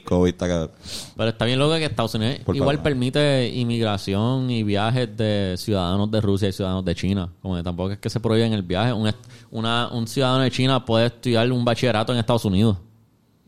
Kobe 0.05 0.29
está 0.29 0.47
cabrón. 0.47 0.71
Pero 1.17 1.29
está 1.29 1.43
bien 1.43 1.59
loco 1.59 1.75
que 1.75 1.83
Estados 1.85 2.15
Unidos 2.15 2.37
Por 2.45 2.55
igual 2.55 2.81
permite 2.81 3.49
inmigración 3.53 4.49
y 4.49 4.63
viajes 4.63 5.17
de 5.17 5.55
ciudadanos 5.57 6.09
de 6.11 6.21
Rusia 6.21 6.47
y 6.47 6.53
ciudadanos 6.53 6.85
de 6.85 6.95
China. 6.95 7.29
Como 7.41 7.57
que 7.57 7.63
tampoco 7.63 7.91
es 7.91 7.97
que 7.99 8.09
se 8.09 8.19
prohíben 8.19 8.53
el 8.53 8.63
viaje. 8.63 8.93
Un, 8.93 9.07
est- 9.07 9.17
una- 9.51 9.89
un 9.91 10.07
ciudadano 10.07 10.43
de 10.43 10.51
China 10.51 10.85
puede 10.85 11.07
estudiar 11.07 11.51
un 11.51 11.65
bachillerato 11.65 12.13
en 12.13 12.19
Estados 12.19 12.45
Unidos. 12.45 12.77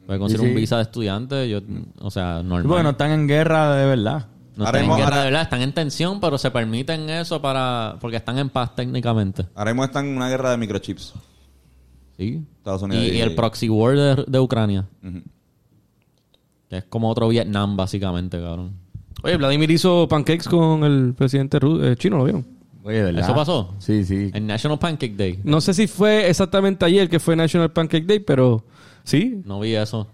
Puede 0.05 0.19
conseguir 0.19 0.39
Sí, 0.41 0.45
sí. 0.47 0.51
un 0.51 0.55
visa 0.61 0.75
de 0.77 0.81
estudiante. 0.83 1.49
Yo, 1.49 1.59
o 2.01 2.11
sea, 2.11 2.41
normal. 2.43 2.63
Porque 2.67 2.83
no 2.83 2.89
están 2.91 3.11
en 3.11 3.27
guerra 3.27 3.75
de 3.75 3.85
verdad. 3.85 4.25
No 4.55 4.65
están 4.65 4.83
en 4.85 4.89
guerra 4.89 5.03
ahora- 5.03 5.17
de 5.19 5.23
verdad, 5.25 5.41
están 5.43 5.61
en 5.61 5.73
tensión, 5.73 6.19
pero 6.19 6.37
se 6.37 6.49
permiten 6.49 7.09
eso 7.09 7.41
para 7.41 7.97
porque 8.01 8.17
están 8.17 8.37
en 8.39 8.49
paz 8.49 8.73
técnicamente. 8.75 9.45
Ahora 9.53 9.71
mismo 9.71 9.83
están 9.85 10.07
en 10.07 10.15
una 10.17 10.29
guerra 10.29 10.51
de 10.51 10.57
microchips. 10.57 11.13
Sí. 12.17 12.41
Estados 12.57 12.81
Y, 12.81 12.85
Unidos 12.85 13.05
y 13.05 13.19
el 13.21 13.35
proxy 13.35 13.69
war 13.69 13.95
de, 13.95 14.25
de 14.27 14.39
Ucrania. 14.39 14.85
Que 15.01 15.21
es 16.69 16.83
como 16.85 17.09
otro 17.09 17.27
Vietnam, 17.29 17.77
básicamente, 17.77 18.39
cabrón. 18.39 18.73
Oye, 19.23 19.37
Vladimir 19.37 19.71
hizo 19.71 20.07
pancakes 20.07 20.47
con 20.49 20.83
el 20.83 21.13
presidente 21.15 21.57
eh, 21.81 21.95
chino, 21.97 22.17
¿lo 22.17 22.23
vieron? 22.25 22.45
Oye, 22.83 23.01
¿verdad? 23.03 23.23
¿Eso 23.23 23.35
pasó? 23.35 23.73
Sí, 23.79 24.05
sí. 24.05 24.31
El 24.33 24.45
National 24.47 24.79
Pancake 24.79 25.15
Day. 25.15 25.39
No 25.43 25.59
sé 25.59 25.73
si 25.73 25.87
fue 25.87 26.29
exactamente 26.29 26.85
ayer 26.85 27.09
que 27.09 27.19
fue 27.19 27.35
National 27.35 27.71
Pancake 27.71 28.05
Day, 28.05 28.19
pero 28.19 28.63
sí. 29.03 29.41
No 29.45 29.59
vi 29.59 29.75
eso. 29.75 30.07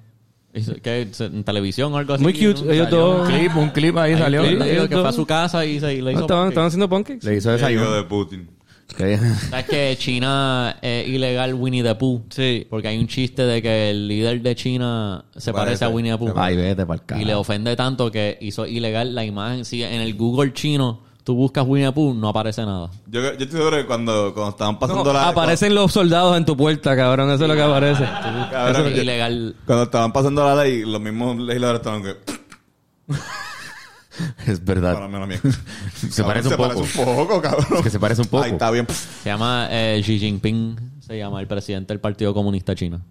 ¿Qué? 0.84 1.08
¿En 1.20 1.44
televisión 1.44 1.94
o 1.94 1.98
algo 1.98 2.14
así? 2.14 2.24
Muy 2.24 2.34
cute. 2.34 2.64
¿no? 2.64 2.72
Ellos 2.72 2.90
dos- 2.90 3.22
Un 3.28 3.36
clip, 3.36 3.56
un 3.58 3.70
clip 3.72 3.98
ahí 3.98 4.14
Ahí 4.14 4.20
salió. 4.20 4.42
que 4.44 4.88
fue 4.98 5.08
a 5.08 5.12
su 5.12 5.26
casa 5.26 5.66
y 5.66 5.80
se 5.80 5.96
y 5.96 6.02
le 6.02 6.12
hizo 6.14 6.22
estaban, 6.22 6.50
estaban 6.50 6.68
haciendo 6.68 6.88
pancakes. 6.90 7.26
Le 7.28 7.38
hizo 7.38 7.52
desayuno. 7.52 7.92
de 7.92 8.04
Putin. 8.04 8.48
¿Sabes 9.50 9.66
que 9.66 9.96
China 9.98 10.78
es 10.82 11.08
ilegal 11.08 11.54
Winnie 11.56 11.82
the 11.84 11.96
Pooh? 11.96 12.24
Sí. 12.30 12.68
Porque 12.70 12.90
hay 12.90 12.98
un 13.00 13.08
chiste 13.08 13.44
de 13.44 13.62
que 13.62 13.90
el 13.90 14.08
líder 14.08 14.42
de 14.42 14.56
China 14.56 15.26
se 15.36 15.52
parece 15.52 15.86
a. 15.86 15.90
Winnie 15.90 16.12
the 16.12 16.18
Pooh. 16.18 16.34
Ay, 16.36 16.56
vete 16.56 16.86
Y 17.20 17.26
le 17.26 17.34
ofende 17.36 17.76
tanto 17.76 18.12
que 18.12 18.38
hizo 18.42 18.66
ilegal 18.68 19.16
la 19.16 19.26
imagen. 19.26 19.66
Sí, 19.66 19.84
en 19.84 20.02
el 20.02 20.14
Google 20.16 20.54
chino, 20.54 21.02
tú 21.24 21.34
buscas 21.36 21.66
Winnie 21.68 21.88
the 21.88 21.94
Pooh, 21.94 22.14
no 22.14 22.30
aparece 22.30 22.64
nada. 22.66 22.92
Yo, 23.08 23.22
yo 23.22 23.30
estoy 23.32 23.48
seguro 23.48 23.78
que 23.78 23.86
cuando, 23.86 24.34
cuando 24.34 24.52
estaban 24.52 24.78
pasando 24.78 25.04
No, 25.06 25.14
la... 25.14 25.30
aparecen 25.30 25.74
los 25.74 25.92
soldados 25.92 26.38
en 26.38 26.46
tu 26.46 26.56
puerta, 26.56 26.96
cabrón. 26.96 27.32
Eso 27.32 27.44
es 27.46 27.50
lo 27.50 27.56
que 27.56 27.62
aparece. 27.62 28.04
Cabrón, 28.04 28.76
Eso 28.76 28.88
es 28.88 28.96
yo- 28.96 29.02
ilegal. 29.02 29.56
Cuando 29.66 29.84
estaban 29.86 30.14
pasando 30.14 30.46
la 30.46 30.64
ley, 30.64 30.84
los 30.86 31.02
mismos 31.02 31.38
legisladores 31.38 31.80
estaban 31.80 32.04
que... 32.04 32.16
Es 34.48 34.64
verdad. 34.64 34.94
Para 34.94 35.08
mí, 35.08 35.20
la 35.20 35.26
mía. 35.26 35.40
Se 36.10 36.24
parece 36.24 36.50
un 36.50 36.56
poco. 36.58 36.86
Se 36.86 36.98
parece 36.98 37.00
un 37.02 37.16
poco, 37.16 37.42
cabrón. 37.42 37.66
Es 37.78 37.82
que 37.82 37.90
se 37.90 38.00
parece 38.00 38.22
un 38.22 38.28
poco. 38.28 38.44
Ahí 38.44 38.52
está 38.52 38.72
bien. 38.72 38.88
Se 38.88 39.30
llama 39.30 39.68
eh, 39.72 40.02
Xi 40.04 40.20
Jinping, 40.20 40.76
se 41.00 41.18
llama 41.18 41.40
el 41.42 41.48
presidente 41.48 41.94
del 41.94 42.00
Partido 42.00 42.34
Comunista 42.34 42.76
Chino. 42.76 43.02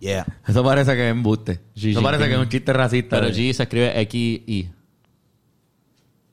Yeah. 0.00 0.26
Eso 0.46 0.64
parece 0.64 0.94
que 0.94 1.06
es 1.08 1.12
embuste. 1.12 1.60
Xi 1.74 1.90
Eso 1.92 2.02
parece 2.02 2.26
que 2.26 2.32
es 2.32 2.38
un 2.38 2.48
chiste 2.48 2.72
racista. 2.72 3.20
Pero 3.20 3.32
Xi 3.32 3.54
se 3.54 3.62
escribe 3.62 4.00
X-I. 4.00 4.70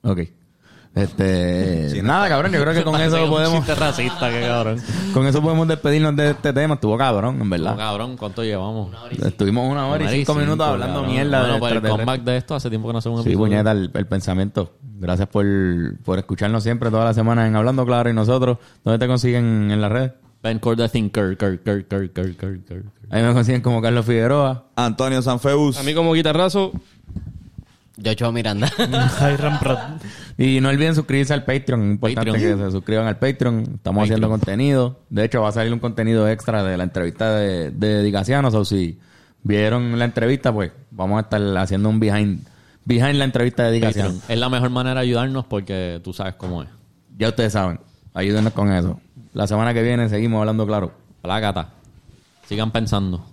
Ok. 0.02 0.20
Este... 0.96 1.90
Sí, 1.90 2.02
nada, 2.02 2.28
cabrón. 2.28 2.52
Yo 2.52 2.62
creo 2.62 2.74
que 2.74 2.84
con 2.84 3.00
eso 3.00 3.30
podemos... 3.30 3.66
racista, 3.78 4.30
cabrón. 4.32 4.82
Con 5.14 5.26
eso 5.28 5.42
podemos 5.42 5.68
despedirnos 5.68 6.16
de 6.16 6.32
este 6.32 6.52
tema. 6.54 6.76
Estuvo 6.76 6.98
cabrón, 6.98 7.40
en 7.42 7.50
verdad. 7.50 7.78
cabrón, 7.78 8.18
¿cuánto 8.18 8.44
llevamos? 8.44 8.92
Estuvimos 9.24 9.70
una 9.72 9.88
hora 9.88 10.04
y 10.04 10.08
Una 10.08 10.12
cinco 10.16 10.36
minutos 10.36 10.68
hablando 10.68 10.96
cabrón. 11.02 11.12
mierda 11.12 11.40
Bueno, 11.40 11.54
de 11.56 11.60
pues 11.60 11.74
el 11.74 11.82
comeback 11.82 12.22
de 12.24 12.38
esto 12.38 12.56
hace 12.56 12.70
tiempo 12.70 12.88
que 12.90 12.94
no 12.94 13.00
hacemos 13.00 13.20
un 13.20 13.24
Sí, 13.24 13.30
episodio. 13.30 13.48
puñeta, 13.50 13.72
el, 13.72 13.92
el 13.94 14.08
pensamiento. 14.08 14.74
Gracias 15.00 15.28
por, 15.30 15.46
por 16.04 16.20
escucharnos 16.20 16.64
siempre 16.64 16.90
toda 16.90 17.06
la 17.06 17.14
semana 17.14 17.48
en 17.48 17.56
Hablando 17.56 17.86
Claro 17.86 18.10
y 18.10 18.14
nosotros. 18.14 18.58
¿Dónde 18.84 19.00
te 19.00 19.08
consiguen 19.08 19.72
en 19.72 19.82
las 19.82 19.92
redes? 19.92 20.12
Ben 20.42 20.60
the 20.60 20.90
Thinker. 20.90 21.38
Cur, 21.38 21.60
cur. 21.64 22.84
Ahí 23.10 23.24
me 23.24 23.34
consiguen 23.34 23.62
como 23.62 23.82
Carlos 23.82 24.06
Figueroa. 24.06 24.66
Antonio 24.76 25.22
Sanfeus. 25.22 25.78
A 25.78 25.84
mí 25.84 25.94
como 25.94 26.14
guitarrazo, 26.14 26.72
Joshua 28.04 28.32
Miranda. 28.32 28.72
Y 30.38 30.62
no 30.62 30.70
olviden 30.70 30.96
suscribirse 30.96 31.34
al 31.34 31.44
Patreon. 31.44 31.82
Es 31.84 31.92
importante 31.92 32.32
Patreon. 32.32 32.58
que 32.60 32.66
se 32.66 32.72
suscriban 32.72 33.08
al 33.08 33.20
Patreon. 33.20 33.64
Estamos 33.76 34.04
haciendo 34.06 34.30
contenido. 34.30 35.02
De 35.10 35.26
hecho, 35.26 35.42
va 35.42 35.50
a 35.50 35.52
salir 35.52 35.74
un 35.74 35.80
contenido 35.80 36.30
extra 36.30 36.64
de 36.64 36.78
la 36.78 36.84
entrevista 36.86 37.36
de, 37.36 37.72
de 37.72 38.02
Digacianos. 38.04 38.54
O 38.54 38.64
si 38.64 38.98
vieron 39.44 40.00
la 40.00 40.06
entrevista, 40.06 40.54
pues 40.54 40.72
vamos 40.92 41.18
a 41.18 41.22
estar 41.24 41.42
haciendo 41.58 41.90
un 41.90 42.00
behind, 42.00 42.48
behind 42.86 43.16
la 43.16 43.26
entrevista 43.26 43.64
de 43.64 43.72
Digacianos. 43.74 44.14
Patreon. 44.14 44.32
Es 44.32 44.40
la 44.40 44.48
mejor 44.50 44.70
manera 44.70 45.02
de 45.02 45.08
ayudarnos 45.08 45.46
porque 45.46 46.00
tú 46.04 46.14
sabes 46.14 46.36
cómo 46.36 46.64
es. 46.64 46.70
Ya 47.18 47.28
ustedes 47.28 47.52
saben. 47.52 47.80
Ayúdenos 48.14 48.54
con 48.54 48.72
eso. 48.72 49.00
La 49.34 49.46
semana 49.46 49.74
que 49.74 49.84
viene 49.84 50.08
seguimos 50.08 50.40
hablando 50.40 50.66
claro. 50.66 50.94
Plácata. 51.22 51.70
Sigan 52.48 52.72
pensando. 52.72 53.26